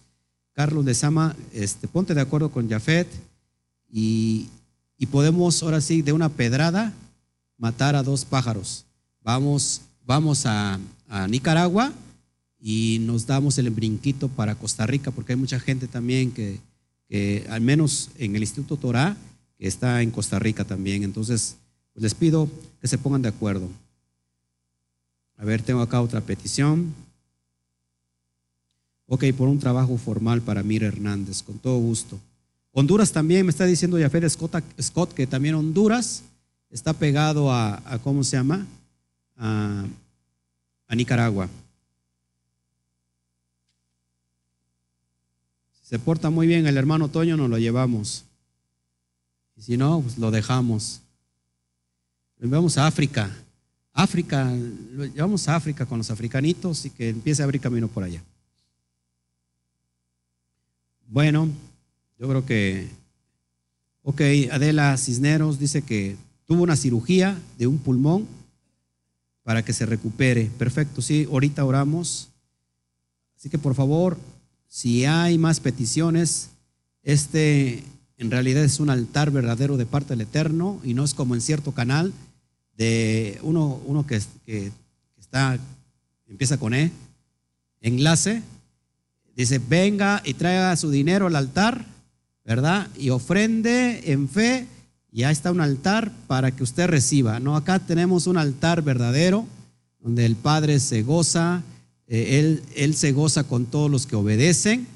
Carlos 0.53 0.85
de 0.85 0.95
Sama, 0.95 1.37
este, 1.53 1.89
ponte 1.89 2.15
de 2.15 2.21
acuerdo 2.21 2.51
con 2.51 2.69
Jafet 2.69 3.09
y, 3.91 4.49
podemos 5.11 5.63
ahora 5.65 5.81
sí 5.81 6.01
de 6.01 6.13
una 6.13 6.29
pedrada 6.29 6.93
matar 7.59 7.97
a 7.97 8.05
dos 8.05 8.25
pájaros. 8.25 8.87
Vamos, 9.23 9.83
vamos 10.07 10.47
a, 10.47 10.79
Nicaragua 11.29 11.93
y 12.59 12.99
nos 13.03 13.27
damos 13.27 13.59
el 13.59 13.69
brinquito 13.69 14.29
para 14.29 14.55
Costa 14.55 14.87
Rica, 14.87 15.11
porque 15.11 15.33
hay 15.33 15.39
mucha 15.39 15.61
gente 15.61 15.89
también 15.89 16.31
que, 16.31 16.61
al 17.51 17.61
menos 17.61 18.11
en 18.17 18.35
el 18.37 18.43
Instituto 18.43 18.79
Torah, 18.79 19.15
que 19.59 19.67
está 19.67 20.01
en 20.01 20.11
Costa 20.11 20.39
Rica 20.39 20.65
también. 20.65 21.03
Entonces, 21.03 21.57
pues 21.93 22.03
les 22.03 22.15
pido 22.15 22.49
que 22.81 22.89
se 22.89 22.99
pongan 22.99 23.23
de 23.23 23.29
acuerdo. 23.29 23.69
A 25.37 25.45
ver, 25.45 25.63
tengo 25.63 25.81
acá 25.81 26.01
otra 26.01 26.21
petición. 26.21 26.95
Ok, 29.07 29.25
por 29.37 29.49
un 29.49 29.59
trabajo 29.59 29.97
formal 29.99 30.41
para 30.43 30.63
Mira 30.63 30.87
Hernández, 30.87 31.43
con 31.43 31.59
todo 31.59 31.79
gusto. 31.79 32.19
Honduras 32.73 33.13
también, 33.13 33.45
me 33.45 33.51
está 33.51 33.67
diciendo 33.67 33.99
Jafet 33.99 34.29
Scott, 34.29 34.63
Scott 34.81 35.13
que 35.13 35.27
también 35.27 35.55
Honduras 35.55 36.23
está 36.71 36.95
pegado 36.95 37.53
a, 37.53 37.83
¿cómo 38.03 38.25
se 38.25 38.37
llama? 38.37 38.67
a 39.37 39.85
Nicaragua. 40.95 41.49
se 45.93 45.99
porta 45.99 46.31
muy 46.31 46.47
bien 46.47 46.67
el 46.67 46.79
hermano 46.79 47.11
Toño, 47.11 47.37
nos 47.37 47.51
lo 47.51 47.59
llevamos. 47.59 48.25
Y 49.59 49.61
si 49.61 49.77
no, 49.77 50.01
pues 50.01 50.17
lo 50.17 50.31
dejamos. 50.31 51.02
Lo 52.43 52.49
llevamos 52.49 52.77
a 52.77 52.89
África. 52.89 53.31
África, 53.93 54.53
llevamos 55.15 55.47
a 55.47 55.55
África 55.55 55.87
con 55.87 55.99
los 55.99 56.11
africanitos 56.11 56.85
y 56.85 56.91
que 56.91 57.11
empiece 57.11 57.41
a 57.41 57.45
abrir 57.45 57.61
camino 57.61 57.87
por 57.87 58.03
allá. 58.03 58.21
Bueno, 61.07 61.49
yo 62.19 62.29
creo 62.29 62.45
que, 62.45 62.89
ok, 64.03 64.21
Adela 64.51 64.97
Cisneros 64.97 65.61
dice 65.61 65.83
que 65.83 66.17
tuvo 66.45 66.65
una 66.65 66.75
cirugía 66.75 67.39
de 67.59 67.69
un 67.69 67.79
pulmón 67.79 68.27
para 69.45 69.65
que 69.65 69.73
se 69.73 69.87
recupere. 69.87 70.51
Perfecto, 70.59 71.01
sí, 71.01 71.29
ahorita 71.31 71.65
oramos. 71.65 72.29
Así 73.37 73.51
que 73.51 73.59
por 73.59 73.77
favor, 73.77 74.19
si 74.67 75.05
hay 75.05 75.39
más 75.39 75.61
peticiones, 75.61 76.51
este 77.05 77.85
en 78.17 78.33
realidad 78.33 78.65
es 78.65 78.81
un 78.81 78.91
altar 78.91 79.31
verdadero 79.31 79.77
de 79.77 79.87
parte 79.87 80.15
del 80.15 80.23
Eterno 80.23 80.81
y 80.83 80.95
no 80.95 81.05
es 81.05 81.15
como 81.15 81.37
en 81.37 81.41
cierto 81.41 81.71
canal 81.71 82.13
de 82.77 83.39
uno, 83.43 83.81
uno 83.87 84.07
que, 84.07 84.21
que 84.45 84.73
está, 85.19 85.59
empieza 86.29 86.59
con 86.59 86.75
E, 86.75 86.91
enlace, 87.81 88.43
dice, 89.37 89.59
venga 89.59 90.23
y 90.25 90.35
traiga 90.35 90.77
su 90.77 90.91
dinero 90.91 91.27
al 91.27 91.37
altar, 91.37 91.85
¿verdad? 92.45 92.89
Y 92.97 93.11
ofrende 93.11 94.13
en 94.13 94.29
fe, 94.29 94.67
y 95.11 95.21
ya 95.21 95.31
está 95.31 95.53
un 95.53 95.61
altar 95.61 96.13
para 96.27 96.51
que 96.51 96.63
usted 96.63 96.87
reciba. 96.89 97.41
No, 97.41 97.57
acá 97.57 97.79
tenemos 97.79 98.27
un 98.27 98.39
altar 98.39 98.83
verdadero 98.83 99.47
donde 100.01 100.27
el 100.27 100.37
Padre 100.37 100.81
se 100.81 101.03
goza 101.03 101.63
eh, 102.13 102.39
él, 102.39 102.63
él 102.75 102.95
se 102.95 103.13
goza 103.13 103.45
con 103.45 103.65
todos 103.65 103.91
los 103.91 104.07
que 104.07 104.17
obedecen. 104.17 104.87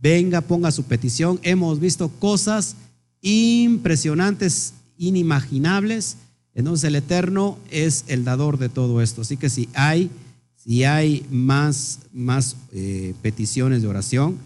Venga, 0.00 0.40
ponga 0.40 0.72
su 0.72 0.82
petición. 0.82 1.38
Hemos 1.44 1.78
visto 1.78 2.08
cosas 2.08 2.74
impresionantes, 3.20 4.74
inimaginables. 4.98 6.16
Entonces 6.54 6.84
el 6.84 6.96
Eterno 6.96 7.58
es 7.70 8.04
el 8.08 8.24
dador 8.24 8.58
de 8.58 8.68
todo 8.68 9.00
esto. 9.00 9.22
Así 9.22 9.36
que 9.36 9.48
si 9.48 9.68
hay, 9.74 10.10
si 10.56 10.84
hay 10.84 11.26
más, 11.30 12.00
más 12.12 12.56
eh, 12.72 13.14
peticiones 13.22 13.82
de 13.82 13.88
oración, 13.88 14.38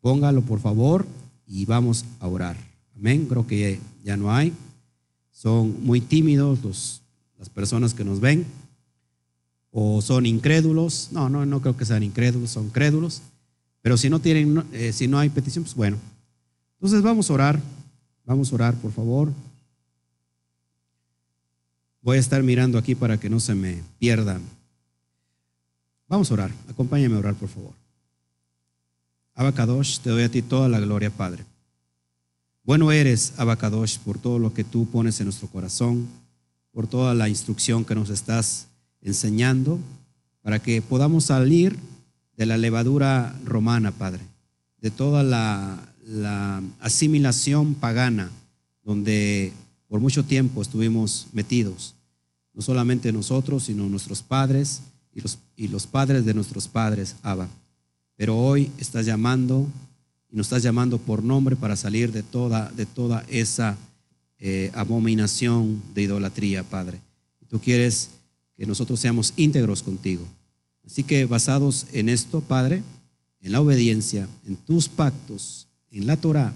póngalo 0.00 0.42
por 0.42 0.60
favor 0.60 1.06
y 1.46 1.64
vamos 1.66 2.04
a 2.20 2.28
orar. 2.28 2.56
Amén. 2.96 3.26
Creo 3.28 3.46
que 3.46 3.78
ya 4.04 4.16
no 4.16 4.32
hay. 4.32 4.52
Son 5.30 5.84
muy 5.84 6.00
tímidos 6.00 6.62
los, 6.62 7.02
las 7.38 7.48
personas 7.48 7.94
que 7.94 8.04
nos 8.04 8.20
ven, 8.20 8.46
o 9.72 10.02
son 10.02 10.26
incrédulos, 10.26 11.08
no, 11.12 11.28
no, 11.28 11.46
no 11.46 11.60
creo 11.60 11.76
que 11.76 11.84
sean 11.84 12.02
incrédulos, 12.02 12.50
son 12.50 12.70
crédulos, 12.70 13.22
pero 13.82 13.96
si 13.96 14.10
no 14.10 14.18
tienen, 14.20 14.64
eh, 14.72 14.92
si 14.92 15.08
no 15.08 15.18
hay 15.18 15.30
petición, 15.30 15.64
pues 15.64 15.74
bueno. 15.74 15.96
Entonces 16.74 17.02
vamos 17.02 17.30
a 17.30 17.34
orar, 17.34 17.60
vamos 18.26 18.52
a 18.52 18.54
orar, 18.54 18.74
por 18.74 18.92
favor. 18.92 19.32
Voy 22.02 22.16
a 22.16 22.20
estar 22.20 22.42
mirando 22.42 22.78
aquí 22.78 22.94
para 22.94 23.18
que 23.18 23.28
no 23.28 23.40
se 23.40 23.54
me 23.54 23.82
pierdan. 23.98 24.42
Vamos 26.08 26.30
a 26.30 26.34
orar, 26.34 26.50
acompáñame 26.68 27.14
a 27.16 27.18
orar, 27.18 27.34
por 27.34 27.48
favor. 27.48 27.72
Abacadosh, 29.34 30.00
te 30.00 30.10
doy 30.10 30.22
a 30.22 30.30
ti 30.30 30.42
toda 30.42 30.68
la 30.68 30.80
gloria, 30.80 31.10
Padre. 31.10 31.44
Bueno 32.64 32.90
eres, 32.92 33.34
Abacadosh, 33.38 33.98
por 33.98 34.18
todo 34.18 34.38
lo 34.38 34.52
que 34.52 34.64
tú 34.64 34.86
pones 34.86 35.20
en 35.20 35.26
nuestro 35.26 35.48
corazón, 35.48 36.08
por 36.72 36.86
toda 36.86 37.14
la 37.14 37.28
instrucción 37.28 37.84
que 37.84 37.94
nos 37.94 38.10
estás 38.10 38.66
enseñando, 39.02 39.78
para 40.42 40.58
que 40.58 40.82
podamos 40.82 41.24
salir 41.24 41.76
de 42.36 42.46
la 42.46 42.56
levadura 42.56 43.38
romana, 43.44 43.92
Padre, 43.92 44.22
de 44.80 44.90
toda 44.90 45.22
la, 45.22 45.78
la 46.06 46.62
asimilación 46.80 47.74
pagana, 47.74 48.30
donde 48.84 49.52
por 49.90 49.98
mucho 49.98 50.24
tiempo 50.24 50.62
estuvimos 50.62 51.26
metidos, 51.32 51.96
no 52.54 52.62
solamente 52.62 53.12
nosotros, 53.12 53.64
sino 53.64 53.88
nuestros 53.88 54.22
padres 54.22 54.82
y 55.12 55.20
los, 55.20 55.38
y 55.56 55.66
los 55.66 55.88
padres 55.88 56.24
de 56.24 56.32
nuestros 56.32 56.68
padres, 56.68 57.16
Abba. 57.22 57.48
Pero 58.14 58.38
hoy 58.38 58.70
estás 58.78 59.04
llamando 59.04 59.66
y 60.30 60.36
nos 60.36 60.46
estás 60.46 60.62
llamando 60.62 60.98
por 60.98 61.24
nombre 61.24 61.56
para 61.56 61.74
salir 61.74 62.12
de 62.12 62.22
toda, 62.22 62.70
de 62.70 62.86
toda 62.86 63.24
esa 63.28 63.76
eh, 64.38 64.70
abominación 64.74 65.82
de 65.92 66.02
idolatría, 66.02 66.62
Padre. 66.62 67.00
Tú 67.48 67.58
quieres 67.58 68.10
que 68.56 68.66
nosotros 68.66 69.00
seamos 69.00 69.32
íntegros 69.36 69.82
contigo. 69.82 70.24
Así 70.86 71.02
que 71.02 71.24
basados 71.24 71.86
en 71.92 72.08
esto, 72.08 72.42
Padre, 72.42 72.84
en 73.40 73.50
la 73.50 73.60
obediencia, 73.60 74.28
en 74.46 74.54
tus 74.54 74.88
pactos, 74.88 75.66
en 75.90 76.06
la 76.06 76.16
Torah, 76.16 76.52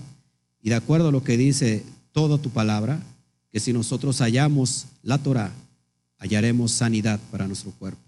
y 0.63 0.69
de 0.69 0.77
acuerdo 0.77 1.09
a 1.09 1.13
lo 1.13 1.25
que 1.25 1.37
dice 1.37 1.83
toda 2.13 2.39
tu 2.39 2.51
palabra, 2.51 3.03
que 3.55 3.61
si 3.61 3.73
nosotros 3.73 4.19
hallamos 4.19 4.87
la 5.05 5.17
Torah, 5.17 5.53
hallaremos 6.19 6.73
sanidad 6.73 7.21
para 7.31 7.47
nuestro 7.47 7.71
cuerpo. 7.71 8.03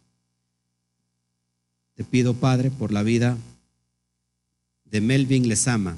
Te 1.94 2.02
pido, 2.02 2.34
Padre, 2.34 2.72
por 2.72 2.90
la 2.90 3.04
vida 3.04 3.38
de 4.86 5.00
Melvin 5.00 5.48
Lezama. 5.48 5.96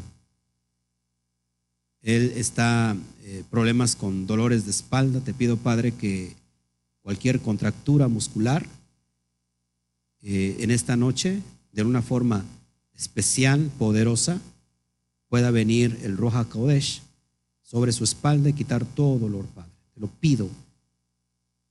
Él 2.02 2.34
está 2.36 2.94
eh, 3.22 3.42
problemas 3.48 3.96
con 3.96 4.26
dolores 4.26 4.66
de 4.66 4.70
espalda. 4.70 5.20
Te 5.20 5.32
pido, 5.32 5.56
Padre, 5.56 5.92
que 5.92 6.36
cualquier 7.00 7.40
contractura 7.40 8.06
muscular 8.06 8.66
eh, 10.20 10.58
en 10.60 10.70
esta 10.70 10.94
noche, 10.94 11.40
de 11.72 11.84
una 11.84 12.02
forma 12.02 12.44
especial, 12.94 13.70
poderosa, 13.78 14.42
pueda 15.30 15.50
venir 15.50 15.98
el 16.02 16.18
Roja 16.18 16.44
Kodesh 16.44 17.00
sobre 17.68 17.92
su 17.92 18.02
espalda 18.02 18.48
y 18.48 18.54
quitar 18.54 18.82
todo 18.86 19.18
dolor, 19.18 19.44
Padre. 19.48 19.70
Te 19.92 20.00
lo 20.00 20.06
pido 20.06 20.48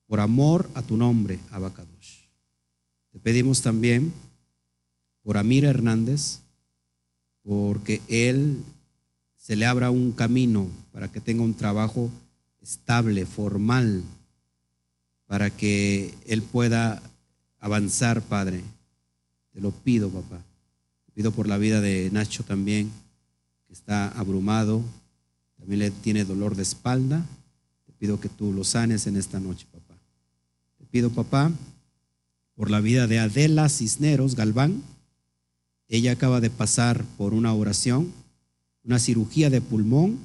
por 0.05 0.19
amor 0.19 0.69
a 0.75 0.83
tu 0.83 0.95
nombre, 0.95 1.39
Abacadosh. 1.49 2.19
Te 3.11 3.17
pedimos 3.17 3.63
también 3.63 4.13
por 5.23 5.37
Amir 5.37 5.65
Hernández, 5.65 6.41
porque 7.41 7.99
él 8.07 8.63
se 9.37 9.55
le 9.55 9.65
abra 9.65 9.89
un 9.89 10.11
camino 10.11 10.67
para 10.91 11.11
que 11.11 11.19
tenga 11.19 11.41
un 11.41 11.55
trabajo 11.55 12.11
estable, 12.61 13.25
formal, 13.25 14.03
para 15.25 15.49
que 15.49 16.13
él 16.27 16.43
pueda 16.43 17.01
avanzar, 17.59 18.21
Padre. 18.21 18.61
Te 19.51 19.61
lo 19.61 19.71
pido, 19.71 20.11
papá. 20.11 20.43
Te 21.07 21.11
pido 21.13 21.31
por 21.31 21.47
la 21.47 21.57
vida 21.57 21.81
de 21.81 22.11
Nacho 22.11 22.43
también, 22.43 22.91
que 23.65 23.73
está 23.73 24.09
abrumado, 24.09 24.83
tiene 26.01 26.23
dolor 26.23 26.55
de 26.55 26.63
espalda. 26.63 27.25
Te 27.85 27.93
pido 27.93 28.19
que 28.19 28.29
tú 28.29 28.53
lo 28.53 28.63
sanes 28.63 29.07
en 29.07 29.17
esta 29.17 29.39
noche, 29.39 29.67
papá. 29.71 29.95
Te 30.77 30.85
pido, 30.85 31.09
papá, 31.09 31.51
por 32.55 32.71
la 32.71 32.79
vida 32.79 33.07
de 33.07 33.19
Adela 33.19 33.69
Cisneros 33.69 34.35
Galván. 34.35 34.81
Ella 35.89 36.13
acaba 36.13 36.41
de 36.41 36.49
pasar 36.49 37.03
por 37.17 37.33
una 37.33 37.53
oración, 37.53 38.11
una 38.83 38.99
cirugía 38.99 39.49
de 39.49 39.61
pulmón, 39.61 40.17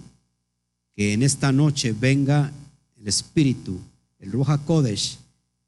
que 0.94 1.12
en 1.12 1.22
esta 1.22 1.52
noche 1.52 1.92
venga 1.92 2.52
el 2.96 3.08
Espíritu, 3.08 3.80
el 4.18 4.32
Ruja 4.32 4.58
Kodesh, 4.58 5.18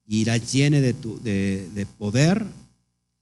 y 0.06 0.24
la 0.24 0.36
llene 0.36 0.80
de, 0.80 0.92
tu, 0.94 1.18
de, 1.20 1.86
poder, 1.98 2.44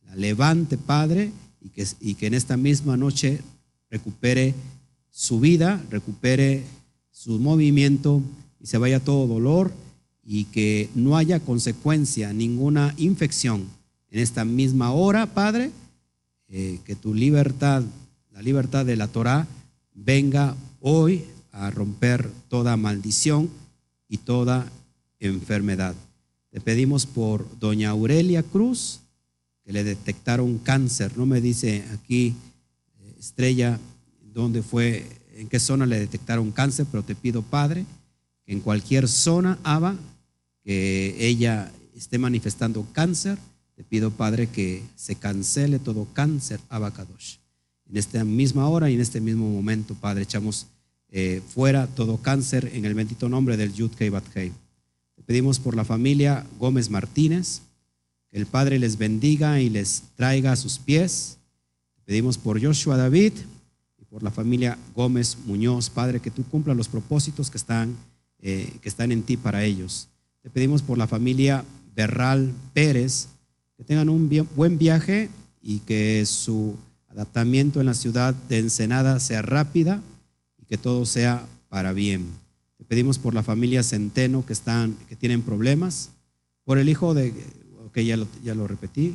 la 0.07 0.17
levante, 0.17 0.77
Padre, 0.77 1.33
y 1.61 1.69
que, 1.69 1.87
y 2.01 2.15
que 2.15 2.27
en 2.27 2.35
esta 2.35 2.57
misma 2.57 2.97
noche 2.97 3.41
recupere 3.91 4.55
su 5.13 5.39
vida, 5.39 5.85
recupere 5.91 6.65
su 7.11 7.39
movimiento 7.39 8.23
y 8.61 8.67
se 8.67 8.79
vaya 8.79 8.99
todo 8.99 9.27
dolor 9.29 9.73
y 10.25 10.45
que 10.47 10.89
no 10.95 11.17
haya 11.17 11.39
consecuencia, 11.39 12.33
ninguna 12.33 12.95
infección 12.97 13.67
en 14.11 14.21
esta 14.21 14.45
misma 14.45 14.93
hora, 14.93 15.27
Padre, 15.27 15.71
eh, 16.49 16.81
que 16.85 16.97
tu 16.97 17.15
libertad, 17.15 17.83
la 18.31 18.43
libertad 18.43 18.85
de 18.85 18.97
la 18.97 19.09
Torah, 19.09 19.47
venga 19.95 20.57
hoy 20.81 21.25
a 21.51 21.71
romper 21.71 22.31
toda 22.49 22.77
maldición 22.77 23.51
y 24.09 24.19
toda 24.19 24.71
enfermedad. 25.21 25.95
Te 26.51 26.61
pedimos 26.61 27.07
por 27.07 27.47
doña 27.59 27.91
Aurelia 27.91 28.43
Cruz, 28.43 29.01
que 29.65 29.73
le 29.73 29.85
detectaron 29.85 30.59
cáncer. 30.59 31.17
No 31.17 31.25
me 31.25 31.41
dice 31.41 31.85
aquí, 31.93 32.35
eh, 33.01 33.15
Estrella, 33.19 33.79
dónde 34.33 34.63
fue, 34.63 35.07
en 35.35 35.49
qué 35.49 35.59
zona 35.61 35.87
le 35.87 35.99
detectaron 35.99 36.51
cáncer, 36.53 36.87
pero 36.91 37.03
te 37.03 37.15
pido, 37.15 37.43
Padre, 37.43 37.85
que 38.45 38.53
en 38.53 38.61
cualquier 38.61 39.09
zona, 39.09 39.59
Abba, 39.63 39.97
que 40.65 41.17
ella 41.19 41.71
esté 41.95 42.19
manifestando 42.19 42.87
cáncer, 42.93 43.39
te 43.75 43.85
pido, 43.85 44.11
Padre, 44.11 44.49
que 44.49 44.83
se 44.97 45.17
cancele 45.17 45.79
todo 45.79 46.07
cáncer, 46.13 46.61
Abacadosh. 46.69 47.37
En 47.89 47.97
esta 47.97 48.25
misma 48.25 48.69
hora 48.69 48.91
y 48.91 48.95
en 48.95 49.01
este 49.01 49.21
mismo 49.21 49.51
momento, 49.51 49.95
Padre, 49.95 50.23
echamos 50.23 50.67
eh, 51.09 51.43
fuera 51.47 51.87
todo 51.87 52.17
cáncer 52.19 52.71
en 52.73 52.85
el 52.85 52.95
bendito 52.95 53.29
nombre 53.29 53.57
del 53.59 53.75
Yud 53.75 53.91
Kei 53.91 54.11
Te 54.11 55.23
pedimos 55.27 55.59
por 55.59 55.77
la 55.77 55.85
familia 55.85 56.47
Gómez 56.59 56.89
Martínez, 56.89 57.61
que 58.31 58.39
el 58.39 58.47
Padre 58.47 58.79
les 58.79 58.97
bendiga 58.97 59.61
y 59.61 59.69
les 59.69 60.05
traiga 60.17 60.53
a 60.53 60.57
sus 60.57 60.79
pies. 60.79 61.39
Te 61.97 62.03
pedimos 62.03 62.39
por 62.39 62.63
Joshua 62.63 62.97
David 62.97 63.33
por 64.13 64.23
la 64.23 64.31
familia 64.31 64.77
Gómez 64.95 65.39
Muñoz, 65.47 65.89
Padre, 65.89 66.21
que 66.21 66.31
tú 66.31 66.45
cumplas 66.45 66.77
los 66.77 66.87
propósitos 66.87 67.51
que 67.51 67.57
están, 67.57 67.97
eh, 68.41 68.71
que 68.83 68.89
están 68.91 69.11
en 69.11 69.23
ti 69.23 69.39
para 69.39 69.65
ellos. 69.65 70.09
Te 70.43 70.51
pedimos 70.51 70.83
por 70.83 70.99
la 70.99 71.07
familia 71.07 71.65
Berral 71.97 72.53
Pérez, 72.75 73.29
que 73.79 73.85
tengan 73.85 74.11
un 74.11 74.29
buen 74.55 74.77
viaje 74.77 75.31
y 75.63 75.79
que 75.79 76.27
su 76.27 76.77
adaptamiento 77.09 77.81
en 77.81 77.87
la 77.87 77.95
ciudad 77.95 78.35
de 78.51 78.59
Ensenada 78.59 79.19
sea 79.19 79.41
rápida 79.41 80.03
y 80.61 80.67
que 80.67 80.77
todo 80.77 81.07
sea 81.07 81.47
para 81.71 81.95
bien. 81.95 82.27
Te 82.77 82.85
pedimos 82.85 83.19
por 83.19 83.33
la 83.33 83.43
familia 83.43 83.83
Centeno 83.83 84.45
que, 84.45 84.53
están, 84.53 84.95
que 85.09 85.17
tienen 85.17 85.41
problemas, 85.41 86.11
por 86.65 86.77
el 86.77 86.91
hijo 86.91 87.15
de, 87.15 87.33
que 87.95 88.05
ya 88.05 88.19
lo, 88.19 88.29
ya 88.45 88.55
lo 88.55 88.69
repetí, 88.69 89.15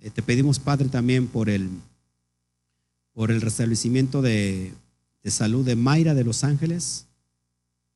eh, 0.00 0.10
te 0.10 0.22
pedimos, 0.22 0.58
Padre, 0.58 0.88
también 0.88 1.28
por 1.28 1.48
el, 1.48 1.68
por 3.18 3.32
el 3.32 3.40
restablecimiento 3.40 4.22
de, 4.22 4.72
de 5.24 5.30
salud 5.32 5.66
de 5.66 5.74
Mayra 5.74 6.14
de 6.14 6.22
Los 6.22 6.44
Ángeles, 6.44 7.06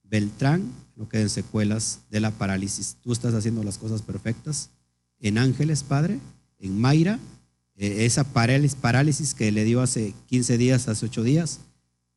Beltrán, 0.02 0.68
no 0.96 1.08
queden 1.08 1.28
secuelas 1.28 2.00
de 2.10 2.18
la 2.18 2.32
parálisis. 2.32 2.96
Tú 3.02 3.12
estás 3.12 3.32
haciendo 3.32 3.62
las 3.62 3.78
cosas 3.78 4.02
perfectas 4.02 4.70
en 5.20 5.38
Ángeles, 5.38 5.84
Padre, 5.84 6.18
en 6.58 6.76
Mayra, 6.76 7.20
eh, 7.76 8.04
esa 8.04 8.24
parálisis 8.24 9.32
que 9.32 9.52
le 9.52 9.62
dio 9.62 9.80
hace 9.80 10.12
15 10.26 10.58
días, 10.58 10.88
hace 10.88 11.06
8 11.06 11.22
días, 11.22 11.60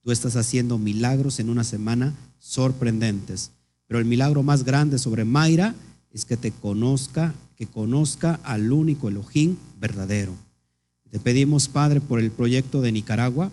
tú 0.02 0.12
estás 0.12 0.36
haciendo 0.36 0.80
milagros 0.80 1.40
en 1.40 1.52
una 1.52 1.64
semana 1.64 2.12
sorprendentes. 2.40 3.52
Pero 3.86 4.00
el 4.00 4.06
milagro 4.06 4.42
más 4.42 4.64
grande 4.64 4.98
sobre 4.98 5.26
Mayra 5.26 5.76
es 6.10 6.26
que 6.26 6.38
te 6.38 6.50
conozca, 6.50 7.36
que 7.56 7.68
conozca 7.68 8.40
al 8.44 8.72
único 8.72 9.10
Elohim 9.10 9.58
verdadero. 9.80 10.45
Te 11.16 11.22
pedimos, 11.22 11.70
Padre, 11.70 12.02
por 12.02 12.20
el 12.20 12.30
proyecto 12.30 12.82
de 12.82 12.92
Nicaragua, 12.92 13.50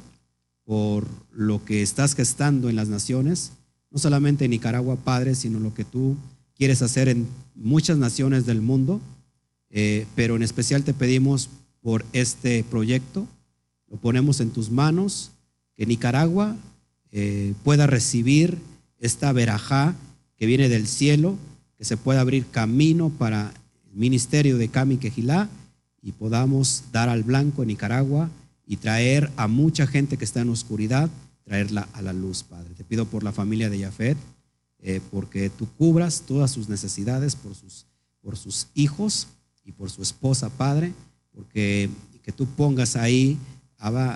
por 0.64 1.06
lo 1.32 1.64
que 1.64 1.80
estás 1.80 2.16
gestando 2.16 2.68
en 2.68 2.74
las 2.74 2.88
naciones, 2.88 3.52
no 3.92 4.00
solamente 4.00 4.46
en 4.46 4.50
Nicaragua, 4.50 4.96
Padre, 4.96 5.36
sino 5.36 5.60
lo 5.60 5.72
que 5.72 5.84
tú 5.84 6.16
quieres 6.56 6.82
hacer 6.82 7.08
en 7.08 7.28
muchas 7.54 7.98
naciones 7.98 8.46
del 8.46 8.62
mundo. 8.62 9.00
Eh, 9.70 10.08
pero 10.16 10.34
en 10.34 10.42
especial 10.42 10.82
te 10.82 10.92
pedimos 10.92 11.50
por 11.80 12.04
este 12.12 12.64
proyecto, 12.64 13.28
lo 13.86 13.96
ponemos 13.96 14.40
en 14.40 14.50
tus 14.50 14.68
manos, 14.68 15.30
que 15.76 15.86
Nicaragua 15.86 16.56
eh, 17.12 17.54
pueda 17.62 17.86
recibir 17.86 18.58
esta 18.98 19.32
verajá 19.32 19.94
que 20.36 20.46
viene 20.46 20.68
del 20.68 20.88
cielo, 20.88 21.38
que 21.78 21.84
se 21.84 21.96
pueda 21.96 22.22
abrir 22.22 22.44
camino 22.50 23.08
para 23.08 23.54
el 23.88 23.96
ministerio 23.96 24.58
de 24.58 24.66
Cami 24.66 24.96
Quejilá 24.96 25.48
y 26.02 26.12
podamos 26.12 26.84
dar 26.92 27.08
al 27.08 27.22
blanco 27.22 27.62
en 27.62 27.68
Nicaragua 27.68 28.28
y 28.66 28.76
traer 28.76 29.30
a 29.36 29.48
mucha 29.48 29.86
gente 29.86 30.16
que 30.16 30.24
está 30.24 30.40
en 30.40 30.50
oscuridad, 30.50 31.08
traerla 31.44 31.88
a 31.92 32.02
la 32.02 32.12
luz, 32.12 32.42
Padre. 32.42 32.74
Te 32.74 32.84
pido 32.84 33.06
por 33.06 33.22
la 33.22 33.32
familia 33.32 33.70
de 33.70 33.80
Jafet, 33.80 34.18
eh, 34.80 35.00
porque 35.10 35.48
tú 35.48 35.68
cubras 35.78 36.22
todas 36.26 36.50
sus 36.50 36.68
necesidades 36.68 37.36
por 37.36 37.54
sus, 37.54 37.86
por 38.20 38.36
sus 38.36 38.66
hijos 38.74 39.28
y 39.64 39.72
por 39.72 39.90
su 39.90 40.02
esposa, 40.02 40.50
Padre, 40.50 40.92
porque 41.32 41.88
que 42.22 42.32
tú 42.32 42.46
pongas 42.46 42.96
ahí 42.96 43.38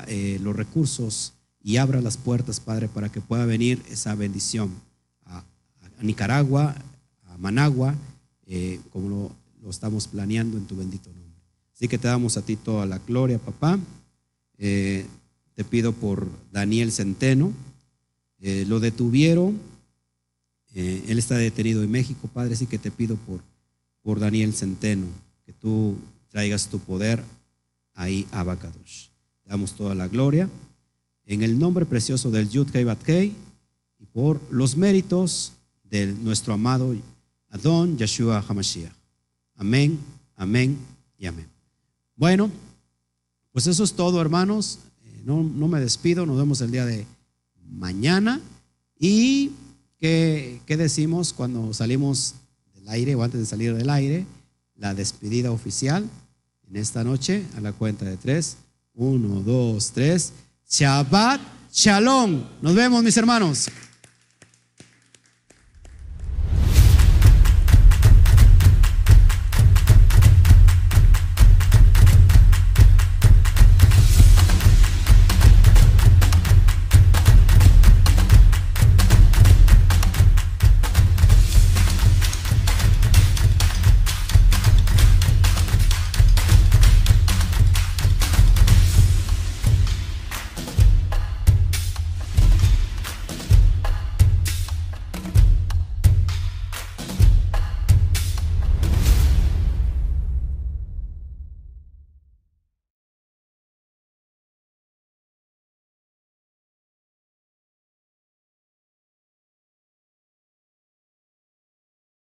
eh, 0.06 0.38
los 0.42 0.54
recursos 0.54 1.32
y 1.60 1.76
abra 1.78 2.00
las 2.00 2.16
puertas, 2.16 2.60
Padre, 2.60 2.88
para 2.88 3.10
que 3.10 3.20
pueda 3.20 3.44
venir 3.44 3.82
esa 3.90 4.14
bendición 4.14 4.70
a, 5.24 5.44
Nicaragua, 6.00 6.74
a 7.24 7.36
Managua, 7.38 7.94
eh, 8.46 8.80
como 8.92 9.08
lo, 9.08 9.32
lo, 9.62 9.70
estamos 9.70 10.06
planeando 10.06 10.56
en 10.56 10.66
tu 10.66 10.76
bendito. 10.76 11.10
Así 11.76 11.88
que 11.88 11.98
te 11.98 12.08
damos 12.08 12.38
a 12.38 12.42
ti 12.42 12.56
toda 12.56 12.86
la 12.86 12.98
gloria, 12.98 13.38
papá. 13.38 13.78
Eh, 14.56 15.04
te 15.54 15.62
pido 15.62 15.92
por 15.92 16.26
Daniel 16.50 16.90
Centeno. 16.90 17.52
lo 18.40 18.80
detuvieron. 18.80 19.60
él 20.74 21.18
está 21.18 21.36
detenido 21.36 21.82
en 21.82 21.90
México, 21.90 22.28
Padre, 22.32 22.54
así 22.54 22.66
que 22.66 22.78
te 22.78 22.90
pido 22.90 23.16
por, 23.16 23.40
por 24.02 24.20
Daniel 24.20 24.54
Centeno, 24.54 25.06
que 25.44 25.52
tú 25.52 25.96
traigas 26.28 26.68
tu 26.68 26.78
poder 26.78 27.22
ahí 27.94 28.26
a 28.32 28.42
Bacadosh. 28.42 29.08
Te 29.44 29.50
damos 29.50 29.74
toda 29.74 29.94
la 29.94 30.08
gloria 30.08 30.48
en 31.26 31.42
el 31.42 31.58
nombre 31.58 31.84
precioso 31.84 32.30
del 32.30 32.48
Yud 32.48 32.68
y 33.98 34.06
por 34.12 34.40
los 34.50 34.76
méritos 34.76 35.52
de 35.84 36.06
nuestro 36.06 36.54
amado 36.54 36.94
Adón 37.50 37.98
Yeshua 37.98 38.44
Hamashiach. 38.46 38.92
Amén, 39.56 39.98
amén 40.36 40.78
y 41.18 41.26
amén. 41.26 41.55
Bueno, 42.16 42.50
pues 43.52 43.66
eso 43.66 43.84
es 43.84 43.92
todo, 43.92 44.20
hermanos. 44.20 44.78
Eh, 45.04 45.22
no, 45.24 45.42
no 45.42 45.68
me 45.68 45.80
despido, 45.80 46.26
nos 46.26 46.38
vemos 46.38 46.60
el 46.62 46.70
día 46.70 46.84
de 46.84 47.06
mañana. 47.68 48.40
¿Y 48.98 49.52
qué, 49.98 50.60
qué 50.66 50.76
decimos 50.76 51.32
cuando 51.32 51.72
salimos 51.74 52.34
del 52.74 52.88
aire 52.88 53.14
o 53.14 53.22
antes 53.22 53.40
de 53.40 53.46
salir 53.46 53.74
del 53.74 53.90
aire? 53.90 54.26
La 54.76 54.94
despedida 54.94 55.50
oficial 55.50 56.08
en 56.68 56.76
esta 56.76 57.04
noche 57.04 57.44
a 57.56 57.60
la 57.60 57.72
cuenta 57.72 58.04
de 58.04 58.16
tres. 58.16 58.56
Uno, 58.94 59.42
dos, 59.42 59.92
tres. 59.92 60.32
Shabbat 60.68 61.40
Shalom. 61.72 62.42
Nos 62.62 62.74
vemos, 62.74 63.02
mis 63.04 63.16
hermanos. 63.18 63.68